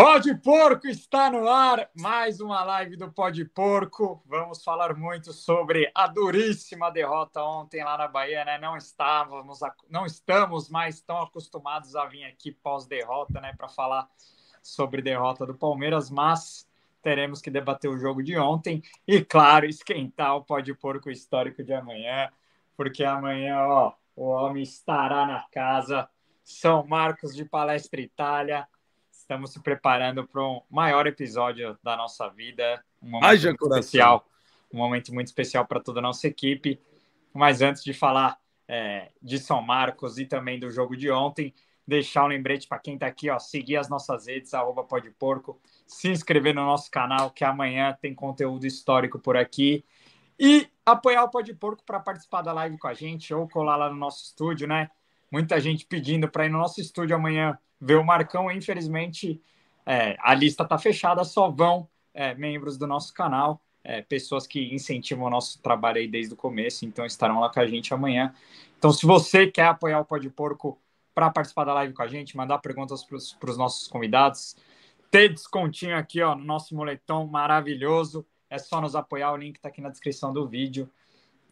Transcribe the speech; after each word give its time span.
Pode 0.00 0.32
Porco 0.36 0.86
está 0.86 1.28
no 1.28 1.48
ar, 1.48 1.90
mais 1.92 2.40
uma 2.40 2.62
live 2.62 2.94
do 2.94 3.10
Pode 3.10 3.44
Porco. 3.44 4.22
Vamos 4.26 4.62
falar 4.62 4.94
muito 4.94 5.32
sobre 5.32 5.90
a 5.92 6.06
duríssima 6.06 6.88
derrota 6.88 7.42
ontem 7.42 7.82
lá 7.82 7.98
na 7.98 8.06
Bahia, 8.06 8.44
né? 8.44 8.58
Não 8.58 8.76
estávamos, 8.76 9.58
não 9.90 10.06
estamos 10.06 10.70
mais 10.70 11.00
tão 11.00 11.20
acostumados 11.20 11.96
a 11.96 12.06
vir 12.06 12.22
aqui 12.26 12.52
pós-derrota, 12.52 13.40
né, 13.40 13.52
para 13.58 13.68
falar 13.68 14.08
sobre 14.62 15.02
derrota 15.02 15.44
do 15.44 15.54
Palmeiras, 15.56 16.10
mas 16.10 16.64
teremos 17.02 17.40
que 17.40 17.50
debater 17.50 17.90
o 17.90 17.98
jogo 17.98 18.22
de 18.22 18.38
ontem 18.38 18.80
e, 19.04 19.20
claro, 19.20 19.66
esquentar 19.66 20.36
o 20.36 20.44
Pode 20.44 20.72
Porco 20.74 21.10
histórico 21.10 21.64
de 21.64 21.74
amanhã, 21.74 22.30
porque 22.76 23.02
amanhã, 23.02 23.66
ó, 23.66 23.94
o 24.14 24.28
homem 24.28 24.62
estará 24.62 25.26
na 25.26 25.42
casa. 25.50 26.08
São 26.44 26.86
Marcos 26.86 27.34
de 27.34 27.44
Palestra 27.44 28.00
Itália 28.00 28.68
Estamos 29.28 29.52
se 29.52 29.60
preparando 29.60 30.26
para 30.26 30.42
um 30.42 30.62
maior 30.70 31.06
episódio 31.06 31.78
da 31.82 31.94
nossa 31.94 32.30
vida, 32.30 32.82
um 33.02 33.10
momento 33.10 33.26
Haja 33.26 33.48
muito 33.50 33.66
especial, 33.74 34.26
um 34.72 34.78
momento 34.78 35.12
muito 35.12 35.26
especial 35.26 35.66
para 35.66 35.80
toda 35.80 35.98
a 35.98 36.02
nossa 36.02 36.26
equipe. 36.26 36.80
Mas 37.34 37.60
antes 37.60 37.84
de 37.84 37.92
falar 37.92 38.38
é, 38.66 39.10
de 39.20 39.38
São 39.38 39.60
Marcos 39.60 40.18
e 40.18 40.24
também 40.24 40.58
do 40.58 40.70
jogo 40.70 40.96
de 40.96 41.10
ontem, 41.10 41.52
deixar 41.86 42.24
um 42.24 42.28
lembrete 42.28 42.66
para 42.66 42.78
quem 42.78 42.94
está 42.94 43.06
aqui, 43.06 43.28
ó, 43.28 43.38
seguir 43.38 43.76
as 43.76 43.90
nossas 43.90 44.26
redes, 44.26 44.54
arroba 44.54 44.82
Porco, 45.18 45.60
se 45.86 46.08
inscrever 46.08 46.54
no 46.54 46.64
nosso 46.64 46.90
canal, 46.90 47.30
que 47.30 47.44
amanhã 47.44 47.94
tem 48.00 48.14
conteúdo 48.14 48.66
histórico 48.66 49.18
por 49.18 49.36
aqui. 49.36 49.84
E 50.40 50.66
apoiar 50.86 51.24
o 51.24 51.30
Pode 51.30 51.52
Porco 51.52 51.84
para 51.84 52.00
participar 52.00 52.40
da 52.40 52.54
live 52.54 52.78
com 52.78 52.88
a 52.88 52.94
gente 52.94 53.34
ou 53.34 53.46
colar 53.46 53.76
lá 53.76 53.90
no 53.90 53.96
nosso 53.96 54.24
estúdio, 54.24 54.66
né? 54.66 54.90
Muita 55.30 55.60
gente 55.60 55.86
pedindo 55.86 56.28
para 56.28 56.46
ir 56.46 56.50
no 56.50 56.58
nosso 56.58 56.80
estúdio 56.80 57.14
amanhã 57.14 57.58
ver 57.80 57.96
o 57.96 58.04
Marcão. 58.04 58.50
Infelizmente, 58.50 59.40
é, 59.84 60.16
a 60.20 60.34
lista 60.34 60.62
está 60.62 60.78
fechada, 60.78 61.24
só 61.24 61.50
vão 61.50 61.88
é, 62.12 62.34
membros 62.34 62.76
do 62.76 62.86
nosso 62.86 63.14
canal, 63.14 63.62
é, 63.82 64.02
pessoas 64.02 64.46
que 64.46 64.74
incentivam 64.74 65.26
o 65.26 65.30
nosso 65.30 65.62
trabalho 65.62 65.98
aí 65.98 66.08
desde 66.08 66.34
o 66.34 66.36
começo, 66.36 66.84
então 66.84 67.06
estarão 67.06 67.40
lá 67.40 67.48
com 67.48 67.60
a 67.60 67.66
gente 67.66 67.94
amanhã. 67.94 68.34
Então, 68.78 68.92
se 68.92 69.06
você 69.06 69.46
quer 69.46 69.66
apoiar 69.66 70.00
o 70.00 70.04
Pode 70.04 70.28
Porco 70.30 70.78
para 71.14 71.30
participar 71.30 71.64
da 71.64 71.74
live 71.74 71.94
com 71.94 72.02
a 72.02 72.06
gente, 72.06 72.36
mandar 72.36 72.58
perguntas 72.58 73.04
para 73.04 73.50
os 73.50 73.56
nossos 73.56 73.88
convidados, 73.88 74.56
ter 75.10 75.30
descontinho 75.30 75.96
aqui 75.96 76.22
ó, 76.22 76.34
no 76.34 76.44
nosso 76.44 76.74
moletom 76.74 77.26
maravilhoso, 77.26 78.26
é 78.50 78.58
só 78.58 78.80
nos 78.80 78.94
apoiar, 78.94 79.32
o 79.32 79.36
link 79.36 79.56
está 79.56 79.68
aqui 79.68 79.80
na 79.80 79.90
descrição 79.90 80.32
do 80.32 80.46
vídeo. 80.46 80.88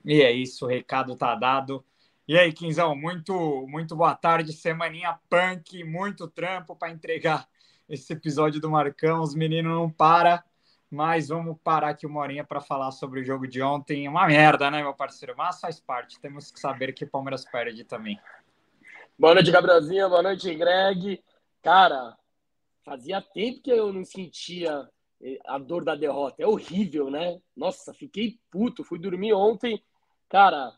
E 0.05 0.22
é 0.22 0.30
isso, 0.30 0.64
o 0.64 0.68
recado 0.68 1.14
está 1.14 1.34
dado. 1.34 1.84
E 2.28 2.36
aí, 2.36 2.52
Quinzão, 2.52 2.96
muito, 2.96 3.69
muito 3.69 3.94
boa 3.94 4.12
tarde, 4.12 4.52
semaninha 4.52 5.16
punk, 5.30 5.84
muito 5.84 6.27
trampo 6.27 6.74
para 6.74 6.91
entregar 6.91 7.48
esse 7.88 8.12
episódio 8.12 8.60
do 8.60 8.68
Marcão. 8.68 9.22
Os 9.22 9.33
meninos 9.33 9.72
não 9.72 9.88
param, 9.88 10.42
mas 10.91 11.28
vamos 11.28 11.56
parar 11.62 11.91
aqui 11.91 12.05
uma 12.05 12.18
horinha 12.18 12.42
para 12.42 12.60
falar 12.60 12.91
sobre 12.91 13.20
o 13.20 13.24
jogo 13.24 13.46
de 13.46 13.62
ontem. 13.62 14.08
Uma 14.08 14.27
merda, 14.27 14.68
né, 14.72 14.83
meu 14.83 14.92
parceiro? 14.92 15.36
Mas 15.38 15.60
faz 15.60 15.78
parte, 15.78 16.18
temos 16.18 16.50
que 16.50 16.58
saber 16.58 16.92
que 16.94 17.05
o 17.05 17.08
Palmeiras 17.08 17.44
perde 17.44 17.84
também. 17.84 18.18
Boa 19.16 19.34
noite, 19.34 19.52
Gabrielzinha, 19.52 20.08
boa 20.08 20.22
noite, 20.24 20.52
Greg. 20.52 21.22
Cara, 21.62 22.16
fazia 22.84 23.22
tempo 23.22 23.62
que 23.62 23.70
eu 23.70 23.92
não 23.92 24.05
sentia 24.05 24.90
a 25.46 25.58
dor 25.58 25.84
da 25.84 25.94
derrota. 25.94 26.42
É 26.42 26.46
horrível, 26.46 27.08
né? 27.08 27.40
Nossa, 27.56 27.94
fiquei 27.94 28.40
puto, 28.50 28.83
fui 28.83 28.98
dormir 28.98 29.33
ontem. 29.33 29.80
Cara, 30.28 30.72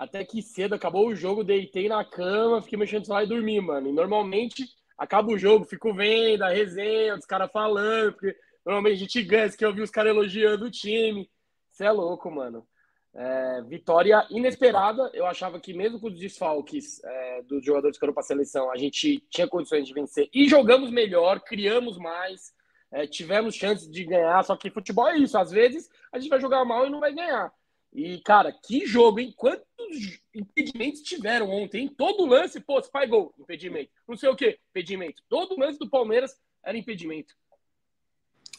até 0.00 0.24
que 0.24 0.40
cedo 0.40 0.74
acabou 0.74 1.08
o 1.08 1.14
jogo, 1.14 1.44
deitei 1.44 1.86
na 1.86 2.02
cama, 2.02 2.62
fiquei 2.62 2.78
mexendo 2.78 3.00
no 3.00 3.04
celular 3.04 3.24
e 3.24 3.28
dormi, 3.28 3.60
mano. 3.60 3.90
E 3.90 3.92
normalmente 3.92 4.64
acaba 4.96 5.30
o 5.30 5.36
jogo, 5.36 5.66
fico 5.66 5.92
vendo 5.92 6.42
a 6.42 6.48
resenha, 6.48 7.14
os 7.14 7.26
caras 7.26 7.52
falando, 7.52 8.14
porque 8.14 8.34
normalmente 8.64 8.94
a 8.94 8.98
gente 8.98 9.22
ganha, 9.22 9.50
que 9.50 9.62
eu 9.62 9.74
vi 9.74 9.82
os 9.82 9.90
caras 9.90 10.12
elogiando 10.12 10.64
o 10.64 10.70
time. 10.70 11.30
Você 11.68 11.84
é 11.84 11.92
louco, 11.92 12.30
mano. 12.30 12.66
É, 13.12 13.60
vitória 13.68 14.26
inesperada. 14.30 15.10
Eu 15.12 15.26
achava 15.26 15.60
que 15.60 15.74
mesmo 15.74 16.00
com 16.00 16.06
os 16.06 16.18
desfalques 16.18 17.04
é, 17.04 17.42
dos 17.42 17.62
jogadores 17.62 17.98
que 17.98 18.00
foram 18.00 18.14
para 18.14 18.22
a 18.22 18.24
seleção, 18.24 18.72
a 18.72 18.78
gente 18.78 19.22
tinha 19.28 19.46
condições 19.46 19.86
de 19.86 19.92
vencer. 19.92 20.30
E 20.32 20.48
jogamos 20.48 20.90
melhor, 20.90 21.40
criamos 21.40 21.98
mais, 21.98 22.54
é, 22.90 23.06
tivemos 23.06 23.54
chances 23.54 23.86
de 23.86 24.02
ganhar. 24.06 24.42
Só 24.44 24.56
que 24.56 24.70
futebol 24.70 25.08
é 25.08 25.18
isso. 25.18 25.36
Às 25.36 25.50
vezes 25.50 25.90
a 26.10 26.18
gente 26.18 26.30
vai 26.30 26.40
jogar 26.40 26.64
mal 26.64 26.86
e 26.86 26.90
não 26.90 27.00
vai 27.00 27.12
ganhar. 27.12 27.52
E, 27.92 28.20
cara, 28.20 28.52
que 28.52 28.86
jogo, 28.86 29.18
hein? 29.18 29.34
Quantos 29.36 30.20
impedimentos 30.34 31.02
tiveram 31.02 31.50
ontem? 31.50 31.88
Todo 31.88 32.24
lance, 32.24 32.60
pô, 32.60 32.78
spy 32.78 33.06
gol, 33.06 33.34
impedimento. 33.38 33.90
Não 34.06 34.16
sei 34.16 34.28
o 34.28 34.36
quê, 34.36 34.60
impedimento. 34.70 35.22
Todo 35.28 35.58
lance 35.58 35.78
do 35.78 35.90
Palmeiras 35.90 36.38
era 36.64 36.78
impedimento. 36.78 37.34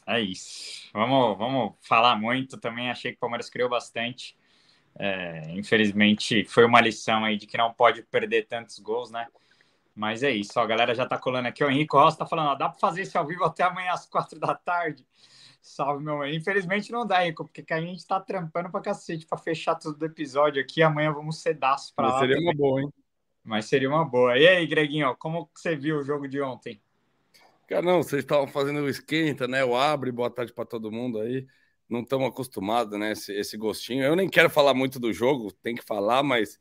É 0.06 0.20
isso. 0.20 0.90
Vamos, 0.94 1.38
vamos 1.38 1.74
falar 1.82 2.16
muito. 2.18 2.60
Também 2.60 2.90
achei 2.90 3.12
que 3.12 3.18
o 3.18 3.22
Palmeiras 3.22 3.50
criou 3.50 3.70
bastante. 3.70 4.36
É, 5.00 5.50
infelizmente, 5.52 6.44
foi 6.46 6.66
uma 6.66 6.82
lição 6.82 7.24
aí 7.24 7.38
de 7.38 7.48
que 7.48 7.58
não 7.58 7.74
pode 7.74 8.04
perder 8.04 8.48
tantos 8.48 8.80
gols, 8.80 9.10
né? 9.12 9.28
Mas 9.96 10.24
é 10.24 10.32
isso. 10.32 10.60
Ó, 10.60 10.64
a 10.64 10.68
galera 10.68 10.94
já 10.94 11.06
tá 11.06 11.18
colando 11.18 11.48
aqui. 11.48 11.64
O 11.64 11.70
Henrique 11.70 11.96
Rosa 11.96 12.18
tá 12.18 12.26
falando, 12.26 12.50
ó, 12.50 12.56
dá 12.56 12.68
para 12.68 12.80
fazer 12.80 13.04
esse 13.04 13.18
ao 13.18 13.26
vivo 13.26 13.46
até 13.46 13.64
amanhã 13.64 13.92
às 13.94 14.06
quatro 14.06 14.40
da 14.40 14.56
tarde. 14.56 15.06
Salve, 15.62 16.04
meu 16.04 16.18
mãe. 16.18 16.36
Infelizmente 16.36 16.92
não 16.92 17.06
dá, 17.06 17.20
Rico, 17.20 17.46
porque 17.46 17.72
a 17.72 17.80
gente 17.80 18.06
tá 18.06 18.20
trampando 18.20 18.72
pra 18.72 18.82
cacete 18.82 19.28
pra 19.28 19.38
fechar 19.38 19.76
tudo 19.76 19.98
do 19.98 20.06
episódio 20.06 20.62
aqui. 20.62 20.82
Amanhã 20.82 21.14
vamos 21.14 21.40
ser 21.42 21.54
daço 21.54 21.94
pra 21.96 22.06
Mas 22.06 22.14
lá. 22.14 22.20
Seria 22.22 22.36
também. 22.36 22.50
uma 22.50 22.58
boa, 22.58 22.82
hein? 22.82 22.94
Mas 23.44 23.66
seria 23.66 23.90
uma 23.90 24.04
boa. 24.04 24.38
E 24.38 24.48
aí, 24.48 24.66
Greguinho, 24.66 25.16
como 25.18 25.50
você 25.54 25.76
viu 25.76 26.00
o 26.00 26.04
jogo 26.04 26.28
de 26.28 26.42
ontem? 26.42 26.82
Cara, 27.68 27.84
não, 27.84 28.04
vocês 28.04 28.24
estavam 28.24 28.48
fazendo 28.48 28.82
o 28.82 28.90
esquenta, 28.90 29.48
né? 29.48 29.64
O 29.64 29.76
abre, 29.76 30.12
boa 30.12 30.30
tarde 30.30 30.52
para 30.52 30.66
todo 30.66 30.92
mundo 30.92 31.20
aí. 31.20 31.48
Não 31.88 32.02
estamos 32.02 32.28
acostumados, 32.28 33.00
né? 33.00 33.12
Esse, 33.12 33.34
esse, 33.34 33.56
gostinho. 33.56 34.04
Eu 34.04 34.16
nem 34.16 34.30
quero 34.30 34.50
falar 34.50 34.74
muito 34.74 35.00
do 35.00 35.14
jogo, 35.14 35.52
tem 35.54 35.76
que 35.76 35.84
falar, 35.84 36.24
mas 36.24 36.58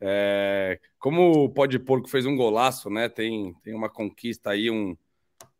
é, 0.00 0.78
como 0.98 1.44
o 1.44 1.50
Pode 1.50 1.78
Porco 1.78 2.08
fez 2.08 2.26
um 2.26 2.36
golaço, 2.36 2.88
né? 2.88 3.08
Tem, 3.08 3.54
tem 3.62 3.74
uma 3.74 3.88
conquista 3.90 4.50
aí, 4.50 4.70
um, 4.70 4.96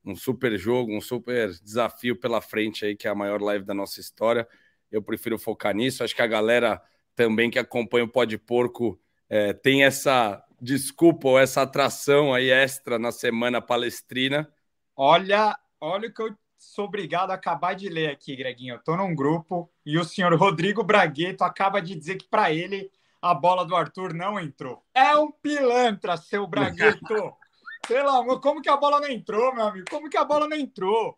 um 0.07 0.15
super 0.15 0.57
jogo, 0.57 0.97
um 0.97 1.01
super 1.01 1.51
desafio 1.61 2.15
pela 2.15 2.41
frente 2.41 2.87
aí, 2.87 2.97
que 2.97 3.09
é 3.09 3.11
a 3.11 3.15
maior 3.15 3.43
live 3.43 3.65
da 3.65 3.75
nossa 3.75 4.01
história. 4.01 4.47
Eu 4.91 5.03
prefiro 5.03 5.37
focar 5.37 5.75
nisso. 5.75 6.05
Acho 6.05 6.15
que 6.15 6.23
a 6.23 6.27
galera 6.27 6.81
também 7.17 7.51
que 7.51 7.59
acompanha 7.59 8.05
o 8.05 8.09
Pode 8.09 8.39
Porco 8.39 9.01
é, 9.29 9.53
tem 9.53 9.83
essa 9.83 10.43
desculpa 10.61 11.29
ou 11.29 11.39
essa 11.39 11.63
atração 11.63 12.33
aí 12.33 12.51
extra 12.51 12.99
na 12.99 13.11
semana 13.11 13.61
palestrina. 13.61 14.49
Olha, 14.95 15.59
olha 15.81 16.09
o 16.09 16.13
que 16.13 16.23
eu 16.23 16.35
sou 16.57 16.85
obrigado 16.85 17.33
a 17.33 17.35
acabar 17.35 17.75
de 17.75 17.89
ler 17.89 18.11
aqui, 18.11 18.37
Greguinho. 18.37 18.75
Eu 18.75 18.79
tô 18.79 18.97
num 18.97 19.15
grupo 19.15 19.71
e 19.85 19.99
o 19.99 20.05
senhor 20.05 20.33
Rodrigo 20.35 20.85
Bragueto 20.85 21.43
acaba 21.43 21.83
de 21.83 21.97
dizer 21.97 22.17
que 22.17 22.29
para 22.29 22.53
ele 22.53 22.91
a 23.21 23.35
bola 23.35 23.65
do 23.65 23.75
Arthur 23.75 24.15
não 24.15 24.39
entrou. 24.39 24.85
É 24.95 25.17
um 25.17 25.33
pilantra, 25.33 26.17
seu 26.17 26.47
Bragueto. 26.47 27.35
Pelo 27.87 28.11
amor, 28.11 28.41
como 28.41 28.61
que 28.61 28.69
a 28.69 28.77
bola 28.77 29.01
não 29.01 29.09
entrou, 29.09 29.55
meu 29.55 29.67
amigo? 29.67 29.87
Como 29.89 30.11
que 30.11 30.17
a 30.17 30.25
bola 30.25 30.49
não 30.49 30.57
entrou? 30.57 31.17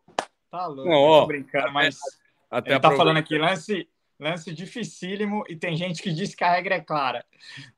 Tá 0.51 0.67
louco, 0.67 0.89
não, 0.89 0.97
ó, 0.97 1.21
tô 1.23 1.27
brincando, 1.27 1.73
mas 1.73 1.99
até 2.51 2.73
ele 2.73 2.81
tá 2.81 2.91
falando 2.93 3.19
aqui, 3.19 3.37
lance, 3.37 3.89
lance 4.19 4.53
dificílimo 4.53 5.45
e 5.49 5.57
tem 5.57 5.77
gente 5.77 6.03
que 6.03 6.13
diz 6.13 6.35
que 6.35 6.43
a 6.43 6.51
regra 6.51 6.77
é 6.77 6.81
clara, 6.81 7.25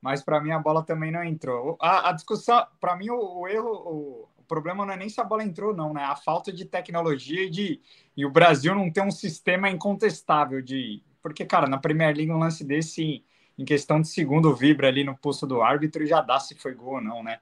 mas 0.01 0.23
para 0.23 0.39
mim 0.39 0.51
a 0.51 0.59
bola 0.59 0.83
também 0.83 1.11
não 1.11 1.23
entrou. 1.23 1.77
A, 1.81 2.09
a 2.09 2.11
discussão, 2.13 2.65
para 2.79 2.95
mim 2.95 3.09
o, 3.09 3.39
o 3.41 3.47
erro, 3.47 3.69
o, 3.69 4.29
o, 4.37 4.43
problema 4.47 4.85
não 4.85 4.93
é 4.93 4.97
nem 4.97 5.09
se 5.09 5.19
a 5.19 5.23
bola 5.23 5.43
entrou 5.43 5.75
não, 5.75 5.93
né? 5.93 6.03
A 6.03 6.15
falta 6.15 6.51
de 6.51 6.65
tecnologia 6.65 7.43
e 7.43 7.49
de 7.49 7.81
e 8.15 8.25
o 8.25 8.31
Brasil 8.31 8.73
não 8.73 8.91
tem 8.91 9.03
um 9.03 9.11
sistema 9.11 9.69
incontestável 9.69 10.61
de, 10.61 11.03
porque 11.21 11.45
cara, 11.45 11.67
na 11.67 11.77
Premier 11.77 12.15
League 12.15 12.31
um 12.31 12.39
lance 12.39 12.63
desse 12.63 13.23
em 13.57 13.65
questão 13.65 14.01
de 14.01 14.07
segundo 14.07 14.55
vibra 14.55 14.87
ali 14.87 15.03
no 15.03 15.15
pulso 15.15 15.45
do 15.45 15.61
árbitro 15.61 16.03
e 16.03 16.07
já 16.07 16.21
dá 16.21 16.39
se 16.39 16.55
foi 16.55 16.73
gol 16.73 16.95
ou 16.95 17.01
não, 17.01 17.21
né? 17.21 17.39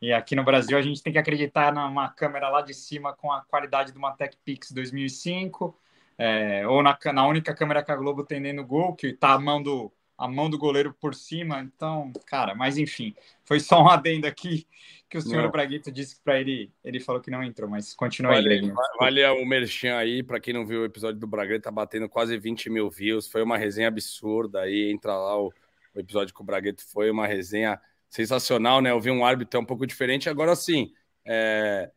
E 0.00 0.12
aqui 0.12 0.34
no 0.34 0.42
Brasil 0.42 0.78
a 0.78 0.82
gente 0.82 1.02
tem 1.02 1.12
que 1.12 1.18
acreditar 1.18 1.72
numa 1.72 2.08
câmera 2.08 2.48
lá 2.48 2.62
de 2.62 2.72
cima 2.72 3.12
com 3.12 3.30
a 3.30 3.42
qualidade 3.42 3.92
de 3.92 3.98
uma 3.98 4.12
TechPix 4.12 4.72
2005, 4.72 5.78
é, 6.16 6.66
ou 6.66 6.82
na, 6.82 6.98
na, 7.12 7.26
única 7.26 7.54
câmera 7.54 7.82
que 7.82 7.92
a 7.92 7.96
Globo 7.96 8.24
tem 8.24 8.40
dentro 8.40 8.62
do 8.62 8.66
gol, 8.66 8.94
que 8.94 9.12
tá 9.12 9.32
a 9.32 9.38
mão 9.38 9.62
do, 9.62 9.92
a 10.16 10.26
mão 10.26 10.48
do 10.48 10.58
goleiro 10.58 10.94
por 10.98 11.14
cima. 11.14 11.60
Então, 11.60 12.12
cara, 12.26 12.54
mas 12.54 12.78
enfim, 12.78 13.14
foi 13.44 13.60
só 13.60 13.82
um 13.82 13.88
adendo 13.88 14.26
aqui 14.26 14.66
que 15.08 15.18
o 15.18 15.20
senhor 15.20 15.42
não. 15.42 15.50
Braguito 15.50 15.90
disse 15.90 16.20
para 16.22 16.40
ele, 16.40 16.70
ele 16.84 17.00
falou 17.00 17.20
que 17.20 17.30
não 17.30 17.42
entrou, 17.42 17.68
mas 17.68 17.94
continua 17.94 18.32
vale, 18.32 18.48
aí, 18.48 18.72
Vale 18.98 19.26
o 19.42 19.44
merchan 19.44 19.96
aí, 19.96 20.22
para 20.22 20.38
quem 20.38 20.54
não 20.54 20.64
viu 20.64 20.82
o 20.82 20.84
episódio 20.84 21.18
do 21.18 21.26
Bragueta, 21.26 21.64
tá 21.64 21.70
batendo 21.70 22.08
quase 22.08 22.38
20 22.38 22.70
mil 22.70 22.88
views, 22.88 23.26
foi 23.26 23.42
uma 23.42 23.58
resenha 23.58 23.88
absurda 23.88 24.60
aí, 24.60 24.90
entra 24.90 25.16
lá 25.16 25.36
o, 25.36 25.52
o 25.94 25.98
episódio 25.98 26.32
que 26.32 26.40
o 26.40 26.44
Bragueto 26.44 26.86
foi 26.86 27.10
uma 27.10 27.26
resenha 27.26 27.80
sensacional, 28.10 28.82
né? 28.82 28.90
Eu 28.90 29.00
vi 29.00 29.10
um 29.10 29.24
árbitro 29.24 29.60
um 29.60 29.64
pouco 29.64 29.86
diferente. 29.86 30.28
Agora 30.28 30.54
sim, 30.56 30.92
é... 31.24 31.90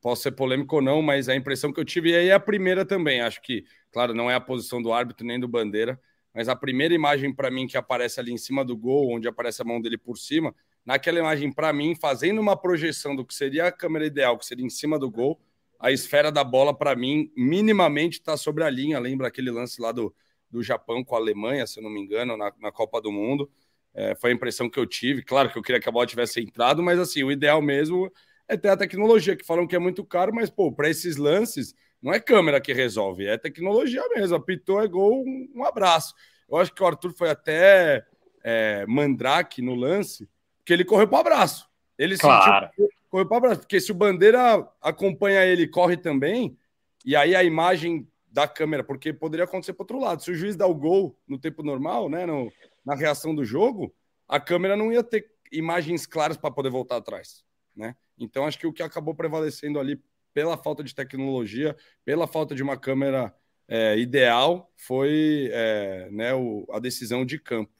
posso 0.00 0.22
ser 0.22 0.32
polêmico 0.32 0.76
ou 0.76 0.82
não, 0.82 1.02
mas 1.02 1.28
a 1.28 1.36
impressão 1.36 1.72
que 1.72 1.78
eu 1.78 1.84
tive, 1.84 2.10
e 2.10 2.16
aí 2.16 2.28
é 2.28 2.32
a 2.32 2.40
primeira 2.40 2.84
também, 2.84 3.20
acho 3.20 3.40
que, 3.42 3.64
claro, 3.92 4.14
não 4.14 4.30
é 4.30 4.34
a 4.34 4.40
posição 4.40 4.82
do 4.82 4.92
árbitro 4.92 5.26
nem 5.26 5.38
do 5.38 5.46
bandeira, 5.46 6.00
mas 6.34 6.48
a 6.48 6.56
primeira 6.56 6.94
imagem 6.94 7.34
para 7.34 7.50
mim 7.50 7.66
que 7.66 7.76
aparece 7.76 8.18
ali 8.18 8.32
em 8.32 8.38
cima 8.38 8.64
do 8.64 8.76
gol, 8.76 9.14
onde 9.14 9.28
aparece 9.28 9.62
a 9.62 9.64
mão 9.64 9.80
dele 9.80 9.98
por 9.98 10.16
cima, 10.16 10.54
naquela 10.84 11.18
imagem 11.18 11.52
para 11.52 11.72
mim, 11.72 11.94
fazendo 11.94 12.40
uma 12.40 12.56
projeção 12.56 13.14
do 13.14 13.24
que 13.24 13.34
seria 13.34 13.66
a 13.66 13.72
câmera 13.72 14.06
ideal, 14.06 14.38
que 14.38 14.46
seria 14.46 14.64
em 14.64 14.70
cima 14.70 14.98
do 14.98 15.10
gol, 15.10 15.40
a 15.78 15.90
esfera 15.90 16.30
da 16.30 16.44
bola, 16.44 16.76
para 16.76 16.94
mim, 16.94 17.32
minimamente 17.34 18.18
está 18.18 18.36
sobre 18.36 18.62
a 18.62 18.70
linha. 18.70 18.98
Lembra 18.98 19.28
aquele 19.28 19.50
lance 19.50 19.80
lá 19.80 19.92
do, 19.92 20.14
do 20.50 20.62
Japão 20.62 21.02
com 21.02 21.14
a 21.14 21.18
Alemanha, 21.18 21.66
se 21.66 21.78
eu 21.78 21.82
não 21.82 21.90
me 21.90 22.00
engano, 22.00 22.36
na, 22.36 22.52
na 22.60 22.70
Copa 22.70 23.00
do 23.00 23.10
Mundo. 23.10 23.50
É, 23.94 24.14
foi 24.14 24.30
a 24.30 24.34
impressão 24.34 24.68
que 24.68 24.78
eu 24.78 24.86
tive. 24.86 25.22
Claro 25.22 25.50
que 25.50 25.58
eu 25.58 25.62
queria 25.62 25.80
que 25.80 25.88
a 25.88 25.92
bola 25.92 26.06
tivesse 26.06 26.40
entrado, 26.40 26.82
mas 26.82 26.98
assim, 26.98 27.22
o 27.22 27.32
ideal 27.32 27.60
mesmo 27.60 28.10
é 28.48 28.56
ter 28.56 28.68
a 28.68 28.76
tecnologia, 28.76 29.36
que 29.36 29.46
falam 29.46 29.66
que 29.66 29.76
é 29.76 29.78
muito 29.78 30.04
caro, 30.04 30.34
mas, 30.34 30.50
pô, 30.50 30.72
para 30.72 30.90
esses 30.90 31.16
lances, 31.16 31.74
não 32.02 32.12
é 32.12 32.18
câmera 32.18 32.60
que 32.60 32.72
resolve, 32.72 33.26
é 33.26 33.36
tecnologia 33.36 34.02
mesmo. 34.08 34.36
Apitou, 34.36 34.82
é 34.82 34.88
gol, 34.88 35.24
um, 35.24 35.64
abraço. 35.64 36.14
Eu 36.48 36.56
acho 36.56 36.72
que 36.72 36.82
o 36.82 36.86
Arthur 36.86 37.12
foi 37.12 37.30
até 37.30 38.04
é, 38.42 38.84
mandrake 38.88 39.62
no 39.62 39.74
lance, 39.74 40.28
que 40.64 40.72
ele 40.72 40.84
correu 40.84 41.06
para 41.06 41.18
o 41.18 41.20
abraço. 41.20 41.68
Ele 41.96 42.16
claro. 42.16 42.68
sentiu, 42.68 42.88
correu 43.08 43.26
para 43.26 43.34
o 43.34 43.38
abraço, 43.38 43.60
porque 43.60 43.80
se 43.80 43.92
o 43.92 43.94
Bandeira 43.94 44.66
acompanha 44.80 45.44
ele 45.44 45.68
corre 45.68 45.96
também, 45.96 46.56
e 47.04 47.14
aí 47.14 47.36
a 47.36 47.44
imagem 47.44 48.08
da 48.32 48.48
câmera, 48.48 48.82
porque 48.82 49.12
poderia 49.12 49.44
acontecer 49.44 49.72
para 49.72 49.82
outro 49.82 50.00
lado. 50.00 50.22
Se 50.22 50.30
o 50.30 50.34
juiz 50.34 50.56
dá 50.56 50.66
o 50.66 50.74
gol 50.74 51.16
no 51.26 51.38
tempo 51.38 51.62
normal, 51.62 52.08
né, 52.08 52.26
no, 52.26 52.50
na 52.84 52.94
reação 52.94 53.34
do 53.34 53.44
jogo, 53.44 53.94
a 54.28 54.38
câmera 54.40 54.76
não 54.76 54.92
ia 54.92 55.02
ter 55.02 55.30
imagens 55.52 56.06
claras 56.06 56.36
para 56.36 56.50
poder 56.50 56.70
voltar 56.70 56.96
atrás, 56.96 57.44
né? 57.74 57.96
Então 58.18 58.46
acho 58.46 58.58
que 58.58 58.66
o 58.66 58.72
que 58.72 58.82
acabou 58.82 59.14
prevalecendo 59.14 59.78
ali 59.78 60.00
pela 60.32 60.56
falta 60.56 60.84
de 60.84 60.94
tecnologia, 60.94 61.76
pela 62.04 62.26
falta 62.26 62.54
de 62.54 62.62
uma 62.62 62.76
câmera 62.76 63.34
é, 63.66 63.98
ideal, 63.98 64.70
foi 64.76 65.48
é, 65.52 66.08
né, 66.10 66.34
o, 66.34 66.66
a 66.70 66.78
decisão 66.78 67.24
de 67.24 67.38
campo. 67.38 67.72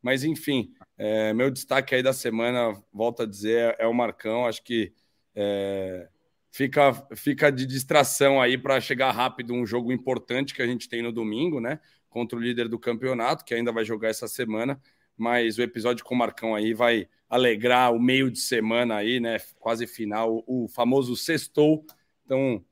Mas 0.00 0.24
enfim, 0.24 0.72
é, 0.96 1.32
meu 1.32 1.50
destaque 1.50 1.94
aí 1.94 2.02
da 2.02 2.12
semana, 2.12 2.72
volto 2.92 3.22
a 3.22 3.26
dizer, 3.26 3.74
é 3.78 3.86
o 3.86 3.94
Marcão. 3.94 4.46
Acho 4.46 4.62
que 4.62 4.92
é, 5.34 6.08
fica, 6.50 6.92
fica 7.16 7.50
de 7.50 7.66
distração 7.66 8.40
aí 8.40 8.56
para 8.56 8.80
chegar 8.80 9.10
rápido 9.10 9.54
um 9.54 9.66
jogo 9.66 9.92
importante 9.92 10.54
que 10.54 10.62
a 10.62 10.66
gente 10.66 10.88
tem 10.88 11.02
no 11.02 11.12
domingo, 11.12 11.60
né? 11.60 11.80
Contra 12.08 12.38
o 12.38 12.40
líder 12.40 12.68
do 12.68 12.78
campeonato, 12.78 13.44
que 13.44 13.54
ainda 13.54 13.72
vai 13.72 13.84
jogar 13.84 14.08
essa 14.08 14.26
semana. 14.26 14.80
Mas 15.16 15.58
o 15.58 15.62
episódio 15.62 16.04
com 16.04 16.14
o 16.14 16.18
Marcão 16.18 16.54
aí 16.54 16.72
vai 16.72 17.08
alegrar 17.28 17.92
o 17.92 18.00
meio 18.00 18.30
de 18.30 18.38
semana 18.38 18.96
aí, 18.96 19.20
né? 19.20 19.38
Quase 19.58 19.86
final, 19.86 20.42
o 20.46 20.68
famoso 20.68 21.16
sextou. 21.16 21.84
Então, 22.24 22.64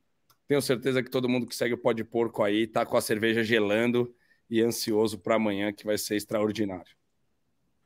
tenho 0.47 0.62
certeza 0.62 1.03
que 1.03 1.11
todo 1.11 1.29
mundo 1.29 1.47
que 1.47 1.56
segue 1.56 1.75
o 1.75 1.79
Pó 1.79 1.93
de 1.93 2.05
Porco 2.05 2.43
aí 2.43 2.67
tá 2.67 2.87
com 2.87 2.97
a 2.97 3.00
cerveja 3.00 3.43
gelando 3.43 4.15
e 4.49 4.62
ansioso 4.62 5.19
para 5.19 5.35
amanhã, 5.35 5.73
que 5.73 5.85
vai 5.85 5.99
ser 5.99 6.17
extraordinário. 6.17 6.97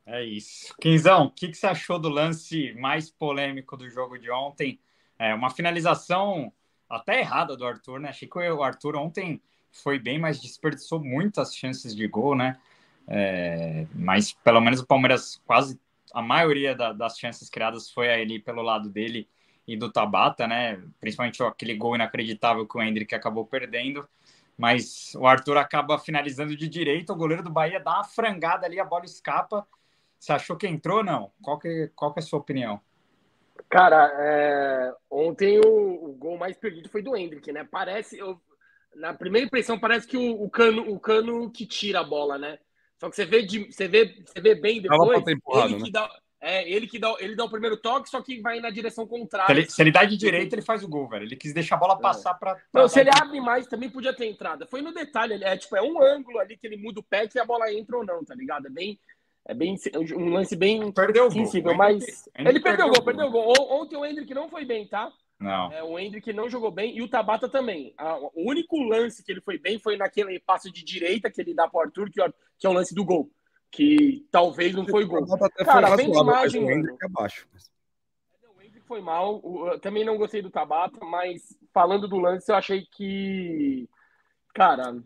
É 0.05 0.23
isso. 0.23 0.75
Quinzão, 0.79 1.25
o 1.25 1.31
que, 1.31 1.47
que 1.47 1.57
você 1.57 1.67
achou 1.67 1.99
do 1.99 2.09
lance 2.09 2.73
mais 2.73 3.09
polêmico 3.09 3.75
do 3.75 3.89
jogo 3.89 4.17
de 4.17 4.29
ontem? 4.29 4.79
É 5.17 5.33
uma 5.33 5.49
finalização 5.49 6.51
até 6.89 7.19
errada 7.19 7.55
do 7.55 7.65
Arthur, 7.65 7.99
né? 7.99 8.09
Achei 8.09 8.27
que 8.27 8.37
o 8.37 8.63
Arthur 8.63 8.95
ontem 8.95 9.41
foi 9.71 9.99
bem, 9.99 10.19
mas 10.19 10.41
desperdiçou 10.41 10.99
muitas 10.99 11.55
chances 11.55 11.95
de 11.95 12.07
gol, 12.07 12.35
né? 12.35 12.57
É, 13.07 13.87
mas 13.93 14.33
pelo 14.33 14.61
menos 14.61 14.79
o 14.79 14.85
Palmeiras, 14.85 15.41
quase 15.45 15.79
a 16.13 16.21
maioria 16.21 16.75
da, 16.75 16.93
das 16.93 17.17
chances 17.17 17.49
criadas 17.49 17.89
foi 17.89 18.11
ali 18.11 18.39
pelo 18.39 18.61
lado 18.61 18.89
dele 18.89 19.27
e 19.67 19.77
do 19.77 19.91
Tabata, 19.91 20.47
né? 20.47 20.81
Principalmente 20.99 21.41
aquele 21.43 21.75
gol 21.75 21.95
inacreditável 21.95 22.67
que 22.67 22.77
o 22.77 22.81
Hendrick 22.81 23.13
acabou 23.15 23.45
perdendo. 23.45 24.07
Mas 24.57 25.15
o 25.15 25.25
Arthur 25.25 25.57
acaba 25.57 25.97
finalizando 25.97 26.55
de 26.55 26.67
direito, 26.67 27.11
o 27.11 27.15
goleiro 27.15 27.41
do 27.41 27.49
Bahia 27.49 27.79
dá 27.79 27.95
uma 27.95 28.03
frangada 28.03 28.65
ali, 28.65 28.79
a 28.79 28.85
bola 28.85 29.05
escapa. 29.05 29.65
Você 30.19 30.33
achou 30.33 30.55
que 30.55 30.67
entrou 30.67 30.99
ou 30.99 31.03
não? 31.03 31.31
Qual 31.41 31.57
que, 31.57 31.89
qual 31.95 32.13
que 32.13 32.19
é 32.19 32.23
a 32.23 32.25
sua 32.25 32.39
opinião? 32.39 32.79
Cara, 33.69 34.11
é... 34.19 34.93
ontem 35.09 35.59
o, 35.59 36.09
o, 36.09 36.13
gol 36.13 36.37
mais 36.37 36.57
perdido 36.57 36.89
foi 36.89 37.01
do 37.01 37.15
Hendrick, 37.15 37.51
né? 37.51 37.67
Parece, 37.69 38.19
eu... 38.19 38.39
na 38.95 39.13
primeira 39.13 39.45
impressão, 39.45 39.79
parece 39.79 40.07
que 40.07 40.17
o, 40.17 40.43
o, 40.43 40.49
cano, 40.49 40.91
o 40.91 40.99
cano 40.99 41.49
que 41.49 41.65
tira 41.65 42.01
a 42.01 42.03
bola, 42.03 42.37
né? 42.37 42.59
Só 42.99 43.09
que 43.09 43.15
você 43.15 43.25
vê, 43.25 43.41
de, 43.41 43.71
você 43.71 43.87
vê, 43.87 44.23
você 44.25 44.39
vê 44.39 44.55
bem 44.55 44.81
depois. 44.81 45.23
Ele, 45.27 45.75
né? 45.75 45.83
que 45.83 45.91
dá, 45.91 46.09
é, 46.39 46.69
ele 46.69 46.87
que 46.87 46.99
dá, 46.99 47.15
ele 47.19 47.35
dá 47.35 47.45
o 47.45 47.49
primeiro 47.49 47.77
toque, 47.77 48.09
só 48.09 48.21
que 48.21 48.41
vai 48.41 48.59
na 48.59 48.69
direção 48.69 49.07
contrária. 49.07 49.53
Se 49.53 49.61
ele, 49.61 49.69
se 49.69 49.81
ele 49.81 49.91
dá 49.91 50.03
de 50.03 50.17
direita, 50.17 50.55
ele 50.55 50.61
faz 50.61 50.83
o 50.83 50.87
gol, 50.87 51.07
velho. 51.07 51.23
Ele 51.23 51.35
quis 51.35 51.53
deixar 51.53 51.75
a 51.75 51.79
bola 51.79 51.95
é. 51.95 52.01
passar 52.01 52.35
é. 52.35 52.39
para. 52.39 52.61
Não, 52.73 52.87
se 52.87 52.99
ele 52.99 53.09
abre 53.09 53.39
mais, 53.39 53.67
também 53.67 53.89
podia 53.89 54.13
ter 54.13 54.25
entrada. 54.25 54.65
Foi 54.65 54.81
no 54.81 54.93
detalhe, 54.93 55.43
é 55.43 55.55
tipo, 55.55 55.75
é 55.75 55.81
um 55.81 56.01
ângulo 56.01 56.39
ali 56.39 56.57
que 56.57 56.67
ele 56.67 56.77
muda 56.77 56.99
o 56.99 57.03
pé 57.03 57.27
que 57.27 57.39
a 57.39 57.45
bola 57.45 57.71
entra 57.71 57.97
ou 57.97 58.05
não, 58.05 58.23
tá 58.23 58.33
ligado? 58.33 58.67
É 58.67 58.69
bem, 58.69 58.99
é 59.45 59.53
bem 59.53 59.75
um 60.15 60.29
lance 60.29 60.55
bem 60.55 60.91
perdeu 60.91 61.27
o 61.27 61.31
sensível, 61.31 61.73
mas 61.75 62.27
ele 62.35 62.59
perdeu, 62.59 62.87
o 62.87 62.89
gol, 62.89 63.03
perdeu 63.03 63.27
o 63.27 63.31
gol. 63.31 63.53
Ontem 63.81 63.97
o 63.97 64.05
Hendrick 64.05 64.33
não 64.33 64.49
foi 64.49 64.65
bem, 64.65 64.87
tá? 64.87 65.11
Não. 65.41 65.73
É, 65.73 65.83
o 65.83 65.97
Hendrick 65.97 66.31
não 66.31 66.47
jogou 66.47 66.69
bem 66.69 66.95
e 66.95 67.01
o 67.01 67.09
Tabata 67.09 67.49
também. 67.49 67.95
o 68.35 68.47
único 68.47 68.77
lance 68.77 69.23
que 69.23 69.31
ele 69.31 69.41
foi 69.41 69.57
bem 69.57 69.79
foi 69.79 69.97
naquele 69.97 70.39
passo 70.39 70.71
de 70.71 70.83
direita 70.83 71.31
que 71.31 71.41
ele 71.41 71.53
dá 71.53 71.67
para 71.67 71.79
o 71.79 71.81
Arthur, 71.81 72.11
que, 72.11 72.21
que 72.59 72.67
é 72.67 72.69
o 72.69 72.73
lance 72.73 72.93
do 72.93 73.03
gol. 73.03 73.29
Que 73.71 74.27
talvez 74.31 74.75
não 74.75 74.85
foi 74.85 75.03
gol. 75.05 75.25
Cara, 75.65 75.95
vem 75.95 76.11
imagem. 76.11 76.63
O 76.63 76.69
Hendrick 76.69 77.05
abaixo. 77.05 77.47
O 78.55 78.61
Hendrick 78.61 78.85
foi 78.85 79.01
mal. 79.01 79.41
Eu 79.71 79.79
também 79.79 80.05
não 80.05 80.17
gostei 80.17 80.41
do 80.43 80.51
Tabata, 80.51 81.03
mas 81.03 81.57
falando 81.73 82.07
do 82.07 82.19
lance, 82.19 82.51
eu 82.51 82.55
achei 82.55 82.85
que. 82.85 83.89
Cara, 84.53 85.01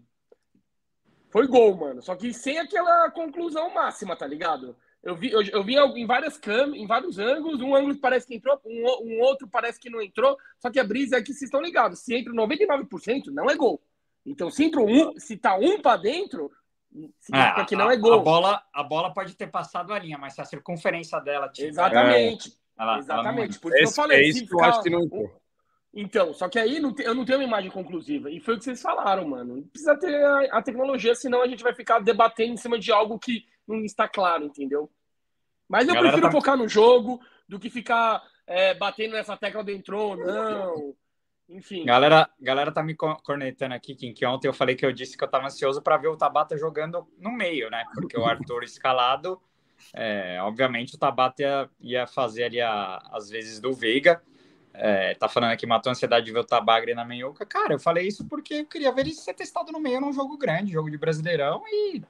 foi 1.30 1.48
gol, 1.48 1.78
mano. 1.78 2.02
Só 2.02 2.16
que 2.16 2.34
sem 2.34 2.58
aquela 2.58 3.10
conclusão 3.12 3.74
máxima, 3.74 4.18
tá 4.18 4.28
ligado? 4.28 4.76
Eu 5.06 5.16
vi, 5.16 5.32
eu, 5.32 5.42
eu 5.44 5.64
vi 5.64 5.76
em 5.78 6.06
várias 6.08 6.36
câmeras, 6.36 6.82
em 6.82 6.88
vários 6.88 7.20
ângulos, 7.20 7.62
um 7.62 7.76
ângulo 7.76 7.96
parece 7.98 8.26
que 8.26 8.34
entrou, 8.34 8.60
um, 8.66 8.86
um, 9.04 9.22
outro 9.22 9.48
parece 9.48 9.80
que 9.80 9.88
não 9.88 10.02
entrou. 10.02 10.36
Só 10.60 10.72
que 10.72 10.80
a 10.80 10.84
brisa 10.84 11.18
é 11.18 11.22
que 11.22 11.28
vocês 11.28 11.44
estão 11.44 11.62
ligados. 11.62 12.00
Se 12.00 12.16
entra 12.16 12.34
99%, 12.34 13.28
não 13.28 13.48
é 13.48 13.56
gol. 13.56 13.80
Então, 14.26 14.50
se 14.50 14.64
entra 14.64 14.82
um, 14.82 15.14
se 15.20 15.38
tá 15.38 15.56
um 15.56 15.80
para 15.80 15.98
dentro, 15.98 16.52
significa 17.20 17.62
é, 17.62 17.66
que 17.66 17.76
não 17.76 17.92
é 17.92 17.96
gol. 17.96 18.16
A 18.16 18.24
bola, 18.24 18.64
a 18.74 18.82
bola 18.82 19.14
pode 19.14 19.36
ter 19.36 19.46
passado 19.46 19.94
a 19.94 20.00
linha, 20.00 20.18
mas 20.18 20.34
se 20.34 20.42
a 20.42 20.46
circunferência 20.46 21.20
dela 21.20 21.50
tiver... 21.50 21.70
Exatamente. 21.70 22.50
É, 22.50 22.82
ela, 22.82 22.98
Exatamente. 22.98 23.52
Ela 23.52 23.62
Por 23.62 23.72
isso 23.72 23.78
que 23.78 23.84
eu 23.84 24.04
falei. 24.04 24.18
É 24.18 24.28
isso 24.28 24.48
que 24.48 24.56
eu 24.56 24.64
acho 24.64 24.82
que 24.82 24.90
não 24.90 25.04
entrou. 25.04 25.42
Então, 25.94 26.34
só 26.34 26.50
que 26.50 26.60
aí 26.60 26.80
não 26.80 26.94
te, 26.94 27.04
eu 27.04 27.16
não 27.16 27.24
tenho 27.24 27.40
uma 27.40 27.46
imagem 27.46 27.72
conclusiva. 27.72 28.30
E 28.30 28.42
foi 28.42 28.56
o 28.56 28.58
que 28.58 28.66
vocês 28.66 28.82
falaram, 28.82 29.26
mano. 29.30 29.64
Precisa 29.72 29.96
ter 29.98 30.14
a, 30.16 30.58
a, 30.58 30.62
tecnologia, 30.62 31.16
senão 31.16 31.42
a 31.42 31.48
gente 31.48 31.64
vai 31.64 31.74
ficar 31.74 32.00
debatendo 32.00 32.54
em 32.54 32.58
cima 32.58 32.78
de 32.78 32.92
algo 32.92 33.18
que 33.18 33.46
não 33.66 33.78
está 33.86 34.08
claro, 34.08 34.44
entendeu? 34.44 34.90
Mas 35.68 35.88
eu 35.88 35.98
prefiro 35.98 36.24
tá... 36.24 36.32
focar 36.32 36.58
no 36.58 36.68
jogo 36.68 37.22
do 37.48 37.60
que 37.60 37.70
ficar 37.70 38.22
é, 38.48 38.74
batendo 38.74 39.14
nessa 39.14 39.36
tecla 39.38 39.64
de 39.64 39.74
entrou 39.74 40.12
ou 40.12 40.18
não. 40.18 40.96
Enfim. 41.48 41.86
Galera, 41.86 42.28
galera 42.42 42.72
tá 42.72 42.82
me 42.82 42.96
cornetando 42.96 43.76
aqui, 43.76 43.94
Kim, 43.94 44.14
que 44.14 44.26
ontem 44.26 44.48
eu 44.48 44.54
falei 44.54 44.76
que 44.76 44.86
eu 44.86 44.92
disse 44.92 45.16
que 45.16 45.24
eu 45.24 45.28
tava 45.28 45.46
ansioso 45.46 45.82
para 45.82 45.98
ver 45.98 46.08
o 46.08 46.18
Tabata 46.18 46.58
jogando 46.58 47.08
no 47.20 47.32
meio, 47.32 47.70
né? 47.70 47.86
Porque 47.94 48.18
o 48.18 48.26
Arthur 48.26 48.64
escalado, 48.64 49.40
é, 49.94 50.40
obviamente 50.42 50.96
o 50.96 50.98
Tabata 50.98 51.42
ia, 51.42 51.70
ia 51.80 52.08
fazer 52.08 52.46
ali 52.46 52.62
a, 52.62 52.98
as 53.12 53.30
vezes 53.30 53.60
do 53.60 53.74
Veiga. 53.74 54.22
É, 54.74 55.14
tá 55.14 55.30
falando 55.30 55.52
aqui, 55.52 55.66
matou 55.66 55.90
a 55.90 55.94
ansiedade 55.94 56.26
de 56.26 56.34
ver 56.34 56.40
o 56.40 56.44
Tabagre 56.44 56.94
na 56.94 57.06
meiuca. 57.06 57.46
Cara, 57.46 57.74
eu 57.74 57.80
falei 57.80 58.08
isso 58.08 58.28
porque 58.28 58.56
eu 58.56 58.66
queria 58.66 58.92
ver 58.92 59.02
ele 59.02 59.14
ser 59.14 59.34
testado 59.34 59.72
no 59.72 59.80
meio 59.80 60.02
num 60.02 60.12
jogo 60.12 60.38
grande, 60.38 60.74
jogo 60.74 60.92
de 60.92 60.98
Brasileirão, 60.98 61.64
e 61.66 62.04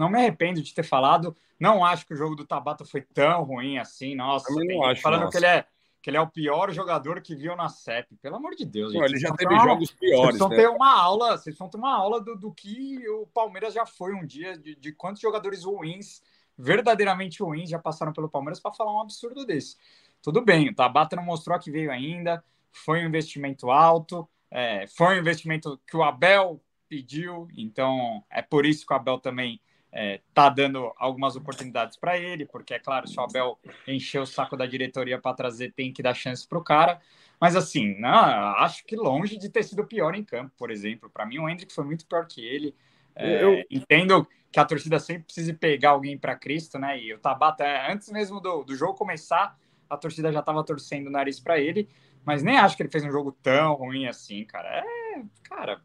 não 0.00 0.10
me 0.10 0.18
arrependo 0.18 0.62
de 0.62 0.74
ter 0.74 0.82
falado. 0.82 1.36
Não 1.58 1.84
acho 1.84 2.06
que 2.06 2.14
o 2.14 2.16
jogo 2.16 2.34
do 2.34 2.46
Tabata 2.46 2.84
foi 2.84 3.02
tão 3.02 3.44
ruim 3.44 3.78
assim. 3.78 4.14
Nossa, 4.14 4.46
acho, 4.90 5.02
falando 5.02 5.22
nossa. 5.22 5.32
que 5.32 5.36
ele 5.38 5.46
é 5.46 5.66
que 6.02 6.08
ele 6.08 6.16
é 6.16 6.20
o 6.20 6.26
pior 6.26 6.72
jogador 6.72 7.20
que 7.20 7.36
viu 7.36 7.54
na 7.54 7.68
CEP. 7.68 8.16
Pelo 8.22 8.36
amor 8.36 8.54
de 8.54 8.64
Deus, 8.64 8.90
gente. 8.90 9.04
ele 9.04 9.18
já 9.18 9.34
teve 9.34 9.52
uma, 9.52 9.62
jogos 9.62 9.90
piores. 9.90 10.28
Vocês 10.28 10.38
vão 10.38 10.48
né? 10.48 10.56
ter 10.56 10.68
uma 10.70 10.98
aula, 10.98 11.36
vocês 11.36 11.58
vão 11.58 11.68
ter 11.68 11.76
uma 11.76 11.94
aula 11.94 12.22
do, 12.22 12.34
do 12.34 12.50
que 12.54 13.06
o 13.06 13.26
Palmeiras 13.26 13.74
já 13.74 13.84
foi 13.84 14.14
um 14.14 14.24
dia, 14.24 14.56
de, 14.56 14.74
de 14.74 14.92
quantos 14.92 15.20
jogadores 15.20 15.64
ruins, 15.64 16.22
verdadeiramente 16.56 17.42
ruins, 17.42 17.68
já 17.68 17.78
passaram 17.78 18.14
pelo 18.14 18.30
Palmeiras 18.30 18.58
para 18.58 18.72
falar 18.72 18.96
um 18.96 19.02
absurdo 19.02 19.44
desse 19.44 19.76
tudo 20.22 20.42
bem, 20.42 20.68
o 20.68 20.74
Tabata 20.74 21.16
não 21.16 21.24
mostrou 21.24 21.58
que 21.58 21.70
veio 21.70 21.90
ainda, 21.90 22.44
foi 22.70 23.02
um 23.02 23.06
investimento 23.06 23.70
alto, 23.70 24.28
é, 24.50 24.86
foi 24.86 25.16
um 25.16 25.18
investimento 25.18 25.80
que 25.86 25.96
o 25.96 26.02
Abel 26.02 26.60
pediu, 26.88 27.48
então 27.56 28.22
é 28.30 28.42
por 28.42 28.66
isso 28.66 28.86
que 28.86 28.92
o 28.92 28.96
Abel 28.96 29.18
também 29.18 29.60
é, 29.92 30.20
dando 30.54 30.92
algumas 30.96 31.36
oportunidades 31.36 31.96
para 31.96 32.16
ele, 32.16 32.46
porque 32.46 32.74
é 32.74 32.78
claro, 32.78 33.08
se 33.08 33.18
o 33.18 33.22
Abel 33.22 33.58
encher 33.86 34.20
o 34.20 34.26
saco 34.26 34.56
da 34.56 34.66
diretoria 34.66 35.18
para 35.18 35.34
trazer, 35.34 35.72
tem 35.72 35.92
que 35.92 36.02
dar 36.02 36.14
chance 36.14 36.46
para 36.46 36.58
o 36.58 36.64
cara. 36.64 37.00
Mas 37.40 37.56
assim, 37.56 37.98
não, 37.98 38.10
acho 38.58 38.84
que 38.84 38.94
longe 38.94 39.36
de 39.36 39.48
ter 39.48 39.62
sido 39.62 39.84
pior 39.86 40.14
em 40.14 40.22
campo, 40.22 40.52
por 40.56 40.70
exemplo. 40.70 41.10
Para 41.10 41.26
mim, 41.26 41.38
o 41.38 41.48
Hendrick 41.48 41.72
foi 41.72 41.84
muito 41.84 42.06
pior 42.06 42.26
que 42.26 42.44
ele. 42.44 42.74
É, 43.16 43.42
eu 43.42 43.64
entendo 43.70 44.26
que 44.52 44.60
a 44.60 44.64
torcida 44.64 44.98
sempre 44.98 45.24
precisa 45.24 45.54
pegar 45.54 45.90
alguém 45.90 46.18
para 46.18 46.36
Cristo, 46.36 46.78
né? 46.78 47.00
E 47.00 47.14
o 47.14 47.18
Tabata, 47.18 47.64
antes 47.90 48.10
mesmo 48.10 48.40
do, 48.40 48.62
do 48.62 48.76
jogo 48.76 48.94
começar, 48.94 49.58
a 49.88 49.96
torcida 49.96 50.32
já 50.32 50.40
estava 50.40 50.62
torcendo 50.62 51.06
o 51.06 51.10
nariz 51.10 51.40
para 51.40 51.58
ele, 51.58 51.88
mas 52.24 52.42
nem 52.42 52.58
acho 52.58 52.76
que 52.76 52.82
ele 52.82 52.90
fez 52.90 53.04
um 53.04 53.10
jogo 53.10 53.32
tão 53.42 53.74
ruim 53.74 54.06
assim, 54.06 54.44
cara. 54.44 54.68
É, 54.68 55.22
cara, 55.44 55.80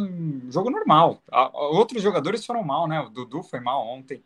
um 0.00 0.50
jogo 0.50 0.70
normal. 0.70 1.22
Outros 1.52 2.02
jogadores 2.02 2.44
foram 2.44 2.62
mal, 2.62 2.86
né? 2.86 3.00
O 3.00 3.08
Dudu 3.08 3.42
foi 3.42 3.60
mal 3.60 3.86
ontem. 3.86 4.22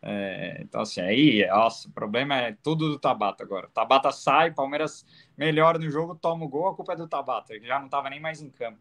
É, 0.00 0.58
então, 0.62 0.80
assim, 0.80 1.00
aí, 1.00 1.46
nossa, 1.48 1.88
o 1.88 1.92
problema 1.92 2.36
é 2.36 2.56
tudo 2.62 2.88
do 2.88 2.98
Tabata 2.98 3.42
agora. 3.42 3.66
O 3.66 3.70
Tabata 3.70 4.12
sai, 4.12 4.52
Palmeiras 4.52 5.04
melhora 5.36 5.78
no 5.78 5.90
jogo, 5.90 6.14
toma 6.14 6.44
o 6.44 6.48
gol, 6.48 6.68
a 6.68 6.74
culpa 6.74 6.92
é 6.92 6.96
do 6.96 7.08
Tabata, 7.08 7.52
ele 7.52 7.66
já 7.66 7.78
não 7.78 7.86
estava 7.86 8.08
nem 8.08 8.20
mais 8.20 8.40
em 8.40 8.48
campo. 8.48 8.78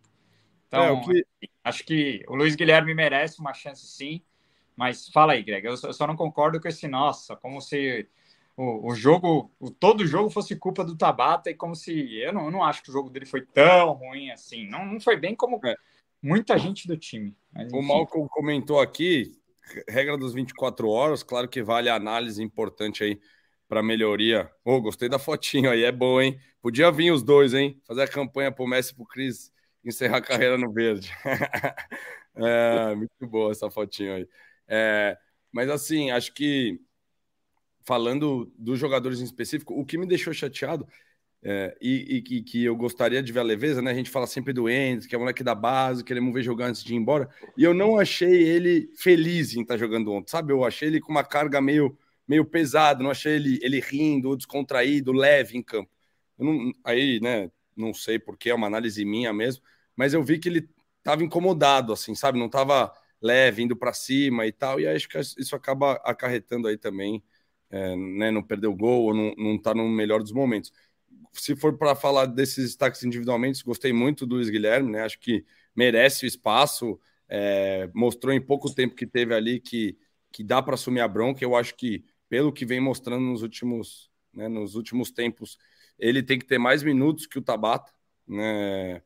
Então, 0.67 0.83
é, 0.83 1.01
que... 1.01 1.49
acho 1.63 1.83
que 1.83 2.23
o 2.27 2.35
Luiz 2.35 2.55
Guilherme 2.55 2.93
merece 2.93 3.39
uma 3.39 3.53
chance 3.53 3.87
sim, 3.87 4.21
mas 4.75 5.07
fala 5.09 5.33
aí, 5.33 5.41
Greg, 5.41 5.65
eu 5.65 5.75
só 5.75 6.05
não 6.05 6.15
concordo 6.15 6.61
com 6.61 6.67
esse 6.67 6.87
nossa, 6.87 7.35
como 7.35 7.59
se 7.61 8.07
o, 8.57 8.89
o 8.91 8.95
jogo, 8.95 9.51
o, 9.59 9.69
todo 9.69 10.01
o 10.01 10.07
jogo 10.07 10.31
fosse 10.31 10.55
culpa 10.55 10.83
do 10.83 10.97
Tabata 10.97 11.49
e 11.49 11.55
como 11.55 11.75
se. 11.75 12.15
Eu 12.17 12.33
não, 12.33 12.45
eu 12.45 12.51
não 12.51 12.63
acho 12.63 12.81
que 12.81 12.89
o 12.89 12.93
jogo 12.93 13.09
dele 13.09 13.25
foi 13.25 13.41
tão 13.41 13.93
ruim 13.93 14.31
assim. 14.31 14.67
Não, 14.67 14.83
não 14.83 14.99
foi 14.99 15.15
bem 15.15 15.35
como 15.35 15.59
é. 15.63 15.75
Muita 16.21 16.57
gente 16.57 16.87
do 16.87 16.97
time. 16.97 17.35
Mas, 17.53 17.71
o 17.71 17.81
Malcolm 17.81 18.27
comentou 18.29 18.79
aqui, 18.79 19.31
regra 19.87 20.17
dos 20.17 20.33
24 20.33 20.89
horas, 20.89 21.23
claro 21.23 21.47
que 21.47 21.63
vale 21.63 21.89
a 21.89 21.95
análise 21.95 22.41
importante 22.43 23.03
aí 23.03 23.19
para 23.67 23.83
melhoria. 23.83 24.49
Oh, 24.63 24.81
gostei 24.81 25.09
da 25.09 25.19
fotinho 25.19 25.69
aí, 25.69 25.83
é 25.83 25.91
bom, 25.91 26.21
hein? 26.21 26.39
Podia 26.61 26.91
vir 26.91 27.11
os 27.11 27.23
dois, 27.23 27.53
hein? 27.53 27.81
Fazer 27.85 28.03
a 28.03 28.07
campanha 28.07 28.51
pro 28.51 28.67
Messi 28.67 28.91
e 28.91 28.95
pro 28.95 29.05
Cris 29.05 29.51
encerrar 29.83 30.17
a 30.17 30.21
carreira 30.21 30.57
no 30.57 30.71
verde. 30.71 31.11
é, 32.35 32.95
muito 32.95 33.27
boa 33.27 33.51
essa 33.51 33.69
fotinho 33.69 34.15
aí. 34.15 34.27
É, 34.67 35.17
mas 35.51 35.69
assim, 35.69 36.11
acho 36.11 36.33
que 36.33 36.79
falando 37.85 38.51
dos 38.57 38.77
jogadores 38.77 39.21
em 39.21 39.23
específico, 39.23 39.73
o 39.73 39.85
que 39.85 39.97
me 39.97 40.05
deixou 40.05 40.33
chateado 40.33 40.85
é, 41.43 41.77
e, 41.79 42.23
e, 42.29 42.41
que 42.41 42.63
eu 42.63 42.75
gostaria 42.75 43.21
de 43.21 43.31
ver 43.31 43.39
a 43.39 43.43
leveza, 43.43 43.81
né? 43.81 43.91
A 43.91 43.93
gente 43.93 44.09
fala 44.09 44.27
sempre 44.27 44.51
do 44.51 44.69
Endes, 44.69 45.05
que 45.05 45.15
é 45.15 45.17
moleque 45.17 45.43
da 45.43 45.55
base, 45.55 46.03
queremos 46.03 46.33
ver 46.33 46.43
jogar 46.43 46.67
antes 46.67 46.83
de 46.83 46.93
ir 46.93 46.97
embora. 46.97 47.29
E 47.55 47.63
eu 47.63 47.73
não 47.73 47.97
achei 47.97 48.43
ele 48.43 48.91
feliz 48.97 49.55
em 49.55 49.61
estar 49.61 49.75
tá 49.75 49.77
jogando 49.77 50.11
ontem, 50.11 50.31
sabe? 50.31 50.51
Eu 50.51 50.65
achei 50.65 50.87
ele 50.89 50.99
com 50.99 51.11
uma 51.11 51.23
carga 51.23 51.61
meio, 51.61 51.97
meio 52.27 52.43
pesada, 52.43 53.03
não 53.03 53.11
achei 53.11 53.35
ele, 53.35 53.59
ele 53.61 53.79
rindo, 53.79 54.35
descontraído, 54.35 55.11
leve 55.11 55.57
em 55.57 55.61
campo. 55.63 55.89
Não, 56.37 56.71
aí, 56.83 57.19
né? 57.21 57.51
Não 57.75 57.93
sei 57.93 58.19
porque, 58.19 58.49
é 58.49 58.55
uma 58.55 58.67
análise 58.67 59.05
minha 59.05 59.31
mesmo, 59.33 59.63
mas 59.95 60.13
eu 60.13 60.23
vi 60.23 60.39
que 60.39 60.49
ele 60.49 60.67
estava 60.97 61.23
incomodado, 61.23 61.93
assim, 61.93 62.15
sabe? 62.15 62.39
Não 62.39 62.47
estava 62.47 62.91
leve, 63.21 63.63
indo 63.63 63.75
para 63.75 63.93
cima 63.93 64.45
e 64.45 64.51
tal, 64.51 64.79
e 64.79 64.87
acho 64.87 65.07
que 65.07 65.19
isso 65.19 65.55
acaba 65.55 65.93
acarretando 66.03 66.67
aí 66.67 66.77
também, 66.77 67.23
é, 67.69 67.95
né, 67.95 68.31
não 68.31 68.43
perder 68.43 68.67
o 68.67 68.75
gol 68.75 69.05
ou 69.05 69.13
não, 69.13 69.33
não 69.37 69.57
tá 69.61 69.73
no 69.73 69.87
melhor 69.89 70.21
dos 70.21 70.31
momentos. 70.31 70.71
Se 71.33 71.55
for 71.55 71.77
para 71.77 71.95
falar 71.95 72.25
desses 72.25 72.65
destaques 72.65 73.03
individualmente, 73.03 73.63
gostei 73.63 73.93
muito 73.93 74.25
do 74.25 74.35
Luiz 74.35 74.49
Guilherme, 74.49 74.91
né, 74.91 75.03
acho 75.03 75.19
que 75.19 75.45
merece 75.75 76.25
o 76.25 76.27
espaço, 76.27 76.99
é, 77.29 77.89
mostrou 77.93 78.33
em 78.33 78.41
pouco 78.41 78.73
tempo 78.73 78.95
que 78.95 79.05
teve 79.05 79.33
ali 79.33 79.59
que, 79.59 79.97
que 80.31 80.43
dá 80.43 80.61
para 80.61 80.75
assumir 80.75 81.01
a 81.01 81.07
bronca, 81.07 81.43
eu 81.43 81.55
acho 81.55 81.75
que 81.75 82.03
pelo 82.29 82.51
que 82.51 82.65
vem 82.65 82.79
mostrando 82.79 83.23
nos 83.23 83.41
últimos, 83.41 84.09
né, 84.33 84.47
nos 84.47 84.75
últimos 84.75 85.11
tempos, 85.11 85.57
ele 85.97 86.21
tem 86.21 86.37
que 86.37 86.45
ter 86.45 86.57
mais 86.57 86.83
minutos 86.83 87.25
que 87.25 87.39
o 87.39 87.41
Tabata, 87.41 87.91
né, 88.27 89.01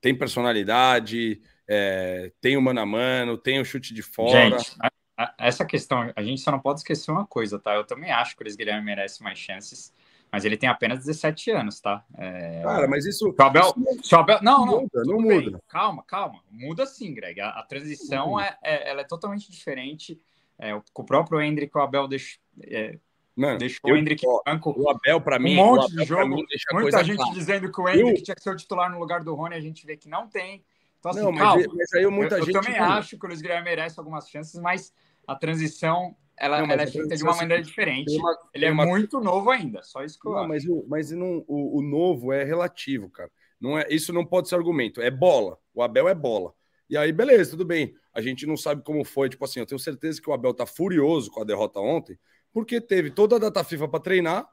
tem 0.00 0.14
personalidade, 0.14 1.40
é, 1.66 2.32
tem 2.40 2.56
o 2.56 2.62
mano 2.62 2.80
a 2.80 2.86
mano, 2.86 3.38
tem 3.38 3.60
o 3.60 3.64
chute 3.64 3.94
de 3.94 4.02
fora. 4.02 4.58
Gente, 4.58 4.76
a, 4.80 4.90
a, 5.16 5.34
essa 5.38 5.64
questão, 5.64 6.12
a 6.14 6.22
gente 6.22 6.40
só 6.40 6.50
não 6.50 6.60
pode 6.60 6.80
esquecer 6.80 7.10
uma 7.10 7.26
coisa, 7.26 7.58
tá? 7.58 7.74
Eu 7.74 7.84
também 7.84 8.10
acho 8.10 8.34
que 8.34 8.42
o 8.42 8.44
Luiz 8.44 8.56
Guilherme 8.56 8.84
merece 8.84 9.22
mais 9.22 9.38
chances, 9.38 9.92
mas 10.30 10.44
ele 10.44 10.56
tem 10.56 10.68
apenas 10.68 11.00
17 11.00 11.50
anos, 11.50 11.80
tá? 11.80 12.04
É... 12.16 12.62
Cara, 12.62 12.86
mas 12.86 13.06
isso. 13.06 13.34
O 13.36 13.42
Abel, 13.42 13.74
não, 13.76 14.20
Abel, 14.20 14.38
não, 14.42 14.66
não, 14.66 14.80
muda, 14.82 15.02
não 15.04 15.20
muda. 15.20 15.50
Bem. 15.50 15.60
Calma, 15.68 16.02
calma. 16.06 16.42
Muda 16.50 16.86
sim, 16.86 17.14
Greg. 17.14 17.40
A, 17.40 17.50
a 17.50 17.62
transição 17.62 18.38
é, 18.38 18.56
é, 18.62 18.90
ela 18.90 19.00
é 19.00 19.04
totalmente 19.04 19.50
diferente. 19.50 20.20
É, 20.58 20.78
com 20.92 21.02
o 21.02 21.06
próprio 21.06 21.40
Hendrick, 21.40 21.76
o 21.76 21.80
Abel 21.80 22.08
deixou, 22.08 22.40
é, 22.62 22.98
Mano, 23.38 23.56
deixou 23.56 23.88
eu, 23.88 23.94
o 23.94 23.96
Hendrick 23.96 24.26
ó, 24.26 24.42
banco. 24.44 24.74
O 24.76 24.90
Abel, 24.90 25.20
para 25.20 25.38
mim, 25.38 25.52
um 25.52 25.64
monte 25.64 25.94
de 25.94 26.04
jogo. 26.04 26.44
Muita 26.72 27.04
gente 27.04 27.16
clara. 27.16 27.32
dizendo 27.32 27.70
que 27.70 27.80
o 27.80 27.88
Hendrick 27.88 28.18
eu... 28.18 28.24
tinha 28.24 28.34
que 28.34 28.42
ser 28.42 28.50
o 28.50 28.56
titular 28.56 28.90
no 28.90 28.98
lugar 28.98 29.22
do 29.22 29.32
Rony, 29.34 29.54
a 29.54 29.60
gente 29.60 29.86
vê 29.86 29.96
que 29.96 30.08
não 30.08 30.26
tem. 30.26 30.64
Então, 30.98 31.12
assim, 31.12 31.22
não, 31.22 31.32
calma. 31.32 31.62
Mas, 31.62 31.66
mas 31.72 31.92
aí 31.92 32.06
muita 32.08 32.36
eu, 32.36 32.44
gente. 32.44 32.56
Eu 32.56 32.60
também 32.60 32.76
acho 32.76 33.16
que 33.16 33.24
o 33.24 33.28
Luiz 33.28 33.40
Guilherme 33.40 33.64
merece 33.64 33.98
algumas 34.00 34.28
chances, 34.28 34.60
mas 34.60 34.92
a 35.24 35.36
transição 35.36 36.16
ela, 36.40 36.60
não, 36.60 36.72
ela 36.72 36.82
é 36.82 36.86
feita 36.86 37.16
de 37.16 37.22
uma 37.22 37.34
maneira 37.34 37.62
diferente. 37.62 38.16
Uma, 38.16 38.38
ele 38.54 38.64
é 38.64 38.70
uma... 38.70 38.86
muito 38.86 39.20
novo 39.20 39.50
ainda, 39.50 39.82
só 39.82 40.04
isso 40.04 40.18
que 40.18 40.26
eu 40.26 40.32
não, 40.32 40.38
acho. 40.38 40.48
Mas, 40.48 40.64
o, 40.66 40.86
mas 40.88 41.10
não, 41.10 41.44
o, 41.46 41.78
o, 41.78 41.82
novo 41.82 42.32
é 42.32 42.44
relativo, 42.44 43.10
cara. 43.10 43.30
Não 43.60 43.78
é, 43.78 43.86
isso 43.90 44.12
não 44.12 44.24
pode 44.24 44.48
ser 44.48 44.54
argumento. 44.54 45.00
É 45.00 45.10
bola. 45.10 45.58
O 45.74 45.82
Abel 45.82 46.08
é 46.08 46.14
bola. 46.14 46.52
E 46.88 46.96
aí, 46.96 47.12
beleza, 47.12 47.50
tudo 47.50 47.64
bem. 47.64 47.94
A 48.14 48.20
gente 48.20 48.46
não 48.46 48.56
sabe 48.56 48.82
como 48.82 49.04
foi. 49.04 49.28
Tipo 49.28 49.44
assim, 49.44 49.60
eu 49.60 49.66
tenho 49.66 49.78
certeza 49.78 50.20
que 50.22 50.30
o 50.30 50.32
Abel 50.32 50.54
tá 50.54 50.64
furioso 50.64 51.30
com 51.30 51.40
a 51.40 51.44
derrota 51.44 51.80
ontem, 51.80 52.18
porque 52.52 52.80
teve 52.80 53.10
toda 53.10 53.36
a 53.36 53.38
data 53.38 53.62
FIFA 53.62 53.88
para 53.88 54.00
treinar, 54.00 54.48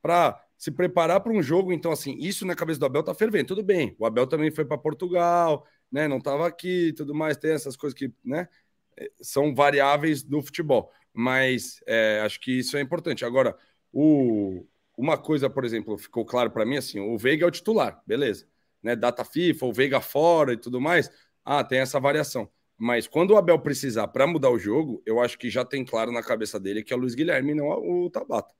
para 0.00 0.40
se 0.56 0.70
preparar 0.70 1.20
para 1.20 1.32
um 1.32 1.42
jogo. 1.42 1.72
Então, 1.72 1.90
assim, 1.90 2.16
isso 2.18 2.46
na 2.46 2.54
cabeça 2.54 2.78
do 2.78 2.86
Abel 2.86 3.02
tá 3.02 3.14
fervendo. 3.14 3.48
Tudo 3.48 3.62
bem. 3.62 3.96
O 3.98 4.06
Abel 4.06 4.26
também 4.26 4.50
foi 4.50 4.64
para 4.64 4.78
Portugal, 4.78 5.66
né? 5.90 6.06
Não 6.06 6.18
estava 6.18 6.46
aqui, 6.46 6.92
tudo 6.96 7.14
mais. 7.14 7.36
Tem 7.36 7.52
essas 7.52 7.76
coisas 7.76 7.98
que, 7.98 8.12
né? 8.24 8.48
É, 8.96 9.10
são 9.20 9.54
variáveis 9.54 10.22
do 10.22 10.42
futebol. 10.42 10.92
Mas 11.12 11.82
é, 11.86 12.20
acho 12.24 12.40
que 12.40 12.58
isso 12.58 12.76
é 12.76 12.80
importante. 12.80 13.24
Agora, 13.24 13.56
o, 13.92 14.66
uma 14.96 15.18
coisa, 15.18 15.50
por 15.50 15.64
exemplo, 15.64 15.98
ficou 15.98 16.24
claro 16.24 16.50
para 16.50 16.64
mim 16.64 16.76
assim: 16.76 17.00
o 17.00 17.16
Veiga 17.18 17.44
é 17.44 17.48
o 17.48 17.50
titular, 17.50 18.02
beleza? 18.06 18.46
Né? 18.82 18.94
Data 18.96 19.24
FIFA, 19.24 19.66
o 19.66 19.72
Veiga 19.72 20.00
fora 20.00 20.52
e 20.52 20.56
tudo 20.56 20.80
mais. 20.80 21.10
Ah, 21.44 21.64
tem 21.64 21.78
essa 21.78 21.98
variação. 21.98 22.50
Mas 22.76 23.06
quando 23.06 23.32
o 23.32 23.36
Abel 23.36 23.58
precisar 23.58 24.08
para 24.08 24.26
mudar 24.26 24.50
o 24.50 24.58
jogo, 24.58 25.02
eu 25.04 25.20
acho 25.20 25.38
que 25.38 25.50
já 25.50 25.64
tem 25.64 25.84
claro 25.84 26.10
na 26.12 26.22
cabeça 26.22 26.58
dele 26.58 26.82
que 26.82 26.92
é 26.92 26.96
o 26.96 26.98
Luiz 26.98 27.14
Guilherme, 27.14 27.54
não 27.54 27.66
o 27.68 28.08
Tabata. 28.08 28.54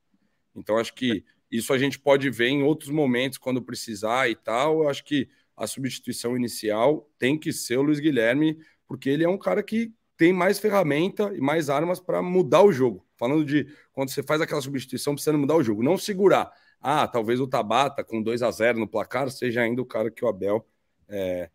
Então 0.55 0.77
acho 0.77 0.95
que 0.95 1.25
isso 1.51 1.73
a 1.73 1.79
gente 1.79 1.99
pode 1.99 2.29
ver 2.31 2.49
em 2.49 2.63
outros 2.63 2.91
momentos 2.91 3.39
quando 3.39 3.63
precisar 3.63 4.29
e 4.29 4.37
tal. 4.37 4.83
Eu 4.83 4.89
acho 4.89 5.05
que 5.05 5.29
a 5.57 5.67
substituição 5.67 6.37
inicial 6.37 7.11
tem 7.19 7.39
que 7.39 7.53
ser 7.53 7.79
o 7.79 7.83
Luiz 7.83 7.99
Guilherme, 7.99 8.59
porque 8.87 9.09
ele 9.09 9.25
é 9.25 9.29
um 9.29 9.39
cara 9.39 9.63
que 9.63 9.93
tem 10.21 10.35
mais 10.35 10.59
ferramenta 10.59 11.33
e 11.35 11.41
mais 11.41 11.71
armas 11.71 11.99
para 11.99 12.21
mudar 12.21 12.63
o 12.63 12.71
jogo. 12.71 13.03
Falando 13.17 13.43
de 13.43 13.67
quando 13.91 14.11
você 14.11 14.23
faz 14.23 14.43
aquela 14.43 14.61
substituição 14.61 15.15
precisando 15.15 15.39
mudar 15.39 15.57
o 15.57 15.63
jogo, 15.63 15.83
não 15.83 15.97
segurar. 15.97 16.53
Ah, 16.79 17.09
talvez 17.09 17.41
o 17.41 17.47
Tabata 17.47 18.05
com 18.05 18.23
2 18.23 18.43
a 18.43 18.51
0 18.51 18.79
no 18.79 18.87
placar 18.87 19.31
seja 19.31 19.63
ainda 19.63 19.81
o 19.81 19.87
cara 19.87 20.11
que 20.11 20.23
o 20.23 20.29
Abel 20.29 20.69
é, 21.09 21.49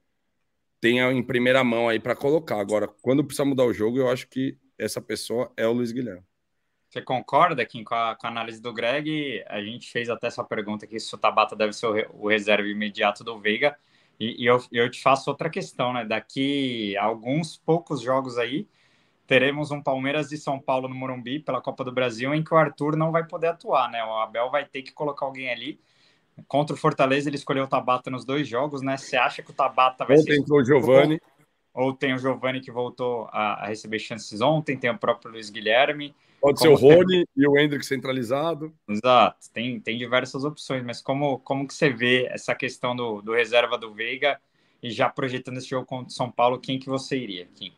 tenha 0.82 1.12
em 1.12 1.22
primeira 1.22 1.64
mão 1.64 1.88
aí 1.88 2.00
para 2.00 2.16
colocar. 2.16 2.60
Agora, 2.60 2.88
quando 2.88 3.24
precisa 3.24 3.46
mudar 3.46 3.66
o 3.66 3.74
jogo, 3.74 4.00
eu 4.00 4.10
acho 4.10 4.28
que 4.28 4.58
essa 4.80 5.00
pessoa 5.00 5.52
é 5.56 5.68
o 5.68 5.72
Luiz 5.72 5.92
Guilherme. 5.92 6.24
Você 6.90 7.04
concorda, 7.04 7.64
Kim, 7.68 7.84
com 7.84 7.94
a, 7.94 8.16
com 8.16 8.26
a 8.26 8.32
análise 8.32 8.60
do 8.60 8.74
Greg? 8.74 9.44
A 9.46 9.62
gente 9.62 9.92
fez 9.92 10.10
até 10.10 10.26
essa 10.26 10.44
pergunta 10.44 10.86
aqui 10.86 11.00
se 11.00 11.14
o 11.14 11.20
Tabata 11.20 11.56
deve 11.56 11.74
ser 11.74 11.86
o, 11.86 12.24
o 12.24 12.28
reserva 12.28 12.68
imediato 12.68 13.24
do 13.24 13.40
Veiga. 13.40 13.78
E, 14.20 14.44
e 14.44 14.46
eu, 14.46 14.64
eu 14.72 14.90
te 14.90 15.02
faço 15.02 15.30
outra 15.30 15.50
questão, 15.50 15.94
né? 15.94 16.06
Daqui 16.06 16.96
a 16.98 17.04
alguns 17.04 17.58
poucos 17.58 18.02
jogos 18.02 18.38
aí, 18.38 18.68
teremos 19.28 19.72
um 19.72 19.82
Palmeiras 19.82 20.32
e 20.32 20.38
São 20.38 20.60
Paulo 20.60 20.88
no 20.88 20.96
Morumbi 20.96 21.40
pela 21.40 21.62
Copa 21.62 21.84
do 21.84 21.92
Brasil, 21.92 22.34
em 22.34 22.44
que 22.44 22.54
o 22.54 22.58
Arthur 22.58 22.96
não 22.96 23.12
vai 23.12 23.26
poder 23.28 23.48
atuar, 23.48 23.90
né? 23.90 24.04
O 24.04 24.18
Abel 24.18 24.50
vai 24.50 24.66
ter 24.66 24.82
que 24.82 24.92
colocar 24.92 25.26
alguém 25.26 25.50
ali 25.50 25.80
Contra 26.48 26.76
o 26.76 26.78
Fortaleza, 26.78 27.30
ele 27.30 27.38
escolheu 27.38 27.64
o 27.64 27.68
Tabata 27.68 28.12
nos 28.12 28.26
dois 28.26 28.48
jogos, 28.48 28.82
né? 28.82 28.98
Você 28.98 29.16
acha 29.16 29.42
que 29.42 29.52
o 29.52 29.54
Tabata 29.54 30.04
vai 30.04 30.18
Ontem 30.18 30.34
ser. 30.34 30.42
Ontem 30.42 30.54
o 30.54 30.64
Giovani. 30.64 31.22
Ou 31.76 31.94
tem 31.94 32.14
o 32.14 32.18
Giovani 32.18 32.62
que 32.62 32.72
voltou 32.72 33.28
a, 33.32 33.66
a, 33.66 33.68
receber 33.68 34.00
chances 34.00 34.40
ontem, 34.40 34.78
tem 34.78 34.90
o 34.90 34.98
próprio 34.98 35.34
Luiz 35.34 35.50
Guilherme. 35.50 36.16
Pode 36.40 36.60
ser 36.60 36.70
o 36.70 36.76
Rony 36.76 37.28
e 37.36 37.46
o 37.46 37.60
Hendrick 37.60 37.86
centralizado. 37.86 38.74
Exato, 38.88 39.52
tem, 39.52 39.78
tem 39.82 39.98
diversas 39.98 40.46
opções, 40.46 40.84
mas 40.84 41.02
como, 41.02 41.40
como 41.40 41.68
que 41.68 41.74
você 41.74 41.90
vê 41.90 42.28
essa 42.28 42.56
questão 42.56 42.96
do, 42.96 43.22
do 43.22 43.34
reserva 43.34 43.78
do 43.78 43.94
Veiga 43.94 44.40
e 44.82 44.90
já 44.90 45.10
projetando 45.10 45.58
esse 45.58 45.68
jogo 45.68 45.86
contra 45.86 46.08
o 46.08 46.12
São 46.12 46.32
Paulo, 46.32 46.60
quem 46.60 46.80
que 46.80 46.88
você 46.88 47.18
iria? 47.18 47.48
Quem? 47.56 47.74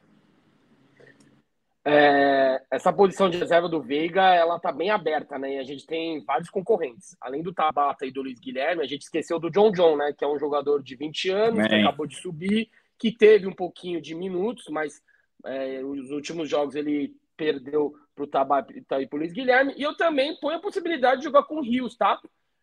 É, 1.83 2.61
essa 2.69 2.91
posição 2.91 3.29
de 3.29 3.37
reserva 3.37 3.69
do 3.69 3.81
Veiga, 3.81 4.21
ela 4.35 4.59
tá 4.59 4.71
bem 4.71 4.91
aberta, 4.91 5.39
né? 5.39 5.55
E 5.55 5.57
a 5.57 5.63
gente 5.63 5.87
tem 5.87 6.23
vários 6.23 6.49
concorrentes. 6.49 7.15
Além 7.19 7.41
do 7.41 7.53
Tabata 7.53 8.05
e 8.05 8.11
do 8.11 8.21
Luiz 8.21 8.39
Guilherme, 8.39 8.83
a 8.83 8.87
gente 8.87 9.03
esqueceu 9.03 9.39
do 9.39 9.49
John 9.49 9.71
John, 9.71 9.95
né? 9.95 10.13
Que 10.15 10.25
é 10.25 10.27
um 10.27 10.37
jogador 10.37 10.83
de 10.83 10.95
20 10.95 11.29
anos, 11.29 11.65
que 11.65 11.75
acabou 11.75 12.05
de 12.05 12.17
subir, 12.17 12.69
que 12.97 13.11
teve 13.11 13.47
um 13.47 13.53
pouquinho 13.53 14.01
de 14.01 14.15
minutos, 14.15 14.65
mas 14.69 15.01
é, 15.45 15.83
os 15.83 16.11
últimos 16.11 16.49
jogos 16.49 16.75
ele 16.75 17.15
perdeu 17.35 17.95
pro 18.15 18.27
Tabata 18.27 18.73
e 18.73 19.07
pro 19.07 19.19
Luiz 19.19 19.31
Guilherme. 19.31 19.73
E 19.77 19.83
eu 19.83 19.95
também 19.95 20.35
ponho 20.39 20.57
a 20.57 20.61
possibilidade 20.61 21.19
de 21.19 21.25
jogar 21.25 21.43
com 21.43 21.57
o 21.57 21.63
Rios, 21.63 21.95
tá? 21.95 22.19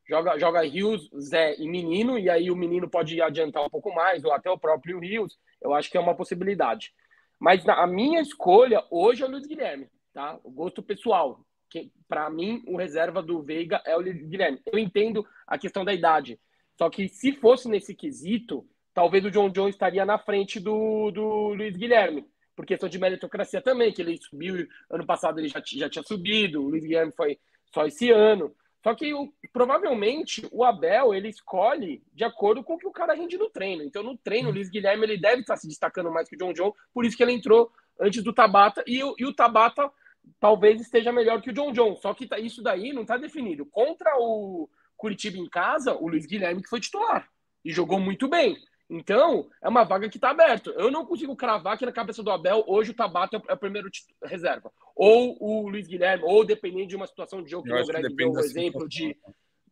Joga, 0.06 0.38
joga 0.38 0.62
Rios, 0.62 1.08
Zé 1.18 1.56
e 1.58 1.66
Menino, 1.66 2.18
e 2.18 2.28
aí 2.28 2.50
o 2.50 2.56
Menino 2.56 2.88
pode 2.88 3.20
adiantar 3.22 3.64
um 3.64 3.70
pouco 3.70 3.94
mais, 3.94 4.24
ou 4.24 4.32
até 4.32 4.50
o 4.50 4.58
próprio 4.58 4.98
Rios. 4.98 5.38
Eu 5.62 5.72
acho 5.72 5.90
que 5.90 5.96
é 5.96 6.00
uma 6.00 6.14
possibilidade. 6.14 6.92
Mas 7.38 7.66
a 7.68 7.86
minha 7.86 8.20
escolha 8.20 8.84
hoje 8.90 9.22
é 9.22 9.26
o 9.26 9.30
Luiz 9.30 9.46
Guilherme, 9.46 9.88
tá? 10.12 10.38
O 10.44 10.50
gosto 10.50 10.82
pessoal. 10.82 11.40
Que 11.70 11.90
para 12.06 12.28
mim 12.28 12.62
o 12.66 12.76
reserva 12.76 13.22
do 13.22 13.42
Veiga 13.42 13.80
é 13.84 13.96
o 13.96 14.00
Luiz 14.00 14.26
Guilherme. 14.26 14.60
Eu 14.66 14.78
entendo 14.78 15.26
a 15.46 15.56
questão 15.56 15.84
da 15.84 15.94
idade. 15.94 16.38
Só 16.76 16.90
que 16.90 17.08
se 17.08 17.32
fosse 17.32 17.68
nesse 17.68 17.94
quesito, 17.94 18.66
talvez 18.94 19.24
o 19.24 19.30
John 19.30 19.50
John 19.50 19.68
estaria 19.68 20.06
na 20.06 20.16
frente 20.16 20.60
do, 20.60 21.10
do 21.10 21.48
Luiz 21.54 21.76
Guilherme. 21.76 22.24
por 22.54 22.64
questão 22.64 22.88
de 22.88 22.98
meritocracia 22.98 23.60
também, 23.60 23.92
que 23.92 24.00
ele 24.00 24.16
subiu, 24.16 24.66
ano 24.88 25.04
passado 25.04 25.40
ele 25.40 25.48
já, 25.48 25.60
já 25.64 25.90
tinha 25.90 26.04
subido, 26.04 26.62
o 26.62 26.68
Luiz 26.68 26.84
Guilherme 26.84 27.12
foi 27.12 27.38
só 27.74 27.84
esse 27.84 28.10
ano. 28.10 28.54
Só 28.82 28.94
que 28.94 29.12
o, 29.12 29.32
provavelmente 29.52 30.46
o 30.52 30.62
Abel 30.62 31.14
ele 31.14 31.28
escolhe 31.28 32.02
de 32.12 32.22
acordo 32.22 32.62
com 32.62 32.74
o 32.74 32.78
que 32.78 32.86
o 32.86 32.92
cara 32.92 33.14
rende 33.14 33.36
no 33.36 33.50
treino. 33.50 33.82
Então, 33.82 34.02
no 34.02 34.16
treino, 34.16 34.50
o 34.50 34.52
Luiz 34.52 34.68
Guilherme 34.68 35.04
ele 35.04 35.18
deve 35.18 35.40
estar 35.40 35.56
se 35.56 35.66
destacando 35.66 36.12
mais 36.12 36.28
que 36.28 36.36
o 36.36 36.38
John 36.38 36.52
John, 36.52 36.72
por 36.92 37.04
isso 37.04 37.16
que 37.16 37.22
ele 37.22 37.32
entrou 37.32 37.72
antes 37.98 38.22
do 38.22 38.32
Tabata, 38.32 38.84
e, 38.86 38.98
e 38.98 39.24
o 39.26 39.32
Tabata 39.32 39.90
talvez 40.38 40.80
esteja 40.80 41.10
melhor 41.10 41.40
que 41.40 41.50
o 41.50 41.52
John 41.52 41.72
John. 41.72 41.96
Só 41.96 42.12
que 42.14 42.26
tá, 42.26 42.38
isso 42.38 42.62
daí 42.62 42.92
não 42.92 43.02
está 43.02 43.16
definido. 43.16 43.66
Contra 43.66 44.16
o 44.18 44.68
Curitiba 44.96 45.38
em 45.38 45.48
casa, 45.48 45.94
o 45.94 46.06
Luiz 46.06 46.26
Guilherme 46.26 46.62
que 46.62 46.68
foi 46.68 46.80
titular 46.80 47.28
e 47.64 47.72
jogou 47.72 47.98
muito 47.98 48.28
bem. 48.28 48.56
Então, 48.88 49.48
é 49.62 49.68
uma 49.68 49.84
vaga 49.84 50.08
que 50.08 50.18
está 50.18 50.30
aberta. 50.30 50.70
Eu 50.70 50.90
não 50.90 51.06
consigo 51.06 51.34
cravar 51.34 51.78
que 51.78 51.86
na 51.86 51.92
cabeça 51.92 52.22
do 52.22 52.30
Abel, 52.30 52.64
hoje 52.66 52.90
o 52.90 52.94
Tabata 52.94 53.42
é 53.48 53.54
o 53.54 53.56
primeiro 53.56 53.88
reserva. 54.22 54.70
Ou 54.94 55.36
o 55.40 55.68
Luiz 55.68 55.86
Guilherme, 55.86 56.24
ou 56.24 56.44
dependendo 56.44 56.88
de 56.88 56.96
uma 56.96 57.06
situação 57.06 57.42
de 57.42 57.50
jogo, 57.50 57.64
que 57.64 57.72
o 57.72 57.86
Greg 57.86 58.14
deu 58.14 58.32
um 58.32 58.38
exemplo 58.38 58.88
de. 58.88 59.16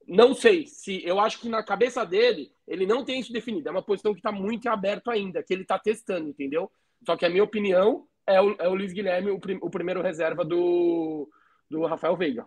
Não 0.07 0.35
sei 0.35 0.67
se. 0.67 1.05
Eu 1.07 1.21
acho 1.21 1.41
que 1.41 1.49
na 1.49 1.63
cabeça 1.63 2.05
dele, 2.05 2.51
ele 2.67 2.87
não 2.87 3.05
tem 3.05 3.21
isso 3.21 3.33
definido. 3.33 3.69
É 3.69 3.71
uma 3.71 3.83
posição 3.83 4.13
que 4.13 4.19
está 4.21 4.33
muito 4.33 4.69
aberto 4.69 5.11
ainda, 5.11 5.43
que 5.43 5.53
ele 5.53 5.63
está 5.63 5.79
testando, 5.79 6.29
entendeu? 6.29 6.71
Só 7.05 7.17
que 7.17 7.27
a 7.27 7.31
minha 7.31 7.45
opinião 7.45 8.07
é 8.27 8.41
o, 8.41 8.57
é 8.59 8.69
o 8.69 8.75
Luiz 8.75 8.93
Guilherme, 8.93 9.31
o, 9.31 9.39
prim, 9.39 9.59
o 9.61 9.71
primeiro 9.71 10.03
reserva 10.03 10.45
do, 10.45 11.29
do 11.71 11.85
Rafael 11.87 12.17
Veiga. 12.17 12.47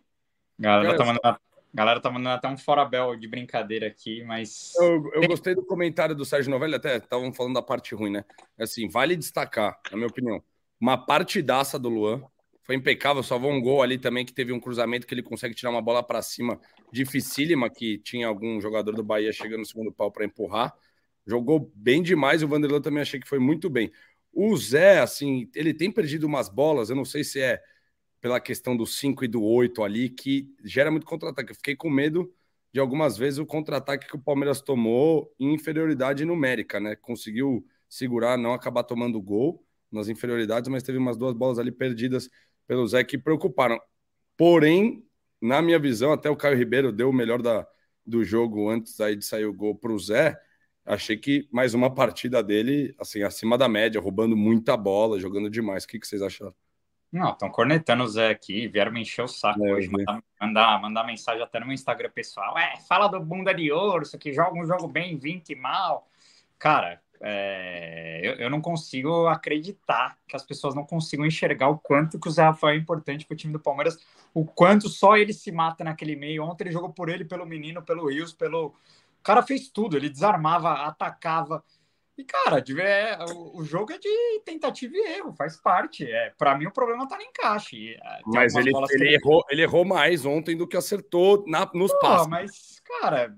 Galera, 0.58 0.98
tá 0.98 1.06
mandando, 1.06 1.40
galera 1.76 2.00
tá 2.00 2.10
mandando 2.10 2.38
até 2.38 2.48
um 2.48 2.58
forabel 2.58 3.18
de 3.18 3.28
brincadeira 3.28 3.88
aqui, 3.88 4.24
mas. 4.24 4.74
Eu, 4.80 5.12
eu 5.14 5.28
gostei 5.28 5.54
do 5.54 5.66
comentário 5.66 6.16
do 6.16 6.24
Sérgio 6.24 6.50
Novelli, 6.50 6.76
até 6.76 6.96
estavam 6.98 7.34
falando 7.34 7.56
da 7.56 7.62
parte 7.62 7.94
ruim, 7.94 8.12
né? 8.12 8.24
Assim, 8.58 8.88
vale 8.88 9.16
destacar, 9.16 9.78
na 9.92 9.98
minha 9.98 10.08
opinião, 10.08 10.42
uma 10.80 10.98
partidaça 10.98 11.78
do 11.78 11.90
Luan. 11.90 12.24
Foi 12.64 12.76
impecável, 12.76 13.22
salvou 13.22 13.52
um 13.52 13.62
gol 13.62 13.84
ali 13.84 13.98
também, 13.98 14.26
que 14.26 14.34
teve 14.34 14.52
um 14.52 14.60
cruzamento 14.60 15.06
que 15.06 15.14
ele 15.14 15.22
consegue 15.22 15.54
tirar 15.54 15.70
uma 15.70 15.82
bola 15.82 16.02
para 16.02 16.20
cima, 16.22 16.60
dificílima, 16.92 17.70
que 17.70 18.00
tinha 18.00 18.26
algum 18.26 18.60
jogador 18.60 18.92
do 18.94 19.04
Bahia 19.04 19.32
chegando 19.32 19.60
no 19.60 19.66
segundo 19.66 19.92
pau 19.92 20.10
para 20.12 20.26
empurrar. 20.26 20.74
Jogou 21.28 21.72
bem 21.76 22.02
demais, 22.02 22.42
o 22.42 22.48
Vanderlan 22.48 22.82
também 22.82 23.02
achei 23.02 23.20
que 23.20 23.28
foi 23.28 23.38
muito 23.38 23.70
bem. 23.70 23.92
O 24.34 24.56
Zé, 24.58 25.00
assim, 25.00 25.48
ele 25.54 25.74
tem 25.74 25.92
perdido 25.92 26.26
umas 26.26 26.50
bolas, 26.50 26.90
eu 26.90 26.96
não 26.96 27.06
sei 27.06 27.24
se 27.24 27.40
é 27.40 27.62
pela 28.26 28.40
questão 28.40 28.76
do 28.76 28.88
5 28.88 29.24
e 29.24 29.28
do 29.28 29.44
8 29.44 29.84
ali, 29.84 30.10
que 30.10 30.52
gera 30.64 30.90
muito 30.90 31.06
contra-ataque. 31.06 31.52
Eu 31.52 31.56
fiquei 31.56 31.76
com 31.76 31.92
medo 31.92 32.34
de 32.74 32.80
algumas 32.80 33.16
vezes 33.16 33.38
o 33.38 33.46
contra-ataque 33.46 34.08
que 34.08 34.16
o 34.16 34.20
Palmeiras 34.20 34.62
tomou 34.62 35.32
em 35.40 35.54
inferioridade 35.54 36.26
numérica, 36.26 36.80
né? 36.80 36.96
Conseguiu 36.96 37.64
segurar, 37.88 38.36
não 38.36 38.52
acabar 38.52 38.82
tomando 38.82 39.22
gol 39.22 39.64
nas 39.92 40.10
inferioridades, 40.10 40.68
mas 40.70 40.82
teve 40.82 40.98
umas 40.98 41.16
duas 41.18 41.36
bolas 41.36 41.60
ali 41.60 41.72
perdidas 41.72 42.28
pelo 42.66 42.88
Zé 42.88 43.04
que 43.04 43.16
preocuparam. 43.16 43.80
Porém, 44.36 45.08
na 45.40 45.62
minha 45.62 45.78
visão, 45.78 46.12
até 46.12 46.28
o 46.28 46.36
Caio 46.36 46.58
Ribeiro 46.58 46.92
deu 46.92 47.12
o 47.12 47.14
melhor 47.14 47.44
da, 47.44 47.68
do 48.04 48.24
jogo 48.24 48.68
antes 48.68 49.00
aí 49.00 49.16
de 49.16 49.24
sair 49.24 49.46
o 49.46 49.54
gol 49.54 49.76
para 49.76 49.94
o 49.94 50.00
Zé 50.00 50.36
achei 50.84 51.16
que 51.16 51.48
mais 51.52 51.76
uma 51.76 51.94
partida 51.94 52.42
dele, 52.42 52.96
assim, 53.00 53.22
acima 53.22 53.56
da 53.56 53.70
média, 53.70 54.02
roubando 54.02 54.36
muita 54.36 54.76
bola, 54.76 55.20
jogando 55.20 55.48
demais. 55.48 55.84
O 55.84 55.88
que, 55.88 56.00
que 56.00 56.08
vocês 56.08 56.24
acharam? 56.24 56.56
Não, 57.16 57.32
estão 57.32 57.50
cornetando 57.50 58.04
o 58.04 58.08
Zé 58.08 58.30
aqui, 58.30 58.68
vieram 58.68 58.92
me 58.92 59.02
encher 59.02 59.24
o 59.24 59.28
saco 59.28 59.66
é, 59.66 59.74
hoje, 59.74 59.90
mandar, 59.90 60.22
mandar, 60.40 60.82
mandar, 60.82 61.04
mensagem 61.06 61.42
até 61.42 61.62
no 61.62 61.66
meu 61.66 61.74
Instagram 61.74 62.10
pessoal. 62.10 62.58
É, 62.58 62.76
fala 62.90 63.08
do 63.08 63.22
bunda 63.22 63.54
de 63.54 63.72
urso, 63.72 64.18
que 64.18 64.34
joga 64.34 64.60
um 64.60 64.66
jogo 64.66 64.86
bem, 64.86 65.18
20 65.18 65.56
mal. 65.56 66.10
Cara, 66.60 67.02
é, 67.22 68.20
eu, 68.22 68.34
eu, 68.34 68.50
não 68.50 68.60
consigo 68.60 69.28
acreditar 69.28 70.18
que 70.28 70.36
as 70.36 70.44
pessoas 70.44 70.76
não 70.76 70.84
consigam 70.84 71.26
enxergar 71.26 71.70
o 71.70 71.78
quanto 71.78 72.20
que 72.20 72.28
o 72.28 72.32
Zé 72.32 72.44
Rafael 72.44 72.76
é 72.76 72.78
importante 72.78 73.26
para 73.26 73.34
o 73.34 73.38
time 73.38 73.54
do 73.54 73.62
Palmeiras, 73.62 73.98
o 74.34 74.44
quanto 74.44 74.90
só 74.90 75.16
ele 75.16 75.32
se 75.32 75.54
mata 75.54 75.86
naquele 75.86 76.18
meio. 76.18 76.44
Ontem 76.44 76.66
ele 76.66 76.74
jogou 76.74 76.90
por 76.90 77.08
ele, 77.08 77.24
pelo 77.24 77.46
menino, 77.46 77.82
pelo 77.82 78.10
Rios, 78.10 78.34
pelo, 78.34 78.76
cara 79.26 79.42
fez 79.42 79.68
tudo, 79.68 79.98
ele 79.98 80.08
desarmava, 80.08 80.72
atacava. 80.86 81.64
E, 82.18 82.24
cara, 82.24 82.64
é, 82.82 83.18
o, 83.34 83.58
o, 83.58 83.66
jogo 83.66 83.92
é 83.92 83.98
de 83.98 84.42
tentativa 84.46 84.96
e 84.96 85.18
erro, 85.18 85.34
faz 85.34 85.58
parte. 85.58 86.10
É, 86.10 86.34
para 86.38 86.58
mim, 86.58 86.66
o 86.66 86.72
problema 86.72 87.08
tá 87.08 87.18
no 87.18 87.24
encaixe. 87.24 87.94
É, 87.94 88.22
mas 88.26 88.56
ele, 88.56 88.70
ele, 88.70 88.86
ele, 88.92 89.16
errou, 89.16 89.44
ele 89.50 89.62
errou 89.62 89.84
mais 89.84 90.26
ontem 90.26 90.56
do 90.56 90.66
que 90.66 90.78
acertou 90.78 91.44
na, 91.46 91.70
nos 91.74 91.92
Pô, 91.92 92.00
passos. 92.00 92.28
Mas, 92.28 92.82
cara, 92.86 93.36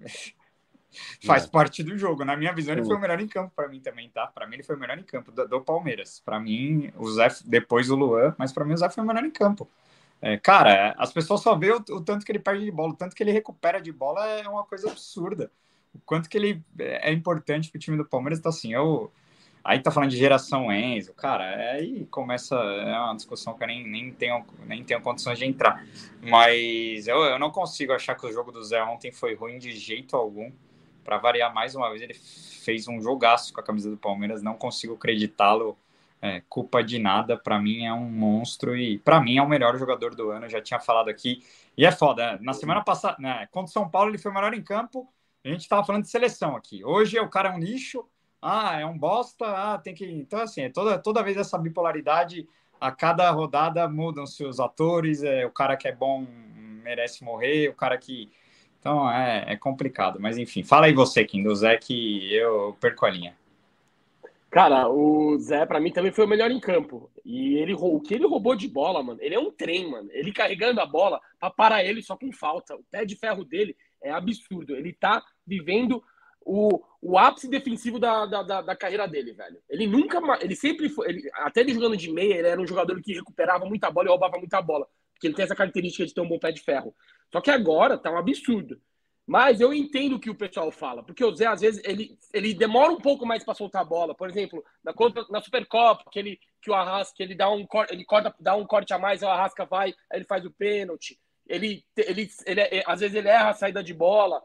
faz 1.24 1.44
é. 1.44 1.48
parte 1.48 1.82
do 1.82 1.96
jogo. 1.96 2.22
Na 2.22 2.36
minha 2.36 2.52
visão, 2.52 2.74
ele 2.74 2.84
foi 2.84 2.96
o 2.96 3.00
melhor 3.00 3.18
em 3.18 3.28
campo 3.28 3.52
para 3.56 3.68
mim 3.68 3.80
também, 3.80 4.10
tá? 4.10 4.26
Para 4.26 4.46
mim, 4.46 4.56
ele 4.56 4.62
foi 4.62 4.76
o 4.76 4.78
melhor 4.78 4.98
em 4.98 5.04
campo 5.04 5.32
do, 5.32 5.48
do 5.48 5.60
Palmeiras. 5.62 6.20
Para 6.22 6.38
mim, 6.38 6.92
o 6.96 7.10
Zé, 7.10 7.28
depois 7.46 7.90
o 7.90 7.96
Luan, 7.96 8.34
mas 8.38 8.52
para 8.52 8.64
mim, 8.64 8.74
o 8.74 8.76
Zé 8.76 8.90
foi 8.90 9.02
o 9.02 9.06
melhor 9.06 9.24
em 9.24 9.30
campo. 9.30 9.70
É, 10.20 10.36
cara, 10.36 10.94
as 10.98 11.12
pessoas 11.12 11.40
só 11.40 11.56
vê 11.56 11.72
o, 11.72 11.78
o, 11.78 12.00
tanto 12.00 12.24
que 12.24 12.30
ele 12.30 12.38
perde 12.38 12.64
de 12.64 12.70
bola, 12.70 12.92
o 12.92 12.96
tanto 12.96 13.16
que 13.16 13.22
ele 13.22 13.32
recupera 13.32 13.80
de 13.80 13.90
bola 13.90 14.24
é 14.28 14.46
uma 14.46 14.64
coisa 14.64 14.90
absurda. 14.90 15.50
O 15.94 16.00
quanto 16.04 16.28
que 16.28 16.36
ele 16.36 16.62
é, 16.78 17.12
importante 17.12 17.70
para 17.70 17.76
o 17.76 17.80
time 17.80 17.96
do 17.96 18.04
Palmeiras, 18.04 18.38
então 18.38 18.50
assim, 18.50 18.72
eu. 18.72 19.12
Aí 19.64 19.78
tá 19.78 19.92
falando 19.92 20.10
de 20.10 20.16
geração 20.16 20.72
Enzo, 20.72 21.14
cara, 21.14 21.72
aí 21.72 22.04
começa. 22.06 22.56
É 22.56 22.98
uma 22.98 23.14
discussão 23.14 23.54
que 23.54 23.62
eu 23.62 23.68
nem, 23.68 23.86
nem, 23.86 24.12
tenho, 24.12 24.44
nem 24.66 24.82
tenho 24.82 25.00
condições 25.00 25.38
de 25.38 25.44
entrar. 25.44 25.84
Mas 26.20 27.06
eu, 27.06 27.18
eu 27.18 27.38
não 27.38 27.50
consigo 27.50 27.92
achar 27.92 28.16
que 28.16 28.26
o 28.26 28.32
jogo 28.32 28.50
do 28.50 28.62
Zé 28.64 28.82
ontem 28.82 29.12
foi 29.12 29.34
ruim 29.34 29.58
de 29.58 29.72
jeito 29.72 30.16
algum. 30.16 30.50
Para 31.04 31.18
variar 31.18 31.52
mais 31.54 31.74
uma 31.74 31.88
vez, 31.90 32.02
ele 32.02 32.14
fez 32.14 32.88
um 32.88 33.00
jogaço 33.00 33.52
com 33.52 33.60
a 33.60 33.62
camisa 33.62 33.90
do 33.90 33.96
Palmeiras, 33.96 34.42
não 34.42 34.54
consigo 34.54 34.94
acreditá-lo 34.94 35.76
é, 36.22 36.40
culpa 36.48 36.84
de 36.84 37.00
nada, 37.00 37.36
para 37.36 37.58
mim 37.58 37.84
é 37.84 37.92
um 37.92 38.08
monstro 38.08 38.76
e 38.76 38.96
para 38.98 39.20
mim 39.20 39.38
é 39.38 39.42
o 39.42 39.48
melhor 39.48 39.76
jogador 39.76 40.14
do 40.14 40.30
ano, 40.30 40.48
já 40.48 40.62
tinha 40.62 40.78
falado 40.78 41.08
aqui. 41.08 41.44
E 41.76 41.84
é 41.84 41.90
foda, 41.90 42.38
na 42.40 42.52
semana 42.52 42.82
passada, 42.82 43.16
né, 43.18 43.48
contra 43.50 43.68
o 43.68 43.72
São 43.72 43.88
Paulo 43.88 44.10
ele 44.10 44.18
foi 44.18 44.30
o 44.30 44.34
melhor 44.34 44.54
em 44.54 44.62
campo, 44.62 45.12
a 45.44 45.48
gente 45.48 45.68
tava 45.68 45.84
falando 45.84 46.02
de 46.02 46.10
seleção 46.10 46.56
aqui. 46.56 46.84
Hoje 46.84 47.18
o 47.18 47.28
cara 47.28 47.50
é 47.50 47.52
um 47.52 47.58
lixo, 47.58 48.04
ah, 48.40 48.80
é 48.80 48.86
um 48.86 48.96
bosta, 48.96 49.46
ah, 49.46 49.78
tem 49.78 49.94
que. 49.94 50.04
Então, 50.04 50.40
assim, 50.40 50.62
é 50.62 50.68
toda, 50.68 50.98
toda 50.98 51.22
vez 51.22 51.36
essa 51.36 51.58
bipolaridade, 51.58 52.48
a 52.80 52.90
cada 52.90 53.30
rodada 53.30 53.88
mudam-se 53.88 54.44
os 54.44 54.60
atores, 54.60 55.22
é, 55.22 55.46
o 55.46 55.50
cara 55.50 55.76
que 55.76 55.88
é 55.88 55.92
bom 55.92 56.26
merece 56.82 57.24
morrer, 57.24 57.68
o 57.68 57.74
cara 57.74 57.96
que. 57.98 58.30
Então 58.78 59.08
é, 59.08 59.52
é 59.52 59.56
complicado, 59.56 60.18
mas 60.20 60.36
enfim, 60.36 60.64
fala 60.64 60.86
aí 60.86 60.92
você, 60.92 61.24
Kim, 61.24 61.42
do 61.42 61.54
Zé, 61.54 61.76
que 61.76 62.34
eu 62.34 62.76
perco 62.80 63.06
a 63.06 63.10
linha. 63.10 63.36
Cara, 64.50 64.86
o 64.88 65.38
Zé, 65.38 65.64
para 65.64 65.80
mim, 65.80 65.90
também 65.90 66.12
foi 66.12 66.26
o 66.26 66.28
melhor 66.28 66.50
em 66.50 66.60
campo. 66.60 67.10
E 67.24 67.54
ele, 67.54 67.72
o 67.72 68.00
que 68.00 68.12
ele 68.12 68.26
roubou 68.26 68.54
de 68.54 68.68
bola, 68.68 69.02
mano, 69.02 69.18
ele 69.22 69.34
é 69.34 69.38
um 69.38 69.50
trem, 69.50 69.90
mano. 69.90 70.10
Ele 70.12 70.30
carregando 70.30 70.78
a 70.78 70.84
bola 70.84 71.20
para 71.40 71.48
parar 71.48 71.82
ele 71.82 72.02
só 72.02 72.18
com 72.18 72.30
falta. 72.30 72.76
O 72.76 72.84
pé 72.90 73.06
de 73.06 73.16
ferro 73.16 73.46
dele 73.46 73.74
é 74.02 74.10
absurdo. 74.10 74.76
Ele 74.76 74.92
tá 74.92 75.24
vivendo 75.58 76.02
o, 76.44 76.82
o 77.00 77.18
ápice 77.18 77.48
defensivo 77.48 77.98
da, 77.98 78.26
da, 78.26 78.42
da, 78.42 78.62
da 78.62 78.76
carreira 78.76 79.06
dele, 79.06 79.32
velho. 79.32 79.58
Ele 79.68 79.86
nunca. 79.86 80.20
Ele 80.40 80.56
sempre 80.56 80.88
foi. 80.88 81.08
Ele, 81.08 81.30
até 81.34 81.60
ele 81.60 81.74
jogando 81.74 81.96
de 81.96 82.10
meia, 82.10 82.34
ele 82.34 82.48
era 82.48 82.60
um 82.60 82.66
jogador 82.66 83.00
que 83.02 83.12
recuperava 83.12 83.64
muita 83.66 83.90
bola 83.90 84.08
e 84.08 84.10
roubava 84.10 84.38
muita 84.38 84.60
bola. 84.62 84.86
Porque 85.14 85.26
ele 85.26 85.34
tem 85.34 85.44
essa 85.44 85.54
característica 85.54 86.06
de 86.06 86.14
ter 86.14 86.20
um 86.20 86.28
bom 86.28 86.38
pé 86.38 86.50
de 86.50 86.62
ferro. 86.62 86.94
Só 87.30 87.40
que 87.40 87.50
agora 87.50 87.98
tá 87.98 88.10
um 88.10 88.18
absurdo. 88.18 88.80
Mas 89.26 89.60
eu 89.60 89.72
entendo 89.72 90.16
o 90.16 90.20
que 90.20 90.28
o 90.28 90.34
pessoal 90.34 90.70
fala, 90.72 91.02
porque 91.02 91.24
o 91.24 91.34
Zé, 91.34 91.46
às 91.46 91.60
vezes, 91.60 91.80
ele, 91.84 92.18
ele 92.34 92.52
demora 92.52 92.90
um 92.92 93.00
pouco 93.00 93.24
mais 93.24 93.44
para 93.44 93.54
soltar 93.54 93.82
a 93.82 93.84
bola. 93.84 94.16
Por 94.16 94.28
exemplo, 94.28 94.64
na, 94.82 94.92
na 95.30 95.40
Supercopa, 95.40 96.04
que, 96.10 96.18
ele, 96.18 96.40
que 96.60 96.70
o 96.70 96.74
Arrasca 96.74 97.22
ele 97.22 97.34
dá 97.34 97.48
um, 97.48 97.64
ele 97.88 98.04
corta, 98.04 98.34
dá 98.40 98.56
um 98.56 98.66
corte 98.66 98.92
a 98.92 98.98
mais, 98.98 99.22
o 99.22 99.28
Arrasca 99.28 99.64
vai, 99.64 99.94
aí 100.10 100.18
ele 100.18 100.24
faz 100.24 100.44
o 100.44 100.50
pênalti. 100.50 101.18
Ele, 101.46 101.84
ele, 101.96 102.28
ele, 102.46 102.82
às 102.84 103.00
vezes 103.00 103.14
ele 103.14 103.28
erra 103.28 103.50
a 103.50 103.54
saída 103.54 103.82
de 103.82 103.94
bola, 103.94 104.42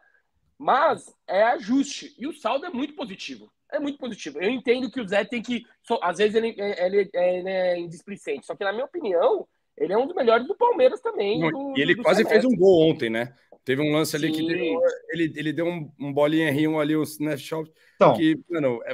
mas 0.57 1.13
é 1.27 1.43
ajuste. 1.43 2.15
E 2.17 2.27
o 2.27 2.33
saldo 2.33 2.65
é 2.65 2.69
muito 2.69 2.95
positivo. 2.95 3.51
É 3.71 3.79
muito 3.79 3.97
positivo. 3.97 4.39
Eu 4.41 4.49
entendo 4.49 4.89
que 4.89 5.01
o 5.01 5.07
Zé 5.07 5.25
tem 5.25 5.41
que. 5.41 5.65
Às 6.01 6.17
vezes 6.17 6.35
ele, 6.35 6.55
ele, 6.57 7.09
ele 7.13 7.49
é 7.49 7.79
indisplicente. 7.79 8.45
Só 8.45 8.55
que, 8.55 8.63
na 8.63 8.71
minha 8.71 8.85
opinião, 8.85 9.45
ele 9.77 9.93
é 9.93 9.97
um 9.97 10.07
dos 10.07 10.15
melhores 10.15 10.47
do 10.47 10.55
Palmeiras 10.55 11.01
também. 11.01 11.39
Do, 11.39 11.73
e 11.77 11.81
ele 11.81 11.95
quase 11.95 12.23
semestre. 12.23 12.41
fez 12.41 12.45
um 12.45 12.57
gol 12.57 12.89
ontem, 12.89 13.09
né? 13.09 13.33
Teve 13.65 13.81
um 13.81 13.91
lance 13.91 14.15
ali 14.15 14.27
Sim. 14.27 14.33
que 14.33 14.47
deu, 14.47 14.79
ele, 15.09 15.33
ele 15.35 15.53
deu 15.53 15.65
um, 15.65 15.91
um 15.99 16.13
bolinha 16.13 16.49
R1 16.53 16.79
ali, 16.79 16.95
o 16.95 17.03
snapshot, 17.03 17.69
então, 17.97 18.15
que, 18.15 18.39
mano, 18.49 18.79
é, 18.85 18.93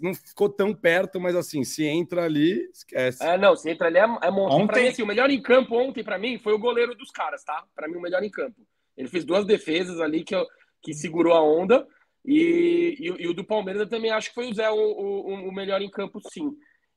não 0.00 0.14
ficou 0.14 0.48
tão 0.48 0.74
perto, 0.74 1.18
mas 1.18 1.34
assim, 1.34 1.64
se 1.64 1.84
entra 1.84 2.24
ali, 2.24 2.68
esquece. 2.72 3.24
É, 3.24 3.36
não, 3.36 3.56
se 3.56 3.68
entra 3.70 3.88
ali 3.88 3.98
é, 3.98 4.02
é 4.02 4.30
monstro. 4.30 4.62
Ontem... 4.62 4.66
Pra 4.66 4.80
mim, 4.80 4.88
assim, 4.88 5.02
o 5.02 5.06
melhor 5.06 5.30
em 5.30 5.40
campo 5.40 5.74
ontem, 5.74 6.04
para 6.04 6.18
mim, 6.18 6.38
foi 6.38 6.52
o 6.52 6.58
goleiro 6.58 6.94
dos 6.94 7.10
caras, 7.10 7.42
tá? 7.42 7.64
Para 7.74 7.88
mim, 7.88 7.96
o 7.96 8.00
melhor 8.00 8.22
em 8.22 8.30
campo. 8.30 8.60
Ele 8.96 9.08
fez 9.08 9.24
duas 9.24 9.46
defesas 9.46 10.00
ali 10.00 10.22
que, 10.22 10.36
que 10.82 10.92
segurou 10.92 11.32
a 11.32 11.42
onda. 11.42 11.86
E, 12.24 12.96
e, 12.98 13.22
e, 13.22 13.28
o 13.28 13.34
do 13.34 13.44
Palmeiras 13.44 13.82
eu 13.82 13.88
também 13.88 14.10
acho 14.10 14.28
que 14.28 14.34
foi 14.34 14.48
o 14.48 14.54
Zé 14.54 14.70
o, 14.70 14.76
o, 14.76 15.48
o 15.48 15.52
melhor 15.52 15.82
em 15.82 15.90
campo, 15.90 16.20
sim. 16.30 16.52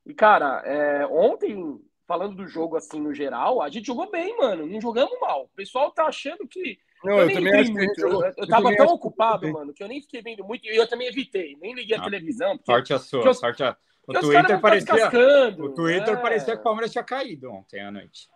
E, 0.06 0.14
cara, 0.14 0.62
é, 0.66 1.06
ontem, 1.08 1.58
falando 2.08 2.36
do 2.36 2.48
jogo 2.48 2.76
assim 2.76 3.00
no 3.00 3.14
geral, 3.14 3.62
a 3.62 3.70
gente 3.70 3.88
jogou 3.88 4.10
bem, 4.12 4.38
mano. 4.38 4.66
Não 4.68 4.80
jogamos 4.80 5.20
mal. 5.20 5.46
O 5.46 5.56
pessoal 5.56 5.92
tá 5.92 6.06
achando 6.06 6.48
que 6.48 6.78
não, 7.04 7.20
eu, 7.20 7.30
eu 7.30 7.36
também 7.36 7.54
acho 7.54 7.72
muito. 7.72 8.02
Eu, 8.02 8.24
eu 8.38 8.48
tava 8.48 8.76
tão 8.76 8.88
ocupado, 8.88 9.52
mano, 9.52 9.74
que 9.74 9.84
eu 9.84 9.88
nem 9.88 10.02
fiquei 10.02 10.22
vendo 10.22 10.44
muito. 10.44 10.66
E 10.66 10.76
eu 10.76 10.88
também 10.88 11.08
evitei, 11.08 11.56
nem 11.62 11.74
liguei 11.74 11.96
a 11.96 12.02
ah, 12.02 12.04
televisão. 12.04 12.58
Porque, 12.58 12.72
sorte 12.72 12.94
a 12.94 13.00
sua, 13.00 13.26
eu... 13.26 13.34
sorte 13.34 13.64
a. 13.64 13.78
O 14.08 14.14
Twitter 14.14 14.62
parecia. 14.62 15.08
O 15.58 15.70
Twitter 15.74 16.14
é. 16.14 16.22
parecia 16.22 16.54
que 16.54 16.60
o 16.60 16.64
Palmeiras 16.64 16.92
tinha 16.92 17.04
caído 17.04 17.52
ontem 17.52 17.80
à 17.80 17.92
noite. 17.92 18.28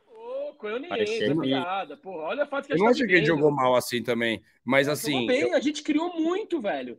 Nem 0.63 1.19
lembro 1.19 1.48
nada. 1.48 1.95
Porra, 1.98 2.24
olha 2.24 2.43
a 2.43 2.48
que 2.48 2.56
a 2.56 2.62
gente 2.62 2.72
Eu 2.72 2.78
não 2.78 2.86
tá 2.86 2.91
acho 2.91 3.06
que 3.06 3.13
ele 3.13 3.26
jogou 3.26 3.52
mal 3.52 3.76
assim 3.76 4.04
também. 4.04 4.41
Mas 4.63 4.88
assim. 4.88 5.12
Jogou 5.12 5.28
bem, 5.28 5.41
eu... 5.41 5.56
a 5.56 5.60
gente 5.60 5.82
criou 5.82 6.19
muito, 6.19 6.60
velho. 6.60 6.98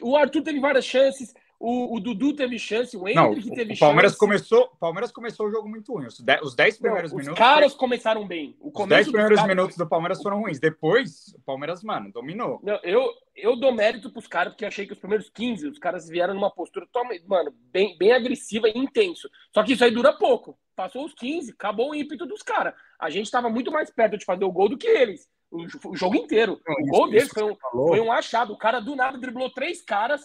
O 0.00 0.16
Arthur 0.16 0.42
teve 0.42 0.60
várias 0.60 0.84
chances. 0.84 1.34
O, 1.64 1.94
o, 1.94 2.00
Dudu 2.00 2.34
teve 2.34 2.58
chance, 2.58 2.96
o 2.96 3.06
Hendrick 3.06 3.48
não, 3.48 3.54
teve 3.54 3.74
o 3.74 3.78
Palmeiras 3.78 4.10
chance. 4.10 4.18
Começou, 4.18 4.64
o 4.64 4.76
Palmeiras 4.78 5.12
começou 5.12 5.46
o 5.46 5.50
jogo 5.52 5.68
muito 5.68 5.92
ruim. 5.92 6.06
Os 6.06 6.56
10 6.56 6.78
primeiros 6.78 7.12
não, 7.12 7.18
minutos. 7.18 7.38
Os 7.40 7.46
caras 7.46 7.72
começaram 7.72 8.26
bem. 8.26 8.56
O 8.58 8.72
os 8.76 8.88
10 8.88 9.12
primeiros 9.12 9.46
minutos 9.46 9.76
do 9.76 9.88
Palmeiras 9.88 10.20
foram 10.20 10.40
ruins. 10.40 10.58
Depois, 10.58 11.32
o 11.36 11.40
Palmeiras, 11.42 11.84
mano, 11.84 12.10
dominou. 12.10 12.58
Não, 12.64 12.80
eu, 12.82 13.08
eu 13.36 13.54
dou 13.54 13.72
mérito 13.72 14.10
pros 14.10 14.26
caras, 14.26 14.54
porque 14.54 14.64
achei 14.64 14.88
que 14.88 14.92
os 14.92 14.98
primeiros 14.98 15.30
15, 15.30 15.68
os 15.68 15.78
caras 15.78 16.08
vieram 16.08 16.34
numa 16.34 16.50
postura, 16.50 16.84
mano, 17.28 17.54
bem, 17.70 17.96
bem 17.96 18.10
agressiva 18.10 18.68
e 18.68 18.76
intenso. 18.76 19.30
Só 19.54 19.62
que 19.62 19.74
isso 19.74 19.84
aí 19.84 19.92
dura 19.92 20.12
pouco. 20.12 20.58
Passou 20.74 21.04
os 21.04 21.14
15, 21.14 21.52
acabou 21.52 21.90
o 21.90 21.94
ímpeto 21.94 22.26
dos 22.26 22.42
caras. 22.42 22.74
A 22.98 23.08
gente 23.08 23.30
tava 23.30 23.48
muito 23.48 23.70
mais 23.70 23.88
perto 23.88 24.18
de 24.18 24.24
fazer 24.24 24.44
o 24.44 24.50
gol 24.50 24.68
do 24.68 24.76
que 24.76 24.88
eles. 24.88 25.28
O, 25.48 25.90
o 25.90 25.96
jogo 25.96 26.16
inteiro. 26.16 26.60
Não, 26.66 26.74
o 26.74 26.86
gol 26.88 27.08
deles 27.08 27.28
foi 27.28 27.44
um, 27.44 27.56
foi 27.86 28.00
um 28.00 28.10
achado. 28.10 28.52
O 28.52 28.58
cara 28.58 28.80
do 28.80 28.96
nada 28.96 29.16
driblou 29.16 29.48
três 29.48 29.80
caras 29.80 30.22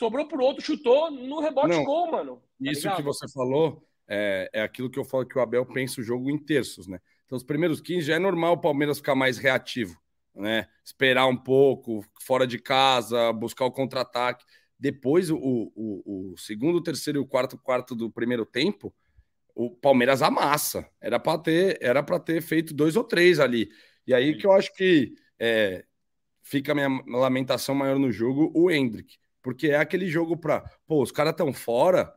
sobrou 0.00 0.26
pro 0.26 0.42
outro, 0.42 0.64
chutou 0.64 1.10
no 1.10 1.40
rebote 1.40 1.68
Não, 1.68 1.84
gol, 1.84 2.10
mano. 2.10 2.36
Tá 2.36 2.72
isso 2.72 2.96
que 2.96 3.02
você 3.02 3.28
falou 3.30 3.86
é, 4.08 4.48
é 4.54 4.62
aquilo 4.62 4.88
que 4.88 4.98
eu 4.98 5.04
falo 5.04 5.26
que 5.26 5.38
o 5.38 5.42
Abel 5.42 5.66
pensa 5.66 6.00
o 6.00 6.04
jogo 6.04 6.30
em 6.30 6.38
terços, 6.38 6.86
né? 6.86 6.98
Então, 7.26 7.36
os 7.36 7.44
primeiros 7.44 7.82
15 7.82 8.06
já 8.06 8.14
é 8.14 8.18
normal 8.18 8.54
o 8.54 8.60
Palmeiras 8.60 8.96
ficar 8.96 9.14
mais 9.14 9.36
reativo, 9.36 10.00
né? 10.34 10.66
Esperar 10.82 11.26
um 11.26 11.36
pouco, 11.36 12.02
fora 12.22 12.46
de 12.46 12.58
casa, 12.58 13.30
buscar 13.34 13.66
o 13.66 13.70
contra-ataque. 13.70 14.42
Depois, 14.78 15.30
o, 15.30 15.36
o, 15.36 16.32
o, 16.32 16.34
segundo, 16.38 16.82
terceiro 16.82 17.18
e 17.18 17.22
o 17.22 17.26
quarto 17.26 17.58
quarto 17.58 17.94
do 17.94 18.10
primeiro 18.10 18.46
tempo, 18.46 18.92
o 19.54 19.70
Palmeiras 19.70 20.22
amassa. 20.22 20.88
Era 20.98 21.20
para 21.20 21.38
ter, 21.38 21.78
era 21.78 22.02
para 22.02 22.18
ter 22.18 22.40
feito 22.40 22.72
dois 22.72 22.96
ou 22.96 23.04
três 23.04 23.38
ali. 23.38 23.68
E 24.06 24.14
aí 24.14 24.34
que 24.34 24.46
eu 24.46 24.52
acho 24.52 24.74
que 24.74 25.12
é, 25.38 25.84
fica 26.42 26.72
a 26.72 26.74
minha 26.74 26.88
lamentação 27.06 27.74
maior 27.74 27.98
no 27.98 28.10
jogo, 28.10 28.50
o 28.54 28.70
Hendrick. 28.70 29.19
Porque 29.42 29.68
é 29.68 29.76
aquele 29.76 30.08
jogo 30.08 30.36
para, 30.36 30.60
pô, 30.86 31.02
os 31.02 31.10
caras 31.12 31.32
estão 31.32 31.52
fora, 31.52 32.14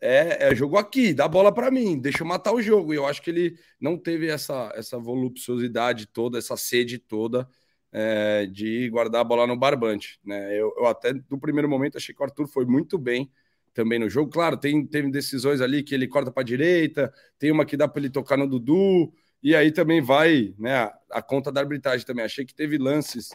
é, 0.00 0.50
é, 0.50 0.54
jogo 0.54 0.76
aqui, 0.76 1.14
dá 1.14 1.26
bola 1.26 1.52
para 1.52 1.70
mim, 1.70 1.98
deixa 1.98 2.22
eu 2.22 2.26
matar 2.26 2.52
o 2.52 2.60
jogo. 2.60 2.92
E 2.92 2.96
eu 2.96 3.06
acho 3.06 3.22
que 3.22 3.30
ele 3.30 3.58
não 3.80 3.96
teve 3.96 4.28
essa, 4.28 4.70
essa 4.74 4.98
voluptuosidade 4.98 6.06
toda, 6.06 6.38
essa 6.38 6.56
sede 6.56 6.98
toda 6.98 7.48
é, 7.90 8.44
de 8.46 8.90
guardar 8.90 9.22
a 9.22 9.24
bola 9.24 9.46
no 9.46 9.56
barbante. 9.56 10.18
Né? 10.24 10.52
Eu, 10.52 10.74
eu, 10.76 10.86
até 10.86 11.14
no 11.30 11.38
primeiro 11.38 11.68
momento 11.68 11.96
achei 11.96 12.14
que 12.14 12.20
o 12.20 12.24
Arthur 12.24 12.46
foi 12.48 12.66
muito 12.66 12.98
bem 12.98 13.30
também 13.72 13.98
no 13.98 14.10
jogo. 14.10 14.30
Claro, 14.30 14.56
tem, 14.56 14.84
tem 14.86 15.10
decisões 15.10 15.60
ali 15.60 15.82
que 15.82 15.94
ele 15.94 16.08
corta 16.08 16.30
para 16.30 16.42
direita, 16.42 17.12
tem 17.38 17.50
uma 17.50 17.64
que 17.64 17.76
dá 17.76 17.88
para 17.88 18.00
ele 18.00 18.10
tocar 18.10 18.36
no 18.36 18.46
Dudu, 18.48 19.12
e 19.42 19.54
aí 19.54 19.70
também 19.72 20.02
vai 20.02 20.54
né, 20.58 20.74
a, 20.74 20.98
a 21.12 21.22
conta 21.22 21.50
da 21.52 21.60
arbitragem 21.60 22.04
também. 22.04 22.24
Achei 22.24 22.44
que 22.44 22.54
teve 22.54 22.78
lances 22.78 23.30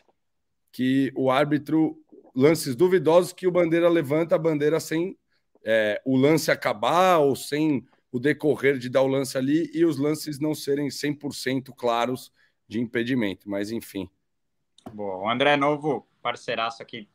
que 0.71 1.11
o 1.15 1.31
árbitro 1.31 1.97
lances 2.35 2.75
duvidosos 2.75 3.33
que 3.33 3.47
o 3.47 3.51
Bandeira 3.51 3.89
levanta 3.89 4.35
a 4.35 4.39
bandeira 4.39 4.79
sem 4.79 5.17
é, 5.63 6.01
o 6.05 6.15
lance 6.15 6.51
acabar 6.51 7.17
ou 7.17 7.35
sem 7.35 7.85
o 8.11 8.19
decorrer 8.19 8.77
de 8.77 8.89
dar 8.89 9.01
o 9.01 9.07
lance 9.07 9.37
ali 9.37 9.69
e 9.73 9.85
os 9.85 9.97
lances 9.97 10.39
não 10.39 10.55
serem 10.55 10.87
100% 10.87 11.73
claros 11.75 12.31
de 12.67 12.79
impedimento, 12.79 13.49
mas 13.49 13.71
enfim. 13.71 14.09
Bom, 14.93 15.23
o 15.23 15.29
André 15.29 15.55
Novo, 15.57 16.07
parceiraço 16.21 16.81
aqui, 16.81 17.07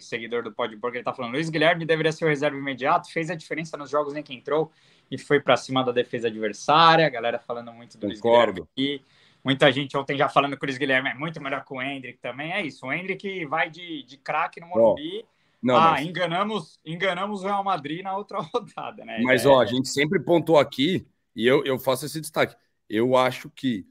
seguidor 0.00 0.42
do 0.42 0.52
Podburg, 0.52 0.96
ele 0.96 1.04
tá 1.04 1.12
falando, 1.12 1.32
Luiz 1.32 1.48
Guilherme 1.48 1.84
deveria 1.84 2.12
ser 2.12 2.24
o 2.24 2.28
reserva 2.28 2.56
imediato, 2.56 3.10
fez 3.10 3.30
a 3.30 3.34
diferença 3.34 3.76
nos 3.76 3.90
jogos 3.90 4.14
em 4.14 4.22
que 4.22 4.34
entrou 4.34 4.70
e 5.10 5.18
foi 5.18 5.40
para 5.40 5.56
cima 5.56 5.84
da 5.84 5.92
defesa 5.92 6.28
adversária, 6.28 7.06
a 7.06 7.10
galera 7.10 7.38
falando 7.38 7.72
muito 7.72 7.98
do 7.98 8.08
Concordo. 8.08 8.62
Luiz 8.62 8.68
Guilherme 8.76 9.00
aqui. 9.00 9.19
Muita 9.44 9.72
gente 9.72 9.96
ontem 9.96 10.16
já 10.16 10.28
falando 10.28 10.56
que 10.56 10.64
o 10.64 10.66
Luiz 10.66 10.78
Guilherme 10.78 11.10
é 11.10 11.14
muito 11.14 11.40
melhor 11.40 11.64
que 11.64 11.72
o 11.72 11.80
Hendrick 11.80 12.18
também. 12.18 12.52
É 12.52 12.62
isso. 12.62 12.86
O 12.86 12.92
Hendrick 12.92 13.46
vai 13.46 13.70
de, 13.70 14.02
de 14.02 14.16
craque 14.18 14.60
no 14.60 14.68
Morumbi. 14.68 15.24
Não, 15.62 15.76
ah, 15.76 15.90
mas... 15.92 16.06
enganamos, 16.06 16.80
enganamos 16.84 17.42
o 17.42 17.46
Real 17.46 17.62
Madrid 17.62 18.02
na 18.02 18.16
outra 18.16 18.40
rodada, 18.52 19.04
né? 19.04 19.20
Mas, 19.22 19.44
é... 19.44 19.48
ó, 19.48 19.60
a 19.60 19.66
gente 19.66 19.88
sempre 19.88 20.18
pontou 20.18 20.58
aqui, 20.58 21.06
e 21.34 21.46
eu, 21.46 21.64
eu 21.64 21.78
faço 21.78 22.06
esse 22.06 22.20
destaque. 22.20 22.56
Eu 22.88 23.16
acho 23.16 23.50
que, 23.50 23.86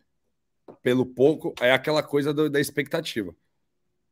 pelo 0.81 1.05
pouco, 1.05 1.53
é 1.61 1.71
aquela 1.71 2.01
coisa 2.01 2.33
do, 2.33 2.49
da 2.49 2.59
expectativa. 2.59 3.35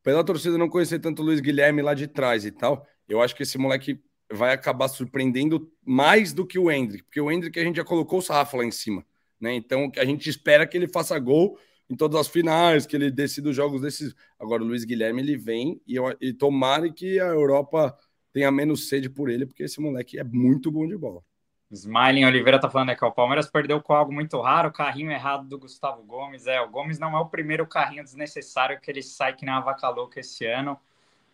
Pela 0.03 0.23
torcida 0.23 0.57
não 0.57 0.69
conhecer 0.69 0.99
tanto 0.99 1.21
o 1.21 1.25
Luiz 1.25 1.39
Guilherme 1.39 1.81
lá 1.81 1.93
de 1.93 2.07
trás 2.07 2.45
e 2.45 2.51
tal, 2.51 2.87
eu 3.09 3.21
acho 3.21 3.35
que 3.35 3.43
esse 3.43 3.57
moleque 3.57 3.99
vai 4.31 4.53
acabar 4.53 4.87
surpreendendo 4.87 5.71
mais 5.83 6.33
do 6.33 6.45
que 6.45 6.59
o 6.59 6.69
Hendrick, 6.69 7.03
porque 7.03 7.19
o 7.19 7.31
Hendrick 7.31 7.57
a 7.59 7.63
gente 7.63 7.77
já 7.77 7.83
colocou 7.83 8.19
o 8.19 8.21
sarrafo 8.21 8.57
lá 8.57 8.65
em 8.65 8.71
cima. 8.71 9.05
Né? 9.39 9.55
Então, 9.55 9.91
a 9.97 10.05
gente 10.05 10.29
espera 10.29 10.65
que 10.65 10.77
ele 10.77 10.87
faça 10.87 11.17
gol 11.19 11.57
em 11.89 11.95
todas 11.95 12.19
as 12.19 12.27
finais, 12.27 12.85
que 12.85 12.95
ele 12.95 13.09
decida 13.09 13.49
os 13.49 13.55
jogos 13.55 13.81
desses. 13.81 14.13
Agora, 14.39 14.63
o 14.63 14.65
Luiz 14.65 14.83
Guilherme 14.83 15.21
ele 15.21 15.37
vem 15.37 15.81
e, 15.87 15.95
eu, 15.95 16.15
e 16.19 16.33
tomara 16.33 16.91
que 16.91 17.19
a 17.19 17.27
Europa 17.27 17.97
tenha 18.33 18.51
menos 18.51 18.87
sede 18.87 19.09
por 19.09 19.29
ele, 19.29 19.45
porque 19.45 19.63
esse 19.63 19.79
moleque 19.79 20.19
é 20.19 20.23
muito 20.23 20.71
bom 20.71 20.87
de 20.87 20.97
bola. 20.97 21.23
Smiling 21.69 22.23
Oliveira 22.23 22.59
tá 22.59 22.69
falando 22.69 22.95
que 22.95 23.03
o 23.03 23.11
Palmeiras 23.11 23.49
perdeu 23.49 23.81
com 23.81 23.93
algo 23.93 24.13
muito 24.13 24.39
raro, 24.39 24.69
o 24.69 24.71
carrinho 24.71 25.11
errado 25.11 25.47
do 25.47 25.59
Gustavo 25.59 26.01
Gomes. 26.03 26.47
É, 26.47 26.61
o 26.61 26.69
Gomes 26.69 26.97
não 26.97 27.15
é 27.15 27.19
o 27.19 27.25
primeiro 27.25 27.67
carrinho 27.67 28.03
desnecessário 28.03 28.79
que 28.79 28.89
ele 28.89 29.03
sai 29.03 29.35
que 29.35 29.43
nem 29.43 29.53
uma 29.53 29.61
vaca 29.61 29.89
louca 29.89 30.19
esse 30.19 30.45
ano. 30.45 30.79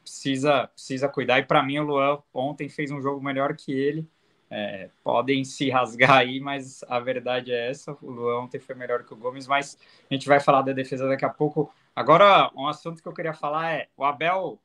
Precisa, 0.02 0.68
precisa 0.68 1.08
cuidar. 1.08 1.40
E 1.40 1.44
para 1.44 1.62
mim, 1.62 1.78
o 1.78 1.84
Luan 1.84 2.20
ontem 2.34 2.68
fez 2.68 2.90
um 2.90 3.00
jogo 3.00 3.24
melhor 3.24 3.56
que 3.56 3.72
ele. 3.72 4.10
É, 4.56 4.88
podem 5.04 5.44
se 5.44 5.72
rasgar 5.72 6.18
aí, 6.18 6.40
mas 6.40 6.84
a 6.88 7.00
verdade 7.00 7.52
é 7.52 7.72
essa. 7.72 7.98
O 8.00 8.12
Luan 8.12 8.42
ontem 8.42 8.60
foi 8.60 8.76
melhor 8.76 9.04
que 9.04 9.12
o 9.12 9.18
Gomes, 9.18 9.48
mas 9.48 9.80
a 10.08 10.14
gente 10.14 10.28
vai 10.28 10.40
falar 10.40 10.62
da 10.62 10.72
defesa 10.72 11.08
daqui 11.08 11.26
a 11.26 11.30
pouco. 11.30 11.74
Agora, 11.96 12.52
um 12.56 12.68
assunto 12.68 13.02
que 13.02 13.08
eu 13.08 13.14
queria 13.14 13.34
falar 13.34 13.72
é 13.72 13.88
o 13.98 14.04
Abel. 14.04 14.60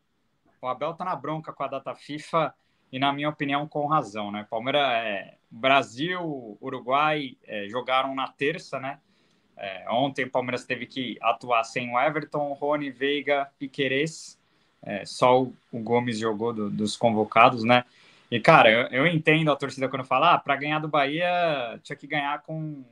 O 0.61 0.67
Abel 0.67 0.93
tá 0.93 1.07
na 1.07 1.17
bronca 1.17 1.55
com 1.55 1.63
a 1.63 1.69
data 1.69 1.95
FIFA 1.95 2.55
e, 2.93 2.99
na 2.99 3.15
minha 3.15 3.31
opinião, 3.31 3.67
com 3.67 3.87
razão, 3.87 4.31
né? 4.31 4.47
Palmeiras, 4.51 4.83
é, 4.83 5.37
Brasil, 5.51 6.59
Uruguai 6.61 7.39
é, 7.47 7.67
jogaram 7.71 8.15
na 8.15 8.29
terça, 8.29 8.79
né? 8.79 8.99
É, 9.57 9.87
ontem 9.91 10.27
o 10.27 10.31
Palmeiras 10.31 10.67
teve 10.67 10.85
que 10.85 11.17
atuar 11.23 11.65
sem 11.65 11.91
o 11.91 11.99
Everton, 11.99 12.53
Rony, 12.53 12.91
Veiga, 12.91 13.51
Piquerez. 13.59 14.39
É, 14.83 15.07
só 15.07 15.45
o, 15.45 15.57
o 15.73 15.79
Gomes 15.79 16.19
jogou 16.19 16.53
do, 16.53 16.69
dos 16.69 16.95
convocados, 16.95 17.65
né? 17.65 17.87
E, 18.31 18.39
cara, 18.39 18.71
eu, 18.71 19.05
eu 19.05 19.07
entendo 19.07 19.51
a 19.51 19.57
torcida 19.57 19.89
quando 19.89 20.05
fala, 20.05 20.35
ah, 20.35 20.39
para 20.39 20.57
ganhar 20.57 20.79
do 20.79 20.89
Bahia 20.89 21.81
tinha 21.83 21.97
que 21.97 22.07
ganhar 22.07 22.43
com, 22.43 22.85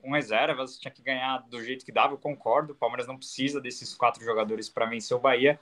com 0.00 0.12
reservas, 0.12 0.78
tinha 0.78 0.90
que 0.90 1.02
ganhar 1.02 1.38
do 1.48 1.62
jeito 1.62 1.84
que 1.84 1.90
dava, 1.90 2.14
eu 2.14 2.18
concordo, 2.18 2.72
o 2.72 2.76
Palmeiras 2.76 3.06
não 3.06 3.16
precisa 3.16 3.60
desses 3.60 3.94
quatro 3.94 4.24
jogadores 4.24 4.68
para 4.68 4.86
vencer 4.86 5.16
o 5.16 5.20
Bahia, 5.20 5.58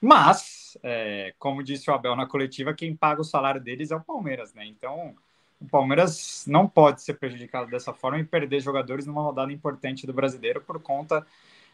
mas, 0.00 0.78
é, 0.82 1.34
como 1.38 1.62
disse 1.62 1.90
o 1.90 1.94
Abel 1.94 2.14
na 2.14 2.26
coletiva, 2.26 2.74
quem 2.74 2.94
paga 2.94 3.20
o 3.20 3.24
salário 3.24 3.60
deles 3.60 3.90
é 3.90 3.96
o 3.96 4.00
Palmeiras, 4.00 4.54
né? 4.54 4.64
Então, 4.64 5.16
o 5.60 5.66
Palmeiras 5.66 6.44
não 6.46 6.68
pode 6.68 7.02
ser 7.02 7.14
prejudicado 7.14 7.68
dessa 7.68 7.92
forma 7.92 8.20
e 8.20 8.24
perder 8.24 8.60
jogadores 8.60 9.06
numa 9.06 9.22
rodada 9.22 9.52
importante 9.52 10.06
do 10.06 10.12
brasileiro 10.12 10.60
por 10.60 10.80
conta 10.80 11.26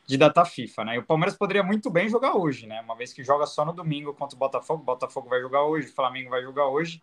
de 0.07 0.19
data 0.19 0.45
FIFA, 0.45 0.85
né? 0.85 0.97
E 0.97 0.99
o 0.99 1.03
Palmeiras 1.03 1.37
poderia 1.37 1.63
muito 1.63 1.91
bem 1.91 2.09
jogar 2.09 2.37
hoje, 2.37 2.67
né? 2.67 2.81
Uma 2.83 2.95
vez 2.95 3.13
que 3.13 3.25
joga 3.25 3.47
só 3.47 3.65
no 3.65 3.73
domingo 3.73 4.13
contra 4.15 4.37
o 4.37 4.39
Botafogo, 4.39 4.83
o 4.83 4.85
Botafogo 4.85 5.29
vai 5.29 5.41
jogar 5.41 5.65
hoje, 5.65 5.89
o 5.89 5.95
Flamengo 5.95 6.31
vai 6.31 6.43
jogar 6.43 6.67
hoje, 6.67 7.03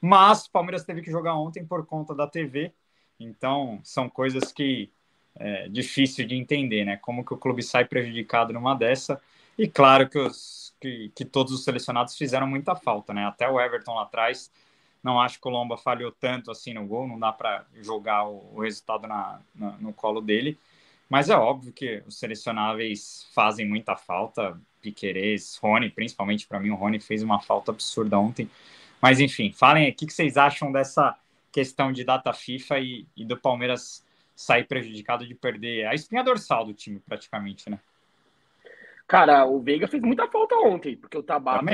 mas 0.00 0.46
o 0.46 0.50
Palmeiras 0.50 0.84
teve 0.84 1.00
que 1.00 1.10
jogar 1.10 1.34
ontem 1.34 1.64
por 1.64 1.86
conta 1.86 2.14
da 2.14 2.26
TV, 2.26 2.72
então 3.18 3.80
são 3.82 4.08
coisas 4.08 4.52
que 4.52 4.90
é 5.36 5.68
difícil 5.68 6.26
de 6.26 6.34
entender, 6.34 6.84
né? 6.84 6.96
Como 6.98 7.24
que 7.24 7.32
o 7.32 7.38
clube 7.38 7.62
sai 7.62 7.86
prejudicado 7.86 8.52
numa 8.52 8.74
dessa, 8.74 9.20
e 9.56 9.66
claro 9.66 10.08
que, 10.08 10.18
os, 10.18 10.74
que, 10.80 11.10
que 11.14 11.24
todos 11.24 11.52
os 11.52 11.64
selecionados 11.64 12.16
fizeram 12.16 12.46
muita 12.46 12.74
falta, 12.74 13.14
né? 13.14 13.24
Até 13.26 13.48
o 13.48 13.60
Everton 13.60 13.94
lá 13.94 14.02
atrás, 14.02 14.50
não 15.02 15.20
acho 15.20 15.40
que 15.40 15.48
o 15.48 15.50
Lomba 15.50 15.76
falhou 15.76 16.12
tanto 16.12 16.50
assim 16.50 16.74
no 16.74 16.86
gol, 16.86 17.08
não 17.08 17.18
dá 17.18 17.32
para 17.32 17.64
jogar 17.80 18.24
o, 18.26 18.54
o 18.54 18.60
resultado 18.60 19.06
na, 19.06 19.40
na, 19.54 19.72
no 19.78 19.92
colo 19.92 20.20
dele, 20.20 20.58
mas 21.12 21.28
é 21.28 21.36
óbvio 21.36 21.74
que 21.74 22.02
os 22.06 22.18
selecionáveis 22.18 23.28
fazem 23.34 23.68
muita 23.68 23.94
falta. 23.94 24.58
Piquerez, 24.80 25.58
Rony, 25.58 25.90
principalmente 25.90 26.48
para 26.48 26.58
mim, 26.58 26.70
o 26.70 26.74
Rony 26.74 26.98
fez 26.98 27.22
uma 27.22 27.38
falta 27.38 27.70
absurda 27.70 28.18
ontem. 28.18 28.48
Mas 28.98 29.20
enfim, 29.20 29.52
falem 29.52 29.84
aí, 29.84 29.90
o 29.90 29.94
que 29.94 30.10
vocês 30.10 30.38
acham 30.38 30.72
dessa 30.72 31.14
questão 31.52 31.92
de 31.92 32.02
data 32.02 32.32
FIFA 32.32 32.78
e, 32.78 33.06
e 33.14 33.26
do 33.26 33.36
Palmeiras 33.36 34.02
sair 34.34 34.64
prejudicado 34.64 35.26
de 35.26 35.34
perder 35.34 35.86
a 35.86 35.94
espinha 35.94 36.24
dorsal 36.24 36.64
do 36.64 36.72
time, 36.72 36.98
praticamente, 36.98 37.68
né? 37.68 37.78
Cara, 39.06 39.44
o 39.44 39.60
Veiga 39.60 39.86
fez 39.86 40.02
muita 40.02 40.26
falta 40.28 40.54
ontem, 40.60 40.96
porque 40.96 41.18
o 41.18 41.22
Tabata 41.22 41.66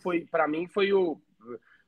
foi, 0.00 0.22
para 0.22 0.48
mim, 0.48 0.66
foi 0.66 0.94
o. 0.94 1.20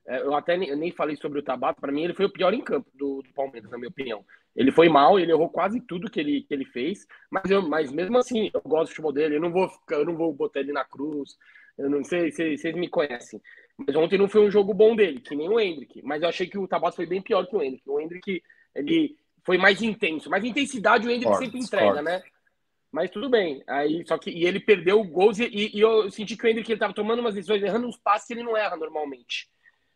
É, 0.06 0.20
eu 0.20 0.34
até 0.34 0.54
nem, 0.54 0.68
eu 0.68 0.76
nem 0.76 0.92
falei 0.92 1.16
sobre 1.16 1.38
o 1.38 1.42
Tabata, 1.42 1.80
para 1.80 1.92
mim 1.92 2.04
ele 2.04 2.12
foi 2.12 2.26
o 2.26 2.30
pior 2.30 2.52
em 2.52 2.60
campo 2.60 2.90
do, 2.94 3.22
do 3.22 3.30
Palmeiras, 3.30 3.70
na 3.70 3.78
minha 3.78 3.88
opinião. 3.88 4.22
Ele 4.54 4.72
foi 4.72 4.88
mal, 4.88 5.18
ele 5.18 5.32
errou 5.32 5.48
quase 5.48 5.80
tudo 5.80 6.10
que 6.10 6.18
ele, 6.18 6.42
que 6.42 6.52
ele 6.52 6.64
fez, 6.64 7.06
mas, 7.30 7.50
eu, 7.50 7.62
mas 7.62 7.92
mesmo 7.92 8.18
assim, 8.18 8.50
eu 8.52 8.60
gosto 8.62 8.86
do 8.86 8.88
futebol 8.88 9.12
dele, 9.12 9.36
eu 9.36 9.40
não 9.40 9.52
vou, 9.52 9.70
eu 9.90 10.04
não 10.04 10.16
vou 10.16 10.32
botar 10.32 10.60
ele 10.60 10.72
na 10.72 10.84
cruz. 10.84 11.36
Eu 11.78 11.88
não 11.88 12.04
sei 12.04 12.30
se 12.30 12.56
vocês 12.56 12.74
me 12.74 12.88
conhecem. 12.88 13.40
Mas 13.86 13.96
ontem 13.96 14.18
não 14.18 14.28
foi 14.28 14.42
um 14.42 14.50
jogo 14.50 14.74
bom 14.74 14.94
dele, 14.94 15.20
que 15.20 15.34
nem 15.34 15.48
o 15.48 15.58
Hendrick. 15.58 16.02
Mas 16.02 16.22
eu 16.22 16.28
achei 16.28 16.46
que 16.46 16.58
o 16.58 16.68
Tabata 16.68 16.96
foi 16.96 17.06
bem 17.06 17.22
pior 17.22 17.46
que 17.46 17.56
o 17.56 17.62
Hendrick. 17.62 17.88
O 17.88 17.98
Hendrick, 17.98 18.42
ele 18.74 19.16
foi 19.44 19.56
mais 19.56 19.80
intenso. 19.80 20.28
Mais 20.28 20.44
intensidade 20.44 21.06
o 21.06 21.10
Hendrick 21.10 21.36
sempre 21.38 21.58
entrega, 21.58 22.02
né? 22.02 22.22
Mas 22.92 23.10
tudo 23.10 23.30
bem. 23.30 23.62
Aí, 23.66 24.04
só 24.06 24.18
que, 24.18 24.30
e 24.30 24.44
ele 24.44 24.60
perdeu 24.60 25.02
gols 25.04 25.38
e, 25.38 25.46
e, 25.74 25.80
eu 25.80 26.10
senti 26.10 26.36
que 26.36 26.44
o 26.44 26.48
Hendrick 26.48 26.70
ele 26.70 26.80
tava 26.80 26.92
tomando 26.92 27.20
umas 27.20 27.34
decisões, 27.34 27.62
errando 27.62 27.86
uns 27.86 27.96
passes 27.96 28.26
que 28.26 28.34
ele 28.34 28.42
não 28.42 28.56
erra 28.56 28.76
normalmente. 28.76 29.48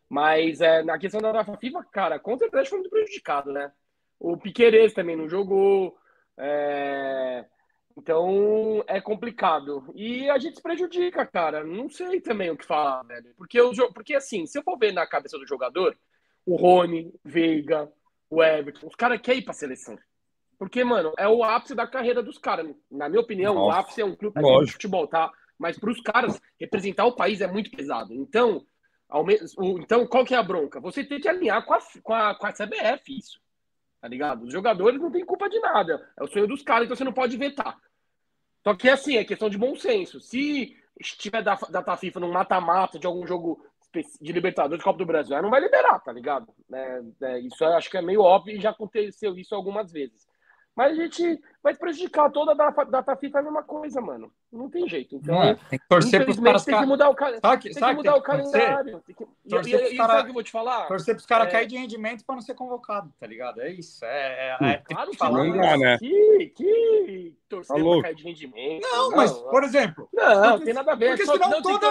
Mas 0.08 0.60
é, 0.60 0.82
na 0.82 0.98
questão 0.98 1.20
da 1.20 1.32
Rafa 1.32 1.56
FIFA, 1.56 1.84
cara, 1.92 2.18
com 2.18 2.38
certeza 2.38 2.70
foi 2.70 2.78
muito 2.78 2.90
prejudicado, 2.90 3.52
né? 3.52 3.70
O 4.18 4.36
Piqueires 4.36 4.94
também 4.94 5.16
não 5.16 5.28
jogou. 5.28 5.96
É... 6.38 7.44
Então 7.96 8.82
é 8.86 9.00
complicado. 9.00 9.92
E 9.94 10.28
a 10.28 10.38
gente 10.38 10.56
se 10.56 10.62
prejudica, 10.62 11.24
cara. 11.26 11.62
Não 11.62 11.88
sei 11.88 12.20
também 12.20 12.50
o 12.50 12.56
que 12.56 12.66
falar, 12.66 13.02
velho. 13.04 13.32
Porque, 13.36 13.60
o, 13.60 13.72
porque 13.92 14.14
assim, 14.14 14.46
se 14.46 14.58
eu 14.58 14.62
for 14.62 14.76
ver 14.76 14.92
na 14.92 15.06
cabeça 15.06 15.38
do 15.38 15.46
jogador, 15.46 15.96
o 16.44 16.56
Rony, 16.56 17.12
Veiga, 17.24 17.90
o 18.28 18.42
Everton, 18.42 18.86
os 18.86 18.96
caras 18.96 19.20
querem 19.20 19.40
ir 19.40 19.44
pra 19.44 19.52
seleção. 19.52 19.96
Porque, 20.58 20.82
mano, 20.82 21.12
é 21.18 21.28
o 21.28 21.44
ápice 21.44 21.74
da 21.74 21.86
carreira 21.86 22.22
dos 22.22 22.38
caras. 22.38 22.74
Na 22.90 23.08
minha 23.08 23.20
opinião, 23.20 23.54
Nossa, 23.54 23.66
o 23.66 23.80
ápice 23.80 24.00
é 24.00 24.04
um 24.04 24.16
clube 24.16 24.40
de 24.40 24.72
futebol, 24.72 25.06
tá? 25.06 25.30
Mas 25.58 25.78
para 25.78 25.90
os 25.90 26.00
caras, 26.00 26.40
representar 26.58 27.04
o 27.04 27.14
país 27.14 27.40
é 27.40 27.46
muito 27.46 27.70
pesado. 27.70 28.12
Então, 28.12 28.64
então, 29.82 30.06
qual 30.06 30.24
que 30.24 30.34
é 30.34 30.36
a 30.36 30.42
bronca? 30.42 30.80
Você 30.80 31.04
tem 31.04 31.20
que 31.20 31.28
alinhar 31.28 31.64
com 31.64 31.74
a, 31.74 31.78
com 32.02 32.14
a, 32.14 32.34
com 32.34 32.46
a 32.46 32.52
CBF 32.52 33.18
isso 33.18 33.43
tá 34.04 34.08
ligado? 34.08 34.44
Os 34.44 34.52
jogadores 34.52 35.00
não 35.00 35.10
têm 35.10 35.24
culpa 35.24 35.48
de 35.48 35.58
nada. 35.60 36.06
É 36.14 36.22
o 36.22 36.26
sonho 36.26 36.46
dos 36.46 36.60
caras, 36.60 36.84
então 36.84 36.94
você 36.94 37.04
não 37.04 37.12
pode 37.12 37.38
vetar. 37.38 37.74
Só 38.62 38.74
que 38.74 38.90
assim, 38.90 39.16
é 39.16 39.24
questão 39.24 39.48
de 39.48 39.56
bom 39.56 39.74
senso. 39.76 40.20
Se 40.20 40.76
estiver 41.00 41.42
da, 41.42 41.54
da 41.54 41.96
FIFA 41.96 42.20
num 42.20 42.30
mata-mata 42.30 42.98
de 42.98 43.06
algum 43.06 43.26
jogo 43.26 43.64
de 44.20 44.30
Libertadores, 44.30 44.84
Copa 44.84 44.98
do 44.98 45.06
Brasil, 45.06 45.40
não 45.40 45.48
vai 45.48 45.58
liberar, 45.58 46.00
tá 46.00 46.12
ligado? 46.12 46.52
É, 46.70 47.00
é, 47.22 47.40
isso 47.40 47.64
acho 47.64 47.90
que 47.90 47.96
é 47.96 48.02
meio 48.02 48.20
óbvio 48.20 48.54
e 48.54 48.60
já 48.60 48.70
aconteceu 48.70 49.38
isso 49.38 49.54
algumas 49.54 49.90
vezes. 49.90 50.28
Mas 50.76 50.98
a 50.98 51.02
gente 51.02 51.40
vai 51.62 51.72
prejudicar 51.72 52.30
toda 52.30 52.50
a 52.52 52.84
data 52.84 53.14
FIFA 53.14 53.38
é 53.38 53.40
a 53.40 53.44
mesma 53.44 53.62
coisa, 53.62 54.00
mano. 54.00 54.32
Não 54.52 54.68
tem 54.68 54.88
jeito. 54.88 55.14
Então, 55.16 55.40
é, 55.40 55.54
tem 55.70 55.78
que 55.78 55.88
torcer 55.88 56.24
pros 56.24 56.40
caras. 56.40 56.64
Tem 56.64 56.76
que 56.76 56.86
mudar 56.86 57.10
o, 57.10 57.14
ca... 57.14 57.40
sabe, 57.40 57.62
tem 57.62 57.72
sabe 57.74 57.90
que 57.92 57.96
mudar 57.98 58.16
o 58.16 58.22
calendário. 58.22 59.00
Tem 59.06 59.14
que... 59.14 59.26
Torcer 59.48 59.80
e, 59.80 59.94
e, 59.94 59.96
cara... 59.96 60.14
sabe 60.14 60.20
o 60.20 60.24
que 60.24 60.30
eu 60.30 60.34
vou 60.34 60.42
te 60.42 60.50
falar? 60.50 60.88
Torcer 60.88 61.14
pros 61.14 61.26
caras 61.26 61.46
é... 61.46 61.50
cair 61.52 61.66
de 61.68 61.76
rendimento 61.76 62.24
para 62.24 62.34
não 62.34 62.42
ser 62.42 62.54
convocado, 62.54 63.12
tá 63.20 63.26
ligado? 63.26 63.60
É 63.60 63.70
isso. 63.70 64.04
É, 64.04 64.56
é, 64.60 64.66
é 64.66 64.76
claro 64.78 65.10
que 65.12 65.16
falar, 65.16 65.44
não 65.44 65.56
dá, 65.56 65.76
né? 65.76 65.98
Que, 65.98 66.52
que 66.56 67.36
torcer 67.48 67.76
tá 67.76 67.82
pra 67.82 68.02
cair 68.02 68.14
de 68.16 68.24
rendimento. 68.24 68.82
Não, 68.82 69.10
não 69.10 69.16
mas, 69.16 69.32
por 69.32 69.62
exemplo. 69.62 70.08
Não, 70.12 70.50
não 70.50 70.60
tem 70.60 70.74
nada 70.74 70.92
a 70.92 70.96
ver. 70.96 71.10
Porque 71.10 71.24
Só, 71.24 71.34
senão 71.34 71.50
não 71.50 71.62
toda... 71.62 71.90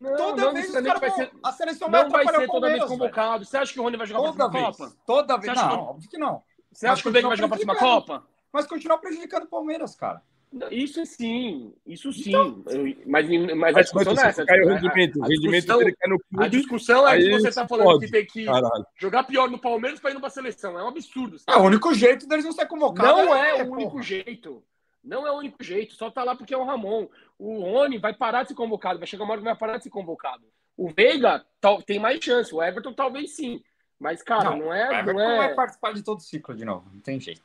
Não, 0.00 0.16
toda 0.16 0.44
não 0.44 0.52
vez 0.52 0.70
vai 0.72 1.10
ser, 1.10 1.32
a 1.42 1.52
seleção 1.52 1.88
não 1.88 2.08
vai, 2.08 2.24
vai 2.24 2.36
ser 2.36 2.46
toda 2.46 2.68
vez 2.68 2.84
convocado. 2.84 3.44
Você 3.44 3.56
acha 3.56 3.72
que 3.72 3.80
o 3.80 3.82
Rony 3.82 3.96
vai 3.96 4.06
jogar 4.06 4.30
toda 4.30 4.50
pra 4.50 4.62
Copa? 4.62 4.92
Toda 5.04 5.36
vez. 5.36 5.56
Não, 5.56 5.80
óbvio 5.80 6.08
que 6.08 6.18
não. 6.18 6.42
Você 6.72 6.86
acha 6.86 7.02
que 7.02 7.08
o 7.08 7.12
Veiga 7.12 7.28
vai 7.28 7.36
jogar 7.36 7.46
a 7.46 7.48
próxima 7.50 7.76
Copa? 7.76 8.26
Mas 8.52 8.66
continuar 8.66 8.98
prejudicando 8.98 9.44
o 9.44 9.48
Palmeiras, 9.48 9.94
cara. 9.94 10.22
Isso 10.70 11.04
sim, 11.04 11.74
isso 11.86 12.10
sim. 12.10 12.30
Então, 12.30 12.64
mas, 13.06 13.28
mas 13.54 13.76
a 13.76 13.82
discussão 13.82 14.14
não 14.14 14.22
é 14.22 14.28
essa. 14.28 14.46
Cai 14.46 14.60
o 14.60 14.68
rendimento, 14.68 15.22
a, 15.22 15.26
a, 15.26 15.28
rendimento 15.28 15.78
dele 15.78 15.94
cai 15.94 16.10
no 16.10 16.18
clube, 16.18 16.44
a 16.44 16.48
discussão 16.48 17.06
é 17.06 17.18
que 17.18 17.30
você 17.30 17.48
está 17.48 17.68
falando 17.68 17.86
pode. 17.86 18.06
que 18.06 18.12
tem 18.12 18.24
que 18.24 18.46
Caralho. 18.46 18.86
jogar 18.96 19.24
pior 19.24 19.50
no 19.50 19.58
Palmeiras 19.58 20.00
para 20.00 20.10
ir 20.10 20.14
numa 20.14 20.30
seleção. 20.30 20.78
É 20.78 20.82
um 20.82 20.88
absurdo. 20.88 21.36
É 21.46 21.54
o 21.54 21.62
único 21.62 21.92
jeito 21.92 22.26
deles 22.26 22.46
não 22.46 22.52
ser 22.52 22.66
convocados. 22.66 23.24
Não 23.24 23.36
é, 23.36 23.58
é 23.58 23.62
o 23.62 23.70
único 23.70 23.90
porra. 23.90 24.02
jeito. 24.02 24.62
Não 25.04 25.26
é 25.26 25.30
o 25.30 25.36
único 25.36 25.62
jeito. 25.62 25.94
Só 25.94 26.10
tá 26.10 26.24
lá 26.24 26.34
porque 26.34 26.54
é 26.54 26.56
o 26.56 26.64
Ramon. 26.64 27.08
O 27.38 27.60
Rony 27.60 27.98
vai 27.98 28.14
parar 28.14 28.42
de 28.42 28.48
ser 28.48 28.54
convocado. 28.54 28.98
Vai 28.98 29.06
chegar 29.06 29.24
uma 29.24 29.32
hora 29.32 29.40
que 29.42 29.44
vai 29.44 29.56
parar 29.56 29.76
de 29.76 29.84
ser 29.84 29.90
convocado. 29.90 30.44
O 30.74 30.88
Veiga 30.88 31.44
tem 31.84 31.98
mais 31.98 32.24
chance. 32.24 32.54
O 32.54 32.62
Everton 32.62 32.94
talvez 32.94 33.36
sim. 33.36 33.62
Mas, 33.98 34.22
cara, 34.22 34.50
não, 34.50 34.58
não 34.58 34.74
é. 34.74 35.02
Não 35.02 35.20
é... 35.20 35.36
vai 35.36 35.54
participar 35.54 35.92
de 35.92 36.02
todo 36.02 36.18
o 36.18 36.22
ciclo 36.22 36.54
de 36.54 36.64
novo. 36.64 36.88
Não 36.92 37.00
tem 37.00 37.18
jeito. 37.18 37.42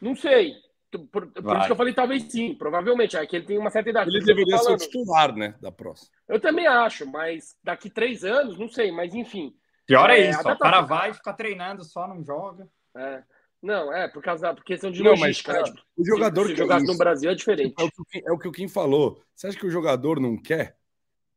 Não 0.00 0.16
sei. 0.16 0.54
Por, 0.90 1.26
por 1.26 1.56
isso 1.56 1.66
que 1.66 1.72
eu 1.72 1.76
falei 1.76 1.92
talvez 1.92 2.22
sim, 2.24 2.54
provavelmente. 2.54 3.16
É 3.16 3.26
que 3.26 3.36
ele 3.36 3.44
tem 3.44 3.58
uma 3.58 3.70
certa 3.70 3.90
idade. 3.90 4.10
Ele 4.10 4.24
deveria 4.24 4.56
ser 4.58 4.72
o 4.72 4.76
titular, 4.76 5.34
né, 5.34 5.54
da 5.60 5.70
próxima. 5.70 6.10
Eu 6.26 6.40
também 6.40 6.66
acho, 6.66 7.06
mas 7.06 7.56
daqui 7.62 7.90
três 7.90 8.24
anos, 8.24 8.58
não 8.58 8.68
sei, 8.68 8.90
mas 8.90 9.14
enfim. 9.14 9.54
Pior 9.86 10.08
é, 10.08 10.20
é 10.20 10.30
isso, 10.30 10.40
o 10.40 10.58
cara 10.58 10.80
vai 10.80 11.12
ficar 11.12 11.34
treinando 11.34 11.84
só, 11.84 12.08
não 12.08 12.24
joga. 12.24 12.66
É. 12.96 13.22
Não, 13.60 13.92
é, 13.92 14.06
por 14.08 14.22
causa 14.22 14.42
da 14.42 14.54
por 14.54 14.64
questão 14.64 14.90
de 14.90 15.02
não, 15.02 15.10
logística, 15.10 15.52
mas, 15.52 15.62
cara, 15.62 15.74
né? 15.74 15.82
O 15.96 16.04
jogador 16.04 16.46
se, 16.46 16.52
se 16.52 16.56
jogar 16.56 16.80
no 16.80 16.96
Brasil 16.96 17.30
é 17.30 17.34
diferente. 17.34 17.74
É 17.78 17.84
o, 17.84 17.90
que, 17.90 18.22
é 18.26 18.32
o 18.32 18.38
que 18.38 18.48
o 18.48 18.52
Kim 18.52 18.68
falou. 18.68 19.20
Você 19.34 19.48
acha 19.48 19.58
que 19.58 19.66
o 19.66 19.70
jogador 19.70 20.20
não 20.20 20.40
quer? 20.40 20.76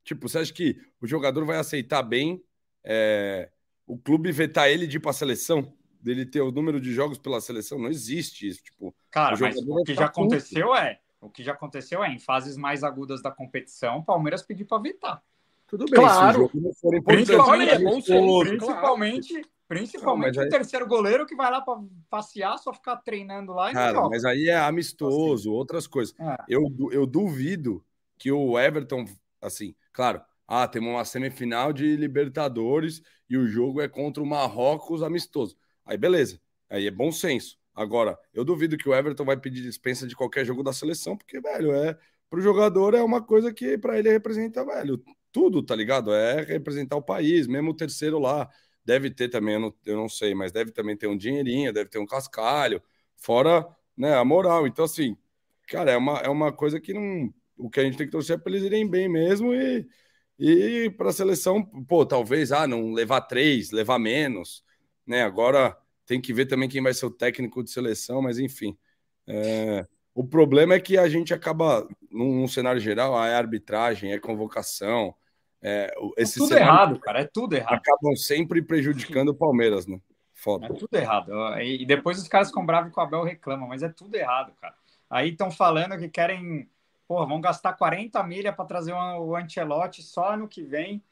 Tipo, 0.04 0.30
você 0.30 0.40
acha 0.40 0.54
que 0.54 0.80
o 1.02 1.08
jogador 1.08 1.44
vai 1.46 1.58
aceitar 1.58 2.04
bem 2.04 2.44
é, 2.84 3.50
o 3.94 3.98
clube 3.98 4.32
vetar 4.32 4.70
ele 4.70 4.88
de 4.88 4.98
ir 4.98 5.00
para 5.00 5.12
a 5.12 5.14
seleção? 5.14 5.74
dele 6.02 6.26
ter 6.26 6.42
o 6.42 6.52
número 6.52 6.82
de 6.82 6.92
jogos 6.92 7.18
pela 7.18 7.40
seleção, 7.40 7.78
não 7.78 7.90
existe 7.90 8.48
isso. 8.48 8.64
Tipo, 8.64 8.94
Cara, 9.10 9.36
o 9.36 9.40
mas 9.40 9.56
o 9.56 9.84
que 9.84 9.94
já 9.94 10.06
aconteceu 10.06 10.76
é, 10.76 11.00
o 11.20 11.30
que 11.30 11.44
já 11.44 11.52
aconteceu 11.54 12.04
é, 12.04 12.12
em 12.12 12.20
fases 12.20 12.58
mais 12.58 12.84
agudas 12.84 13.22
da 13.22 13.32
competição, 13.32 14.00
o 14.00 14.04
Palmeiras 14.04 14.42
pediu 14.42 14.66
para 14.66 14.82
vetar. 14.82 15.24
Tudo 15.68 15.86
bem, 15.86 15.94
claro. 15.94 16.50
se 16.74 17.02
principalmente, 17.02 17.78
principalmente, 17.78 19.42
principalmente 19.68 20.36
não, 20.36 20.42
o 20.42 20.46
aí... 20.46 20.50
terceiro 20.50 20.86
goleiro 20.86 21.26
que 21.26 21.36
vai 21.36 21.50
lá 21.50 21.62
para 21.62 21.80
passear, 22.10 22.58
só 22.58 22.74
ficar 22.74 22.98
treinando 22.98 23.54
lá 23.54 23.70
e 23.70 23.74
Cara, 23.74 24.10
mas 24.10 24.26
aí 24.26 24.50
é 24.50 24.58
amistoso, 24.58 25.50
assim. 25.50 25.58
outras 25.58 25.88
coisas. 25.88 26.14
É. 26.20 26.36
Eu, 26.50 26.64
eu 26.92 27.06
duvido 27.06 27.82
que 28.18 28.32
o 28.32 28.60
Everton, 28.60 29.06
assim, 29.42 29.74
claro, 29.94 30.22
ah, 30.54 30.68
temos 30.68 30.90
uma 30.90 31.06
semifinal 31.06 31.72
de 31.72 31.96
Libertadores 31.96 33.02
e 33.30 33.38
o 33.38 33.48
jogo 33.48 33.80
é 33.82 33.88
contra 33.88 34.22
o 34.22 34.26
Marrocos 34.26 35.02
amistoso. 35.02 35.56
Aí 35.86 35.98
beleza, 35.98 36.42
aí 36.70 36.88
é 36.88 36.92
bom 36.92 37.10
senso. 37.10 37.58
Agora, 37.74 38.20
eu 38.34 38.44
duvido 38.44 38.78
que 38.78 38.90
o 38.90 38.94
Everton 38.94 39.24
vai 39.24 39.38
pedir 39.38 39.62
dispensa 39.62 40.06
de 40.06 40.14
qualquer 40.14 40.46
jogo 40.46 40.62
da 40.62 40.74
seleção, 40.74 41.16
porque, 41.18 41.40
velho, 41.40 41.74
é 41.74 41.98
pro 42.30 42.42
jogador 42.42 42.94
é 42.94 43.02
uma 43.02 43.22
coisa 43.24 43.54
que 43.54 43.78
para 43.78 43.98
ele 43.98 44.10
representa, 44.12 44.66
velho, 44.66 45.02
tudo, 45.32 45.64
tá 45.64 45.74
ligado? 45.74 46.14
É 46.14 46.42
representar 46.44 46.98
o 46.98 47.02
país, 47.02 47.48
mesmo 47.48 47.72
o 47.72 47.74
terceiro 47.74 48.20
lá. 48.20 48.50
Deve 48.84 49.10
ter 49.10 49.30
também, 49.30 49.54
eu 49.54 49.60
não, 49.62 49.74
eu 49.86 49.96
não 49.96 50.10
sei, 50.10 50.36
mas 50.36 50.52
deve 50.52 50.72
também 50.72 50.98
ter 50.98 51.08
um 51.08 51.16
dinheirinho, 51.18 51.72
deve 51.72 51.90
ter 51.90 52.00
um 52.00 52.06
cascalho, 52.06 52.84
fora 53.16 53.66
né, 53.96 54.16
a 54.16 54.26
moral. 54.26 54.68
Então, 54.68 54.84
assim, 54.84 55.16
cara, 55.68 55.92
é 55.92 55.98
uma, 55.98 56.20
é 56.20 56.28
uma 56.30 56.52
coisa 56.52 56.80
que 56.80 56.94
não. 56.94 57.34
O 57.58 57.70
que 57.70 57.80
a 57.80 57.84
gente 57.84 57.98
tem 57.98 58.08
que 58.08 58.12
torcer 58.12 58.36
é 58.38 58.40
para 58.40 58.52
eles 58.52 58.64
irem 58.66 58.90
bem 58.90 59.08
mesmo 59.08 59.54
e, 59.54 59.88
e 60.50 60.90
para 60.90 61.10
a 61.10 61.14
seleção, 61.14 61.64
pô, 61.64 62.06
talvez, 62.06 62.52
ah, 62.52 62.68
não 62.68 62.92
levar 62.92 63.22
três, 63.22 63.72
levar 63.72 64.00
menos 64.00 64.64
né? 65.06 65.24
Agora 65.24 65.78
tem 66.06 66.22
que 66.22 66.34
ver 66.34 66.46
também 66.46 66.70
quem 66.70 66.82
vai 66.82 66.94
ser 66.94 67.06
o 67.06 67.12
técnico 67.12 67.64
de 67.64 67.70
seleção, 67.70 68.22
mas 68.22 68.40
enfim. 68.40 68.78
É... 69.28 69.86
O 70.14 70.26
problema 70.26 70.74
é 70.74 70.80
que 70.80 70.98
a 70.98 71.08
gente 71.08 71.34
acaba, 71.34 71.88
num, 72.10 72.42
num 72.42 72.48
cenário 72.48 72.82
geral, 72.82 73.16
a 73.16 73.26
arbitragem, 73.26 74.12
é 74.12 74.20
convocação. 74.20 75.16
É, 75.62 75.94
esse 76.18 76.38
é 76.38 76.44
tudo 76.44 76.58
errado, 76.58 77.00
cara, 77.00 77.22
é 77.22 77.30
tudo 77.32 77.56
errado. 77.56 77.76
Acabam 77.76 78.16
sempre 78.16 78.62
prejudicando 78.62 79.30
o 79.30 79.36
Palmeiras, 79.36 79.88
né? 79.88 80.00
Foda. 80.34 80.66
É 80.66 80.70
tudo 80.74 80.94
errado. 80.96 81.32
E 81.62 81.86
depois 81.86 82.18
os 82.18 82.28
caras 82.28 82.50
ficam 82.50 82.66
bravos 82.66 82.92
com 82.92 83.00
o 83.00 83.04
Abel 83.04 83.24
reclamam, 83.24 83.70
mas 83.70 83.84
é 83.84 83.90
tudo 83.90 84.16
errado, 84.16 84.52
cara. 84.60 84.76
Aí 85.10 85.30
estão 85.30 85.50
falando 85.50 85.98
que 85.98 86.10
querem, 86.10 86.70
porra, 87.12 87.26
vão 87.26 87.42
gastar 87.42 87.74
40 87.74 88.24
milha 88.24 88.54
para 88.54 88.64
trazer 88.64 88.94
o 88.94 89.36
Ancelotti 89.36 90.02
só 90.02 90.32
ano 90.32 90.48
que 90.48 90.64
vem. 90.64 91.04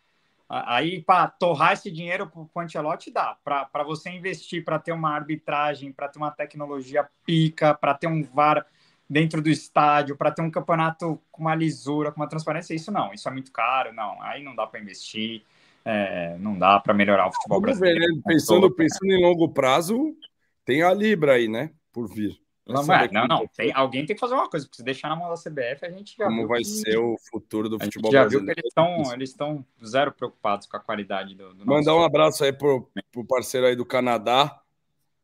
Aí, 0.47 1.01
para 1.01 1.27
torrar 1.27 1.73
esse 1.73 1.91
dinheiro 1.91 2.25
para 2.25 2.39
o 2.39 2.63
Ancelotti, 2.63 3.11
dá. 3.11 3.37
Para 3.43 3.83
você 3.83 4.09
investir, 4.09 4.63
para 4.63 4.79
ter 4.79 4.93
uma 4.93 5.13
arbitragem, 5.13 5.91
para 5.91 6.07
ter 6.07 6.17
uma 6.17 6.31
tecnologia 6.31 7.05
pica, 7.25 7.73
para 7.73 7.93
ter 7.93 8.07
um 8.07 8.23
VAR 8.23 8.65
dentro 9.09 9.41
do 9.41 9.49
estádio, 9.49 10.15
para 10.15 10.31
ter 10.31 10.41
um 10.41 10.49
campeonato 10.49 11.21
com 11.29 11.41
uma 11.41 11.53
lisura, 11.53 12.13
com 12.13 12.21
uma 12.21 12.29
transparência, 12.29 12.73
isso 12.73 12.93
não. 12.93 13.13
Isso 13.13 13.27
é 13.27 13.31
muito 13.33 13.51
caro, 13.51 13.91
não. 13.91 14.21
Aí 14.21 14.41
não 14.41 14.55
dá 14.55 14.65
para 14.65 14.79
investir, 14.79 15.43
é, 15.83 16.37
não 16.39 16.57
dá 16.57 16.79
para 16.79 16.93
melhorar 16.93 17.27
o 17.27 17.33
futebol 17.33 17.59
Vamos 17.59 17.77
brasileiro. 17.77 17.99
Ver, 17.99 18.15
né? 18.15 18.21
Pensando, 18.25 18.71
pensando 18.71 19.11
em 19.11 19.21
longo 19.21 19.49
prazo, 19.49 20.15
tem 20.63 20.81
a 20.81 20.93
Libra 20.93 21.33
aí, 21.33 21.49
né? 21.49 21.71
Por 21.91 22.07
vir. 22.07 22.39
Não, 22.73 22.83
não, 22.83 23.27
não. 23.27 23.47
Tem, 23.47 23.71
alguém 23.73 24.05
tem 24.05 24.15
que 24.15 24.19
fazer 24.19 24.35
uma 24.35 24.49
coisa, 24.49 24.65
porque 24.65 24.77
se 24.77 24.83
deixar 24.83 25.09
na 25.09 25.15
mão 25.15 25.29
da 25.29 25.35
CBF, 25.35 25.85
a 25.85 25.89
gente 25.89 26.15
já 26.15 26.25
Como 26.25 26.47
vai 26.47 26.59
que, 26.59 26.65
ser 26.65 26.97
o 26.97 27.17
futuro 27.31 27.67
do 27.67 27.79
futebol 27.79 28.11
já 28.11 28.21
brasileiro. 28.21 28.45
Viu 28.45 29.03
que 29.03 29.13
eles 29.13 29.29
estão 29.29 29.65
zero 29.83 30.11
preocupados 30.11 30.67
com 30.67 30.77
a 30.77 30.79
qualidade 30.79 31.33
do, 31.35 31.53
do 31.53 31.65
Mandar 31.65 31.95
um 31.95 32.03
abraço 32.03 32.43
aí 32.43 32.53
pro, 32.53 32.89
pro 33.11 33.25
parceiro 33.25 33.65
aí 33.65 33.75
do 33.75 33.85
Canadá. 33.85 34.61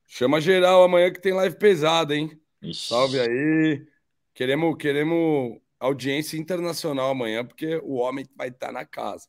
Chama 0.07 0.41
geral 0.41 0.83
amanhã 0.83 1.11
que 1.11 1.21
tem 1.21 1.33
live 1.33 1.55
pesada, 1.57 2.15
hein? 2.15 2.39
Ixi. 2.61 2.89
Salve 2.89 3.19
aí. 3.19 3.85
Queremos, 4.33 4.75
queremos 4.77 5.59
audiência 5.79 6.37
internacional 6.37 7.11
amanhã, 7.11 7.45
porque 7.45 7.79
o 7.83 7.95
homem 7.95 8.25
vai 8.35 8.47
estar 8.49 8.67
tá 8.67 8.73
na 8.73 8.85
casa. 8.85 9.27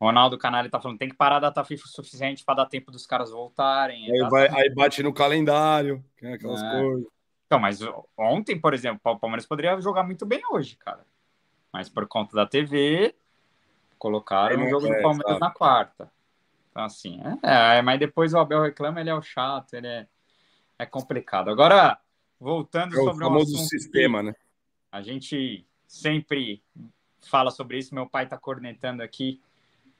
Ronaldo 0.00 0.38
Canali 0.38 0.70
tá 0.70 0.80
falando, 0.80 0.98
tem 0.98 1.08
que 1.08 1.16
parar 1.16 1.36
a 1.36 1.40
data 1.40 1.64
FIFA 1.64 1.84
o 1.84 1.88
suficiente 1.88 2.44
para 2.44 2.56
dar 2.56 2.66
tempo 2.66 2.90
dos 2.90 3.04
caras 3.04 3.30
voltarem. 3.30 4.10
Aí, 4.10 4.28
vai, 4.30 4.48
aí 4.48 4.72
bate 4.72 5.02
no 5.02 5.12
calendário, 5.12 6.04
aquelas 6.22 6.62
é. 6.62 6.70
coisas. 6.70 7.17
Então, 7.48 7.58
mas 7.58 7.80
ontem, 8.14 8.60
por 8.60 8.74
exemplo, 8.74 9.00
o 9.02 9.18
Palmeiras 9.18 9.46
poderia 9.46 9.80
jogar 9.80 10.02
muito 10.02 10.26
bem 10.26 10.42
hoje, 10.50 10.76
cara. 10.76 11.02
Mas 11.72 11.88
por 11.88 12.06
conta 12.06 12.36
da 12.36 12.46
TV, 12.46 13.14
colocaram 13.98 14.62
o 14.66 14.68
jogo 14.68 14.86
é, 14.86 14.96
do 14.96 15.02
Palmeiras 15.02 15.32
sabe. 15.32 15.40
na 15.40 15.50
quarta. 15.50 16.12
Então, 16.70 16.84
assim, 16.84 17.18
é, 17.42 17.78
é, 17.78 17.82
mas 17.82 17.98
depois 17.98 18.34
o 18.34 18.38
Abel 18.38 18.60
reclama, 18.60 19.00
ele 19.00 19.08
é 19.08 19.14
o 19.14 19.22
chato, 19.22 19.72
ele 19.72 19.86
é, 19.86 20.06
é 20.78 20.84
complicado. 20.84 21.48
Agora, 21.48 21.98
voltando 22.38 22.92
é 22.92 22.98
sobre 22.98 23.24
o 23.24 23.28
famoso 23.28 23.56
um 23.56 23.66
sistema, 23.66 24.22
né? 24.22 24.34
A 24.92 25.00
gente 25.00 25.66
sempre 25.86 26.62
fala 27.22 27.50
sobre 27.50 27.78
isso, 27.78 27.94
meu 27.94 28.06
pai 28.06 28.24
está 28.24 28.36
cornetando 28.36 29.02
aqui, 29.02 29.40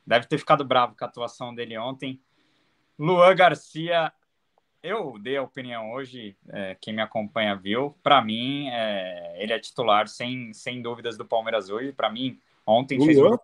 deve 0.06 0.26
ter 0.26 0.36
ficado 0.36 0.66
bravo 0.66 0.94
com 0.94 1.02
a 1.02 1.08
atuação 1.08 1.54
dele 1.54 1.78
ontem. 1.78 2.20
Luan 2.98 3.34
Garcia, 3.34 4.12
eu 4.82 5.18
dei 5.18 5.36
a 5.36 5.42
opinião 5.42 5.92
hoje, 5.92 6.36
é, 6.48 6.76
quem 6.80 6.94
me 6.94 7.02
acompanha 7.02 7.56
viu. 7.56 7.96
Para 8.02 8.22
mim, 8.22 8.68
é, 8.68 9.36
ele 9.42 9.52
é 9.52 9.58
titular 9.58 10.08
sem, 10.08 10.52
sem 10.52 10.80
dúvidas 10.80 11.16
do 11.16 11.24
Palmeiras 11.24 11.68
hoje. 11.68 11.92
Para 11.92 12.10
mim, 12.10 12.38
ontem 12.66 12.98
fez 13.04 13.18
um 13.18 13.36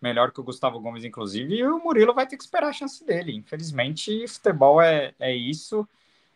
melhor 0.00 0.30
que 0.30 0.40
o 0.40 0.44
Gustavo 0.44 0.80
Gomes, 0.80 1.04
inclusive, 1.04 1.56
e 1.56 1.66
o 1.66 1.78
Murilo 1.78 2.14
vai 2.14 2.26
ter 2.26 2.36
que 2.36 2.44
esperar 2.44 2.68
a 2.68 2.72
chance 2.72 3.04
dele. 3.04 3.34
Infelizmente, 3.34 4.26
futebol 4.28 4.80
é, 4.80 5.12
é 5.18 5.34
isso. 5.34 5.88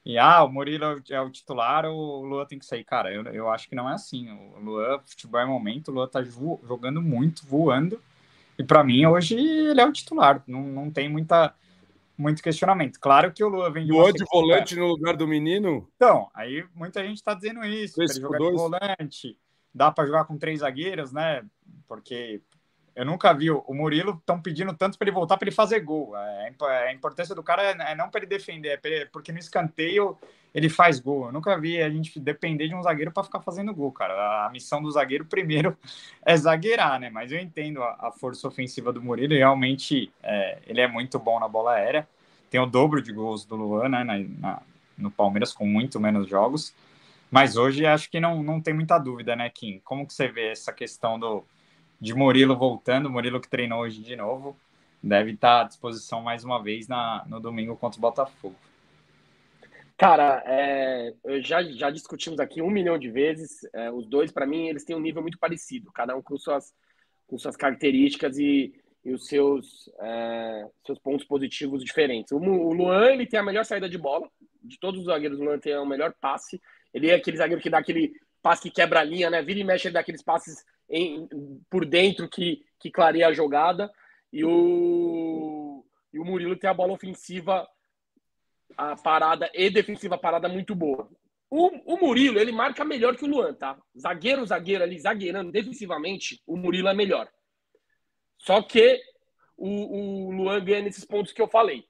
E 0.04 0.18
ah, 0.18 0.42
o 0.42 0.48
Murilo 0.48 1.00
é 1.08 1.20
o 1.20 1.30
titular, 1.30 1.86
o 1.86 2.22
Lua 2.22 2.46
tem 2.46 2.58
que 2.58 2.66
sair. 2.66 2.82
Cara, 2.82 3.12
eu, 3.12 3.22
eu 3.26 3.50
acho 3.50 3.68
que 3.68 3.76
não 3.76 3.88
é 3.88 3.94
assim. 3.94 4.28
O 4.56 4.58
Lua, 4.58 5.00
futebol 5.06 5.40
é 5.40 5.46
momento, 5.46 5.88
o 5.88 5.94
Lua 5.94 6.08
tá 6.08 6.22
jogando 6.22 7.00
muito, 7.00 7.46
voando. 7.46 8.02
E 8.58 8.64
para 8.64 8.82
mim, 8.82 9.06
hoje, 9.06 9.36
ele 9.36 9.80
é 9.80 9.86
o 9.86 9.92
titular. 9.92 10.42
Não, 10.46 10.62
não 10.62 10.90
tem 10.90 11.08
muita, 11.08 11.54
muito 12.16 12.42
questionamento. 12.42 12.98
Claro 13.00 13.32
que 13.32 13.42
o 13.42 13.48
Lua 13.48 13.70
vem 13.70 13.86
de. 13.86 13.92
De 13.92 14.24
volante 14.32 14.76
no 14.76 14.86
lugar 14.86 15.16
do 15.16 15.26
menino? 15.26 15.88
Então, 15.96 16.30
aí 16.34 16.64
muita 16.74 17.04
gente 17.04 17.22
tá 17.22 17.34
dizendo 17.34 17.64
isso. 17.64 18.00
Ele 18.02 18.12
jogar 18.12 18.38
de 18.38 18.52
volante. 18.52 19.38
Dá 19.74 19.90
para 19.90 20.06
jogar 20.06 20.24
com 20.26 20.36
três 20.36 20.60
zagueiros, 20.60 21.12
né? 21.12 21.44
Porque 21.88 22.42
eu 22.94 23.04
nunca 23.04 23.32
vi 23.32 23.50
o 23.50 23.72
Murilo 23.72 24.12
estão 24.18 24.40
pedindo 24.40 24.74
tanto 24.74 24.98
para 24.98 25.08
ele 25.08 25.14
voltar 25.14 25.36
para 25.36 25.48
ele 25.48 25.54
fazer 25.54 25.80
gol. 25.80 26.16
É, 26.16 26.52
a 26.88 26.92
importância 26.92 27.34
do 27.34 27.42
cara 27.42 27.62
é, 27.62 27.92
é 27.92 27.94
não 27.94 28.10
para 28.10 28.20
ele 28.20 28.26
defender, 28.26 28.80
é 28.82 29.04
porque 29.06 29.32
no 29.32 29.38
escanteio 29.38 30.16
ele 30.54 30.68
faz 30.68 31.00
gol. 31.00 31.26
Eu 31.26 31.32
nunca 31.32 31.58
vi 31.58 31.82
a 31.82 31.88
gente 31.88 32.20
depender 32.20 32.68
de 32.68 32.74
um 32.74 32.82
zagueiro 32.82 33.10
para 33.10 33.24
ficar 33.24 33.40
fazendo 33.40 33.74
gol, 33.74 33.90
cara. 33.90 34.46
A 34.46 34.50
missão 34.50 34.82
do 34.82 34.90
zagueiro 34.90 35.24
primeiro 35.24 35.76
é 36.24 36.36
zagueirar, 36.36 37.00
né? 37.00 37.08
Mas 37.08 37.32
eu 37.32 37.38
entendo 37.38 37.82
a, 37.82 38.08
a 38.08 38.12
força 38.12 38.46
ofensiva 38.46 38.92
do 38.92 39.02
Murilo 39.02 39.32
e 39.32 39.38
realmente 39.38 40.12
é, 40.22 40.58
ele 40.66 40.80
é 40.80 40.86
muito 40.86 41.18
bom 41.18 41.40
na 41.40 41.48
bola 41.48 41.72
aérea. 41.72 42.06
Tem 42.50 42.60
o 42.60 42.66
dobro 42.66 43.00
de 43.00 43.12
gols 43.12 43.46
do 43.46 43.56
Luan, 43.56 43.88
né? 43.88 44.04
Na, 44.04 44.18
na, 44.18 44.62
no 44.98 45.10
Palmeiras 45.10 45.52
com 45.52 45.66
muito 45.66 45.98
menos 45.98 46.28
jogos. 46.28 46.74
Mas 47.30 47.56
hoje 47.56 47.86
acho 47.86 48.10
que 48.10 48.20
não, 48.20 48.42
não 48.42 48.60
tem 48.60 48.74
muita 48.74 48.98
dúvida, 48.98 49.34
né, 49.34 49.48
Kim? 49.48 49.80
Como 49.82 50.06
que 50.06 50.12
você 50.12 50.28
vê 50.28 50.48
essa 50.48 50.70
questão 50.70 51.18
do 51.18 51.42
de 52.02 52.12
Murilo 52.12 52.56
voltando, 52.56 53.08
Murilo 53.08 53.40
que 53.40 53.48
treinou 53.48 53.82
hoje 53.82 54.02
de 54.02 54.16
novo, 54.16 54.56
deve 55.00 55.30
estar 55.30 55.60
à 55.60 55.64
disposição 55.64 56.20
mais 56.20 56.42
uma 56.42 56.60
vez 56.60 56.88
na, 56.88 57.24
no 57.28 57.38
domingo 57.38 57.76
contra 57.76 57.96
o 57.96 58.00
Botafogo. 58.00 58.56
Cara, 59.96 60.42
é, 60.44 61.14
já, 61.42 61.62
já 61.62 61.90
discutimos 61.90 62.40
aqui 62.40 62.60
um 62.60 62.70
milhão 62.70 62.98
de 62.98 63.08
vezes. 63.08 63.60
É, 63.72 63.88
os 63.88 64.04
dois, 64.04 64.32
para 64.32 64.44
mim, 64.44 64.66
eles 64.66 64.82
têm 64.82 64.96
um 64.96 65.00
nível 65.00 65.22
muito 65.22 65.38
parecido, 65.38 65.92
cada 65.92 66.16
um 66.16 66.20
com 66.20 66.36
suas, 66.36 66.74
com 67.28 67.38
suas 67.38 67.56
características 67.56 68.36
e, 68.36 68.74
e 69.04 69.12
os 69.12 69.28
seus, 69.28 69.88
é, 70.00 70.66
seus 70.84 70.98
pontos 70.98 71.24
positivos 71.24 71.84
diferentes. 71.84 72.32
O, 72.32 72.38
o, 72.38 72.72
Luan, 72.72 73.12
ele 73.12 73.26
tem 73.26 73.38
a 73.38 73.44
melhor 73.44 73.64
saída 73.64 73.88
de 73.88 73.96
bola. 73.96 74.28
De 74.60 74.76
todos 74.76 74.98
os 74.98 75.06
zagueiros, 75.06 75.38
o 75.38 75.44
Luan 75.44 75.60
tem 75.60 75.76
o 75.76 75.86
melhor 75.86 76.12
passe. 76.20 76.60
Ele 76.92 77.10
é 77.10 77.14
aquele 77.14 77.36
zagueiro 77.36 77.62
que 77.62 77.70
dá 77.70 77.78
aquele 77.78 78.12
passe 78.42 78.62
que 78.62 78.70
quebra 78.72 78.98
a 78.98 79.04
linha, 79.04 79.30
né? 79.30 79.40
Vira 79.40 79.60
e 79.60 79.64
mexe, 79.64 79.86
ele 79.86 79.94
dá 79.94 80.00
aqueles 80.00 80.22
passes 80.22 80.64
em, 80.92 81.26
por 81.70 81.86
dentro 81.86 82.28
que, 82.28 82.62
que 82.78 82.90
clareia 82.90 83.28
a 83.28 83.32
jogada. 83.32 83.90
E 84.30 84.44
o, 84.44 85.84
e 86.12 86.18
o 86.18 86.24
Murilo 86.24 86.56
tem 86.56 86.68
a 86.68 86.74
bola 86.74 86.92
ofensiva, 86.92 87.66
a 88.76 88.94
parada 88.96 89.50
e 89.54 89.70
defensiva 89.70 90.18
parada 90.18 90.48
muito 90.48 90.74
boa. 90.74 91.10
O, 91.50 91.94
o 91.94 92.00
Murilo, 92.00 92.38
ele 92.38 92.52
marca 92.52 92.84
melhor 92.84 93.16
que 93.16 93.24
o 93.24 93.28
Luan, 93.28 93.54
tá? 93.54 93.78
Zagueiro, 93.98 94.46
zagueiro 94.46 94.84
ali, 94.84 94.98
zagueirando 94.98 95.50
defensivamente, 95.50 96.42
o 96.46 96.56
Murilo 96.56 96.88
é 96.88 96.94
melhor. 96.94 97.28
Só 98.38 98.62
que 98.62 99.00
o, 99.56 100.28
o 100.28 100.30
Luan 100.30 100.64
ganha 100.64 100.82
nesses 100.82 101.04
pontos 101.04 101.32
que 101.32 101.40
eu 101.42 101.48
falei. 101.48 101.84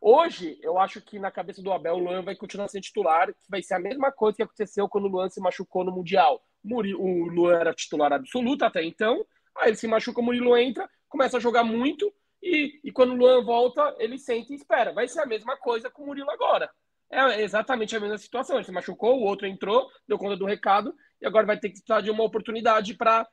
Hoje, 0.00 0.58
eu 0.62 0.78
acho 0.78 1.00
que 1.00 1.18
na 1.18 1.32
cabeça 1.32 1.60
do 1.60 1.72
Abel, 1.72 1.94
o 1.94 1.98
Luan 1.98 2.22
vai 2.22 2.36
continuar 2.36 2.68
sendo 2.68 2.82
titular, 2.82 3.26
que 3.26 3.50
vai 3.50 3.60
ser 3.60 3.74
a 3.74 3.80
mesma 3.80 4.12
coisa 4.12 4.36
que 4.36 4.42
aconteceu 4.42 4.88
quando 4.88 5.06
o 5.06 5.08
Luan 5.08 5.28
se 5.28 5.40
machucou 5.40 5.84
no 5.84 5.90
Mundial. 5.90 6.40
O 6.64 7.28
Luan 7.28 7.58
era 7.58 7.74
titular 7.74 8.12
absoluto 8.12 8.64
até 8.64 8.82
então, 8.82 9.24
aí 9.56 9.70
ele 9.70 9.76
se 9.76 9.86
machuca, 9.86 10.20
o 10.20 10.24
Murilo 10.24 10.56
entra, 10.56 10.88
começa 11.08 11.36
a 11.36 11.40
jogar 11.40 11.64
muito, 11.64 12.12
e, 12.42 12.80
e 12.84 12.92
quando 12.92 13.12
o 13.12 13.16
Luan 13.16 13.42
volta, 13.44 13.94
ele 13.98 14.18
sente 14.18 14.52
e 14.52 14.56
espera. 14.56 14.92
Vai 14.92 15.08
ser 15.08 15.20
a 15.20 15.26
mesma 15.26 15.56
coisa 15.56 15.90
com 15.90 16.02
o 16.02 16.06
Murilo 16.06 16.30
agora. 16.30 16.70
É 17.10 17.42
exatamente 17.42 17.96
a 17.96 18.00
mesma 18.00 18.18
situação. 18.18 18.56
Ele 18.56 18.64
se 18.64 18.72
machucou, 18.72 19.18
o 19.18 19.24
outro 19.24 19.46
entrou, 19.46 19.88
deu 20.06 20.18
conta 20.18 20.36
do 20.36 20.44
recado, 20.44 20.94
e 21.20 21.26
agora 21.26 21.46
vai 21.46 21.58
ter 21.58 21.68
que 21.68 21.74
precisar 21.74 22.00
de 22.00 22.10
uma 22.10 22.22
oportunidade 22.22 22.94
para 22.94 23.26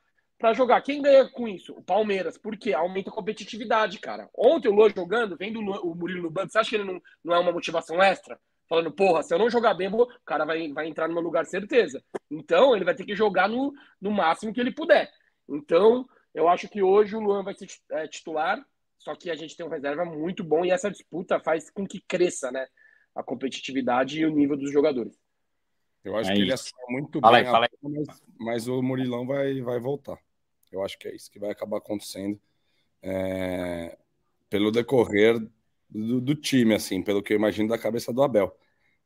jogar. 0.53 0.81
Quem 0.81 1.01
ganha 1.01 1.29
com 1.29 1.47
isso? 1.47 1.73
O 1.73 1.83
Palmeiras. 1.83 2.37
Por 2.37 2.57
quê? 2.57 2.73
Aumenta 2.73 3.09
a 3.09 3.13
competitividade, 3.13 3.99
cara. 3.99 4.29
Ontem 4.35 4.69
o 4.69 4.73
Luan 4.73 4.89
jogando, 4.89 5.37
vendo 5.37 5.59
o 5.59 5.95
Murilo 5.95 6.23
no 6.23 6.31
banco, 6.31 6.51
você 6.51 6.57
acha 6.57 6.69
que 6.69 6.75
ele 6.77 6.85
não, 6.85 7.01
não 7.23 7.35
é 7.35 7.39
uma 7.39 7.51
motivação 7.51 8.01
extra? 8.01 8.39
Falando, 8.67 8.91
porra, 8.91 9.21
se 9.21 9.33
eu 9.33 9.39
não 9.39 9.49
jogar 9.49 9.73
bem, 9.73 9.87
o 9.93 10.07
cara 10.25 10.43
vai, 10.43 10.71
vai 10.71 10.87
entrar 10.87 11.07
no 11.07 11.13
meu 11.13 11.23
lugar, 11.23 11.45
certeza. 11.45 12.03
Então, 12.29 12.75
ele 12.75 12.85
vai 12.85 12.95
ter 12.95 13.05
que 13.05 13.15
jogar 13.15 13.47
no, 13.47 13.73
no 14.01 14.11
máximo 14.11 14.53
que 14.53 14.59
ele 14.59 14.71
puder. 14.71 15.11
Então, 15.47 16.07
eu 16.33 16.49
acho 16.49 16.67
que 16.67 16.81
hoje 16.81 17.15
o 17.15 17.19
Luan 17.19 17.43
vai 17.43 17.53
ser 17.53 17.67
é, 17.91 18.07
titular, 18.07 18.63
só 18.97 19.15
que 19.15 19.29
a 19.29 19.35
gente 19.35 19.55
tem 19.55 19.65
um 19.65 19.69
reserva 19.69 20.03
muito 20.03 20.43
bom 20.43 20.65
e 20.65 20.71
essa 20.71 20.89
disputa 20.89 21.39
faz 21.39 21.69
com 21.69 21.85
que 21.87 22.01
cresça, 22.01 22.51
né? 22.51 22.67
A 23.13 23.23
competitividade 23.23 24.19
e 24.19 24.25
o 24.25 24.31
nível 24.31 24.57
dos 24.57 24.71
jogadores. 24.71 25.15
Eu 26.03 26.15
acho 26.15 26.31
é 26.31 26.33
que 26.33 26.39
isso. 26.39 26.45
ele 26.45 26.53
assina 26.53 26.83
muito 26.89 27.19
fala 27.19 27.37
bem, 27.37 27.45
aí, 27.45 27.51
fala 27.51 27.65
aí. 27.65 27.77
Mas, 27.81 28.23
mas, 28.39 28.67
o 28.67 28.81
Murilão 28.81 29.25
vai, 29.25 29.61
vai 29.61 29.79
voltar. 29.79 30.17
Eu 30.71 30.83
acho 30.83 30.97
que 30.97 31.07
é 31.07 31.15
isso 31.15 31.31
que 31.31 31.39
vai 31.39 31.51
acabar 31.51 31.77
acontecendo 31.77 32.39
é, 33.01 33.97
pelo 34.49 34.71
decorrer 34.71 35.39
do, 35.89 36.21
do, 36.21 36.35
time, 36.35 36.73
assim, 36.73 37.01
pelo 37.01 37.23
que 37.23 37.33
eu 37.33 37.37
imagino 37.37 37.69
da 37.69 37.77
cabeça 37.77 38.13
do 38.13 38.23
Abel. 38.23 38.55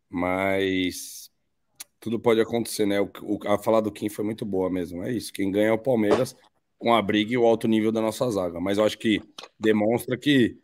Mas 0.10 1.32
tudo 2.00 2.20
pode 2.20 2.42
acontecer, 2.42 2.86
né? 2.86 3.00
O, 3.02 3.12
o, 3.24 3.40
a 3.48 3.58
falar 3.58 3.82
do 3.82 3.92
Kim 3.92 4.10
foi 4.10 4.26
muito 4.26 4.46
boa 4.46 4.70
mesmo. 4.70 5.04
É 5.04 5.12
isso. 5.12 5.34
Quem 5.34 5.52
ganha 5.52 5.70
é 5.70 5.72
o 5.72 5.78
Palmeiras 5.78 6.36
com 6.78 6.94
a 6.94 7.02
briga 7.02 7.34
e 7.34 7.38
o 7.38 7.46
alto 7.46 7.68
nível 7.68 7.92
da 7.92 8.02
nossa 8.02 8.30
zaga. 8.32 8.60
Mas 8.60 8.78
eu 8.78 8.86
acho 8.86 8.98
que 8.98 9.22
demonstra 9.60 10.18
que 10.18 10.58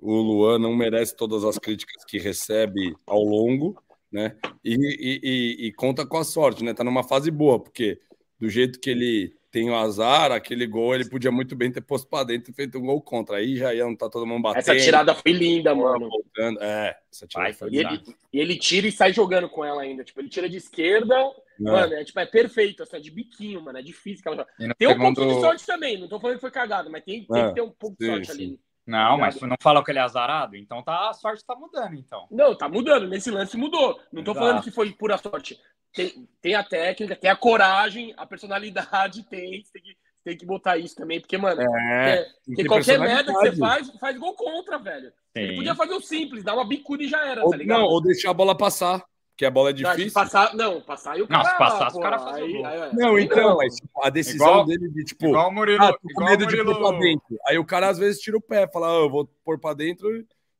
o 0.00 0.12
Luan 0.14 0.58
não 0.58 0.74
merece 0.76 1.16
todas 1.16 1.44
as 1.44 1.58
críticas 1.58 2.04
que 2.04 2.18
recebe 2.18 2.94
ao 3.06 3.22
longo 3.22 3.76
né? 4.10 4.36
E, 4.64 4.74
e, 4.74 5.20
e, 5.22 5.66
e, 5.66 5.72
conta 5.72 6.06
com 6.06 6.16
a 6.16 6.24
sorte, 6.24 6.64
né? 6.64 6.72
Tá 6.72 6.84
numa 6.84 7.04
fase 7.04 7.30
boa, 7.30 7.62
porque 7.62 8.00
do 8.38 8.48
jeito 8.48 8.80
que 8.80 8.90
ele 8.90 9.36
tem 9.56 9.70
o 9.70 9.74
azar, 9.74 10.32
aquele 10.32 10.66
gol 10.66 10.94
ele 10.94 11.08
podia 11.08 11.32
muito 11.32 11.56
bem 11.56 11.72
ter 11.72 11.80
posto 11.80 12.06
para 12.06 12.24
dentro 12.24 12.50
e 12.50 12.54
feito 12.54 12.76
um 12.76 12.82
gol 12.82 13.00
contra. 13.00 13.38
Aí 13.38 13.56
já 13.56 13.72
ia 13.72 13.86
não 13.86 13.96
tá 13.96 14.06
todo 14.06 14.26
mundo 14.26 14.42
batendo. 14.42 14.58
Essa 14.58 14.76
tirada 14.76 15.14
foi 15.14 15.32
linda, 15.32 15.74
mano. 15.74 16.10
Voltando. 16.10 16.62
É, 16.62 16.94
essa 17.10 17.26
tirada 17.26 17.48
Ai, 17.48 17.54
foi 17.54 17.70
e 17.70 17.78
ele, 17.78 18.02
e 18.34 18.38
ele 18.38 18.58
tira 18.58 18.86
e 18.86 18.92
sai 18.92 19.14
jogando 19.14 19.48
com 19.48 19.64
ela 19.64 19.80
ainda. 19.80 20.04
Tipo, 20.04 20.20
ele 20.20 20.28
tira 20.28 20.46
de 20.46 20.58
esquerda, 20.58 21.14
é. 21.14 21.32
mano, 21.58 21.94
é, 21.94 22.04
tipo, 22.04 22.20
é 22.20 22.26
perfeito, 22.26 22.82
assim, 22.82 22.98
é 22.98 23.00
de 23.00 23.10
biquinho, 23.10 23.62
mano. 23.62 23.78
É 23.78 23.82
difícil. 23.82 24.20
Aquela... 24.26 24.46
Tem 24.76 24.88
um 24.88 24.98
pouco 24.98 25.26
de 25.26 25.40
sorte 25.40 25.64
também, 25.64 25.98
não 25.98 26.06
tô 26.06 26.20
falando 26.20 26.36
que 26.36 26.42
foi 26.42 26.50
cagado, 26.50 26.90
mas 26.90 27.02
tem, 27.02 27.24
tem 27.24 27.42
é, 27.42 27.48
que 27.48 27.54
ter 27.54 27.62
um 27.62 27.70
pouco 27.70 27.96
sim, 27.98 28.04
de 28.04 28.12
sorte 28.12 28.26
sim. 28.26 28.32
ali. 28.32 28.60
Não, 28.86 29.18
mas 29.18 29.36
tu 29.36 29.46
não 29.46 29.56
falou 29.60 29.82
que 29.82 29.90
ele 29.90 29.98
é 29.98 30.02
azarado? 30.02 30.54
Então 30.56 30.82
tá, 30.82 31.10
a 31.10 31.12
sorte 31.12 31.44
tá 31.44 31.56
mudando, 31.56 31.94
então. 31.94 32.26
Não, 32.30 32.56
tá 32.56 32.68
mudando. 32.68 33.08
Nesse 33.08 33.30
lance 33.30 33.56
mudou. 33.56 34.00
Não 34.12 34.22
tô 34.22 34.30
Exato. 34.30 34.46
falando 34.46 34.62
que 34.62 34.70
foi 34.70 34.92
pura 34.92 35.18
sorte. 35.18 35.60
Tem, 35.92 36.28
tem 36.40 36.54
a 36.54 36.62
técnica, 36.62 37.16
tem 37.16 37.30
a 37.30 37.36
coragem, 37.36 38.14
a 38.16 38.24
personalidade, 38.24 39.24
tem. 39.28 39.62
Tem 39.72 39.82
que, 39.82 39.96
tem 40.24 40.36
que 40.36 40.44
botar 40.44 40.76
isso 40.76 40.96
também, 40.96 41.20
porque, 41.20 41.38
mano, 41.38 41.62
é, 41.62 42.26
é, 42.58 42.64
qualquer 42.64 42.98
merda 42.98 43.32
que 43.32 43.38
você 43.38 43.56
faz, 43.56 43.88
faz 44.00 44.18
gol 44.18 44.34
contra, 44.34 44.76
velho. 44.76 45.12
Sim. 45.36 45.42
Ele 45.42 45.56
podia 45.56 45.74
fazer 45.74 45.94
o 45.94 46.00
simples, 46.00 46.42
dar 46.42 46.54
uma 46.54 46.66
bicuda 46.66 47.04
e 47.04 47.08
já 47.08 47.24
era, 47.24 47.44
ou, 47.44 47.50
tá 47.50 47.56
ligado? 47.56 47.78
Não, 47.78 47.86
ou 47.86 48.00
deixar 48.00 48.30
a 48.30 48.34
bola 48.34 48.56
passar. 48.56 49.04
Que 49.36 49.44
a 49.44 49.50
bola 49.50 49.68
é 49.68 49.72
difícil. 49.74 50.12
Passar, 50.12 50.54
não, 50.54 50.80
passar 50.80 51.18
e 51.18 51.22
o 51.22 51.28
cara. 51.28 51.42
Não, 51.42 51.50
se 51.50 51.58
passasse, 51.58 51.96
o 51.98 52.00
cara 52.00 52.18
faz 52.18 52.36
aí, 52.36 52.64
aí, 52.64 52.94
Não, 52.94 53.18
então, 53.18 53.56
mas 53.58 53.76
tipo, 53.76 54.02
a 54.02 54.08
decisão 54.08 54.46
igual, 54.46 54.64
dele 54.64 54.88
de, 54.88 55.04
tipo, 55.04 55.26
igual 55.26 55.50
o 55.50 55.52
Murilo, 55.52 55.84
ah, 55.84 55.98
com 56.14 56.24
medo 56.24 56.46
de 56.46 56.64
pôr 56.64 56.78
pra 56.78 56.98
dentro. 56.98 57.38
Aí 57.46 57.58
o 57.58 57.64
cara 57.64 57.88
às 57.90 57.98
vezes 57.98 58.20
tira 58.20 58.38
o 58.38 58.40
pé, 58.40 58.66
fala, 58.66 58.88
ah, 58.88 59.02
eu 59.02 59.10
vou 59.10 59.26
pôr 59.44 59.58
pra 59.58 59.74
dentro. 59.74 60.08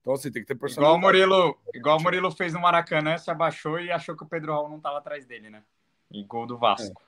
Então, 0.03 0.13
assim, 0.13 0.31
tem 0.31 0.43
que 0.43 0.49
ter 0.49 0.55
personalidade. 0.55 0.99
Igual 0.99 1.29
o 1.29 1.35
Murilo, 1.35 1.59
igual 1.75 1.99
o 1.99 2.03
Murilo 2.03 2.31
fez 2.31 2.53
no 2.53 2.61
Maracanã, 2.61 3.17
se 3.17 3.31
abaixou 3.31 3.81
e 3.81 3.91
achou 3.91 4.15
que 4.15 4.25
o 4.25 4.29
Pedro 4.29 4.53
Raul 4.53 4.69
não 4.69 4.79
tava 4.79 4.99
atrás 4.99 5.25
dele, 5.25 5.49
né? 5.49 5.63
E 6.13 6.23
gol 6.23 6.47
do 6.47 6.59
Vasco. 6.59 7.01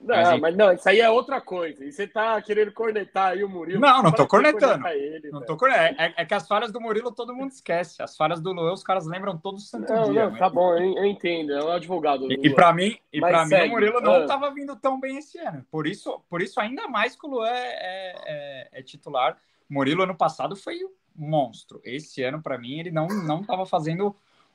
Não, 0.00 0.16
mas, 0.16 0.40
mas, 0.40 0.56
não, 0.56 0.72
isso 0.72 0.88
aí 0.88 1.00
é 1.00 1.10
outra 1.10 1.40
coisa. 1.40 1.84
E 1.84 1.92
você 1.92 2.06
tá 2.06 2.40
querendo 2.40 2.72
cornetar 2.72 3.32
aí 3.32 3.42
o 3.42 3.48
Murilo. 3.48 3.80
Não, 3.80 4.02
não 4.02 4.12
tô 4.12 4.26
cornetando. 4.26 4.86
Ele, 4.88 5.30
não 5.30 5.42
tô 5.44 5.56
cornetando. 5.56 6.00
É, 6.00 6.14
é, 6.16 6.24
que 6.24 6.34
as 6.34 6.46
falhas 6.46 6.70
do 6.70 6.80
Murilo 6.80 7.12
todo 7.12 7.34
mundo 7.34 7.50
esquece. 7.50 8.00
As 8.02 8.16
falhas 8.16 8.40
do 8.40 8.52
Luan, 8.52 8.72
os 8.72 8.82
caras 8.82 9.06
lembram 9.06 9.36
todo 9.36 9.58
santo 9.58 9.92
não, 9.92 10.10
dia. 10.10 10.24
Não, 10.24 10.30
mas... 10.30 10.38
tá 10.38 10.48
bom, 10.48 10.72
eu, 10.78 10.96
eu, 10.98 11.04
entendo. 11.04 11.52
É 11.52 11.64
um 11.64 11.72
advogado. 11.72 12.30
E, 12.30 12.38
e 12.42 12.54
para 12.54 12.72
mim, 12.72 12.96
e 13.12 13.20
para 13.20 13.44
mim 13.44 13.54
o 13.54 13.68
Murilo 13.68 14.00
não 14.00 14.14
ah. 14.14 14.26
tava 14.26 14.50
vindo 14.52 14.74
tão 14.76 14.98
bem 14.98 15.18
esse 15.18 15.38
ano. 15.38 15.66
Por 15.70 15.86
isso, 15.86 16.20
por 16.30 16.40
isso 16.40 16.60
ainda 16.60 16.86
mais 16.88 17.16
que 17.16 17.26
o 17.26 17.30
Luan 17.30 17.48
é, 17.48 17.52
é, 17.52 18.14
é, 18.26 18.68
é 18.80 18.82
titular. 18.82 19.36
O 19.68 19.74
Murilo 19.74 20.04
ano 20.04 20.14
passado 20.14 20.56
foi 20.56 20.76
um 20.84 20.90
monstro. 21.14 21.80
Esse 21.84 22.22
ano, 22.22 22.40
para 22.40 22.56
mim, 22.56 22.78
ele 22.78 22.90
não, 22.90 23.08
não 23.08 23.42
tava 23.42 23.66
fazendo 23.66 24.14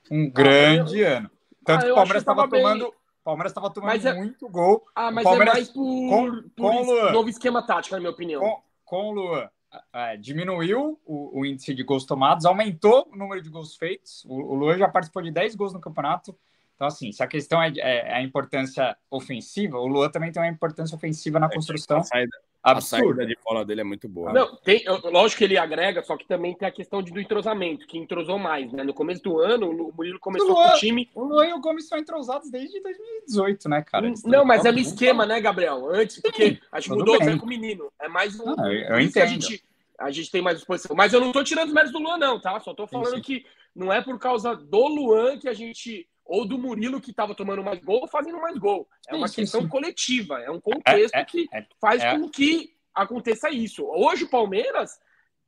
um 0.10 0.30
grande 0.32 1.04
ah, 1.04 1.10
eu... 1.10 1.18
ano. 1.18 1.32
Tanto 1.64 1.82
ah, 1.82 1.86
que 1.86 1.92
o 1.92 1.96
Palmeiras 1.96 2.22
estava 2.22 2.50
tomando 2.50 2.94
o 3.24 3.32
Palmeiras 3.32 3.52
estava 3.52 3.70
tomando 3.70 4.06
é... 4.06 4.14
muito 4.14 4.50
gol. 4.50 4.86
Ah, 4.94 5.10
mas 5.10 5.26
é 5.26 5.30
Palmeiras... 5.30 5.54
é 5.54 5.58
mais 5.58 5.70
por, 5.70 5.82
com, 5.82 6.50
por 6.50 6.72
com 6.72 6.82
Luan, 6.84 7.12
novo 7.14 7.30
esquema 7.30 7.66
tático, 7.66 7.96
na 7.96 8.02
minha 8.02 8.12
opinião. 8.12 8.42
Com, 8.42 8.62
com 8.84 9.10
o 9.10 9.12
Luan, 9.12 9.50
é, 9.94 10.18
diminuiu 10.18 11.00
o, 11.06 11.40
o, 11.40 11.46
índice 11.46 11.74
de 11.74 11.84
gols 11.84 12.06
tomados, 12.06 12.46
aumentou 12.46 13.10
o 13.12 13.16
número 13.16 13.42
de 13.42 13.50
gols 13.50 13.78
feitos. 13.78 14.26
O, 14.26 14.34
o 14.34 14.56
Luan 14.56 14.78
já 14.78 14.90
participou 14.90 15.22
de 15.22 15.32
10 15.32 15.56
gols 15.56 15.72
no 15.72 15.80
campeonato. 15.80 16.38
Então, 16.76 16.86
assim, 16.86 17.14
se 17.14 17.24
a 17.24 17.28
questão 17.28 17.62
é, 17.62 17.72
é, 17.78 18.10
é 18.10 18.16
a 18.16 18.22
importância 18.22 18.98
ofensiva, 19.10 19.80
o 19.80 19.88
Luan 19.88 20.10
também 20.10 20.30
tem 20.30 20.42
uma 20.42 20.50
importância 20.50 20.94
ofensiva 20.94 21.40
na 21.40 21.48
é, 21.48 21.50
construção. 21.50 22.04
Saída, 22.04 22.38
a 22.64 22.80
saída 22.80 23.26
de 23.26 23.38
bola 23.44 23.66
dele 23.66 23.82
é 23.82 23.84
muito 23.84 24.08
boa. 24.08 24.32
Não, 24.32 24.56
tem, 24.56 24.86
lógico 25.04 25.40
que 25.40 25.44
ele 25.44 25.58
agrega, 25.58 26.02
só 26.02 26.16
que 26.16 26.26
também 26.26 26.56
tem 26.56 26.66
a 26.66 26.72
questão 26.72 27.04
de, 27.04 27.12
do 27.12 27.20
entrosamento, 27.20 27.86
que 27.86 27.98
entrosou 27.98 28.40
mais, 28.40 28.72
né? 28.72 28.84
No 28.84 28.94
começo 28.94 29.22
do 29.22 29.40
ano, 29.40 29.70
o 29.70 29.94
Murilo 29.94 30.20
começou 30.20 30.52
o 30.52 30.54
Luan, 30.54 30.70
com 30.70 30.76
o 30.76 30.80
time. 30.80 31.10
O 31.14 31.24
Luan 31.26 31.48
e 31.48 31.54
o 31.54 31.60
Gomes 31.60 31.90
são 31.90 31.98
entrosados 31.98 32.50
desde 32.50 32.82
2018, 32.82 33.68
né, 33.68 33.82
cara? 33.82 34.08
Eles 34.08 34.24
não, 34.24 34.46
mas 34.46 34.64
é 34.64 34.72
no 34.72 34.80
esquema, 34.80 35.26
né, 35.26 35.42
Gabriel? 35.42 35.90
Antes, 35.90 36.22
porque 36.22 36.60
a 36.72 36.80
gente 36.80 36.90
mudou 36.92 37.20
bem. 37.20 37.38
com 37.38 37.46
o 37.46 37.50
menino. 37.50 37.92
É 38.00 38.08
mais 38.08 38.40
um. 38.40 38.56
Ah, 38.58 38.72
eu, 38.72 38.96
eu 38.96 39.00
entendo. 39.02 39.24
A 39.24 39.28
gente, 39.28 39.64
a 40.00 40.12
gente 40.12 40.32
tem 40.32 40.42
mais 40.42 40.58
disposição. 40.58 40.96
Mas 40.96 41.12
eu 41.12 41.20
não 41.20 41.34
tô 41.34 41.44
tirando 41.44 41.68
os 41.68 41.74
méritos 41.74 41.92
do 41.92 42.02
Luan, 42.02 42.18
não, 42.18 42.40
tá? 42.40 42.58
Só 42.62 42.74
tô 42.74 42.88
falando 42.88 43.10
sim, 43.10 43.16
sim. 43.18 43.22
que 43.22 43.46
não 43.76 43.92
é 43.92 44.02
por 44.02 44.18
causa 44.18 44.56
do 44.56 44.88
Luan 44.88 45.38
que 45.38 45.50
a 45.50 45.54
gente 45.54 46.08
ou 46.26 46.48
do 46.48 46.58
Murilo 46.58 47.02
que 47.02 47.12
estava 47.12 47.36
tomando 47.36 47.64
mais 47.64 47.80
gol 47.80 48.08
fazendo 48.08 48.40
mais 48.40 48.58
gol. 48.58 48.88
É 49.08 49.16
uma 49.16 49.28
sim, 49.28 49.42
questão 49.42 49.62
sim. 49.62 49.68
coletiva, 49.68 50.40
é 50.40 50.50
um 50.50 50.60
contexto 50.60 51.16
é, 51.16 51.22
é, 51.22 51.26
que 51.26 51.48
é, 51.52 51.66
faz 51.80 52.02
é. 52.02 52.18
com 52.18 52.30
que 52.30 52.74
aconteça 52.94 53.50
isso. 53.50 53.86
Hoje 53.86 54.24
o 54.24 54.30
Palmeiras 54.30 55.00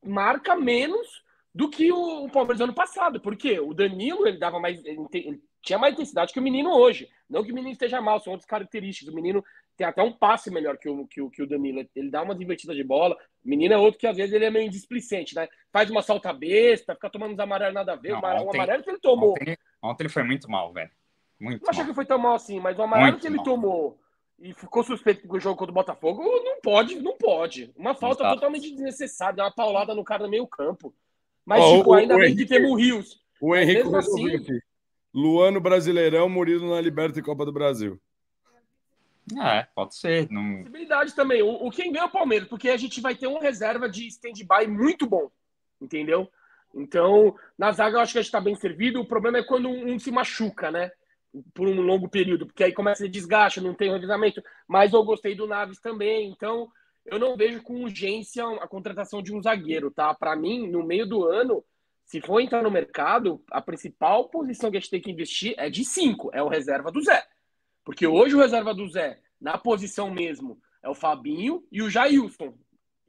marca 0.03 0.55
menos 0.55 1.23
do 1.55 1.69
que 1.69 1.89
o, 1.91 2.27
Palmeiras 2.29 2.59
ano 2.59 2.73
passado. 2.73 3.19
porque 3.21 3.59
O 3.59 3.73
Danilo 3.73 4.27
ele 4.27 4.37
dava 4.37 4.59
mais. 4.59 4.83
Ele 4.83 5.41
tinha 5.61 5.79
mais 5.79 5.93
intensidade 5.93 6.33
que 6.33 6.39
o 6.39 6.43
menino 6.43 6.69
hoje. 6.69 7.09
Não 7.29 7.43
que 7.43 7.51
o 7.51 7.55
menino 7.55 7.71
esteja 7.71 8.01
mal, 8.01 8.19
são 8.19 8.33
outras 8.33 8.47
características. 8.47 9.11
O 9.11 9.15
menino 9.15 9.43
tem 9.75 9.87
até 9.87 10.03
um 10.03 10.11
passe 10.11 10.51
melhor 10.51 10.77
que 10.77 10.87
o, 10.87 11.07
que 11.07 11.21
o, 11.21 11.29
que 11.29 11.41
o 11.41 11.47
Danilo. 11.47 11.87
Ele 11.95 12.11
dá 12.11 12.21
umas 12.21 12.39
invertidas 12.39 12.75
de 12.75 12.83
bola. 12.83 13.15
O 13.43 13.49
menino 13.49 13.73
é 13.73 13.77
outro 13.77 13.99
que 13.99 14.05
às 14.05 14.17
vezes 14.17 14.33
ele 14.33 14.45
é 14.45 14.51
meio 14.51 14.69
displicente, 14.69 15.33
né? 15.33 15.47
Faz 15.71 15.89
uma 15.89 16.01
salta 16.01 16.33
besta, 16.33 16.93
fica 16.93 17.09
tomando 17.09 17.33
uns 17.33 17.39
amarelos 17.39 17.73
nada 17.73 17.93
a 17.93 17.95
ver. 17.95 18.11
Não, 18.11 18.21
o 18.21 18.47
ontem, 18.47 18.57
amarelo 18.57 18.83
que 18.83 18.89
ele 18.89 18.99
tomou. 18.99 19.31
Ontem, 19.31 19.57
ontem, 19.81 20.03
ele 20.03 20.09
foi 20.09 20.23
muito 20.23 20.49
mal, 20.49 20.71
velho. 20.73 20.91
Muito 21.39 21.63
não 21.63 21.69
achei 21.69 21.85
que 21.85 21.93
foi 21.93 22.05
tão 22.05 22.17
mal 22.17 22.35
assim, 22.35 22.59
mas 22.59 22.77
o 22.77 22.83
amarelo 22.83 23.11
muito 23.11 23.21
que 23.21 23.27
ele 23.27 23.35
mal. 23.37 23.45
tomou 23.45 23.99
e 24.39 24.53
ficou 24.53 24.83
suspeito 24.83 25.27
com 25.27 25.37
o 25.37 25.39
jogo 25.39 25.57
contra 25.57 25.71
o 25.71 25.75
Botafogo, 25.75 26.23
não 26.23 26.59
pode, 26.61 26.99
não 27.01 27.17
pode. 27.17 27.71
Uma 27.75 27.95
falta 27.95 28.23
Exato. 28.23 28.35
totalmente 28.35 28.71
desnecessária, 28.71 29.43
uma 29.43 29.51
paulada 29.51 29.95
no 29.95 30.03
cara 30.03 30.23
no 30.23 30.29
meio 30.29 30.47
campo. 30.47 30.93
Mas, 31.45 31.63
oh, 31.63 31.77
tipo, 31.77 31.89
o, 31.91 31.93
ainda 31.93 32.15
o 32.15 32.17
bem 32.17 32.27
Henrique, 32.27 32.43
que 32.43 32.49
temos 32.49 32.71
o 32.71 32.75
Rios. 32.75 33.21
O 33.39 33.55
Henrique 33.55 33.95
assim, 33.95 34.35
aqui. 34.35 34.59
Luano 35.13 35.61
Brasileirão, 35.61 36.27
Murilo 36.27 36.69
na 36.69 36.81
Liberta 36.81 37.19
e 37.19 37.23
Copa 37.23 37.45
do 37.45 37.53
Brasil. 37.53 37.99
É, 39.41 39.67
pode 39.73 39.95
ser. 39.95 40.29
Não... 40.29 40.57
Possibilidade 40.57 41.15
também. 41.15 41.41
O, 41.41 41.67
o 41.67 41.71
quem 41.71 41.91
ganha 41.91 42.03
é 42.03 42.07
o 42.07 42.11
Palmeiras, 42.11 42.47
porque 42.47 42.69
a 42.69 42.77
gente 42.77 43.01
vai 43.01 43.15
ter 43.15 43.27
uma 43.27 43.39
reserva 43.39 43.89
de 43.89 44.07
stand-by 44.07 44.67
muito 44.67 45.07
bom. 45.07 45.31
Entendeu? 45.81 46.29
Então, 46.75 47.35
na 47.57 47.71
zaga 47.71 47.97
eu 47.97 48.01
acho 48.01 48.11
que 48.11 48.19
a 48.19 48.21
gente 48.21 48.27
está 48.27 48.41
bem 48.41 48.55
servido. 48.55 48.99
O 48.99 49.07
problema 49.07 49.37
é 49.37 49.43
quando 49.43 49.69
um, 49.69 49.97
se 49.97 50.11
machuca, 50.11 50.69
né? 50.69 50.91
por 51.53 51.67
um 51.67 51.81
longo 51.81 52.07
período, 52.07 52.45
porque 52.45 52.63
aí 52.63 52.73
começa 52.73 53.05
a 53.05 53.09
desgaste, 53.09 53.59
não 53.59 53.73
tem 53.73 53.91
revezamento. 53.91 54.41
Mas 54.67 54.93
eu 54.93 55.03
gostei 55.03 55.35
do 55.35 55.47
Naves 55.47 55.79
também, 55.79 56.29
então 56.29 56.69
eu 57.05 57.19
não 57.19 57.35
vejo 57.35 57.61
com 57.61 57.83
urgência 57.83 58.45
a 58.61 58.67
contratação 58.67 59.21
de 59.21 59.33
um 59.33 59.41
zagueiro, 59.41 59.91
tá? 59.91 60.13
Para 60.13 60.35
mim, 60.35 60.67
no 60.67 60.83
meio 60.83 61.05
do 61.05 61.25
ano, 61.25 61.63
se 62.05 62.21
for 62.21 62.39
entrar 62.39 62.63
no 62.63 62.71
mercado, 62.71 63.43
a 63.51 63.61
principal 63.61 64.29
posição 64.29 64.71
que 64.71 64.77
a 64.77 64.79
gente 64.79 64.89
tem 64.89 65.01
que 65.01 65.11
investir 65.11 65.53
é 65.57 65.69
de 65.69 65.83
cinco, 65.83 66.29
é 66.33 66.41
o 66.41 66.47
reserva 66.47 66.91
do 66.91 67.01
Zé. 67.01 67.23
Porque 67.83 68.07
hoje 68.07 68.35
o 68.35 68.39
reserva 68.39 68.73
do 68.73 68.87
Zé, 68.89 69.19
na 69.39 69.57
posição 69.57 70.09
mesmo, 70.09 70.59
é 70.81 70.89
o 70.89 70.95
Fabinho 70.95 71.63
e 71.71 71.81
o 71.81 71.89
Jailson. 71.89 72.57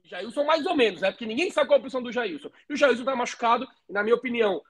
Jailson 0.06 0.44
mais 0.44 0.64
ou 0.66 0.76
menos, 0.76 1.00
né? 1.00 1.10
Porque 1.10 1.26
ninguém 1.26 1.50
sabe 1.50 1.68
qual 1.68 1.76
é 1.76 1.80
a 1.80 1.82
posição 1.82 2.02
do 2.02 2.12
Jailson. 2.12 2.50
E 2.68 2.72
o 2.72 2.76
Jailson 2.76 3.04
tá 3.04 3.16
machucado, 3.16 3.66
e 3.88 3.92
na 3.92 4.02
minha 4.02 4.14
opinião, 4.14 4.62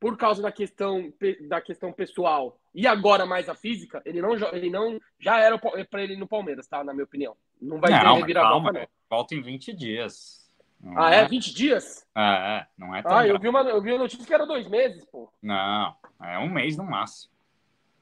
por 0.00 0.16
causa 0.16 0.40
da 0.40 0.52
questão, 0.52 1.12
da 1.48 1.60
questão 1.60 1.92
pessoal 1.92 2.58
e 2.74 2.86
agora 2.86 3.26
mais 3.26 3.48
a 3.48 3.54
física, 3.54 4.00
ele 4.04 4.22
não, 4.22 4.34
ele 4.52 4.70
não 4.70 5.00
já 5.18 5.38
era 5.40 5.58
para 5.58 6.02
ele 6.02 6.16
no 6.16 6.26
Palmeiras, 6.26 6.66
tá? 6.66 6.84
Na 6.84 6.92
minha 6.92 7.04
opinião. 7.04 7.36
Não 7.60 7.80
vai 7.80 7.90
não, 7.90 8.14
ter 8.14 8.20
reviravolta, 8.20 8.72
não. 8.72 8.88
Volta 9.10 9.34
em 9.34 9.42
20 9.42 9.72
dias. 9.72 10.48
Não 10.80 10.96
ah, 10.96 11.12
é? 11.12 11.18
é? 11.22 11.28
20 11.28 11.52
dias? 11.52 12.06
É, 12.14 12.22
é. 12.22 12.66
Não 12.76 12.94
é 12.94 13.02
tão 13.02 13.16
Ah, 13.16 13.26
eu 13.26 13.38
vi, 13.38 13.48
uma, 13.48 13.62
eu 13.62 13.82
vi 13.82 13.90
uma 13.90 13.98
notícia 13.98 14.24
que 14.24 14.32
era 14.32 14.46
dois 14.46 14.68
meses, 14.68 15.04
pô. 15.06 15.32
Não, 15.42 15.96
é 16.22 16.38
um 16.38 16.48
mês 16.48 16.76
no 16.76 16.84
máximo. 16.84 17.32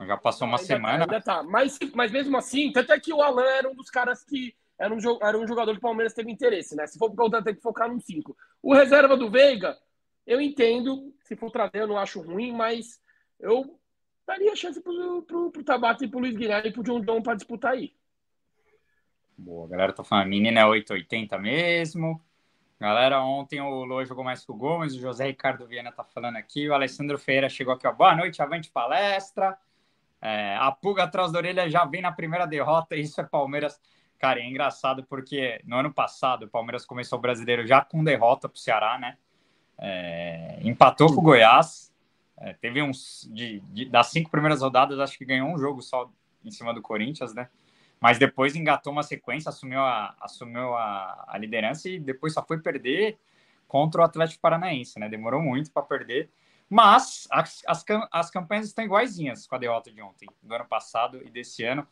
Já 0.03 0.17
passou 0.19 0.47
uma 0.47 0.59
ainda, 0.59 0.67
semana. 0.67 1.05
Ainda 1.05 1.21
tá. 1.23 1.43
Mas, 1.43 1.79
mas 1.95 2.13
mesmo 2.13 2.37
assim, 2.37 2.71
tanto 2.71 2.93
é 2.93 3.01
que 3.01 3.15
o 3.15 3.23
Alan 3.23 3.47
era 3.47 3.71
um 3.71 3.75
dos 3.75 3.89
caras 3.89 4.23
que 4.23 4.55
era 4.79 4.95
um, 4.95 4.99
era 5.23 5.39
um 5.39 5.47
jogador 5.47 5.75
do 5.75 5.81
Palmeiras 5.81 6.13
que 6.13 6.21
teve 6.21 6.31
interesse, 6.31 6.77
né? 6.77 6.87
Se 6.87 6.99
for 6.99 7.11
por 7.11 7.17
conta, 7.17 7.43
tem 7.43 7.55
que 7.55 7.63
focar 7.63 7.89
num 7.89 8.01
5. 8.01 8.37
O 8.63 8.75
reserva 8.75 9.17
do 9.17 9.31
Veiga, 9.31 9.77
eu 10.27 10.41
entendo, 10.41 11.15
se 11.25 11.35
for 11.37 11.51
trazer, 11.51 11.83
eu 11.83 11.87
não 11.87 11.99
acho 11.99 12.21
ruim, 12.21 12.53
mas 12.53 13.01
eu 13.41 13.79
daria 14.27 14.55
chance 14.57 14.81
pro, 14.83 15.23
pro, 15.23 15.51
pro 15.51 15.65
Tabata 15.65 16.05
e 16.05 16.09
pro 16.09 16.19
Luiz 16.19 16.37
Guilherme 16.37 16.69
e 16.69 16.73
pro 16.73 16.83
John 16.83 17.01
John 17.01 17.23
para 17.23 17.37
disputar 17.37 17.73
aí. 17.73 17.95
Boa, 19.39 19.69
galera 19.69 19.93
tá 19.93 20.03
falando, 20.03 20.29
menina 20.29 20.61
é 20.61 20.67
880 20.67 21.39
mesmo. 21.39 22.21
Galera, 22.79 23.23
ontem 23.23 23.61
o 23.61 23.85
Lô 23.85 24.05
jogou 24.05 24.23
mais 24.23 24.45
que 24.45 24.53
o 24.53 24.55
Gomes, 24.55 24.95
o 24.95 25.01
José 25.01 25.27
Ricardo 25.27 25.67
Viana 25.67 25.91
tá 25.91 26.05
falando 26.05 26.37
aqui, 26.37 26.69
o 26.69 26.75
Alessandro 26.75 27.19
Ferreira 27.19 27.49
chegou 27.49 27.73
aqui, 27.73 27.87
ó. 27.87 27.93
Boa 27.93 28.15
noite, 28.15 28.43
avante 28.43 28.71
palestra. 28.71 29.57
É, 30.21 30.57
a 30.57 30.71
pulga 30.73 31.05
atrás 31.05 31.33
da 31.33 31.39
orelha 31.39 31.71
já 31.71 31.85
vem 31.85 32.03
na 32.03 32.13
primeira 32.13 32.47
derrota, 32.47 32.97
isso 32.97 33.19
é 33.21 33.25
Palmeiras. 33.25 33.81
Cara, 34.19 34.41
é 34.41 34.47
engraçado 34.47 35.05
porque 35.05 35.61
no 35.65 35.77
ano 35.77 35.93
passado 35.93 36.45
o 36.45 36.49
Palmeiras 36.49 36.85
começou 36.87 37.19
o 37.19 37.23
brasileiro 37.23 37.67
já 37.67 37.83
com 37.83 38.03
derrota 38.03 38.49
pro 38.49 38.59
Ceará, 38.59 38.99
né? 38.99 39.17
É, 39.79 40.59
empatou 40.63 41.09
com 41.15 41.21
o 41.21 41.25
Goiás. 41.25 41.93
É, 42.39 42.55
teve 42.55 42.83
uns. 42.83 43.29
De, 43.33 43.61
de, 43.61 43.85
das 43.87 44.09
cinco 44.09 44.31
primeiras 44.31 44.63
rodadas, 44.63 44.99
acho 44.99 45.19
que 45.19 45.25
ganhou 45.25 45.49
um 45.49 45.59
jogo 45.59 45.83
só 45.83 46.11
em 46.45 46.51
cima 46.51 46.73
do 46.73 46.81
Corinthians, 46.81 47.35
né? 47.35 47.49
Mas 48.01 48.19
depois 48.19 48.55
engatou 48.55 48.93
uma 48.93 49.03
sequência, 49.03 49.49
assumiu 49.49 49.81
a, 49.81 50.15
assumiu 50.21 50.75
a, 50.75 51.25
a 51.29 51.39
liderança 51.39 51.89
e 51.89 51.99
depois 51.99 52.33
só 52.33 52.43
foi 52.43 52.59
perder 52.59 53.19
contra 53.67 54.01
o 54.01 54.05
Atlético 54.05 54.41
Paranaense, 54.41 54.99
né? 54.99 55.09
Demorou 55.09 55.43
muito 55.43 55.71
para 55.71 55.83
perder. 55.83 56.31
Mas 56.69 57.27
as, 57.31 57.63
as, 57.67 57.85
as 58.11 58.31
campanhas 58.31 58.67
estão 58.67 58.85
iguaizinhas 58.85 59.47
com 59.47 59.55
a 59.55 59.59
derrota 59.59 59.91
de 59.91 60.03
ontem, 60.03 60.29
do 60.43 60.55
ano 60.55 60.67
passado 60.67 61.23
e 61.25 61.31
desse 61.31 61.65
ano. 61.65 61.87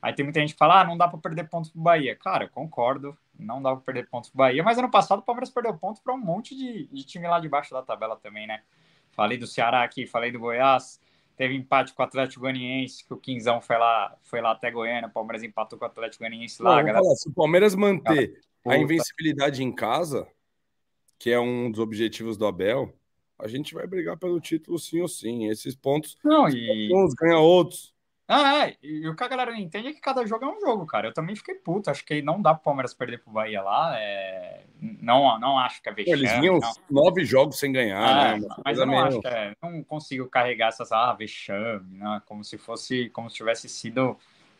Aí 0.00 0.12
tem 0.12 0.24
muita 0.24 0.40
gente 0.40 0.52
que 0.52 0.58
fala, 0.58 0.80
ah, 0.80 0.84
não 0.84 0.96
dá 0.96 1.08
para 1.08 1.18
perder 1.18 1.48
pontos 1.48 1.70
pro 1.70 1.80
Bahia. 1.80 2.14
Cara, 2.14 2.44
eu 2.44 2.48
concordo, 2.48 3.16
não 3.38 3.60
dá 3.60 3.72
para 3.72 3.80
perder 3.80 4.08
pontos 4.08 4.30
pro 4.30 4.38
Bahia, 4.38 4.62
mas 4.62 4.78
ano 4.78 4.90
passado 4.90 5.18
o 5.18 5.22
Palmeiras 5.22 5.50
perdeu 5.50 5.76
pontos 5.76 6.00
para 6.00 6.14
um 6.14 6.18
monte 6.18 6.56
de, 6.56 6.86
de, 6.86 7.04
time 7.04 7.26
lá 7.26 7.40
de 7.40 7.48
baixo 7.48 7.72
da 7.72 7.82
tabela 7.82 8.16
também, 8.16 8.46
né? 8.46 8.62
Falei 9.10 9.36
do 9.36 9.46
Ceará 9.46 9.82
aqui, 9.82 10.06
falei 10.06 10.30
do 10.30 10.38
Goiás, 10.38 11.00
teve 11.36 11.54
empate 11.54 11.92
com 11.92 12.02
o 12.02 12.06
Atlético 12.06 12.42
Goianiense, 12.42 13.04
que 13.04 13.12
o 13.12 13.16
Quinzão 13.16 13.60
foi 13.60 13.76
lá, 13.76 14.16
foi 14.22 14.40
lá 14.40 14.52
até 14.52 14.70
Goiânia, 14.70 15.08
o 15.08 15.12
Palmeiras 15.12 15.42
empatou 15.42 15.78
com 15.78 15.84
o 15.84 15.88
Atlético 15.88 16.22
Goianiense 16.22 16.62
lá. 16.62 16.76
Não, 16.76 16.84
galera... 16.84 16.98
falar, 17.02 17.16
se 17.16 17.28
o 17.28 17.32
Palmeiras 17.32 17.74
manter 17.74 18.40
a 18.64 18.76
invencibilidade 18.76 19.64
em 19.64 19.74
casa, 19.74 20.28
que 21.18 21.30
é 21.30 21.40
um 21.40 21.70
dos 21.70 21.80
objetivos 21.80 22.36
do 22.36 22.46
Abel, 22.46 22.94
a 23.38 23.48
gente 23.48 23.74
vai 23.74 23.86
brigar 23.86 24.16
pelo 24.16 24.40
título 24.40 24.78
sim 24.78 25.00
ou 25.00 25.08
sim. 25.08 25.48
Esses 25.48 25.74
pontos, 25.74 26.16
não, 26.24 26.48
e... 26.48 26.88
uns 26.94 27.14
ganha 27.14 27.38
outros. 27.38 27.94
Ah, 28.30 28.66
é. 28.66 28.76
E 28.82 29.08
o 29.08 29.16
que 29.16 29.24
a 29.24 29.28
galera 29.28 29.50
não 29.50 29.58
entende 29.58 29.88
é 29.88 29.92
que 29.94 30.02
cada 30.02 30.26
jogo 30.26 30.44
é 30.44 30.48
um 30.48 30.60
jogo, 30.60 30.84
cara. 30.84 31.08
Eu 31.08 31.14
também 31.14 31.34
fiquei 31.34 31.54
puto. 31.54 31.90
Acho 31.90 32.04
que 32.04 32.20
não 32.20 32.42
dá 32.42 32.52
pro 32.52 32.64
Palmeiras 32.64 32.92
perder 32.92 33.22
pro 33.22 33.32
Bahia 33.32 33.62
lá. 33.62 33.98
É... 33.98 34.64
Não, 34.78 35.40
não 35.40 35.58
acho 35.58 35.82
que 35.82 35.88
é 35.88 35.94
vexame. 35.94 36.18
Eles 36.18 36.32
vinham 36.38 36.58
não. 36.58 36.72
nove 36.90 37.24
jogos 37.24 37.58
sem 37.58 37.72
ganhar, 37.72 37.98
ah, 37.98 38.36
né? 38.36 38.46
Mas 38.62 38.78
eu 38.78 38.84
não 38.84 38.98
acho 39.02 39.18
que 39.22 39.26
é... 39.26 39.56
Não 39.62 39.82
consigo 39.82 40.28
carregar 40.28 40.68
essas, 40.68 40.92
ah, 40.92 41.14
vexame, 41.14 41.96
né? 41.96 42.20
Como 42.26 42.44
se 42.44 42.58
fosse, 42.58 43.08
como 43.10 43.30
se 43.30 43.36
tivesse 43.36 43.66
sido... 43.66 44.14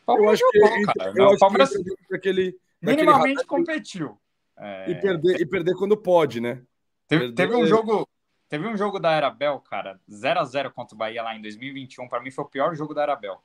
Eu 0.07 0.29
acho 0.29 0.43
que, 0.49 0.85
cara. 0.97 1.13
Eu, 1.15 1.37
Palmeiras 1.37 1.69
daquele, 2.09 2.57
minimamente 2.81 3.45
competiu. 3.45 4.17
É... 4.57 4.89
E, 4.89 4.95
perder, 4.95 5.41
e 5.41 5.45
perder 5.45 5.75
quando 5.75 5.95
pode, 5.95 6.41
né? 6.41 6.63
Teve, 7.07 7.33
teve 7.33 7.55
um 7.55 7.67
jogo... 7.67 8.09
Teve 8.49 8.67
um 8.67 8.75
jogo 8.75 8.99
da 8.99 9.11
Arabel, 9.11 9.59
cara, 9.59 10.01
0 10.09 10.39
a 10.39 10.43
0 10.43 10.71
contra 10.71 10.95
o 10.95 10.97
Bahia 10.97 11.21
lá 11.21 11.35
em 11.35 11.41
2021. 11.43 12.07
Para 12.07 12.19
mim 12.19 12.31
foi 12.31 12.43
o 12.43 12.47
pior 12.47 12.73
jogo 12.73 12.95
da 12.95 13.03
Arabel. 13.03 13.39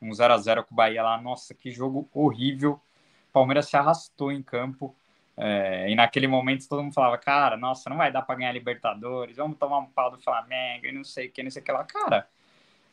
Um 0.00 0.12
0 0.12 0.34
a 0.34 0.38
0 0.38 0.64
com 0.64 0.74
o 0.74 0.76
Bahia 0.76 1.02
lá. 1.02 1.20
Nossa, 1.20 1.54
que 1.54 1.70
jogo 1.70 2.08
horrível. 2.12 2.72
O 2.72 3.32
Palmeiras 3.32 3.68
se 3.68 3.76
arrastou 3.76 4.32
em 4.32 4.42
campo. 4.42 4.94
É, 5.40 5.88
e 5.88 5.94
naquele 5.94 6.26
momento 6.26 6.68
todo 6.68 6.82
mundo 6.82 6.92
falava, 6.92 7.16
cara, 7.16 7.56
nossa, 7.56 7.88
não 7.88 7.96
vai 7.96 8.10
dar 8.10 8.22
para 8.22 8.34
ganhar 8.34 8.50
Libertadores, 8.50 9.36
vamos 9.36 9.56
tomar 9.56 9.78
um 9.78 9.86
pau 9.86 10.10
do 10.10 10.18
Flamengo 10.18 10.86
e 10.86 10.90
não 10.90 11.04
sei 11.04 11.28
o 11.28 11.30
que, 11.30 11.44
não 11.44 11.50
sei 11.50 11.62
o 11.62 11.64
que 11.64 11.70
lá. 11.70 11.84
Cara, 11.84 12.26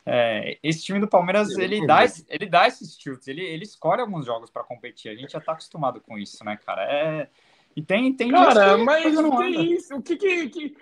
é, 0.06 0.56
esse 0.62 0.84
time 0.84 1.00
do 1.00 1.08
Palmeiras, 1.08 1.50
ele 1.58 1.84
dá, 1.84 2.04
ele 2.28 2.46
dá 2.46 2.68
esses 2.68 2.96
tilts, 2.96 3.26
ele, 3.26 3.42
ele 3.42 3.64
escolhe 3.64 4.00
alguns 4.00 4.24
jogos 4.24 4.48
para 4.48 4.62
competir. 4.62 5.10
A 5.10 5.16
gente 5.16 5.32
já 5.32 5.40
tá 5.40 5.52
acostumado 5.52 6.00
com 6.00 6.16
isso, 6.16 6.44
né, 6.44 6.56
cara? 6.64 6.84
É, 6.84 7.28
e 7.74 7.82
tem, 7.82 8.14
tem 8.14 8.30
Cara, 8.30 8.78
mas 8.78 9.12
não 9.12 9.36
tem 9.36 9.72
isso. 9.72 9.96
O 9.96 10.02
que 10.02 10.16
que, 10.16 10.48
que, 10.48 10.76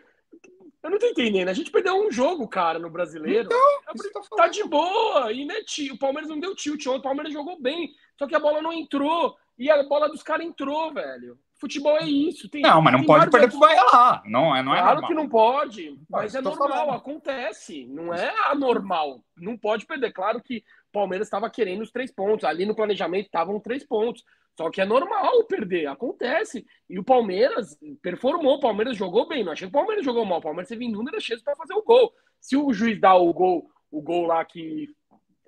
Eu 0.85 0.91
não 0.91 0.99
tô 0.99 1.07
entendendo. 1.07 1.49
A 1.49 1.55
gente 1.55 1.71
perdeu 1.71 1.97
um 1.97 2.13
jogo, 2.13 2.47
cara, 2.47 2.79
no 2.79 2.91
brasileiro. 2.91 3.47
Então, 3.47 4.27
tá 4.37 4.49
de 4.49 4.63
boa. 4.65 5.33
E 5.33 5.47
né, 5.47 5.55
o 5.91 5.99
Palmeiras 5.99 6.29
não 6.29 6.39
deu 6.39 6.55
tilt 6.55 6.87
ontem. 6.87 6.99
O 6.99 7.03
Palmeiras 7.03 7.33
jogou 7.33 7.59
bem. 7.59 7.91
Só 8.19 8.27
que 8.27 8.35
a 8.35 8.41
bola 8.41 8.61
não 8.61 8.71
entrou. 8.71 9.35
E 9.59 9.71
a 9.71 9.83
bola 9.85 10.11
dos 10.11 10.23
caras 10.23 10.47
entrou, 10.47 10.93
velho. 10.93 11.39
Futebol 11.59 11.97
é 11.97 12.05
isso. 12.05 12.51
Tem, 12.51 12.61
não, 12.61 12.83
mas 12.83 12.93
não 12.93 13.05
pode 13.05 13.31
perder 13.31 13.49
pro 13.49 13.61
Bahia 13.61 13.83
lá. 13.85 14.23
Não, 14.27 14.55
é, 14.55 14.63
não 14.63 14.75
é 14.75 14.79
claro 14.79 15.01
normal. 15.01 15.09
que 15.09 15.15
não 15.15 15.29
pode, 15.29 15.99
mas 16.11 16.35
é 16.35 16.43
normal, 16.43 16.69
falando. 16.69 16.97
acontece. 16.97 17.87
Não 17.87 18.13
é 18.13 18.35
anormal. 18.51 19.25
Não 19.35 19.57
pode 19.57 19.87
perder. 19.87 20.13
Claro 20.13 20.43
que 20.43 20.63
Palmeiras 20.95 21.27
estava 21.27 21.51
querendo 21.51 21.83
os 21.83 21.91
três 21.91 22.11
pontos. 22.11 22.45
Ali 22.45 22.65
no 22.65 22.75
planejamento 22.75 23.27
estavam 23.27 23.61
três 23.61 23.85
pontos. 23.85 24.25
Só 24.57 24.71
que 24.71 24.81
é 24.81 24.85
normal 24.85 25.45
perder, 25.45 25.87
acontece. 25.87 26.65
E 26.89 26.99
o 26.99 27.05
Palmeiras 27.05 27.77
performou, 28.01 28.55
o 28.55 28.61
Palmeiras 28.61 28.97
jogou 28.97 29.29
bem. 29.29 29.45
Não 29.45 29.53
achei 29.53 29.67
que 29.67 29.77
o 29.77 29.79
Palmeiras 29.79 30.05
jogou 30.05 30.25
mal. 30.25 30.39
O 30.39 30.43
Palmeiras 30.43 30.69
teve 30.69 30.85
inúmeras 30.85 31.23
chances 31.23 31.43
para 31.43 31.57
fazer 31.57 31.75
o 31.75 31.83
gol. 31.83 32.15
Se 32.41 32.57
o 32.57 32.73
juiz 32.73 33.01
dá 33.01 33.15
o 33.15 33.33
gol, 33.33 33.69
o 33.91 34.01
gol 34.01 34.27
lá 34.27 34.45
que 34.45 34.89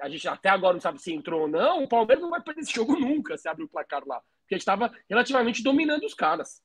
a 0.00 0.08
gente 0.08 0.28
até 0.28 0.48
agora 0.48 0.74
não 0.74 0.80
sabe 0.80 1.00
se 1.00 1.12
entrou 1.12 1.42
ou 1.42 1.48
não, 1.48 1.84
o 1.84 1.88
Palmeiras 1.88 2.22
não 2.22 2.30
vai 2.30 2.42
perder 2.42 2.60
esse 2.60 2.74
jogo 2.74 2.98
nunca 2.98 3.38
se 3.38 3.48
abre 3.48 3.64
o 3.64 3.68
placar 3.68 4.02
lá. 4.06 4.20
Porque 4.40 4.54
a 4.54 4.58
gente 4.58 4.62
estava 4.62 4.92
relativamente 5.08 5.62
dominando 5.62 6.04
os 6.04 6.14
caras. 6.14 6.60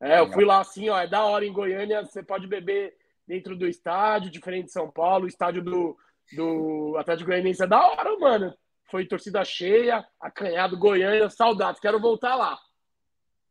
É, 0.00 0.18
eu 0.20 0.30
fui 0.30 0.44
lá 0.44 0.60
assim, 0.60 0.88
ó, 0.88 0.98
é 0.98 1.06
da 1.06 1.24
hora 1.24 1.46
em 1.46 1.52
Goiânia, 1.52 2.04
você 2.04 2.22
pode 2.22 2.46
beber 2.46 2.94
dentro 3.26 3.56
do 3.56 3.66
estádio, 3.66 4.30
diferente 4.30 4.66
de 4.66 4.72
São 4.72 4.90
Paulo, 4.90 5.24
o 5.24 5.28
estádio 5.28 5.62
do, 5.62 5.96
do 6.34 6.96
Atlético 6.98 7.30
Goianiense 7.30 7.62
é 7.62 7.66
da 7.66 7.86
hora, 7.86 8.18
mano. 8.18 8.54
Foi 8.90 9.06
torcida 9.06 9.44
cheia, 9.44 10.06
acanhado 10.20 10.78
Goiânia, 10.78 11.28
saudades, 11.28 11.80
quero 11.80 12.00
voltar 12.00 12.34
lá. 12.34 12.58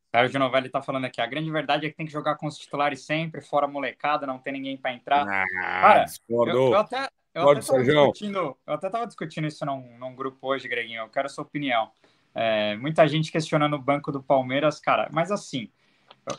Sérgio 0.09 0.39
Novelli 0.39 0.69
tá 0.69 0.81
falando 0.81 1.05
aqui, 1.05 1.21
a 1.21 1.27
grande 1.27 1.51
verdade 1.51 1.85
é 1.85 1.89
que 1.89 1.95
tem 1.95 2.05
que 2.05 2.11
jogar 2.11 2.35
com 2.37 2.47
os 2.47 2.57
titulares 2.57 3.05
sempre, 3.05 3.41
fora 3.41 3.67
molecada, 3.67 4.25
não 4.25 4.39
tem 4.39 4.53
ninguém 4.53 4.77
para 4.77 4.93
entrar. 4.93 5.27
Ah, 5.27 5.43
Cara, 5.81 6.05
eu, 6.27 6.47
eu, 6.47 6.75
até, 6.75 7.07
eu 7.35 7.49
até, 7.49 7.61
tava 7.61 7.83
discutindo, 7.83 8.57
eu 8.65 8.73
até 8.73 8.89
tava 8.89 9.05
discutindo 9.05 9.47
isso 9.47 9.65
num, 9.65 9.97
num 9.99 10.15
grupo 10.15 10.47
hoje, 10.47 10.67
Greginho. 10.67 11.01
Eu 11.01 11.09
quero 11.09 11.27
a 11.27 11.29
sua 11.29 11.43
opinião. 11.43 11.91
É, 12.33 12.75
muita 12.77 13.07
gente 13.07 13.31
questionando 13.31 13.75
o 13.75 13.81
banco 13.81 14.11
do 14.11 14.23
Palmeiras, 14.23 14.79
cara. 14.79 15.07
Mas 15.11 15.31
assim, 15.31 15.69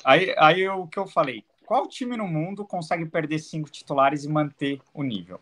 aí, 0.05 0.35
aí 0.39 0.69
o 0.69 0.87
que 0.87 0.99
eu 0.99 1.07
falei: 1.07 1.45
qual 1.65 1.87
time 1.87 2.17
no 2.17 2.27
mundo 2.27 2.65
consegue 2.65 3.05
perder 3.07 3.39
cinco 3.39 3.71
titulares 3.71 4.25
e 4.25 4.29
manter 4.29 4.81
o 4.95 5.03
nível? 5.03 5.41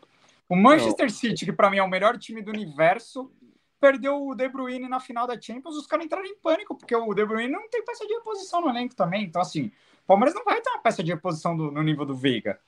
O 0.48 0.56
Manchester 0.56 1.10
City, 1.10 1.44
que 1.44 1.52
para 1.52 1.70
mim 1.70 1.78
é 1.78 1.82
o 1.82 1.88
melhor 1.88 2.16
time 2.18 2.40
do 2.40 2.50
universo, 2.50 3.32
perdeu 3.80 4.26
o 4.26 4.34
De 4.34 4.48
Bruyne 4.48 4.88
na 4.88 5.00
final 5.00 5.26
da 5.26 5.40
Champions. 5.40 5.76
Os 5.76 5.86
caras 5.86 6.06
entraram 6.06 6.26
em 6.26 6.36
pânico, 6.36 6.76
porque 6.76 6.94
o 6.94 7.14
De 7.14 7.24
Bruyne 7.24 7.52
não 7.52 7.68
tem 7.68 7.84
peça 7.84 8.06
de 8.06 8.14
reposição 8.14 8.60
no 8.60 8.68
elenco 8.68 8.94
também. 8.94 9.24
Então, 9.24 9.42
assim, 9.42 9.66
o 10.04 10.06
Palmeiras 10.06 10.34
não 10.34 10.44
vai 10.44 10.60
ter 10.60 10.70
uma 10.70 10.80
peça 10.80 11.02
de 11.02 11.12
reposição 11.12 11.56
do, 11.56 11.70
no 11.70 11.82
nível 11.82 12.06
do 12.06 12.14
Veiga, 12.14 12.60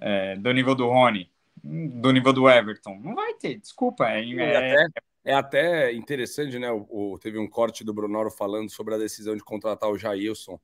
é, 0.00 0.36
do 0.36 0.52
nível 0.52 0.74
do 0.74 0.88
Rony 0.88 1.30
do 1.62 2.10
nível 2.10 2.32
do 2.32 2.50
Everton. 2.50 2.98
Não 3.02 3.14
vai 3.14 3.34
ter, 3.34 3.58
desculpa. 3.58 4.08
É, 4.10 4.28
é, 4.34 4.56
até, 4.56 4.86
é 5.24 5.34
até 5.34 5.92
interessante, 5.92 6.58
né? 6.58 6.70
O, 6.70 7.12
o, 7.12 7.18
teve 7.18 7.38
um 7.38 7.48
corte 7.48 7.84
do 7.84 7.94
Brunoro 7.94 8.30
falando 8.30 8.70
sobre 8.70 8.94
a 8.94 8.98
decisão 8.98 9.36
de 9.36 9.44
contratar 9.44 9.90
o 9.90 9.98
Jailson 9.98 10.58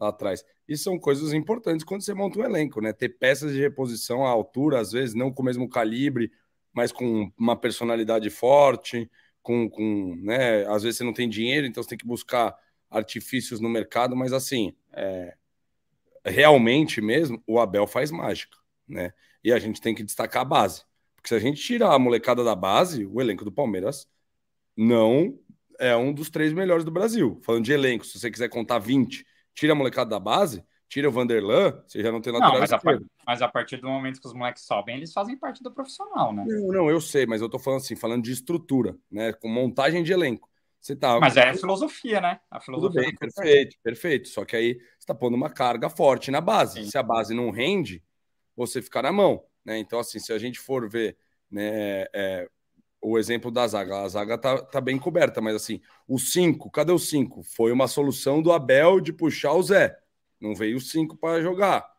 lá 0.00 0.08
atrás. 0.08 0.44
E 0.66 0.76
são 0.76 0.98
coisas 0.98 1.32
importantes 1.32 1.84
quando 1.84 2.02
você 2.02 2.14
monta 2.14 2.38
um 2.38 2.44
elenco, 2.44 2.80
né? 2.80 2.92
Ter 2.92 3.10
peças 3.10 3.52
de 3.52 3.60
reposição 3.60 4.24
à 4.24 4.30
altura, 4.30 4.80
às 4.80 4.92
vezes 4.92 5.14
não 5.14 5.30
com 5.32 5.42
o 5.42 5.44
mesmo 5.44 5.68
calibre, 5.68 6.32
mas 6.72 6.90
com 6.90 7.30
uma 7.38 7.56
personalidade 7.56 8.30
forte, 8.30 9.10
com, 9.42 9.68
com 9.68 10.16
né? 10.22 10.66
Às 10.68 10.82
vezes 10.82 10.98
você 10.98 11.04
não 11.04 11.12
tem 11.12 11.28
dinheiro, 11.28 11.66
então 11.66 11.82
você 11.82 11.90
tem 11.90 11.98
que 11.98 12.06
buscar 12.06 12.56
artifícios 12.88 13.60
no 13.60 13.68
mercado, 13.68 14.16
mas 14.16 14.32
assim, 14.32 14.74
é, 14.92 15.36
realmente 16.24 17.00
mesmo, 17.00 17.42
o 17.46 17.60
Abel 17.60 17.86
faz 17.86 18.10
mágica, 18.10 18.56
né? 18.88 19.12
E 19.44 19.52
a 19.52 19.58
gente 19.58 19.80
tem 19.80 19.94
que 19.94 20.02
destacar 20.02 20.42
a 20.42 20.44
base. 20.44 20.82
Porque 21.16 21.28
se 21.28 21.34
a 21.34 21.38
gente 21.38 21.60
tirar 21.60 21.92
a 21.92 21.98
molecada 21.98 22.42
da 22.42 22.54
base, 22.54 23.04
o 23.04 23.20
elenco 23.20 23.44
do 23.44 23.52
Palmeiras 23.52 24.08
não 24.76 25.38
é 25.78 25.96
um 25.96 26.12
dos 26.12 26.30
três 26.30 26.52
melhores 26.52 26.84
do 26.84 26.90
Brasil. 26.90 27.38
Falando 27.42 27.64
de 27.64 27.72
elenco, 27.72 28.06
se 28.06 28.18
você 28.18 28.30
quiser 28.30 28.48
contar 28.48 28.78
20, 28.78 29.24
tira 29.54 29.72
a 29.72 29.76
molecada 29.76 30.10
da 30.10 30.20
base, 30.20 30.64
tira 30.88 31.08
o 31.08 31.12
Vanderlan, 31.12 31.82
você 31.86 32.02
já 32.02 32.10
não 32.10 32.20
tem 32.20 32.32
lateral 32.32 32.54
não, 32.54 32.60
mas, 32.60 32.72
a 32.72 32.78
par... 32.78 32.98
mas 33.26 33.42
a 33.42 33.48
partir 33.48 33.76
do 33.76 33.88
momento 33.88 34.20
que 34.20 34.26
os 34.26 34.34
moleques 34.34 34.64
sobem, 34.64 34.96
eles 34.96 35.12
fazem 35.12 35.38
parte 35.38 35.62
do 35.62 35.72
profissional, 35.72 36.32
né? 36.32 36.44
Não, 36.46 36.68
não, 36.68 36.90
eu 36.90 37.00
sei, 37.00 37.26
mas 37.26 37.40
eu 37.40 37.48
tô 37.48 37.58
falando 37.58 37.80
assim, 37.80 37.94
falando 37.94 38.24
de 38.24 38.32
estrutura, 38.32 38.96
né? 39.10 39.32
Com 39.32 39.48
montagem 39.48 40.02
de 40.02 40.12
elenco. 40.12 40.50
Você 40.80 40.96
tá... 40.96 41.20
Mas 41.20 41.36
é 41.36 41.50
a 41.50 41.54
filosofia, 41.54 42.20
né? 42.20 42.40
A 42.50 42.58
filosofia 42.58 43.02
bem, 43.02 43.14
perfeito, 43.14 43.76
perfeito. 43.82 44.28
Só 44.28 44.44
que 44.44 44.56
aí 44.56 44.80
você 44.98 45.06
tá 45.06 45.14
pondo 45.14 45.36
uma 45.36 45.50
carga 45.50 45.90
forte 45.90 46.30
na 46.30 46.40
base. 46.40 46.82
Sim. 46.82 46.90
Se 46.90 46.96
a 46.96 47.02
base 47.02 47.34
não 47.34 47.50
rende, 47.50 48.02
você 48.56 48.80
ficar 48.80 49.02
na 49.02 49.12
mão. 49.12 49.44
Né? 49.64 49.78
Então, 49.78 49.98
assim, 49.98 50.18
se 50.18 50.32
a 50.32 50.38
gente 50.38 50.58
for 50.58 50.88
ver 50.88 51.18
né, 51.50 52.06
é, 52.14 52.48
o 53.00 53.18
exemplo 53.18 53.50
da 53.50 53.66
zaga, 53.66 54.02
a 54.02 54.08
zaga 54.08 54.36
tá, 54.36 54.58
tá 54.58 54.80
bem 54.80 54.98
coberta, 54.98 55.40
mas 55.40 55.56
assim, 55.56 55.80
o 56.06 56.18
5, 56.18 56.70
cadê 56.70 56.92
o 56.92 56.98
5? 56.98 57.42
Foi 57.42 57.72
uma 57.72 57.88
solução 57.88 58.42
do 58.42 58.52
Abel 58.52 59.00
de 59.00 59.12
puxar 59.12 59.54
o 59.54 59.62
Zé. 59.62 59.98
Não 60.40 60.54
veio 60.54 60.76
o 60.76 60.80
5 60.80 61.16
para 61.16 61.40
jogar. 61.40 61.90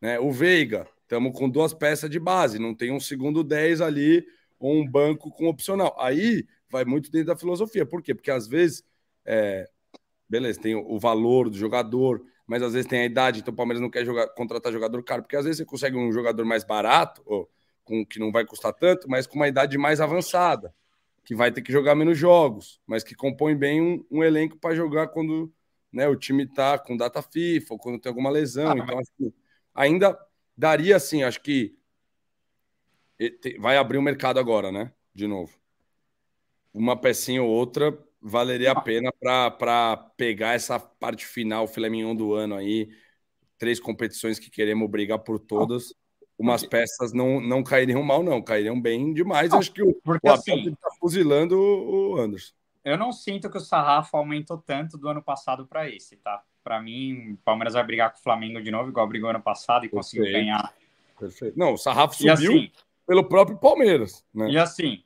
Né? 0.00 0.18
O 0.18 0.32
Veiga, 0.32 0.86
estamos 1.02 1.36
com 1.38 1.48
duas 1.48 1.74
peças 1.74 2.08
de 2.08 2.18
base, 2.18 2.58
não 2.58 2.74
tem 2.74 2.90
um 2.90 3.00
segundo 3.00 3.44
10 3.44 3.80
ali 3.82 4.24
ou 4.58 4.74
um 4.74 4.86
banco 4.86 5.30
com 5.30 5.46
opcional. 5.46 5.94
Aí 5.98 6.46
vai 6.70 6.84
muito 6.84 7.10
dentro 7.10 7.28
da 7.28 7.36
filosofia. 7.36 7.84
Por 7.84 8.02
quê? 8.02 8.14
Porque 8.14 8.30
às 8.30 8.46
vezes, 8.46 8.82
é, 9.24 9.68
beleza, 10.28 10.60
tem 10.60 10.74
o 10.74 10.98
valor 10.98 11.50
do 11.50 11.56
jogador, 11.56 12.22
mas 12.46 12.62
às 12.62 12.72
vezes 12.72 12.88
tem 12.88 13.00
a 13.00 13.04
idade, 13.04 13.40
então 13.40 13.52
o 13.52 13.56
Palmeiras 13.56 13.80
não 13.80 13.90
quer 13.90 14.04
jogar, 14.04 14.28
contratar 14.28 14.72
jogador 14.72 15.02
caro, 15.04 15.22
porque 15.22 15.36
às 15.36 15.44
vezes 15.44 15.58
você 15.58 15.64
consegue 15.64 15.96
um 15.96 16.10
jogador 16.12 16.44
mais 16.44 16.64
barato, 16.64 17.22
ou 17.24 17.48
com, 17.84 18.04
que 18.04 18.18
não 18.18 18.30
vai 18.30 18.44
custar 18.44 18.72
tanto, 18.72 19.08
mas 19.08 19.26
com 19.26 19.36
uma 19.36 19.48
idade 19.48 19.76
mais 19.78 20.00
avançada, 20.00 20.74
que 21.24 21.34
vai 21.34 21.52
ter 21.52 21.62
que 21.62 21.72
jogar 21.72 21.94
menos 21.94 22.18
jogos, 22.18 22.80
mas 22.86 23.04
que 23.04 23.14
compõe 23.14 23.54
bem 23.54 23.80
um, 23.80 24.06
um 24.10 24.24
elenco 24.24 24.56
para 24.56 24.74
jogar 24.74 25.08
quando 25.08 25.52
né, 25.92 26.08
o 26.08 26.16
time 26.16 26.44
está 26.44 26.78
com 26.78 26.96
data 26.96 27.20
FIFA, 27.22 27.74
ou 27.74 27.78
quando 27.78 28.00
tem 28.00 28.10
alguma 28.10 28.30
lesão. 28.30 28.70
Ah, 28.70 28.78
então, 28.78 28.96
mas... 28.96 29.08
assim, 29.08 29.32
ainda 29.74 30.18
daria 30.56 30.96
assim, 30.96 31.22
acho 31.22 31.40
que 31.40 31.76
vai 33.58 33.76
abrir 33.76 33.98
o 33.98 34.02
mercado 34.02 34.38
agora, 34.38 34.72
né? 34.72 34.92
De 35.14 35.26
novo. 35.26 35.52
Uma 36.72 36.96
pecinha 36.96 37.42
ou 37.42 37.48
outra 37.48 37.96
valeria 38.22 38.72
a 38.72 38.80
pena 38.80 39.12
para 39.12 39.96
pegar 40.16 40.54
essa 40.54 40.78
parte 40.78 41.26
final, 41.26 41.66
filé 41.66 41.88
mignon 41.88 42.14
do 42.14 42.34
ano 42.34 42.54
aí, 42.54 42.90
três 43.58 43.80
competições 43.80 44.38
que 44.38 44.50
queremos 44.50 44.88
brigar 44.88 45.18
por 45.18 45.38
todas. 45.38 45.94
Umas 46.40 46.64
peças 46.64 47.12
não, 47.12 47.40
não 47.40 47.62
cairiam 47.62 48.02
mal, 48.02 48.22
não, 48.22 48.40
cairiam 48.40 48.80
bem 48.80 49.12
demais. 49.12 49.52
Acho 49.52 49.70
que 49.70 49.82
o, 49.82 49.92
porque, 50.02 50.26
o 50.26 50.32
assim, 50.32 50.70
está 50.70 50.88
fuzilando 50.98 51.58
o 51.58 52.16
Anderson. 52.18 52.54
Eu 52.82 52.96
não 52.96 53.12
sinto 53.12 53.50
que 53.50 53.58
o 53.58 53.60
sarrafo 53.60 54.16
aumentou 54.16 54.56
tanto 54.56 54.96
do 54.96 55.06
ano 55.08 55.22
passado 55.22 55.66
para 55.66 55.88
esse, 55.88 56.16
tá? 56.16 56.42
Para 56.64 56.80
mim, 56.80 57.32
o 57.32 57.36
Palmeiras 57.44 57.74
vai 57.74 57.84
brigar 57.84 58.10
com 58.10 58.18
o 58.18 58.22
Flamengo 58.22 58.62
de 58.62 58.70
novo, 58.70 58.88
igual 58.88 59.06
brigou 59.06 59.28
ano 59.28 59.42
passado 59.42 59.84
e 59.84 59.88
Perfeito. 59.88 59.96
conseguiu 59.96 60.32
ganhar. 60.32 60.74
Perfeito. 61.18 61.58
Não, 61.58 61.74
o 61.74 61.76
sarrafo 61.76 62.14
subiu 62.14 62.32
assim, 62.32 62.72
pelo 63.06 63.24
próprio 63.24 63.58
Palmeiras. 63.58 64.24
Né? 64.34 64.52
E 64.52 64.58
assim, 64.58 65.02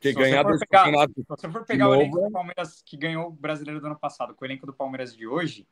que 0.00 0.12
ganhar 0.12 0.42
dois 0.42 0.58
pegar. 0.60 0.86
Se 1.08 1.24
você 1.28 1.48
for 1.48 1.64
pegar 1.64 1.88
o 1.88 1.94
elenco 1.94 2.20
do 2.20 2.30
Palmeiras 2.30 2.82
que 2.84 2.96
ganhou 2.96 3.28
o 3.28 3.30
brasileiro 3.30 3.80
do 3.80 3.86
ano 3.86 3.98
passado 3.98 4.34
com 4.34 4.44
o 4.44 4.46
elenco 4.46 4.66
do 4.66 4.72
Palmeiras 4.72 5.14
de 5.14 5.26
hoje, 5.26 5.66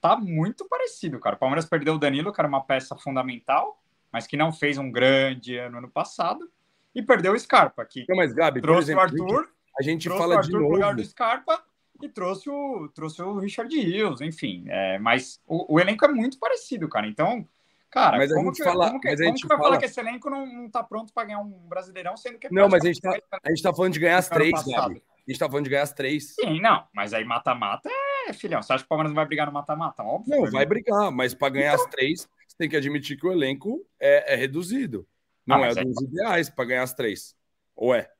tá 0.00 0.16
muito 0.16 0.66
parecido, 0.68 1.18
cara. 1.18 1.36
O 1.36 1.38
Palmeiras 1.38 1.66
perdeu 1.66 1.94
o 1.94 1.98
Danilo, 1.98 2.32
que 2.32 2.40
era 2.40 2.48
uma 2.48 2.64
peça 2.64 2.96
fundamental, 2.96 3.80
mas 4.12 4.26
que 4.26 4.36
não 4.36 4.52
fez 4.52 4.78
um 4.78 4.90
grande 4.90 5.56
ano 5.56 5.78
ano 5.78 5.90
passado, 5.90 6.50
e 6.94 7.02
perdeu 7.02 7.32
o 7.32 7.38
Scarpa, 7.38 7.84
que 7.84 8.04
não, 8.08 8.16
mas, 8.16 8.32
Gabi, 8.32 8.60
trouxe 8.60 8.92
exemplo, 8.92 9.02
o 9.02 9.04
Arthur. 9.04 9.48
A 9.78 9.82
gente, 9.82 10.08
a 10.08 10.12
gente 10.12 10.18
fala 10.18 10.40
de 10.40 10.50
novo. 10.50 10.72
lugar 10.72 10.94
do 10.94 11.04
Scarpa 11.04 11.62
e 12.02 12.08
trouxe 12.08 12.50
o, 12.50 12.88
trouxe 12.88 13.22
o 13.22 13.38
Richard 13.38 13.74
Rios, 13.74 14.20
enfim. 14.20 14.64
É, 14.68 14.98
mas 14.98 15.40
o, 15.46 15.74
o 15.74 15.80
elenco 15.80 16.04
é 16.04 16.08
muito 16.08 16.38
parecido, 16.38 16.88
cara. 16.88 17.06
Então, 17.06 17.46
Cara, 17.90 18.18
mas 18.18 18.32
como, 18.32 18.52
que, 18.52 18.62
fala, 18.62 18.86
como, 18.86 19.00
que, 19.00 19.16
como 19.16 19.34
que 19.34 19.46
vai 19.48 19.56
fala... 19.56 19.68
falar 19.68 19.78
que 19.78 19.84
esse 19.84 19.98
elenco 19.98 20.30
não, 20.30 20.46
não 20.46 20.70
tá 20.70 20.82
pronto 20.82 21.12
para 21.12 21.24
ganhar 21.26 21.40
um 21.40 21.50
Brasileirão, 21.68 22.16
sendo 22.16 22.38
que... 22.38 22.46
É 22.46 22.50
não, 22.50 22.68
mas 22.68 22.84
a 22.84 22.86
gente, 22.86 23.00
tá, 23.00 23.18
a 23.42 23.48
gente 23.48 23.62
tá 23.62 23.74
falando 23.74 23.92
de 23.92 23.98
ganhar 23.98 24.18
as 24.18 24.28
três, 24.28 24.52
Gabi. 24.64 25.02
A 25.26 25.30
gente 25.30 25.38
tá 25.38 25.48
falando 25.48 25.64
de 25.64 25.70
ganhar 25.70 25.82
as 25.82 25.92
três. 25.92 26.34
Sim, 26.34 26.60
não, 26.60 26.84
mas 26.92 27.12
aí 27.14 27.24
mata-mata 27.24 27.88
é, 28.28 28.32
filhão. 28.32 28.62
Você 28.62 28.72
acha 28.72 28.82
que 28.82 28.86
o 28.86 28.88
Palmeiras 28.88 29.10
não 29.10 29.16
vai 29.16 29.26
brigar 29.26 29.46
no 29.46 29.52
mata-mata? 29.52 30.02
Óbvio. 30.02 30.42
Não, 30.42 30.50
vai 30.50 30.66
brigar, 30.66 31.10
mas 31.10 31.34
para 31.34 31.50
ganhar 31.50 31.74
então... 31.74 31.84
as 31.84 31.90
três, 31.90 32.28
você 32.46 32.56
tem 32.56 32.68
que 32.68 32.76
admitir 32.76 33.18
que 33.18 33.26
o 33.26 33.32
elenco 33.32 33.84
é, 33.98 34.34
é 34.34 34.36
reduzido. 34.36 35.06
Não 35.46 35.62
ah, 35.62 35.68
é 35.68 35.74
dos 35.74 36.02
ideais 36.02 36.48
para 36.48 36.64
ganhar 36.64 36.82
as 36.82 36.94
três. 36.94 37.34
Ou 37.74 37.94
é? 37.94 38.10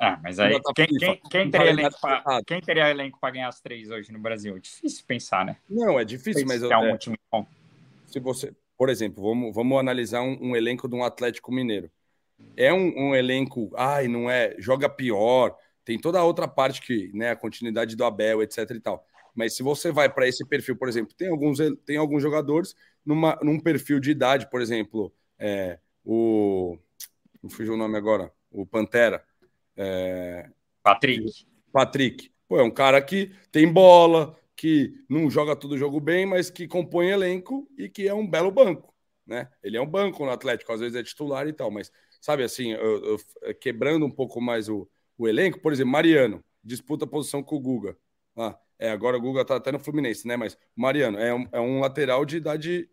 Ah, 0.00 0.18
mas 0.22 0.38
aí 0.38 0.60
quem, 0.76 0.86
quem, 0.86 1.20
quem, 1.28 1.50
teria 1.50 1.70
elenco 1.70 2.00
pra, 2.00 2.40
quem 2.46 2.60
teria 2.60 2.88
elenco 2.88 3.18
para 3.18 3.32
ganhar 3.32 3.48
as 3.48 3.60
três 3.60 3.90
hoje 3.90 4.12
no 4.12 4.18
Brasil? 4.18 4.56
É 4.56 4.60
difícil 4.60 5.04
pensar, 5.06 5.44
né? 5.44 5.56
Não, 5.68 5.98
é 5.98 6.04
difícil, 6.04 6.46
mas 6.46 6.62
é 6.62 6.76
um 6.76 6.94
é, 6.94 6.98
time 6.98 7.18
bom. 7.30 7.44
Se 8.06 8.20
você, 8.20 8.54
por 8.76 8.88
exemplo, 8.88 9.22
vamos, 9.22 9.52
vamos 9.52 9.78
analisar 9.78 10.22
um, 10.22 10.38
um 10.40 10.56
elenco 10.56 10.88
de 10.88 10.94
um 10.94 11.02
Atlético 11.02 11.50
Mineiro. 11.50 11.90
É 12.56 12.72
um, 12.72 13.08
um, 13.08 13.14
elenco, 13.14 13.72
ai, 13.76 14.06
não 14.06 14.30
é, 14.30 14.54
joga 14.58 14.88
pior, 14.88 15.56
tem 15.88 15.98
toda 15.98 16.18
a 16.18 16.22
outra 16.22 16.46
parte 16.46 16.82
que, 16.82 17.10
né, 17.14 17.30
a 17.30 17.36
continuidade 17.36 17.96
do 17.96 18.04
Abel, 18.04 18.42
etc 18.42 18.72
e 18.72 18.78
tal. 18.78 19.02
Mas 19.34 19.56
se 19.56 19.62
você 19.62 19.90
vai 19.90 20.06
para 20.06 20.28
esse 20.28 20.46
perfil, 20.46 20.76
por 20.76 20.86
exemplo, 20.86 21.14
tem 21.16 21.28
alguns, 21.28 21.56
tem 21.86 21.96
alguns 21.96 22.22
jogadores 22.22 22.74
numa, 23.02 23.38
num 23.42 23.58
perfil 23.58 23.98
de 23.98 24.10
idade, 24.10 24.50
por 24.50 24.60
exemplo, 24.60 25.10
é, 25.38 25.78
o. 26.04 26.76
Não 27.42 27.48
fugiu 27.48 27.72
o 27.72 27.76
nome 27.78 27.96
agora, 27.96 28.30
o 28.50 28.66
Pantera. 28.66 29.24
É, 29.74 30.50
Patrick. 30.82 31.46
Patrick. 31.72 32.30
Pô, 32.46 32.58
é 32.58 32.62
um 32.62 32.70
cara 32.70 33.00
que 33.00 33.32
tem 33.50 33.66
bola, 33.66 34.38
que 34.54 34.92
não 35.08 35.30
joga 35.30 35.56
todo 35.56 35.78
jogo 35.78 35.98
bem, 36.00 36.26
mas 36.26 36.50
que 36.50 36.68
compõe 36.68 37.08
elenco 37.08 37.66
e 37.78 37.88
que 37.88 38.06
é 38.06 38.12
um 38.12 38.28
belo 38.28 38.50
banco, 38.50 38.94
né? 39.26 39.48
Ele 39.62 39.78
é 39.78 39.80
um 39.80 39.88
banco 39.88 40.22
no 40.22 40.32
Atlético, 40.32 40.70
às 40.70 40.80
vezes 40.80 40.96
é 40.96 41.02
titular 41.02 41.48
e 41.48 41.52
tal, 41.54 41.70
mas 41.70 41.90
sabe 42.20 42.42
assim, 42.42 42.72
eu, 42.72 43.04
eu, 43.04 43.16
é, 43.44 43.54
quebrando 43.54 44.04
um 44.04 44.10
pouco 44.10 44.38
mais 44.38 44.68
o, 44.68 44.86
o 45.18 45.28
elenco, 45.28 45.60
por 45.60 45.72
exemplo, 45.72 45.92
Mariano 45.92 46.42
disputa 46.62 47.04
a 47.04 47.08
posição 47.08 47.42
com 47.42 47.56
o 47.56 47.60
Guga. 47.60 47.96
Ah, 48.36 48.56
é, 48.78 48.90
agora 48.90 49.16
o 49.16 49.20
Guga 49.20 49.44
tá 49.44 49.56
até 49.56 49.72
no 49.72 49.80
Fluminense, 49.80 50.26
né? 50.26 50.36
Mas 50.36 50.56
Mariano 50.76 51.18
é 51.18 51.34
um, 51.34 51.48
é 51.50 51.60
um 51.60 51.80
lateral 51.80 52.24
de 52.24 52.36
idade 52.36 52.88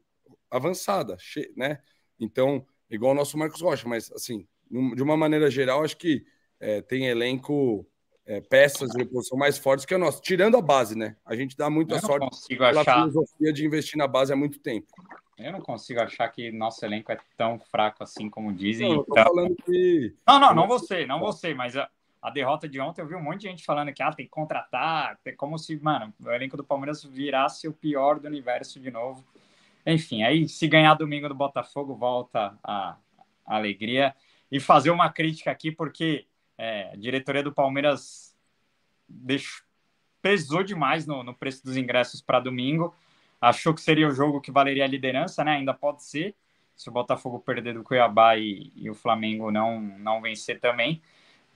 avançada, 0.50 1.18
né? 1.56 1.80
Então, 2.20 2.66
igual 2.90 3.12
o 3.12 3.16
nosso 3.16 3.38
Marcos 3.38 3.62
Rocha, 3.62 3.88
mas 3.88 4.12
assim, 4.12 4.48
de 4.70 5.04
uma 5.04 5.16
maneira 5.16 5.52
geral, 5.52 5.84
acho 5.84 5.98
que 5.98 6.26
é, 6.60 6.82
tem 6.82 7.08
elenco 7.08 7.88
é, 8.26 8.42
peças 8.42 8.90
de 8.90 8.98
reposição 8.98 9.38
mais 9.38 9.58
fortes 9.58 9.86
que 9.86 9.94
a 9.94 9.98
nossa, 9.98 10.20
tirando 10.22 10.58
a 10.58 10.62
base, 10.62 10.98
né? 10.98 11.16
A 11.24 11.36
gente 11.36 11.56
dá 11.56 11.70
muita 11.70 12.00
sorte 12.00 12.28
pela 12.58 12.82
achar... 12.82 13.02
filosofia 13.02 13.54
de 13.54 13.66
investir 13.66 13.98
na 13.98 14.08
base 14.08 14.34
há 14.34 14.36
muito 14.36 14.60
tempo. 14.60 14.88
Eu 15.38 15.52
não 15.52 15.62
consigo 15.62 16.00
achar 16.00 16.30
que 16.30 16.50
nosso 16.52 16.84
elenco 16.86 17.12
é 17.12 17.18
tão 17.36 17.60
fraco 17.60 18.02
assim 18.02 18.30
como 18.30 18.54
dizem. 18.54 18.90
Não, 18.90 19.02
então... 19.02 19.24
falando 19.24 19.56
que. 19.66 20.16
Não, 20.26 20.40
não, 20.40 20.56
não 20.56 20.68
você, 20.68 21.06
não 21.06 21.20
você, 21.20 21.54
mas 21.54 21.76
a, 22.28 22.30
derrota 22.30 22.68
de 22.68 22.80
ontem 22.80 23.02
eu 23.02 23.08
vi 23.08 23.16
um 23.16 23.22
monte 23.22 23.42
de 23.42 23.48
gente 23.48 23.66
falando 23.66 23.94
que 23.94 24.02
ah, 24.02 24.12
tem 24.12 24.26
que 24.26 24.32
contratar, 24.32 25.20
é 25.26 25.32
como 25.32 25.58
se, 25.58 25.78
mano, 25.78 26.14
o 26.20 26.30
elenco 26.32 26.58
do 26.58 26.64
Palmeiras 26.64 27.04
virasse 27.04 27.68
o 27.68 27.74
pior 27.74 28.20
do 28.20 28.28
universo 28.28 28.80
de 28.80 28.90
novo. 28.90 29.24
Enfim, 29.86 30.24
aí 30.24 30.48
se 30.50 30.68
ganhar 30.68 30.96
domingo 30.96 31.28
do 31.28 31.36
Botafogo, 31.36 31.96
volta 31.96 32.58
a, 32.64 32.98
a 33.46 33.56
alegria. 33.56 34.16
E 34.52 34.60
fazer 34.60 34.90
uma 34.90 35.10
crítica 35.12 35.52
aqui, 35.52 35.72
porque 35.72 36.26
é, 36.58 36.92
a 36.94 36.96
diretoria 36.96 37.44
do 37.44 37.54
Palmeiras 37.54 38.36
deixou, 39.08 39.64
pesou 40.22 40.64
demais 40.64 41.06
no, 41.06 41.24
no 41.24 41.34
preço 41.34 41.64
dos 41.64 41.78
ingressos 41.78 42.22
para 42.22 42.40
domingo. 42.40 42.96
Achou 43.40 43.74
que 43.74 43.82
seria 43.82 44.08
o 44.08 44.12
jogo 44.12 44.42
que 44.42 44.52
valeria 44.52 44.86
a 44.86 44.88
liderança, 44.88 45.44
né? 45.44 45.58
Ainda 45.58 45.74
pode 45.74 46.04
ser, 46.04 46.36
se 46.76 46.90
o 46.90 46.92
Botafogo 46.92 47.40
perder 47.40 47.74
do 47.74 47.84
Cuiabá 47.84 48.38
e, 48.38 48.72
e 48.76 48.90
o 48.90 48.96
Flamengo 48.96 49.52
não, 49.52 49.80
não 49.80 50.22
vencer 50.22 50.60
também. 50.60 51.02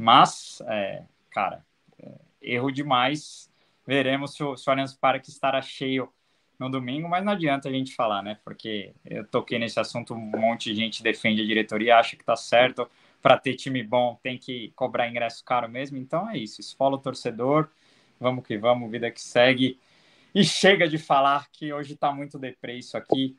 Mas, 0.01 0.61
é, 0.65 1.03
cara, 1.29 1.65
é, 2.01 2.11
erro 2.41 2.71
demais. 2.71 3.51
Veremos 3.85 4.33
se 4.33 4.41
o, 4.41 4.55
se 4.55 4.69
o 4.69 4.71
Allianz 4.71 4.93
Parque 4.93 5.29
estará 5.29 5.61
cheio 5.61 6.09
no 6.57 6.69
domingo, 6.69 7.09
mas 7.09 7.23
não 7.23 7.33
adianta 7.33 7.67
a 7.67 7.71
gente 7.71 7.93
falar, 7.93 8.21
né? 8.21 8.39
Porque 8.45 8.93
eu 9.03 9.27
toquei 9.27 9.59
nesse 9.59 9.77
assunto, 9.77 10.13
um 10.13 10.17
monte 10.17 10.69
de 10.71 10.75
gente 10.75 11.03
defende 11.03 11.41
a 11.41 11.45
diretoria, 11.45 11.97
acha 11.97 12.15
que 12.15 12.23
tá 12.23 12.35
certo 12.37 12.89
para 13.21 13.37
ter 13.37 13.55
time 13.55 13.83
bom 13.83 14.17
tem 14.23 14.37
que 14.37 14.71
cobrar 14.75 15.09
ingresso 15.09 15.43
caro 15.43 15.67
mesmo. 15.67 15.97
Então 15.97 16.29
é 16.29 16.37
isso. 16.37 16.61
Esfola 16.61 16.95
o 16.95 16.99
torcedor. 16.99 17.69
Vamos 18.19 18.45
que 18.45 18.57
vamos, 18.57 18.89
vida 18.89 19.11
que 19.11 19.21
segue. 19.21 19.77
E 20.33 20.43
chega 20.45 20.87
de 20.87 20.97
falar 20.97 21.49
que 21.51 21.73
hoje 21.73 21.93
está 21.93 22.11
muito 22.13 22.39
deprê 22.39 22.77
isso 22.77 22.95
aqui. 22.95 23.35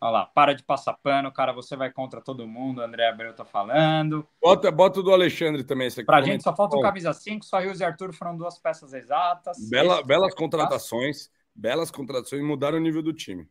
Olha 0.00 0.10
lá, 0.10 0.26
para 0.26 0.54
de 0.54 0.62
passar 0.62 0.92
pano, 0.94 1.32
cara, 1.32 1.52
você 1.52 1.74
vai 1.74 1.90
contra 1.90 2.20
todo 2.20 2.46
mundo, 2.46 2.82
André 2.82 3.08
Abreu 3.08 3.34
tá 3.34 3.44
falando. 3.44 4.26
Bota, 4.40 4.70
bota 4.70 5.02
do 5.02 5.12
Alexandre 5.12 5.64
também. 5.64 5.86
Esse 5.86 6.00
aqui 6.00 6.06
pra 6.06 6.20
gente 6.20 6.42
só 6.42 6.54
falta 6.54 6.76
o 6.76 6.82
camisa 6.82 7.12
5, 7.12 7.44
só 7.44 7.58
Rios 7.58 7.80
e 7.80 7.84
Arthur 7.84 8.12
foram 8.12 8.36
duas 8.36 8.58
peças 8.58 8.92
exatas. 8.92 9.56
Bela, 9.70 10.02
belas 10.02 10.34
contratações, 10.34 11.30
belas 11.54 11.90
contratações 11.90 12.42
mudaram 12.42 12.76
o 12.76 12.80
nível 12.80 13.02
do 13.02 13.12
time. 13.12 13.48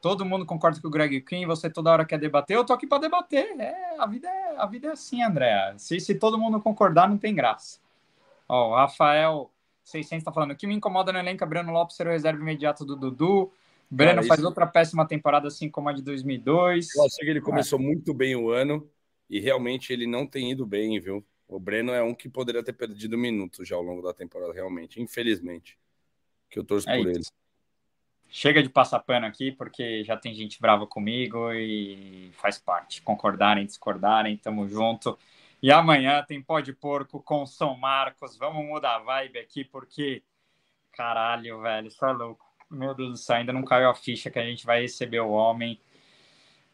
Todo 0.00 0.24
mundo 0.24 0.44
concorda 0.44 0.80
com 0.80 0.88
o 0.88 0.90
Greg 0.90 1.20
Quinn, 1.22 1.46
você 1.46 1.70
toda 1.70 1.90
hora 1.90 2.04
quer 2.04 2.18
debater, 2.18 2.56
eu 2.56 2.64
tô 2.64 2.72
aqui 2.72 2.86
para 2.86 2.98
debater. 2.98 3.58
É, 3.58 3.96
a 3.98 4.06
vida 4.06 4.28
é, 4.28 4.56
a 4.58 4.66
vida 4.66 4.88
é 4.88 4.90
assim, 4.90 5.22
André. 5.22 5.74
Se, 5.78 5.98
se 6.00 6.14
todo 6.14 6.38
mundo 6.38 6.60
concordar, 6.60 7.08
não 7.08 7.16
tem 7.18 7.34
graça. 7.34 7.78
Ó, 8.48 8.72
o 8.72 8.74
Rafael 8.74 9.50
600 9.82 10.24
tá 10.24 10.32
falando, 10.32 10.52
o 10.52 10.56
que 10.56 10.66
me 10.66 10.74
incomoda 10.74 11.12
no 11.12 11.18
elenco 11.18 11.44
é 11.44 11.46
Breno 11.46 11.72
Lopes 11.72 11.96
ser 11.96 12.06
o 12.06 12.10
reserva 12.10 12.40
imediato 12.40 12.84
do 12.84 12.96
Dudu. 12.96 13.52
Breno 13.94 14.16
Cara, 14.16 14.26
faz 14.26 14.40
isso... 14.40 14.48
outra 14.48 14.66
péssima 14.66 15.06
temporada, 15.06 15.48
assim 15.48 15.70
como 15.70 15.88
a 15.88 15.92
de 15.92 16.02
2002. 16.02 16.94
Eu 16.94 17.04
achei 17.04 17.24
que 17.24 17.30
ele 17.30 17.40
começou 17.40 17.78
é. 17.78 17.82
muito 17.82 18.12
bem 18.12 18.34
o 18.34 18.50
ano 18.50 18.90
e 19.28 19.40
realmente 19.40 19.92
ele 19.92 20.06
não 20.06 20.26
tem 20.26 20.50
ido 20.50 20.66
bem, 20.66 21.00
viu? 21.00 21.24
O 21.46 21.58
Breno 21.60 21.92
é 21.92 22.02
um 22.02 22.14
que 22.14 22.28
poderia 22.28 22.62
ter 22.62 22.72
perdido 22.72 23.16
minutos 23.16 23.68
já 23.68 23.76
ao 23.76 23.82
longo 23.82 24.02
da 24.02 24.12
temporada, 24.12 24.52
realmente. 24.52 25.00
Infelizmente. 25.00 25.78
Que 26.50 26.58
eu 26.58 26.64
torço 26.64 26.88
é 26.88 26.96
por 26.96 27.10
isso. 27.10 27.18
ele 27.18 27.44
chega 28.28 28.62
de 28.62 28.68
passar 28.68 28.98
pano 28.98 29.26
aqui, 29.26 29.52
porque 29.52 30.02
já 30.02 30.16
tem 30.16 30.34
gente 30.34 30.60
brava 30.60 30.86
comigo 30.86 31.52
e 31.52 32.32
faz 32.34 32.58
parte. 32.58 33.00
Concordarem, 33.02 33.64
discordarem, 33.64 34.36
tamo 34.36 34.68
junto. 34.68 35.16
E 35.62 35.70
amanhã 35.70 36.22
tem 36.26 36.42
pó 36.42 36.60
de 36.60 36.72
porco 36.72 37.22
com 37.22 37.46
São 37.46 37.76
Marcos. 37.76 38.36
Vamos 38.36 38.64
mudar 38.66 38.96
a 38.96 38.98
vibe 38.98 39.38
aqui, 39.38 39.64
porque 39.64 40.22
caralho, 40.92 41.60
velho, 41.60 41.90
só 41.90 42.08
é 42.08 42.12
louco. 42.12 42.53
Meu 42.70 42.94
Deus 42.94 43.10
do 43.10 43.16
céu, 43.16 43.36
ainda 43.36 43.52
não 43.52 43.64
caiu 43.64 43.90
a 43.90 43.94
ficha 43.94 44.30
que 44.30 44.38
a 44.38 44.44
gente 44.44 44.66
vai 44.66 44.82
receber 44.82 45.20
o 45.20 45.30
homem. 45.30 45.80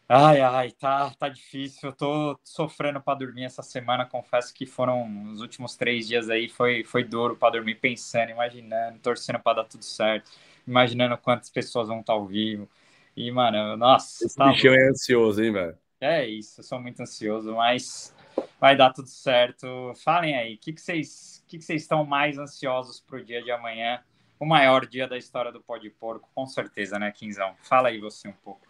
Ai, 0.09 0.41
ai, 0.41 0.71
tá, 0.73 1.11
tá 1.11 1.29
difícil. 1.29 1.91
Eu 1.91 1.93
tô 1.93 2.41
sofrendo 2.43 3.01
para 3.01 3.19
dormir 3.19 3.45
essa 3.45 3.63
semana. 3.63 4.05
Confesso 4.05 4.53
que 4.53 4.67
foram 4.67 5.31
os 5.33 5.41
últimos 5.41 5.77
três 5.77 6.09
dias 6.09 6.29
aí, 6.29 6.49
foi, 6.49 6.83
foi 6.83 7.05
duro 7.05 7.37
para 7.37 7.53
dormir, 7.53 7.77
pensando, 7.77 8.31
imaginando, 8.31 8.99
torcendo 8.99 9.39
para 9.39 9.63
dar 9.63 9.69
tudo 9.69 9.85
certo 9.85 10.31
imaginando 10.67 11.19
quantas 11.19 11.51
pessoas 11.51 11.89
vão 11.89 12.01
estar 12.01 12.13
ao 12.13 12.27
vivo. 12.27 12.69
E, 13.17 13.31
mano, 13.31 13.77
nossa. 13.77 14.25
Esse 14.25 14.37
tá 14.37 14.49
bichão 14.49 14.73
é 14.73 14.89
ansioso, 14.89 15.43
hein, 15.43 15.53
velho? 15.53 15.79
É 16.01 16.27
isso, 16.27 16.61
eu 16.61 16.65
sou 16.65 16.81
muito 16.81 17.01
ansioso, 17.01 17.55
mas 17.55 18.15
vai 18.59 18.75
dar 18.77 18.93
tudo 18.93 19.09
certo. 19.09 19.67
Falem 20.03 20.35
aí, 20.35 20.55
o 20.55 20.59
que, 20.59 20.73
que, 20.73 20.81
vocês, 20.81 21.45
que, 21.47 21.59
que 21.59 21.65
vocês 21.65 21.83
estão 21.83 22.05
mais 22.07 22.39
ansiosos 22.39 23.01
pro 23.01 23.23
dia 23.23 23.43
de 23.43 23.51
amanhã? 23.51 24.03
O 24.41 24.47
maior 24.47 24.87
dia 24.87 25.07
da 25.07 25.19
história 25.19 25.53
do 25.53 25.61
Pó 25.61 25.77
de 25.77 25.91
Porco, 25.91 26.31
com 26.35 26.47
certeza, 26.47 26.99
né, 26.99 27.13
Quinzão? 27.13 27.55
Fala 27.63 27.89
aí 27.89 28.01
você 28.01 28.27
um 28.27 28.33
pouco. 28.33 28.67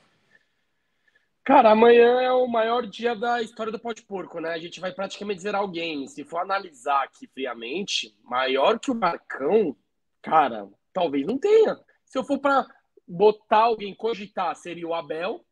Cara, 1.45 1.71
amanhã 1.71 2.21
é 2.21 2.33
o 2.33 2.49
maior 2.49 2.85
dia 2.85 3.15
da 3.15 3.41
história 3.41 3.71
do 3.71 3.79
Pó 3.79 3.93
de 3.93 4.03
Porco, 4.03 4.41
né? 4.41 4.51
A 4.51 4.59
gente 4.59 4.81
vai 4.81 4.91
praticamente 4.91 5.43
zerar 5.43 5.63
o 5.63 5.69
game. 5.69 6.09
Se 6.09 6.25
for 6.25 6.39
analisar 6.39 7.05
aqui 7.05 7.29
friamente, 7.29 8.13
maior 8.25 8.81
que 8.81 8.91
o 8.91 8.97
Marcão, 8.97 9.77
cara, 10.21 10.69
talvez 10.93 11.25
não 11.25 11.39
tenha. 11.39 11.79
Se 12.05 12.19
eu 12.19 12.25
for 12.25 12.41
para 12.41 12.67
botar 13.07 13.63
alguém 13.63 13.95
cogitar, 13.95 14.57
seria 14.57 14.89
o 14.89 14.95
Abel. 14.95 15.47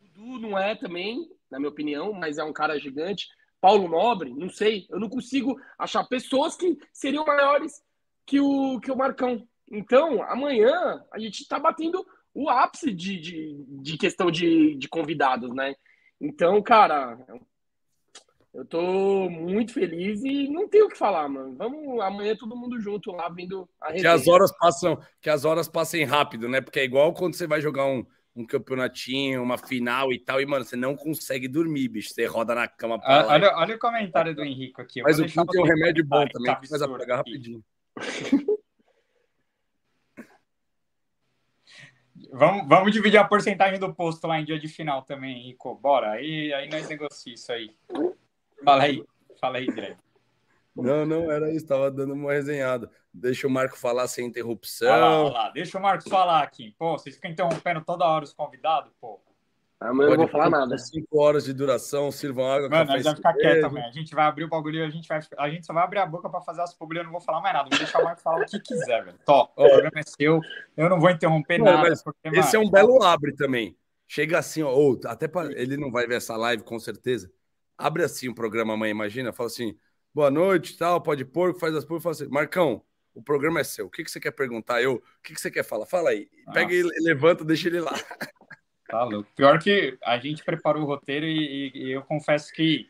Dudu 0.00 0.40
não 0.40 0.58
é 0.58 0.74
também, 0.74 1.30
na 1.48 1.60
minha 1.60 1.70
opinião, 1.70 2.12
mas 2.12 2.36
é 2.36 2.42
um 2.42 2.52
cara 2.52 2.80
gigante. 2.80 3.28
Paulo 3.60 3.88
Nobre, 3.88 4.34
não 4.34 4.48
sei. 4.48 4.88
Eu 4.90 4.98
não 4.98 5.08
consigo 5.08 5.56
achar 5.78 6.02
pessoas 6.02 6.56
que 6.56 6.76
seriam 6.92 7.24
maiores 7.24 7.80
que 8.26 8.40
o, 8.40 8.80
que 8.80 8.90
o 8.90 8.96
Marcão. 8.96 9.46
Então, 9.70 10.22
amanhã 10.22 11.04
a 11.12 11.18
gente 11.18 11.40
está 11.40 11.58
batendo 11.58 12.04
o 12.32 12.48
ápice 12.50 12.92
de, 12.92 13.18
de, 13.20 13.64
de 13.68 13.96
questão 13.96 14.30
de, 14.30 14.74
de 14.76 14.88
convidados, 14.88 15.54
né? 15.54 15.74
Então, 16.20 16.60
cara, 16.62 17.18
eu 18.52 18.64
tô 18.64 19.28
muito 19.28 19.72
feliz 19.72 20.22
e 20.22 20.48
não 20.48 20.68
tenho 20.68 20.86
o 20.86 20.88
que 20.88 20.96
falar, 20.96 21.28
mano. 21.28 21.56
Vamos 21.56 22.00
amanhã 22.00 22.36
todo 22.36 22.56
mundo 22.56 22.80
junto 22.80 23.10
lá 23.10 23.28
vendo 23.28 23.68
a 23.80 23.88
resenha. 23.88 24.02
Que 24.02 24.06
as 24.08 24.28
horas 24.28 24.56
passam, 24.58 24.98
que 25.20 25.28
as 25.28 25.44
horas 25.44 25.68
passem 25.68 26.04
rápido, 26.04 26.48
né? 26.48 26.60
Porque 26.60 26.80
é 26.80 26.84
igual 26.84 27.12
quando 27.12 27.34
você 27.34 27.46
vai 27.46 27.60
jogar 27.60 27.86
um, 27.86 28.06
um 28.34 28.46
campeonatinho, 28.46 29.42
uma 29.42 29.58
final 29.58 30.12
e 30.12 30.18
tal, 30.18 30.40
e, 30.40 30.46
mano, 30.46 30.64
você 30.64 30.76
não 30.76 30.96
consegue 30.96 31.48
dormir, 31.48 31.88
bicho. 31.88 32.14
Você 32.14 32.26
roda 32.26 32.54
na 32.54 32.68
cama 32.68 32.98
pra 32.98 33.22
ah, 33.22 33.26
olha, 33.26 33.56
olha, 33.56 33.76
o 33.76 33.78
comentário 33.78 34.34
do 34.34 34.44
Henrique 34.44 34.80
aqui. 34.80 35.02
Mas 35.02 35.18
o 35.18 35.24
Kim 35.24 35.44
tem 35.46 35.60
um 35.60 35.66
remédio 35.66 36.04
bom 36.04 36.24
também, 36.26 36.54
que 36.60 36.68
faz 36.68 36.80
apagar 36.80 37.18
rapidinho. 37.18 37.62
Vamos, 42.32 42.68
vamos 42.68 42.92
dividir 42.92 43.18
a 43.18 43.24
porcentagem 43.24 43.78
do 43.78 43.94
posto 43.94 44.26
lá 44.26 44.40
em 44.40 44.44
dia 44.44 44.58
de 44.58 44.66
final 44.66 45.02
também, 45.02 45.36
Henrico. 45.36 45.74
Bora, 45.74 46.12
aí, 46.12 46.52
aí 46.52 46.68
nós 46.68 46.88
negociamos 46.88 47.40
isso 47.40 47.52
aí. 47.52 47.76
Fala 48.64 48.84
aí, 48.84 49.04
fala 49.40 49.58
aí, 49.58 49.66
Greg. 49.66 49.96
Não, 50.74 51.06
não, 51.06 51.30
era 51.30 51.48
isso, 51.50 51.58
estava 51.58 51.90
dando 51.90 52.14
uma 52.14 52.32
resenhada. 52.32 52.90
Deixa 53.12 53.46
o 53.46 53.50
Marco 53.50 53.78
falar 53.78 54.08
sem 54.08 54.26
interrupção. 54.26 54.90
Olha 54.90 55.00
lá, 55.00 55.22
olha 55.22 55.32
lá. 55.32 55.50
Deixa 55.50 55.78
o 55.78 55.82
Marcos 55.82 56.08
falar 56.08 56.42
aqui. 56.42 56.74
Pô, 56.76 56.98
vocês 56.98 57.14
ficam 57.14 57.30
interrompendo 57.30 57.84
toda 57.84 58.04
hora 58.04 58.24
os 58.24 58.32
convidados, 58.32 58.92
pô. 59.00 59.20
Amanhã 59.84 60.08
eu 60.08 60.10
não 60.12 60.16
vou 60.18 60.28
falar 60.28 60.48
nada. 60.48 60.78
Cinco 60.78 61.20
horas 61.20 61.44
de 61.44 61.52
duração, 61.52 62.10
sirvam 62.10 62.50
água. 62.50 62.68
Mano, 62.68 62.92
nós 62.92 63.02
vamos 63.02 63.18
ficar 63.18 63.34
quieto 63.34 63.60
também. 63.60 63.84
A 63.84 63.90
gente 63.90 64.14
vai 64.14 64.24
abrir 64.24 64.44
o 64.44 64.48
bagulho, 64.48 64.84
a 64.84 64.88
gente, 64.88 65.06
vai, 65.06 65.20
a 65.38 65.50
gente 65.50 65.66
só 65.66 65.74
vai 65.74 65.84
abrir 65.84 65.98
a 65.98 66.06
boca 66.06 66.28
pra 66.30 66.40
fazer 66.40 66.62
as 66.62 66.72
publi, 66.74 66.98
eu 66.98 67.04
não 67.04 67.12
vou 67.12 67.20
falar 67.20 67.40
mais 67.42 67.54
nada. 67.54 67.68
Vou 67.68 67.78
deixar 67.78 68.00
o 68.00 68.04
Marco 68.04 68.22
falar 68.22 68.42
o 68.42 68.46
que 68.46 68.58
quiser, 68.60 69.04
velho. 69.04 69.18
Tó, 69.26 69.52
o 69.56 69.68
programa 69.68 70.00
é 70.00 70.02
seu, 70.02 70.40
eu 70.76 70.88
não 70.88 70.98
vou 70.98 71.10
interromper 71.10 71.58
não, 71.58 71.66
nada. 71.66 71.94
Porque, 72.02 72.28
esse 72.28 72.56
mano, 72.56 72.64
é 72.64 72.68
um 72.68 72.70
belo 72.70 73.02
abre 73.02 73.34
também. 73.34 73.76
Chega 74.08 74.38
assim, 74.38 74.62
ó, 74.62 74.70
ou 74.70 74.98
até 75.04 75.28
para 75.28 75.52
ele 75.52 75.76
não 75.76 75.90
vai 75.90 76.06
ver 76.06 76.16
essa 76.16 76.36
live 76.36 76.62
com 76.62 76.78
certeza. 76.78 77.30
Abre 77.76 78.04
assim 78.04 78.28
o 78.28 78.34
programa 78.34 78.74
amanhã, 78.74 78.90
imagina, 78.90 79.32
fala 79.32 79.48
assim: 79.48 79.76
boa 80.14 80.30
noite, 80.30 80.78
tal, 80.78 81.00
pode 81.00 81.24
pôr, 81.24 81.58
faz 81.58 81.74
as 81.74 81.84
pôr, 81.84 82.00
fala 82.00 82.14
assim, 82.14 82.28
Marcão, 82.28 82.82
o 83.14 83.22
programa 83.22 83.60
é 83.60 83.64
seu. 83.64 83.86
O 83.86 83.90
que, 83.90 84.04
que 84.04 84.10
você 84.10 84.20
quer 84.20 84.30
perguntar? 84.30 84.82
Eu, 84.82 84.94
o 84.94 85.02
que, 85.22 85.34
que 85.34 85.40
você 85.40 85.50
quer 85.50 85.64
falar? 85.64 85.86
Fala 85.86 86.10
aí. 86.10 86.28
Pega 86.52 86.72
e 86.72 86.82
levanta, 87.00 87.44
deixa 87.44 87.68
ele 87.68 87.80
lá. 87.80 87.94
Tá 88.94 89.02
louco. 89.02 89.28
Pior 89.34 89.58
que 89.58 89.98
a 90.04 90.16
gente 90.18 90.44
preparou 90.44 90.84
o 90.84 90.86
roteiro 90.86 91.26
e, 91.26 91.72
e, 91.74 91.86
e 91.86 91.90
eu 91.90 92.02
confesso 92.02 92.52
que 92.52 92.86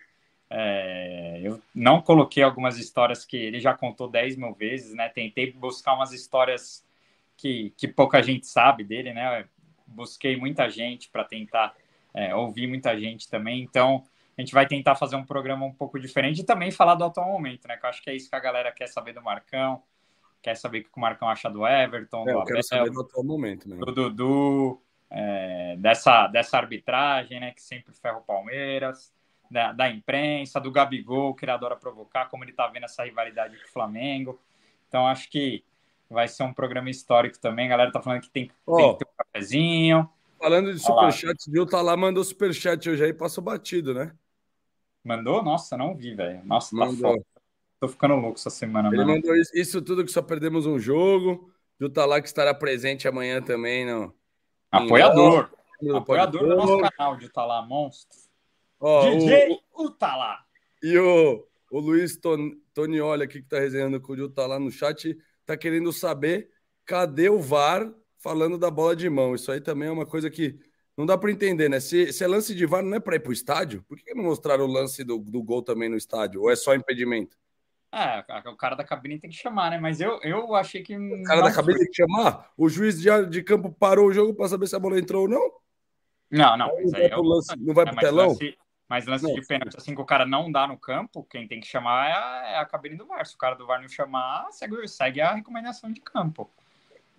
é, 0.51 1.41
eu 1.43 1.63
não 1.75 2.03
coloquei 2.03 2.43
algumas 2.43 2.77
histórias 2.79 3.25
que 3.25 3.39
ele 3.39 3.59
já 3.59 3.73
contou 3.73 4.07
10 4.07 4.37
mil 4.37 4.53
vezes, 4.53 4.95
né? 4.95 5.09
Tentei 5.09 5.51
buscar 5.51 5.95
umas 5.95 6.13
histórias 6.13 6.85
que, 7.39 7.73
que 7.79 7.89
pouca 7.89 8.23
gente 8.23 8.47
sabe 8.47 8.85
dele, 8.85 9.15
né? 9.15 9.47
Busquei 9.87 10.37
muita 10.37 10.69
gente 10.69 11.09
para 11.09 11.25
tentar 11.25 11.75
é, 12.13 12.35
ouvir 12.35 12.67
muita 12.67 13.01
gente 13.01 13.27
também. 13.27 13.63
Então, 13.63 14.05
a 14.37 14.43
gente 14.43 14.53
vai 14.53 14.67
tentar 14.67 14.97
fazer 14.97 15.17
um 15.17 15.25
programa 15.25 15.65
um 15.65 15.73
pouco 15.73 15.99
diferente 15.99 16.43
e 16.43 16.45
também 16.45 16.71
falar 16.71 16.97
do 16.97 17.05
atual 17.05 17.33
momento, 17.33 17.67
né? 17.67 17.79
Que 17.79 17.87
eu 17.87 17.89
acho 17.89 18.03
que 18.03 18.11
é 18.11 18.15
isso 18.15 18.29
que 18.29 18.37
a 18.37 18.41
galera 18.41 18.71
quer 18.71 18.89
saber 18.89 19.15
do 19.15 19.23
Marcão, 19.23 19.83
quer 20.43 20.55
saber 20.55 20.81
o 20.81 20.85
que 20.85 20.91
o 20.95 21.01
Marcão 21.01 21.31
acha 21.31 21.49
do 21.49 21.67
Everton, 21.67 22.29
é, 22.29 22.33
do 22.35 22.41
Abel, 22.41 22.63
saber 22.63 22.91
do 22.91 23.01
atual 23.01 23.25
momento, 23.25 23.67
né? 23.67 23.77
do 23.79 23.91
Dudu, 23.91 24.83
é, 25.11 25.77
dessa, 25.79 26.27
dessa 26.29 26.57
arbitragem, 26.59 27.41
né? 27.41 27.53
Que 27.53 27.63
sempre 27.63 27.93
ferra 27.95 28.19
o 28.19 28.23
Palmeiras, 28.23 29.13
da, 29.51 29.73
da 29.73 29.89
imprensa, 29.89 30.61
do 30.61 30.71
Gabigol, 30.71 31.35
que 31.35 31.45
ele 31.45 31.53
adora 31.53 31.77
provocar, 31.77 32.29
como 32.29 32.45
ele 32.45 32.53
tá 32.53 32.67
vendo 32.69 32.85
essa 32.85 33.05
rivalidade 33.05 33.57
com 33.59 33.69
o 33.69 33.73
Flamengo. 33.73 34.41
Então, 34.89 35.07
acho 35.07 35.31
que 35.31 35.65
vai 36.11 36.29
ser 36.29 36.43
um 36.43 36.53
programa 36.53 36.91
histórico 36.91 37.39
também. 37.39 37.67
A 37.67 37.71
galera 37.71 37.93
tá 37.93 38.01
falando 38.01 38.21
que 38.21 38.31
tem, 38.31 38.51
oh, 38.67 38.77
tem 38.77 38.93
que 38.93 38.99
ter 38.99 39.11
um 39.11 39.25
cafezinho. 39.25 40.11
Falando 40.39 40.73
de 40.73 40.79
superchat, 40.79 41.51
viu? 41.51 41.67
Tá 41.67 41.81
lá, 41.81 41.97
mandou 41.97 42.23
superchat 42.23 42.89
hoje 42.89 43.05
aí, 43.05 43.13
passou 43.13 43.43
batido, 43.43 43.95
né? 43.95 44.13
Mandou? 45.03 45.43
Nossa, 45.43 45.77
não 45.77 45.95
vi, 45.95 46.15
velho. 46.15 46.43
Nossa, 46.45 46.71
tá 46.71 46.87
mandou. 46.87 47.13
foda. 47.13 47.25
Tô 47.81 47.89
ficando 47.89 48.15
louco 48.15 48.39
essa 48.39 48.51
semana, 48.51 48.89
Ele 48.89 48.99
mano. 48.99 49.13
mandou 49.13 49.37
isso, 49.37 49.51
isso, 49.55 49.83
tudo 49.83 50.05
que 50.05 50.11
só 50.11 50.23
perdemos 50.23 50.65
um 50.65 50.79
jogo. 50.79 51.53
Viu, 51.79 51.91
tá 51.91 52.07
lá 52.07 52.21
que 52.21 52.29
estará 52.29 52.55
presente 52.55 53.07
amanhã 53.07 53.43
também, 53.43 53.85
não. 53.85 54.13
Apoiador. 54.77 55.51
Apoiador 55.95 56.41
do 56.41 56.57
nosso 56.57 56.79
canal 56.79 57.17
de 57.17 57.27
Utalá 57.27 57.63
Monstro. 57.63 58.19
Ó, 58.81 59.11
DJ 59.11 59.59
o, 59.75 59.85
Utalá. 59.85 60.45
E 60.83 60.99
o, 60.99 61.47
o 61.71 61.81
Luiz 61.81 62.17
Ton, 62.17 62.53
Tonioli 62.73 63.25
aqui 63.25 63.43
que 63.43 63.49
tá 63.49 63.59
resenhando 63.59 64.01
com 64.01 64.13
o 64.13 64.25
Utalá 64.25 64.59
no 64.59 64.71
chat, 64.71 65.17
tá 65.47 65.57
querendo 65.57 65.93
saber 65.93 66.51
cadê 66.85 67.29
o 67.29 67.41
VAR 67.41 67.91
falando 68.19 68.59
da 68.59 68.71
bola 68.71 68.95
de 68.95 69.09
mão. 69.09 69.35
Isso 69.35 69.51
aí 69.51 69.61
também 69.61 69.89
é 69.89 69.93
uma 69.93 70.07
coisa 70.07 70.31
que 70.31 70.59
não 70.97 71.07
dá 71.07 71.19
para 71.19 71.31
entender, 71.31 71.69
né? 71.69 71.81
Se, 71.81 72.13
se 72.13 72.23
é 72.23 72.27
lance 72.27 72.55
de 72.55 72.67
VAR 72.67 72.83
não 72.83 72.97
é 72.97 73.01
para 73.01 73.17
ir 73.17 73.21
pro 73.21 73.33
estádio, 73.33 73.85
por 73.89 73.99
que 73.99 74.15
não 74.15 74.25
mostraram 74.25 74.65
o 74.65 74.73
lance 74.73 75.03
do, 75.03 75.19
do 75.19 75.43
gol 75.43 75.63
também 75.63 75.89
no 75.89 75.97
estádio? 75.97 76.43
Ou 76.43 76.51
é 76.51 76.57
só 76.57 76.75
impedimento? 76.75 77.37
É, 77.95 78.25
o 78.51 78.57
cara 78.57 78.75
da 78.75 78.83
cabine 78.83 79.21
tem 79.21 79.31
que 79.31 79.37
chamar, 79.37 79.71
né? 79.71 79.79
Mas 79.79 80.01
eu, 80.01 80.21
eu 80.23 80.53
achei 80.57 80.83
que. 80.83 80.97
O 80.97 81.23
cara 81.23 81.43
da 81.43 81.53
cabine 81.53 81.79
tem 81.79 81.89
que 81.89 81.97
chamar? 81.97 82.51
O 82.57 82.69
juiz 82.69 83.01
de, 83.01 83.27
de 83.27 83.43
campo 83.43 83.71
parou 83.71 84.09
o 84.09 84.13
jogo 84.13 84.35
para 84.35 84.49
saber 84.49 84.67
se 84.67 84.75
a 84.75 84.81
bola 84.81 84.99
entrou 84.99 85.23
ou 85.23 85.29
não? 85.29 85.53
Não, 86.29 86.57
não. 86.57 86.67
Não, 86.67 86.91
vai 86.91 87.09
pro, 87.09 87.23
lance, 87.23 87.57
não 87.57 87.75
vai 87.75 87.85
pro 87.87 87.97
é, 87.97 88.01
telão? 88.01 88.29
Lance, 88.29 88.59
mas 88.89 89.07
lance 89.07 89.25
não, 89.25 89.35
de 89.35 89.47
pênalti, 89.47 89.77
assim 89.77 89.95
que 89.95 90.01
o 90.01 90.05
cara 90.05 90.27
não 90.27 90.51
dá 90.51 90.67
no 90.67 90.77
campo, 90.77 91.25
quem 91.31 91.47
tem 91.47 91.61
que 91.61 91.67
chamar 91.69 92.09
é 92.09 92.13
a, 92.13 92.49
é 92.49 92.59
a 92.59 92.65
cabine 92.65 92.97
do 92.97 93.07
VAR. 93.07 93.25
Se 93.25 93.37
o 93.37 93.39
cara 93.39 93.55
do 93.55 93.67
VAR 93.67 93.81
não 93.81 93.89
chamar, 93.89 94.49
segue, 94.51 94.89
segue 94.89 95.21
a 95.21 95.33
recomendação 95.33 95.93
de 95.93 96.01
campo. 96.01 96.51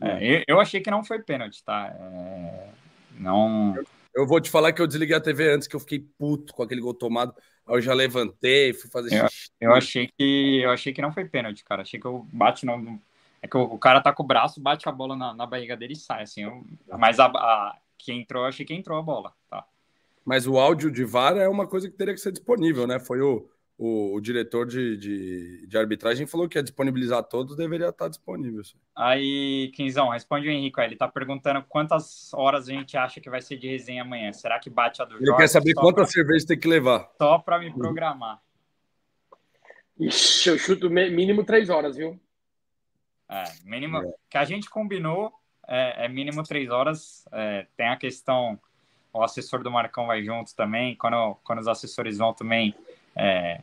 É, 0.02 0.22
eu, 0.22 0.44
eu, 0.46 0.60
achei 0.60 0.82
que 0.82 0.92
não 0.92 1.06
foi 1.06 1.20
pênalti, 1.20 1.64
tá? 1.64 1.88
É, 1.98 2.70
não. 3.18 3.76
Eu, 3.78 3.86
eu 4.16 4.26
vou 4.26 4.40
te 4.40 4.50
falar 4.50 4.72
que 4.72 4.82
eu 4.82 4.88
desliguei 4.88 5.16
a 5.16 5.22
TV 5.22 5.52
antes, 5.52 5.68
que 5.68 5.76
eu 5.76 5.80
fiquei 5.80 6.00
puto 6.18 6.54
com 6.54 6.64
aquele 6.64 6.82
gol 6.82 6.94
tomado. 6.94 7.34
Aí 7.68 7.76
eu 7.76 7.82
já 7.82 7.94
levantei, 7.94 8.74
fui 8.74 8.90
fazer 8.90 9.14
eu, 9.14 9.28
xixi. 9.28 9.52
Eu 9.60 9.74
achei 9.74 10.10
que 10.18 10.62
eu 10.64 10.72
achei 10.72 10.94
que 10.94 11.02
não 11.02 11.12
foi 11.12 11.26
pênalti, 11.26 11.64
cara. 11.64 11.82
Achei 11.82 12.00
que 12.00 12.06
eu 12.06 12.26
bate 12.32 12.66
no. 12.66 13.00
É 13.42 13.48
que 13.48 13.58
o, 13.58 13.62
o 13.62 13.78
cara 13.78 14.02
tá 14.02 14.14
com 14.14 14.24
o 14.24 14.26
braço, 14.26 14.62
bate 14.62 14.88
a 14.88 14.92
bola 14.92 15.16
na, 15.16 15.34
na 15.34 15.46
barriga 15.46 15.76
dele 15.76 15.94
e 15.94 15.98
sai, 15.98 16.24
assim. 16.24 16.44
Eu, 16.44 16.66
mas 16.98 17.20
a, 17.20 17.26
a, 17.26 17.78
que 17.98 18.14
entrou, 18.14 18.44
eu 18.44 18.48
achei 18.50 18.66
que 18.66 18.74
entrou 18.74 18.98
a 18.98 19.02
bola, 19.02 19.34
tá? 19.50 19.66
Mas 20.24 20.48
o 20.48 20.58
áudio 20.58 20.90
de 20.90 21.04
VAR 21.04 21.38
é 21.38 21.48
uma 21.48 21.68
coisa 21.68 21.90
que 21.90 21.96
teria 21.96 22.14
que 22.14 22.20
ser 22.20 22.32
disponível, 22.32 22.88
né? 22.88 23.00
Foi 23.00 23.22
o, 23.22 23.48
o, 23.78 24.16
o 24.16 24.22
diretor 24.22 24.66
de, 24.66 24.96
de, 24.98 25.68
de, 25.68 25.78
arbitragem 25.78 26.26
falou 26.26 26.48
que 26.48 26.58
ia 26.58 26.64
disponibilizar 26.64 27.22
todos, 27.24 27.58
deveria 27.58 27.90
estar 27.90 28.08
disponível. 28.08 28.62
Aí, 28.96 29.70
Quinzão, 29.76 30.10
responde 30.10 30.48
o 30.48 30.52
Henrique. 30.52 30.80
Ele 30.80 30.94
está 30.94 31.08
perguntando 31.08 31.64
quantas 31.68 32.34
horas 32.34 32.70
a 32.70 32.72
gente 32.72 32.96
acha 32.96 33.20
que 33.20 33.30
vai 33.30 33.42
ser 33.42 33.58
de 33.58 33.68
resenha 33.68 34.04
amanhã. 34.04 34.32
Será 34.32 34.60
que 34.60 34.70
bate 34.70 35.02
a 35.02 35.06
do 35.06 35.16
Ele 35.18 35.26
Jorge, 35.26 35.42
quer 35.42 35.48
saber 35.48 35.74
quantas 35.74 36.06
pra... 36.06 36.14
cervejas 36.14 36.46
tem 36.46 36.58
que 36.58 36.68
levar. 36.68 37.10
Só 37.18 37.38
para 37.38 37.60
me 37.60 37.74
programar. 37.74 38.42
Ixi, 40.00 40.50
eu 40.50 40.58
chuto 40.58 40.90
mínimo 40.90 41.44
três 41.44 41.70
horas, 41.70 41.98
viu? 41.98 42.20
É, 43.30 43.44
mínimo. 43.64 43.98
É. 43.98 44.14
que 44.30 44.38
a 44.38 44.46
gente 44.46 44.70
combinou 44.70 45.34
é, 45.68 46.06
é 46.06 46.08
mínimo 46.08 46.44
três 46.44 46.70
horas. 46.70 47.26
É, 47.32 47.68
tem 47.76 47.90
a 47.90 47.98
questão. 47.98 48.58
O 49.12 49.24
assessor 49.24 49.64
do 49.64 49.72
Marcão 49.72 50.08
vai 50.08 50.24
junto 50.24 50.56
também. 50.56 50.96
Quando, 50.96 51.36
quando 51.44 51.60
os 51.60 51.68
assessores 51.68 52.18
vão 52.18 52.34
também 52.34 52.74
é, 53.18 53.62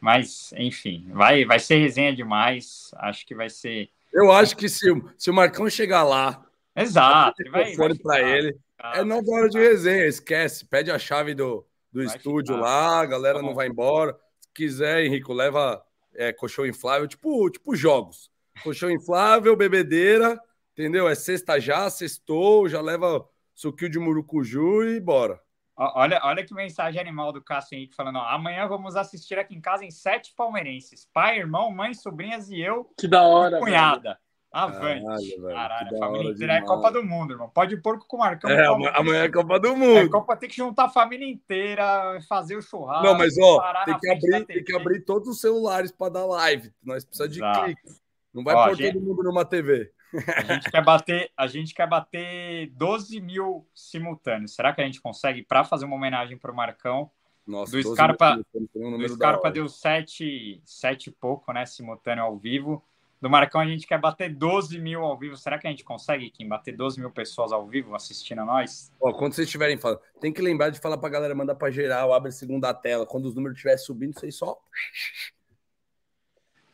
mas, 0.00 0.52
enfim, 0.56 1.08
vai, 1.12 1.44
vai 1.44 1.58
ser 1.58 1.78
resenha 1.78 2.14
demais. 2.14 2.90
Acho 2.96 3.26
que 3.26 3.34
vai 3.34 3.50
ser. 3.50 3.90
Eu 4.12 4.30
acho 4.32 4.56
que 4.56 4.68
se, 4.68 4.86
se 5.16 5.30
o 5.30 5.34
Marcão 5.34 5.68
chegar 5.68 6.04
lá. 6.04 6.44
Exato, 6.74 7.42
vai. 7.50 7.74
vai 7.74 7.94
para 7.94 8.20
ele. 8.20 8.56
é 8.94 9.02
nove 9.02 9.30
horas 9.30 9.50
de 9.50 9.58
resenha, 9.58 10.06
esquece. 10.06 10.64
Pede 10.64 10.90
a 10.90 10.98
chave 10.98 11.34
do, 11.34 11.66
do 11.92 12.02
estúdio 12.02 12.54
ficar. 12.54 12.66
lá, 12.66 13.00
a 13.00 13.06
galera 13.06 13.40
tá 13.40 13.44
não 13.44 13.54
vai 13.54 13.66
embora. 13.66 14.16
Se 14.40 14.48
quiser, 14.54 15.04
Henrico, 15.04 15.32
leva 15.32 15.84
é, 16.14 16.32
colchão 16.32 16.64
inflável, 16.64 17.08
tipo, 17.08 17.50
tipo 17.50 17.74
jogos. 17.74 18.30
Colchão 18.62 18.90
inflável, 18.90 19.56
bebedeira, 19.56 20.40
entendeu? 20.72 21.08
É 21.08 21.14
sexta 21.14 21.60
já, 21.60 21.90
sextou, 21.90 22.68
já 22.68 22.80
leva 22.80 23.28
suquinho 23.54 23.90
de 23.90 23.98
murucuju 23.98 24.84
e 24.84 25.00
bora. 25.00 25.40
Olha, 25.78 26.20
olha 26.24 26.44
que 26.44 26.52
mensagem 26.52 27.00
animal 27.00 27.32
do 27.32 27.40
Cássio 27.40 27.76
Henrique 27.76 27.94
falando: 27.94 28.16
ó, 28.16 28.22
amanhã 28.22 28.66
vamos 28.66 28.96
assistir 28.96 29.38
aqui 29.38 29.54
em 29.54 29.60
casa 29.60 29.84
em 29.84 29.92
sete 29.92 30.34
palmeirenses. 30.36 31.08
Pai, 31.12 31.38
irmão, 31.38 31.70
mãe, 31.70 31.94
sobrinhas 31.94 32.50
e 32.50 32.60
eu. 32.60 32.90
Que 32.98 33.06
da 33.06 33.22
hora. 33.22 33.60
Cunhada. 33.60 34.18
Avante. 34.50 35.04
Caralho, 35.04 35.42
Caralho 35.42 35.94
a 35.94 35.98
família 35.98 36.30
inteira 36.32 36.52
é 36.54 36.62
Copa 36.62 36.90
do 36.90 37.04
Mundo, 37.04 37.34
irmão. 37.34 37.48
Pode 37.50 37.76
pôr 37.76 37.98
com 37.98 38.16
o 38.16 38.20
Marcão. 38.20 38.50
É, 38.50 38.66
amanhã 38.66 39.24
é 39.24 39.28
Copa 39.28 39.60
do 39.60 39.76
Mundo. 39.76 39.98
É 39.98 40.08
Copa 40.08 40.36
tem 40.36 40.48
que 40.48 40.56
juntar 40.56 40.86
a 40.86 40.88
família 40.88 41.28
inteira, 41.28 42.18
fazer 42.28 42.56
o 42.56 42.62
churrasco. 42.62 43.04
Não, 43.04 43.16
mas 43.16 43.36
ó, 43.38 43.62
tem 43.84 43.98
que, 43.98 44.10
abrir, 44.10 44.46
tem 44.46 44.64
que 44.64 44.74
abrir 44.74 45.00
todos 45.04 45.28
os 45.28 45.40
celulares 45.40 45.92
para 45.92 46.12
dar 46.12 46.24
live. 46.24 46.72
Nós 46.82 47.04
precisamos 47.04 47.34
de 47.34 47.40
clique. 47.40 48.00
Não 48.32 48.42
vai 48.42 48.54
ó, 48.54 48.66
pôr 48.66 48.76
gente... 48.76 48.94
todo 48.94 49.04
mundo 49.04 49.22
numa 49.22 49.44
TV. 49.44 49.92
A 50.14 50.54
gente 50.54 50.70
quer 50.70 50.84
bater, 50.84 51.30
a 51.36 51.46
gente 51.46 51.74
quer 51.74 51.88
bater 51.88 52.70
12 52.70 53.20
mil 53.20 53.66
simultâneos. 53.74 54.54
Será 54.54 54.72
que 54.72 54.80
a 54.80 54.84
gente 54.84 55.00
consegue 55.00 55.42
para 55.42 55.64
fazer 55.64 55.84
uma 55.84 55.96
homenagem 55.96 56.36
para 56.38 56.52
o 56.52 56.56
Marcão? 56.56 57.10
Nossa, 57.46 57.72
do 57.72 57.82
Scarpa, 57.82 58.40
um 58.74 58.98
do 58.98 59.08
Scarpa 59.08 59.50
deu 59.50 59.68
7, 59.68 60.60
7 60.64 61.06
e 61.06 61.10
pouco, 61.10 61.52
né? 61.52 61.64
Simultâneo 61.64 62.24
ao 62.24 62.36
vivo. 62.36 62.84
Do 63.20 63.28
Marcão 63.28 63.60
a 63.60 63.66
gente 63.66 63.86
quer 63.86 63.98
bater 63.98 64.32
12 64.32 64.78
mil 64.78 65.02
ao 65.02 65.18
vivo. 65.18 65.36
Será 65.36 65.58
que 65.58 65.66
a 65.66 65.70
gente 65.70 65.82
consegue, 65.82 66.30
Kim, 66.30 66.46
bater 66.46 66.76
12 66.76 67.00
mil 67.00 67.10
pessoas 67.10 67.50
ao 67.50 67.66
vivo 67.66 67.94
assistindo 67.94 68.42
a 68.42 68.44
nós? 68.44 68.92
Ó, 69.00 69.12
quando 69.12 69.32
vocês 69.32 69.48
estiverem 69.48 69.76
falando, 69.76 70.00
tem 70.20 70.32
que 70.32 70.40
lembrar 70.40 70.70
de 70.70 70.78
falar 70.78 70.98
para 70.98 71.08
a 71.08 71.12
galera 71.12 71.34
mandar 71.34 71.56
para 71.56 71.70
geral, 71.70 72.12
abre 72.12 72.28
a 72.28 72.32
segunda 72.32 72.72
tela. 72.72 73.04
Quando 73.04 73.24
os 73.26 73.34
números 73.34 73.56
estiverem 73.56 73.78
subindo, 73.78 74.12
vocês 74.12 74.36
só 74.36 74.56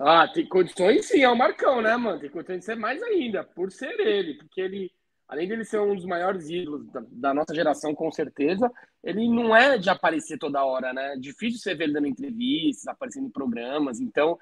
ah, 0.07 0.29
tem 0.29 0.47
condições 0.47 1.07
sim, 1.07 1.23
é 1.23 1.29
o 1.31 1.37
Marcão, 1.37 1.81
né, 1.81 1.97
mano? 1.97 2.21
Tem 2.21 2.29
condições 2.29 2.59
de 2.59 2.65
ser 2.67 2.77
mais 2.77 3.03
ainda, 3.03 3.43
por 3.43 3.73
ser 3.73 3.99
ele, 3.99 4.35
porque 4.35 4.61
ele, 4.61 4.93
além 5.27 5.49
dele 5.49 5.65
ser 5.65 5.81
um 5.81 5.95
dos 5.95 6.05
maiores 6.05 6.51
ídolos 6.51 6.87
da, 6.93 7.03
da, 7.11 7.35
nossa 7.35 7.55
geração, 7.55 7.95
com 7.95 8.11
certeza, 8.11 8.71
ele 9.03 9.27
não 9.29 9.57
é 9.57 9.79
de 9.79 9.89
aparecer 9.89 10.37
toda 10.37 10.63
hora, 10.63 10.93
né? 10.93 11.17
Difícil 11.19 11.59
você 11.59 11.75
ver 11.75 11.85
ele 11.85 11.95
dando 11.95 12.07
entrevistas, 12.07 12.87
aparecendo 12.87 13.29
em 13.29 13.33
programas, 13.33 13.99
então 13.99 14.39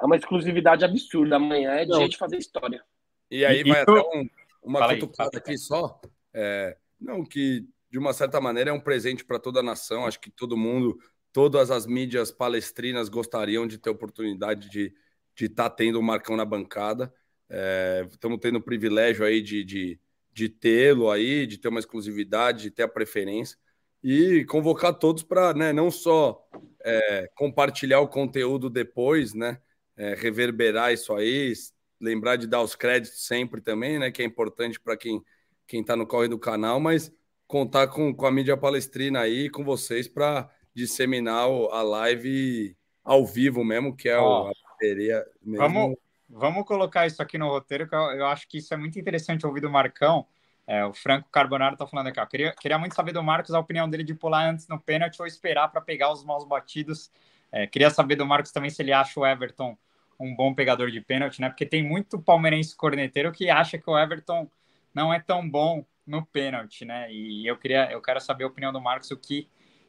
é 0.00 0.04
uma 0.06 0.16
exclusividade 0.16 0.82
absurda. 0.82 1.36
Amanhã 1.36 1.72
é 1.72 1.84
dia 1.84 2.08
de 2.08 2.16
fazer 2.16 2.38
história. 2.38 2.82
E 3.30 3.44
aí 3.44 3.62
vai 3.62 3.82
até 3.82 3.92
um, 3.92 4.26
uma 4.62 4.88
cutucada 4.88 5.36
aqui 5.36 5.58
só. 5.58 6.00
É, 6.32 6.74
não, 6.98 7.22
que 7.22 7.68
de 7.90 7.98
uma 7.98 8.14
certa 8.14 8.40
maneira 8.40 8.70
é 8.70 8.72
um 8.72 8.80
presente 8.80 9.26
para 9.26 9.38
toda 9.38 9.60
a 9.60 9.62
nação. 9.62 10.06
Acho 10.06 10.18
que 10.18 10.30
todo 10.30 10.56
mundo 10.56 10.98
todas 11.32 11.70
as 11.70 11.86
mídias 11.86 12.30
palestrinas 12.30 13.08
gostariam 13.08 13.66
de 13.66 13.78
ter 13.78 13.90
oportunidade 13.90 14.68
de 14.68 14.94
estar 15.38 15.70
tá 15.70 15.70
tendo 15.70 15.98
o 15.98 16.02
Marcão 16.02 16.36
na 16.36 16.44
bancada. 16.44 17.12
É, 17.48 18.06
estamos 18.10 18.38
tendo 18.40 18.58
o 18.58 18.62
privilégio 18.62 19.24
aí 19.24 19.42
de, 19.42 19.64
de, 19.64 20.00
de 20.32 20.48
tê-lo 20.48 21.10
aí, 21.10 21.46
de 21.46 21.58
ter 21.58 21.68
uma 21.68 21.80
exclusividade, 21.80 22.62
de 22.62 22.70
ter 22.70 22.82
a 22.84 22.88
preferência. 22.88 23.58
e 24.02 24.44
convocar 24.46 24.94
todos 24.94 25.22
para 25.22 25.54
né, 25.54 25.72
não 25.72 25.90
só 25.90 26.44
é, 26.84 27.30
compartilhar 27.34 28.00
o 28.00 28.08
conteúdo 28.08 28.70
depois, 28.70 29.34
né? 29.34 29.60
É, 29.96 30.14
reverberar 30.14 30.92
isso 30.92 31.12
aí, 31.14 31.52
lembrar 32.00 32.36
de 32.36 32.46
dar 32.46 32.62
os 32.62 32.74
créditos 32.74 33.26
sempre 33.26 33.60
também, 33.60 33.98
né? 33.98 34.10
Que 34.10 34.22
é 34.22 34.24
importante 34.24 34.80
para 34.80 34.96
quem 34.96 35.22
quem 35.66 35.80
está 35.80 35.96
no 35.96 36.06
corre 36.06 36.28
do 36.28 36.38
canal, 36.38 36.78
mas 36.78 37.10
contar 37.46 37.88
com, 37.88 38.14
com 38.14 38.26
a 38.26 38.30
mídia 38.30 38.56
palestrina 38.56 39.20
aí, 39.20 39.48
com 39.48 39.64
vocês, 39.64 40.06
para 40.06 40.50
disseminar 40.74 41.46
a 41.46 41.82
live 41.82 42.76
ao 43.02 43.26
vivo 43.26 43.64
mesmo, 43.64 43.96
que 43.96 44.08
é 44.08 44.18
oh, 44.18 44.48
a 44.48 44.52
bateria 44.82 45.24
mesmo. 45.42 45.66
Vamos, 45.66 45.96
vamos 46.28 46.66
colocar 46.66 47.06
isso 47.06 47.22
aqui 47.22 47.38
no 47.38 47.48
roteiro, 47.48 47.88
que 47.88 47.94
eu, 47.94 48.00
eu 48.00 48.26
acho 48.26 48.48
que 48.48 48.58
isso 48.58 48.74
é 48.74 48.76
muito 48.76 48.98
interessante 48.98 49.46
ouvir 49.46 49.60
do 49.60 49.70
Marcão. 49.70 50.26
É, 50.66 50.84
o 50.84 50.92
Franco 50.92 51.28
Carbonaro 51.30 51.76
tá 51.76 51.86
falando 51.86 52.08
aqui, 52.08 52.20
ó. 52.20 52.26
Queria, 52.26 52.52
queria 52.52 52.78
muito 52.78 52.94
saber 52.94 53.12
do 53.12 53.22
Marcos 53.22 53.54
a 53.54 53.58
opinião 53.58 53.88
dele 53.88 54.04
de 54.04 54.14
pular 54.14 54.48
antes 54.48 54.68
no 54.68 54.80
pênalti 54.80 55.20
ou 55.20 55.26
esperar 55.26 55.68
para 55.68 55.80
pegar 55.80 56.12
os 56.12 56.24
maus 56.24 56.44
batidos. 56.44 57.10
É, 57.50 57.66
queria 57.66 57.90
saber 57.90 58.16
do 58.16 58.26
Marcos 58.26 58.52
também 58.52 58.70
se 58.70 58.80
ele 58.82 58.92
acha 58.92 59.18
o 59.18 59.26
Everton 59.26 59.76
um 60.18 60.34
bom 60.34 60.54
pegador 60.54 60.90
de 60.90 61.00
pênalti, 61.00 61.40
né? 61.40 61.48
Porque 61.48 61.66
tem 61.66 61.82
muito 61.82 62.20
palmeirense 62.20 62.76
corneteiro 62.76 63.32
que 63.32 63.50
acha 63.50 63.76
que 63.76 63.90
o 63.90 63.98
Everton 63.98 64.48
não 64.94 65.12
é 65.12 65.18
tão 65.18 65.48
bom 65.48 65.84
no 66.06 66.24
pênalti, 66.24 66.84
né? 66.84 67.12
E 67.12 67.46
eu 67.46 67.56
queria, 67.56 67.90
eu 67.90 68.00
quero 68.00 68.20
saber 68.20 68.44
a 68.44 68.46
opinião 68.46 68.72
do 68.72 68.80
Marcos, 68.80 69.10
o 69.10 69.16
que, 69.16 69.48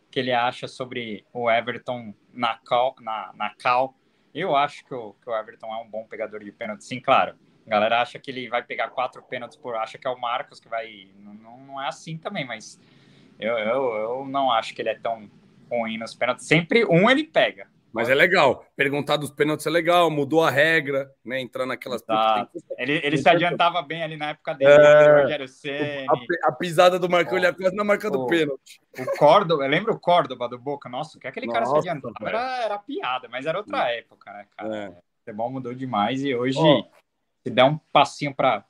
que 0.09 0.19
ele 0.19 0.31
acha 0.31 0.67
sobre 0.67 1.25
o 1.31 1.49
Everton 1.49 2.13
na 2.33 2.57
cal, 2.57 2.95
na, 2.99 3.31
na 3.35 3.53
cal. 3.55 3.95
Eu 4.33 4.55
acho 4.55 4.83
que 4.85 4.93
o, 4.93 5.13
que 5.13 5.29
o 5.29 5.35
Everton 5.35 5.67
é 5.73 5.77
um 5.77 5.87
bom 5.87 6.05
pegador 6.05 6.43
de 6.43 6.51
pênalti, 6.51 6.83
sim, 6.83 6.99
claro. 6.99 7.35
A 7.65 7.69
galera 7.69 8.01
acha 8.01 8.19
que 8.19 8.29
ele 8.29 8.49
vai 8.49 8.63
pegar 8.63 8.89
quatro 8.89 9.21
pênaltis 9.23 9.57
por. 9.57 9.75
Acha 9.75 9.97
que 9.97 10.07
é 10.07 10.09
o 10.09 10.19
Marcos 10.19 10.59
que 10.59 10.67
vai. 10.67 11.07
Não, 11.17 11.57
não 11.57 11.81
é 11.81 11.87
assim 11.87 12.17
também, 12.17 12.45
mas 12.45 12.79
eu, 13.39 13.57
eu, 13.57 13.93
eu 13.93 14.25
não 14.25 14.51
acho 14.51 14.73
que 14.73 14.81
ele 14.81 14.89
é 14.89 14.95
tão 14.95 15.29
ruim 15.71 15.97
nos 15.97 16.13
pênaltis. 16.13 16.45
Sempre 16.45 16.85
um 16.85 17.09
ele 17.09 17.23
pega. 17.23 17.67
Mas 17.93 18.09
é 18.09 18.15
legal. 18.15 18.65
Perguntar 18.75 19.17
dos 19.17 19.29
pênaltis 19.29 19.67
é 19.67 19.69
legal, 19.69 20.09
mudou 20.09 20.43
a 20.43 20.49
regra, 20.49 21.11
né? 21.23 21.39
Entrar 21.39 21.65
naquelas. 21.65 22.01
Tá. 22.01 22.49
Ele, 22.77 22.99
ele 23.03 23.17
se 23.17 23.29
adiantava 23.29 23.81
bem 23.83 24.01
ali 24.03 24.17
na 24.17 24.29
época 24.29 24.55
dele, 24.55 24.71
é... 24.71 25.21
Rogério 25.21 25.47
Ceni. 25.47 26.07
A, 26.09 26.47
a, 26.47 26.51
pisada 26.51 26.97
do 26.97 27.07
Marcão, 27.07 27.37
ele 27.37 27.45
é 27.45 27.53
quase 27.53 27.75
na 27.75 27.83
marca 27.83 28.09
do 28.09 28.25
pênalti. 28.25 28.81
O 28.97 29.17
Córdoba, 29.17 29.63
eu 29.63 29.69
lembro 29.69 29.93
o 29.93 29.99
Córdoba 29.99 30.49
do 30.49 30.57
Boca, 30.57 30.89
nossa, 30.89 31.19
que 31.19 31.27
aquele 31.27 31.45
Nossa, 31.45 31.59
cara 31.59 31.81
se 31.81 31.89
adiantava 31.89 32.15
era, 32.27 32.63
era 32.63 32.79
piada, 32.79 33.29
mas 33.29 33.45
era 33.45 33.59
outra 33.59 33.91
época, 33.91 34.33
né, 34.33 34.47
cara? 34.57 34.75
É. 34.75 34.89
O 34.89 34.95
futebol 35.19 35.51
mudou 35.51 35.73
demais 35.73 36.23
e 36.23 36.33
hoje. 36.33 36.57
Oh 36.59 36.83
se 37.43 37.49
der 37.51 37.65
um 37.65 37.77
passinho 37.91 38.33
para. 38.33 38.65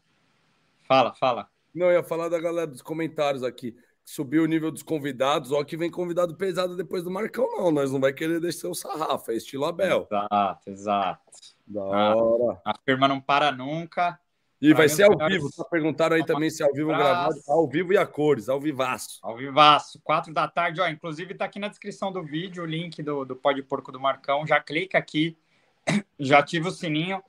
Fala, 0.83 1.13
fala. 1.13 1.47
Não, 1.73 1.87
eu 1.87 1.93
ia 1.93 2.03
falar 2.03 2.27
da 2.27 2.39
galera 2.39 2.67
dos 2.67 2.81
comentários 2.81 3.43
aqui. 3.43 3.75
Subiu 4.05 4.43
o 4.43 4.47
nível 4.47 4.71
dos 4.71 4.83
convidados, 4.83 5.51
ó, 5.51 5.63
que 5.63 5.77
vem 5.77 5.89
convidado 5.89 6.35
pesado 6.35 6.75
depois 6.75 7.03
do 7.03 7.11
Marcão, 7.11 7.47
não. 7.57 7.71
Nós 7.71 7.91
não 7.91 7.99
vai 7.99 8.11
querer 8.11 8.39
descer 8.39 8.67
o 8.67 8.75
sarrafo, 8.75 9.31
é 9.31 9.35
estilo 9.35 9.65
Abel. 9.65 10.07
Exato, 10.09 10.69
exato. 10.69 11.21
Da 11.65 11.83
hora. 11.83 12.61
A, 12.65 12.71
a 12.71 12.73
firma 12.85 13.07
não 13.07 13.21
para 13.21 13.51
nunca. 13.51 14.19
E 14.61 14.73
vai 14.73 14.87
ser 14.87 15.03
ao 15.03 15.17
vivo, 15.27 15.49
tá? 15.51 15.65
Perguntaram 15.65 16.15
aí 16.15 16.25
também 16.25 16.49
se 16.49 16.63
é 16.63 16.65
ao 16.65 16.73
vivo 16.73 16.89
gravado. 16.89 17.35
Ao 17.47 17.67
vivo 17.67 17.91
e 17.93 17.97
a 17.97 18.05
cores, 18.05 18.47
ao 18.47 18.59
vivaço. 18.59 19.19
Ao 19.21 19.35
vivaço, 19.35 19.99
quatro 20.01 20.33
da 20.33 20.47
tarde, 20.47 20.79
ó. 20.79 20.87
Inclusive 20.87 21.33
tá 21.33 21.45
aqui 21.45 21.59
na 21.59 21.67
descrição 21.67 22.11
do 22.11 22.23
vídeo 22.23 22.63
o 22.63 22.65
link 22.65 23.01
do, 23.03 23.25
do 23.25 23.35
Pó 23.35 23.51
de 23.51 23.61
Porco 23.61 23.91
do 23.91 23.99
Marcão. 23.99 24.47
Já 24.47 24.61
clica 24.61 24.97
aqui, 24.97 25.37
já 26.19 26.39
ativa 26.39 26.69
o 26.69 26.71
sininho 26.71 27.21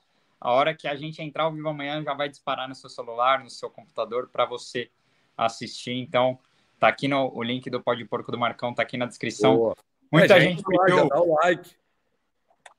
a 0.45 0.53
hora 0.53 0.75
que 0.75 0.87
a 0.87 0.95
gente 0.95 1.23
entrar 1.23 1.45
ao 1.45 1.53
vivo 1.53 1.71
amanhã 1.71 2.03
já 2.03 2.13
vai 2.13 2.29
disparar 2.29 2.69
no 2.69 2.75
seu 2.75 2.91
celular, 2.91 3.43
no 3.43 3.49
seu 3.49 3.71
computador 3.71 4.29
para 4.31 4.45
você 4.45 4.91
assistir. 5.35 5.93
Então, 5.93 6.39
tá 6.85 6.89
aqui 6.89 7.09
no 7.09 7.33
o 7.35 7.43
link 7.43 7.71
do 7.71 7.83
Pode 7.83 8.05
Porco 8.05 8.31
do 8.31 8.39
Marcão, 8.39 8.75
tá 8.75 8.83
aqui 8.83 8.99
na 8.99 9.07
descrição. 9.07 9.57
Boa. 9.57 9.77
Muita 10.13 10.37
é, 10.37 10.41
gente 10.41 10.63
pediu. 10.63 11.09
Dá 11.09 11.21
o 11.21 11.35
like. 11.37 11.71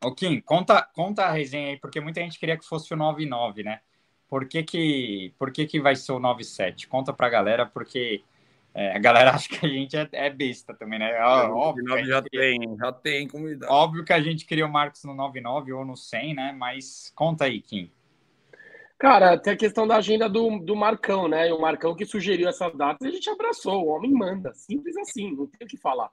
Ô, 0.03 0.13
Kim, 0.13 0.39
conta, 0.39 0.87
conta 0.93 1.25
a 1.25 1.31
resenha 1.31 1.69
aí, 1.69 1.77
porque 1.77 1.99
muita 1.99 2.21
gente 2.21 2.37
queria 2.37 2.57
que 2.57 2.65
fosse 2.65 2.93
o 2.93 2.97
99, 2.97 3.63
né? 3.63 3.79
Por 4.27 4.47
que 4.47 4.63
que, 4.63 5.33
por 5.37 5.51
que, 5.51 5.65
que 5.65 5.79
vai 5.79 5.95
ser 5.95 6.11
o 6.11 6.19
97? 6.19 6.87
Conta 6.87 7.11
pra 7.11 7.29
galera, 7.29 7.65
porque 7.65 8.23
é, 8.73 8.95
a 8.95 8.99
galera 8.99 9.31
acha 9.33 9.49
que 9.49 9.65
a 9.65 9.69
gente 9.69 9.97
é, 9.97 10.07
é 10.11 10.29
besta 10.29 10.73
também, 10.75 10.99
né? 10.99 11.19
óbvio 11.19 12.05
já 12.05 12.21
queria... 12.21 12.59
tem, 12.59 12.77
já 12.77 12.91
tem 12.91 13.27
comunidade. 13.27 13.71
Óbvio 13.71 14.05
que 14.05 14.13
a 14.13 14.21
gente 14.21 14.45
queria 14.45 14.65
o 14.65 14.71
Marcos 14.71 15.03
no 15.03 15.15
99 15.15 15.73
ou 15.73 15.83
no 15.83 15.97
100, 15.97 16.35
né? 16.35 16.55
Mas 16.55 17.11
conta 17.15 17.45
aí, 17.45 17.59
Kim. 17.59 17.89
Cara, 18.97 19.37
tem 19.37 19.53
a 19.53 19.57
questão 19.57 19.85
da 19.85 19.97
agenda 19.97 20.29
do, 20.29 20.59
do 20.59 20.75
Marcão, 20.75 21.27
né? 21.27 21.51
O 21.53 21.59
Marcão 21.59 21.95
que 21.95 22.05
sugeriu 22.05 22.47
essas 22.47 22.73
datas, 22.75 23.07
a 23.07 23.11
gente 23.11 23.29
abraçou. 23.29 23.83
O 23.83 23.89
homem 23.89 24.11
manda, 24.11 24.53
simples 24.53 24.95
assim, 24.97 25.35
não 25.35 25.47
tem 25.47 25.65
o 25.65 25.69
que 25.69 25.77
falar. 25.77 26.09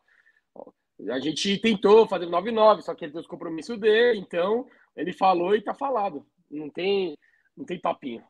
A 1.11 1.19
gente 1.21 1.59
tentou 1.59 2.07
fazer 2.07 2.27
o 2.27 2.31
99, 2.31 2.83
só 2.83 2.95
que 2.95 3.05
ele 3.05 3.13
tem 3.13 3.21
os 3.21 3.27
compromissos 3.27 3.79
dele, 3.79 4.21
então 4.21 4.67
ele 4.97 5.13
falou 5.13 5.55
e 5.55 5.63
tá 5.63 5.75
falado. 5.75 6.27
Não 6.51 6.69
tem, 6.69 7.17
não 7.57 7.65
tem 7.65 7.81
papinho. 7.81 8.23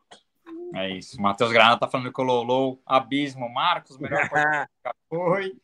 É 0.75 0.89
isso. 0.89 1.21
Matheus 1.21 1.51
Granada 1.51 1.79
tá 1.79 1.87
falando 1.87 2.11
que 2.11 2.21
o 2.21 2.23
Lolo, 2.23 2.79
abismo, 2.85 3.49
Marcos, 3.49 3.97
melhor 3.97 4.27
foi. 5.09 5.55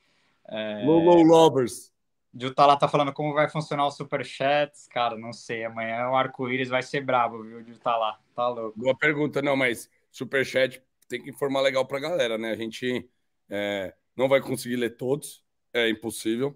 É... 0.47 0.83
Lolo 0.85 1.23
Lovers. 1.23 1.91
Juta 2.33 2.65
lá 2.65 2.77
tá 2.77 2.87
falando 2.87 3.11
como 3.11 3.33
vai 3.33 3.49
funcionar 3.49 3.87
o 3.87 3.91
Superchats. 3.91 4.87
Cara, 4.87 5.17
não 5.17 5.33
sei. 5.33 5.65
Amanhã 5.65 6.09
o 6.09 6.15
arco-íris 6.15 6.69
vai 6.69 6.83
ser 6.83 7.01
brabo, 7.01 7.43
viu? 7.43 7.63
Juta 7.63 7.95
lá. 7.95 8.19
Tá 8.35 8.47
louco. 8.47 8.77
Boa 8.77 8.95
pergunta, 8.95 9.41
não, 9.41 9.55
mas 9.55 9.89
Superchat 10.11 10.81
tem 11.07 11.21
que 11.21 11.29
informar 11.29 11.61
legal 11.61 11.85
pra 11.85 11.99
galera, 11.99 12.37
né? 12.37 12.51
A 12.51 12.55
gente 12.55 13.09
é, 13.49 13.93
não 14.15 14.29
vai 14.29 14.41
conseguir 14.41 14.75
ler 14.75 14.95
todos, 14.95 15.43
é 15.73 15.89
impossível. 15.89 16.55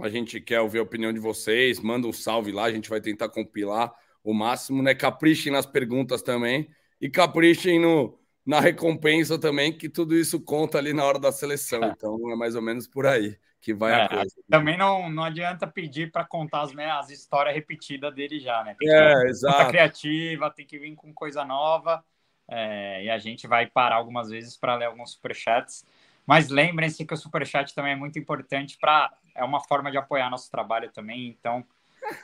A 0.00 0.08
gente 0.08 0.40
quer 0.40 0.60
ouvir 0.60 0.78
a 0.78 0.82
opinião 0.82 1.12
de 1.12 1.20
vocês. 1.20 1.78
Manda 1.78 2.08
um 2.08 2.12
salve 2.12 2.50
lá, 2.50 2.64
a 2.64 2.72
gente 2.72 2.90
vai 2.90 3.00
tentar 3.00 3.28
compilar 3.28 3.92
o 4.24 4.34
máximo, 4.34 4.82
né? 4.82 4.94
Caprichem 4.94 5.52
nas 5.52 5.66
perguntas 5.66 6.20
também 6.20 6.68
e 7.00 7.08
caprichem 7.08 7.78
no, 7.78 8.18
na 8.44 8.60
recompensa 8.60 9.38
também, 9.38 9.72
que 9.72 9.88
tudo 9.88 10.16
isso 10.16 10.40
conta 10.40 10.78
ali 10.78 10.92
na 10.92 11.04
hora 11.04 11.18
da 11.18 11.30
seleção. 11.30 11.80
Então 11.96 12.32
é 12.32 12.34
mais 12.34 12.56
ou 12.56 12.62
menos 12.62 12.88
por 12.88 13.06
aí 13.06 13.38
que 13.60 13.74
vai 13.74 13.92
é, 13.92 14.04
a 14.04 14.08
coisa. 14.08 14.34
Também 14.48 14.76
não, 14.76 15.10
não 15.10 15.24
adianta 15.24 15.66
pedir 15.66 16.10
para 16.10 16.24
contar 16.24 16.62
as, 16.62 16.72
né, 16.72 16.90
as 16.90 17.10
histórias 17.10 17.54
repetidas 17.54 18.14
dele 18.14 18.40
já, 18.40 18.64
né? 18.64 18.74
Tem 18.78 18.88
é, 18.88 19.26
exato. 19.26 19.68
criativa, 19.68 20.50
tem 20.50 20.66
que 20.66 20.78
vir 20.78 20.94
com 20.94 21.12
coisa 21.12 21.44
nova. 21.44 22.02
É, 22.48 23.04
e 23.04 23.10
a 23.10 23.18
gente 23.18 23.46
vai 23.46 23.66
parar 23.66 23.96
algumas 23.96 24.30
vezes 24.30 24.56
para 24.56 24.74
ler 24.74 24.86
alguns 24.86 25.12
superchats. 25.12 25.84
Mas 26.26 26.48
lembrem-se 26.48 27.04
que 27.04 27.14
o 27.14 27.16
superchat 27.16 27.74
também 27.74 27.92
é 27.92 27.96
muito 27.96 28.18
importante 28.18 28.78
para. 28.80 29.12
É 29.34 29.44
uma 29.44 29.60
forma 29.60 29.90
de 29.90 29.96
apoiar 29.96 30.30
nosso 30.30 30.50
trabalho 30.50 30.90
também. 30.90 31.28
Então, 31.28 31.64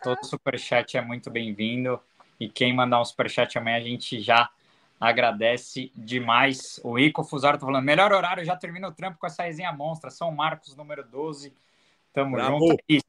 todo 0.02 0.24
superchat 0.24 0.96
é 0.96 1.00
muito 1.00 1.30
bem-vindo. 1.30 2.00
E 2.38 2.48
quem 2.48 2.74
mandar 2.74 3.00
um 3.00 3.04
superchat 3.04 3.56
amanhã, 3.56 3.76
a 3.76 3.80
gente 3.80 4.20
já 4.20 4.50
agradece 5.00 5.90
demais. 5.94 6.80
O 6.82 6.98
Ico 6.98 7.22
Fusaro 7.24 7.58
tá 7.58 7.66
falando, 7.66 7.84
melhor 7.84 8.12
horário, 8.12 8.44
já 8.44 8.56
termina 8.56 8.88
o 8.88 8.92
trampo 8.92 9.18
com 9.18 9.26
essa 9.26 9.42
resenha 9.42 9.72
monstra. 9.72 10.10
São 10.10 10.30
Marcos, 10.30 10.76
número 10.76 11.04
12. 11.04 11.54
Tamo 12.12 12.32
Bravo. 12.32 12.58
junto. 12.58 12.82
E 12.88 13.00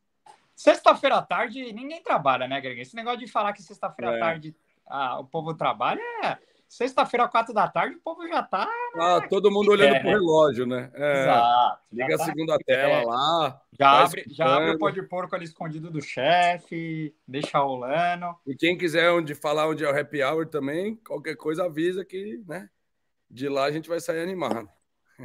sexta-feira 0.55 1.17
à 1.17 1.21
tarde, 1.21 1.71
ninguém 1.73 2.01
trabalha, 2.01 2.47
né, 2.47 2.59
Greg? 2.59 2.81
Esse 2.81 2.95
negócio 2.95 3.19
de 3.19 3.27
falar 3.27 3.53
que 3.53 3.61
sexta-feira 3.61 4.13
é. 4.13 4.17
à 4.17 4.19
tarde 4.19 4.55
ah, 4.85 5.19
o 5.19 5.25
povo 5.25 5.53
trabalha 5.53 6.01
é 6.23 6.37
Sexta-feira, 6.67 7.27
quatro 7.29 7.53
da 7.53 7.67
tarde, 7.67 7.95
o 7.95 8.01
povo 8.01 8.27
já 8.27 8.43
tá. 8.43 8.69
Ah, 8.95 9.21
todo 9.29 9.49
mundo 9.49 9.71
olhando 9.71 9.95
é, 9.95 9.99
pro 10.01 10.09
relógio, 10.09 10.65
né? 10.65 10.91
É, 10.93 11.21
Exato. 11.21 11.81
Liga 11.93 12.15
a 12.15 12.17
tá 12.17 12.25
segunda 12.25 12.57
tela 12.65 13.03
lá. 13.05 13.61
Já 13.79 14.03
abre, 14.03 14.25
já 14.29 14.55
abre 14.55 14.71
o 14.71 14.77
pó 14.77 14.89
de 14.89 15.01
porco 15.01 15.33
ali 15.33 15.45
escondido 15.45 15.89
do 15.89 16.01
chefe, 16.01 17.15
deixa 17.25 17.59
rolando. 17.59 18.35
E 18.45 18.53
quem 18.53 18.77
quiser 18.77 19.11
onde 19.11 19.33
falar 19.33 19.67
onde 19.67 19.85
é 19.85 19.89
o 19.89 19.97
happy 19.97 20.21
hour 20.21 20.45
também, 20.45 20.95
qualquer 20.97 21.37
coisa 21.37 21.65
avisa 21.65 22.03
que, 22.03 22.43
né? 22.45 22.69
De 23.31 23.47
lá 23.47 23.63
a 23.63 23.71
gente 23.71 23.87
vai 23.87 24.01
sair 24.01 24.21
animado. 24.21 24.69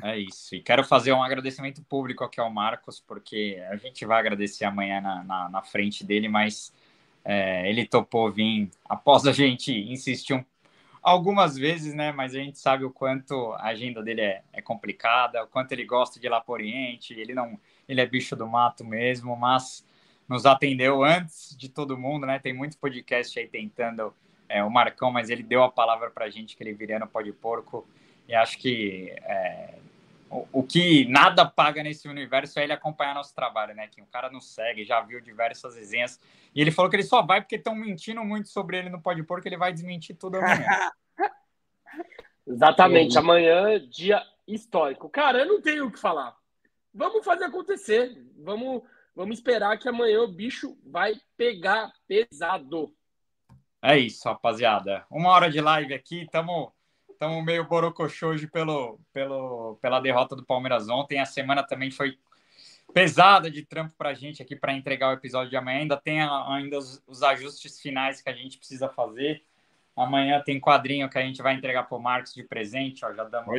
É 0.00 0.16
isso. 0.16 0.54
E 0.54 0.62
quero 0.62 0.84
fazer 0.84 1.12
um 1.12 1.22
agradecimento 1.22 1.82
público 1.82 2.24
aqui 2.24 2.40
ao 2.40 2.50
Marcos, 2.50 3.00
porque 3.00 3.62
a 3.68 3.76
gente 3.76 4.06
vai 4.06 4.20
agradecer 4.20 4.64
amanhã 4.64 5.00
na, 5.00 5.24
na, 5.24 5.48
na 5.48 5.62
frente 5.62 6.04
dele, 6.04 6.28
mas 6.28 6.72
é, 7.24 7.68
ele 7.68 7.84
topou 7.84 8.30
vir 8.30 8.70
após 8.88 9.26
a 9.26 9.32
gente 9.32 9.72
insistir 9.72 10.34
um 10.34 10.44
algumas 11.02 11.56
vezes, 11.56 11.94
né? 11.94 12.12
Mas 12.12 12.34
a 12.34 12.38
gente 12.38 12.58
sabe 12.58 12.84
o 12.84 12.90
quanto 12.90 13.52
a 13.54 13.66
agenda 13.66 14.02
dele 14.02 14.20
é, 14.20 14.42
é 14.52 14.62
complicada, 14.62 15.42
o 15.42 15.48
quanto 15.48 15.72
ele 15.72 15.84
gosta 15.84 16.20
de 16.20 16.26
ir 16.26 16.30
lá 16.30 16.40
para 16.40 16.52
Oriente. 16.52 17.12
Ele 17.12 17.34
não, 17.34 17.58
ele 17.88 18.00
é 18.00 18.06
bicho 18.06 18.36
do 18.36 18.46
mato 18.46 18.84
mesmo, 18.84 19.36
mas 19.36 19.84
nos 20.28 20.46
atendeu 20.46 21.02
antes 21.02 21.56
de 21.56 21.68
todo 21.68 21.98
mundo, 21.98 22.26
né? 22.26 22.38
Tem 22.38 22.52
muito 22.52 22.78
podcast 22.78 23.38
aí 23.38 23.48
tentando 23.48 24.14
é, 24.48 24.62
o 24.62 24.70
Marcão, 24.70 25.10
mas 25.10 25.28
ele 25.28 25.42
deu 25.42 25.62
a 25.62 25.70
palavra 25.70 26.10
para 26.10 26.26
a 26.26 26.30
gente 26.30 26.56
que 26.56 26.62
ele 26.62 26.72
viria 26.72 26.98
no 26.98 27.08
Pó 27.08 27.20
de 27.20 27.32
Porco. 27.32 27.86
E 28.28 28.34
acho 28.34 28.56
que 28.58 29.10
é, 29.22 29.74
o, 30.32 30.48
o, 30.50 30.62
que 30.62 31.04
nada 31.08 31.44
paga 31.44 31.82
nesse 31.82 32.08
universo 32.08 32.58
é 32.58 32.64
ele 32.64 32.72
acompanhar 32.72 33.14
nosso 33.14 33.34
trabalho, 33.34 33.74
né? 33.74 33.86
Que 33.86 34.00
o 34.00 34.06
cara 34.06 34.30
nos 34.30 34.54
segue, 34.54 34.82
já 34.82 34.98
viu 35.02 35.20
diversas 35.20 35.76
resenhas. 35.76 36.18
E 36.54 36.60
ele 36.60 36.70
falou 36.70 36.90
que 36.90 36.96
ele 36.96 37.02
só 37.02 37.20
vai 37.20 37.42
porque 37.42 37.56
estão 37.56 37.74
mentindo 37.74 38.24
muito 38.24 38.48
sobre 38.48 38.78
ele 38.78 38.88
no 38.88 39.00
Pode 39.00 39.22
Pôr, 39.24 39.42
que 39.42 39.48
ele 39.48 39.58
vai 39.58 39.74
desmentir 39.74 40.16
tudo 40.16 40.38
amanhã. 40.38 40.90
Exatamente, 42.46 43.18
amanhã, 43.18 43.78
dia 43.88 44.22
histórico. 44.48 45.08
Cara, 45.10 45.40
eu 45.40 45.46
não 45.46 45.60
tenho 45.60 45.86
o 45.86 45.92
que 45.92 46.00
falar. 46.00 46.34
vamos 46.94 47.24
fazer 47.24 47.44
acontecer. 47.44 48.16
Vamos, 48.38 48.82
vamos 49.14 49.36
esperar 49.36 49.78
que 49.78 49.88
amanhã 49.88 50.22
o 50.22 50.32
bicho 50.32 50.78
vai 50.86 51.14
pegar 51.36 51.92
pesado. 52.08 52.90
É 53.82 53.98
isso, 53.98 54.26
rapaziada. 54.26 55.04
Uma 55.10 55.30
hora 55.30 55.50
de 55.50 55.60
live 55.60 55.92
aqui, 55.92 56.26
estamos 57.22 57.36
tamo 57.36 57.42
meio 57.42 57.64
borocochô 57.64 58.30
hoje 58.30 58.48
pelo, 58.48 58.98
pelo, 59.12 59.78
pela 59.80 60.00
derrota 60.00 60.34
do 60.34 60.44
Palmeiras 60.44 60.88
ontem. 60.88 61.20
A 61.20 61.24
semana 61.24 61.62
também 61.62 61.88
foi 61.88 62.18
pesada 62.92 63.48
de 63.48 63.64
trampo 63.64 63.94
para 63.96 64.10
a 64.10 64.14
gente 64.14 64.42
aqui 64.42 64.56
para 64.56 64.72
entregar 64.72 65.10
o 65.10 65.12
episódio 65.12 65.48
de 65.48 65.56
amanhã. 65.56 65.80
Ainda 65.80 65.96
tem 65.96 66.20
ainda 66.20 66.78
os, 66.78 67.00
os, 67.06 67.22
ajustes 67.22 67.80
finais 67.80 68.20
que 68.20 68.28
a 68.28 68.32
gente 68.32 68.58
precisa 68.58 68.88
fazer. 68.88 69.44
Amanhã 69.96 70.42
tem 70.44 70.58
quadrinho 70.58 71.08
que 71.08 71.16
a 71.16 71.22
gente 71.22 71.40
vai 71.40 71.54
entregar 71.54 71.84
para 71.84 71.96
o 71.96 72.02
Marcos 72.02 72.34
de 72.34 72.42
presente. 72.42 73.04
Ó, 73.04 73.12
já 73.12 73.22
damos, 73.22 73.54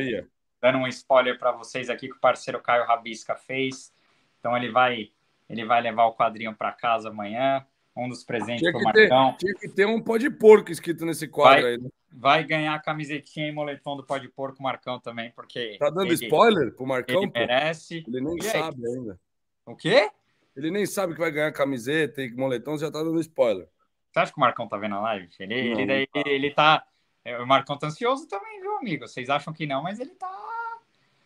dando 0.60 0.78
um 0.78 0.86
spoiler 0.88 1.38
para 1.38 1.52
vocês 1.52 1.88
aqui 1.88 2.08
que 2.08 2.16
o 2.16 2.20
parceiro 2.20 2.60
Caio 2.60 2.84
Rabisca 2.84 3.34
fez. 3.34 3.94
Então 4.40 4.54
ele 4.54 4.70
vai 4.70 5.10
ele 5.48 5.64
vai 5.64 5.80
levar 5.80 6.04
o 6.04 6.14
quadrinho 6.14 6.54
para 6.54 6.70
casa 6.70 7.08
amanhã. 7.08 7.64
Um 7.96 8.08
dos 8.08 8.24
presentes 8.24 8.70
para 8.70 8.80
o 8.80 8.82
Marcão. 8.82 9.36
tinha 9.38 9.54
que 9.54 9.68
ter 9.68 9.86
um 9.86 10.00
pó 10.00 10.16
de 10.16 10.28
porco 10.28 10.72
escrito 10.72 11.06
nesse 11.06 11.28
quadro 11.28 11.62
vai, 11.62 11.72
aí. 11.72 11.78
Né? 11.78 11.88
Vai 12.12 12.44
ganhar 12.44 12.74
a 12.74 12.78
camisetinha 12.78 13.48
e 13.48 13.52
moletom 13.52 13.96
do 13.96 14.04
pó 14.04 14.18
de 14.18 14.28
porco 14.28 14.62
Marcão 14.62 14.98
também, 14.98 15.30
porque. 15.30 15.76
Tá 15.78 15.90
dando 15.90 16.06
ele, 16.06 16.14
spoiler 16.14 16.72
pro 16.72 16.86
Marcão? 16.86 17.22
Ele 17.22 17.32
merece. 17.32 18.04
Ele 18.06 18.20
nem 18.20 18.36
e 18.36 18.42
sabe 18.42 18.86
aí? 18.86 18.94
ainda. 18.96 19.20
O 19.66 19.76
quê? 19.76 20.10
Ele 20.56 20.70
nem 20.70 20.86
sabe 20.86 21.14
que 21.14 21.20
vai 21.20 21.30
ganhar 21.30 21.52
camiseta 21.52 22.22
e 22.22 22.32
moletom, 22.32 22.78
já 22.78 22.90
tá 22.90 23.02
dando 23.02 23.20
spoiler. 23.20 23.68
Você 24.10 24.20
acha 24.20 24.32
que 24.32 24.38
o 24.38 24.40
Marcão 24.40 24.68
tá 24.68 24.76
vendo 24.76 24.94
a 24.94 25.00
live? 25.00 25.28
Ele, 25.40 25.74
não, 25.74 25.80
ele, 25.80 26.06
tá. 26.06 26.22
ele 26.26 26.50
tá. 26.50 26.86
É, 27.24 27.38
o 27.38 27.46
Marcão 27.46 27.76
tá 27.76 27.88
ansioso 27.88 28.28
também, 28.28 28.60
viu, 28.60 28.76
amigo? 28.76 29.08
Vocês 29.08 29.28
acham 29.28 29.52
que 29.52 29.66
não, 29.66 29.82
mas 29.82 29.98
ele 29.98 30.14
tá. 30.14 30.53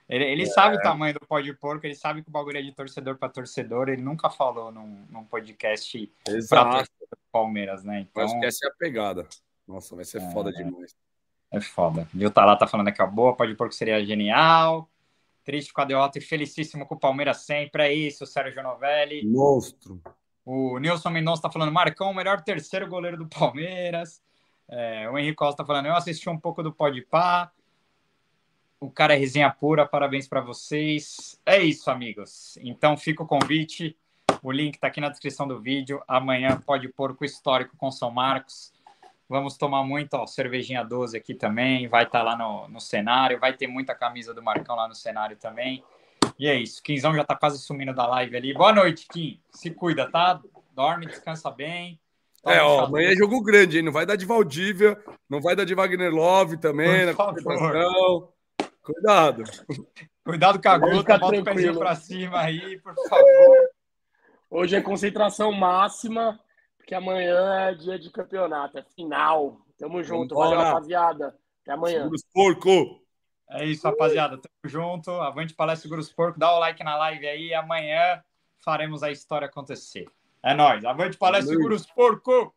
Ele, 0.09 0.25
ele 0.25 0.43
é. 0.45 0.47
sabe 0.47 0.77
o 0.77 0.81
tamanho 0.81 1.15
do 1.15 1.21
pó 1.21 1.39
de 1.41 1.53
porco, 1.53 1.87
ele 1.87 1.95
sabe 1.95 2.23
que 2.23 2.29
o 2.29 2.33
bagulho 2.33 2.57
é 2.57 2.63
de 2.63 2.73
torcedor 2.73 3.17
para 3.19 3.29
torcedor. 3.29 3.89
Ele 3.89 4.01
nunca 4.01 4.31
falou 4.31 4.73
num, 4.73 5.05
num 5.11 5.25
podcast 5.25 6.11
para 6.49 6.85
Palmeiras, 7.31 7.85
né? 7.85 8.01
Então, 8.01 8.25
acho 8.25 8.39
que 8.41 8.47
essa 8.47 8.67
é 8.67 8.69
a 8.69 8.75
pegada. 8.75 9.27
Nossa, 9.67 9.95
vai 9.95 10.05
ser 10.05 10.23
é, 10.23 10.33
foda 10.33 10.51
demais. 10.51 10.97
É 11.53 11.61
foda. 11.61 12.09
Viu, 12.13 12.31
tá 12.31 12.45
lá, 12.45 12.57
tá 12.57 12.67
falando 12.67 12.89
aqui, 12.89 13.03
ó. 13.03 13.07
Boa, 13.07 13.37
pode 13.37 13.55
porco 13.55 13.75
seria 13.75 14.05
genial. 14.05 14.89
Triste 15.45 15.73
com 15.73 15.83
a 15.83 15.85
derrota 15.85 16.19
e 16.19 16.23
felicíssimo 16.23 16.87
com 16.87 16.95
o 16.95 16.99
Palmeiras 16.99 17.39
sempre. 17.39 17.83
É 17.83 17.93
isso, 17.93 18.25
Sérgio 18.27 18.63
Novelli. 18.63 19.27
Monstro. 19.27 20.01
O 20.45 20.79
Nilson 20.79 21.11
Mendonça 21.11 21.43
tá 21.43 21.51
falando, 21.51 21.71
Marcão, 21.71 22.11
o 22.11 22.15
melhor 22.15 22.41
terceiro 22.41 22.89
goleiro 22.89 23.19
do 23.19 23.29
Palmeiras. 23.29 24.23
É, 24.71 25.09
o 25.11 25.19
Henrique 25.19 25.37
Costa 25.37 25.59
tá 25.59 25.67
falando, 25.67 25.87
eu 25.87 25.95
assisti 25.95 26.29
um 26.29 26.39
pouco 26.39 26.63
do 26.63 26.73
Pode 26.73 27.03
Pá. 27.03 27.53
O 28.81 28.91
cara 28.91 29.15
é 29.15 29.17
resenha 29.17 29.51
pura, 29.51 29.87
parabéns 29.87 30.29
para 30.29 30.41
vocês. 30.41 31.41
É 31.45 31.59
isso, 31.59 31.91
amigos. 31.91 32.57
Então 32.63 32.97
fica 32.97 33.23
o 33.23 33.27
convite. 33.27 33.97
O 34.41 34.53
link 34.53 34.75
está 34.75 34.87
aqui 34.87 35.01
na 35.01 35.09
descrição 35.09 35.49
do 35.49 35.61
vídeo. 35.61 36.01
Amanhã 36.07 36.61
pode 36.65 36.89
pôr 36.89 37.17
com 37.17 37.25
histórico 37.25 37.77
com 37.77 37.91
São 37.91 38.11
Marcos. 38.11 38.73
Vamos 39.29 39.57
tomar 39.57 39.83
muito, 39.83 40.15
ó, 40.15 40.27
cervejinha 40.27 40.85
12 40.85 41.17
aqui 41.17 41.35
também. 41.35 41.89
Vai 41.89 42.05
estar 42.05 42.21
tá 42.21 42.25
lá 42.25 42.37
no, 42.37 42.69
no 42.69 42.81
cenário. 42.81 43.41
Vai 43.41 43.53
ter 43.53 43.67
muita 43.67 43.97
camisa 43.97 44.33
do 44.33 44.43
Marcão 44.43 44.77
lá 44.77 44.87
no 44.87 44.95
cenário 44.95 45.37
também. 45.37 45.83
E 46.39 46.47
é 46.47 46.55
isso. 46.55 46.81
Quinzão 46.81 47.15
já 47.15 47.25
tá 47.25 47.35
quase 47.35 47.59
sumindo 47.59 47.93
da 47.93 48.07
live 48.07 48.37
ali. 48.37 48.55
Boa 48.55 48.73
noite, 48.73 49.09
Kim. 49.09 49.41
Se 49.51 49.71
cuida, 49.71 50.09
tá? 50.09 50.41
Dorme, 50.73 51.07
descansa 51.07 51.51
bem. 51.51 51.99
É, 52.47 52.63
ó, 52.63 52.85
amanhã 52.85 53.11
é 53.11 53.17
jogo 53.17 53.43
grande, 53.43 53.79
hein? 53.79 53.83
Não 53.83 53.93
vai 53.93 54.07
dar 54.07 54.15
de 54.15 54.25
Valdívia, 54.25 54.97
não 55.29 55.41
vai 55.41 55.57
dar 55.57 55.65
de 55.65 55.75
Wagner 55.75 56.15
Love 56.15 56.57
também, 56.57 57.05
na 57.05 57.13
concentração. 57.13 58.29
Cuidado. 58.93 59.45
Cuidado 60.25 60.63
com 60.63 60.69
a 60.69 60.79
gota, 60.79 61.19
bota 61.19 61.41
o 61.41 61.45
pezinho 61.45 61.79
pra 61.79 61.95
cima 61.95 62.41
aí, 62.41 62.79
por 62.81 62.95
favor. 63.07 63.71
Hoje 64.51 64.77
é 64.77 64.81
concentração 64.81 65.53
máxima 65.53 66.41
que 66.87 66.95
amanhã 66.95 67.69
é 67.69 67.75
dia 67.75 67.99
de 67.99 68.11
campeonato, 68.11 68.79
é 68.79 68.83
final. 68.83 69.61
Tamo 69.77 70.03
junto, 70.03 70.35
Vambora. 70.35 70.57
valeu, 70.57 70.73
rapaziada. 70.73 71.39
Até 71.61 71.73
amanhã. 71.73 71.99
Seguros 71.99 72.25
Porco. 72.33 73.03
É 73.51 73.67
isso, 73.67 73.87
rapaziada. 73.87 74.39
Tamo 74.39 74.55
junto. 74.65 75.11
Avante 75.11 75.53
Palestra 75.53 75.83
Seguros 75.83 76.11
Porco. 76.11 76.39
Dá 76.39 76.51
o 76.57 76.59
like 76.59 76.83
na 76.83 76.97
live 76.97 77.29
aí. 77.29 77.53
Amanhã 77.53 78.23
faremos 78.65 79.03
a 79.03 79.11
história 79.11 79.47
acontecer. 79.47 80.07
É 80.43 80.55
nóis. 80.55 80.83
Avante 80.85 81.19
Palestra 81.19 81.55
Seguros 81.55 81.85
Porco. 81.85 82.55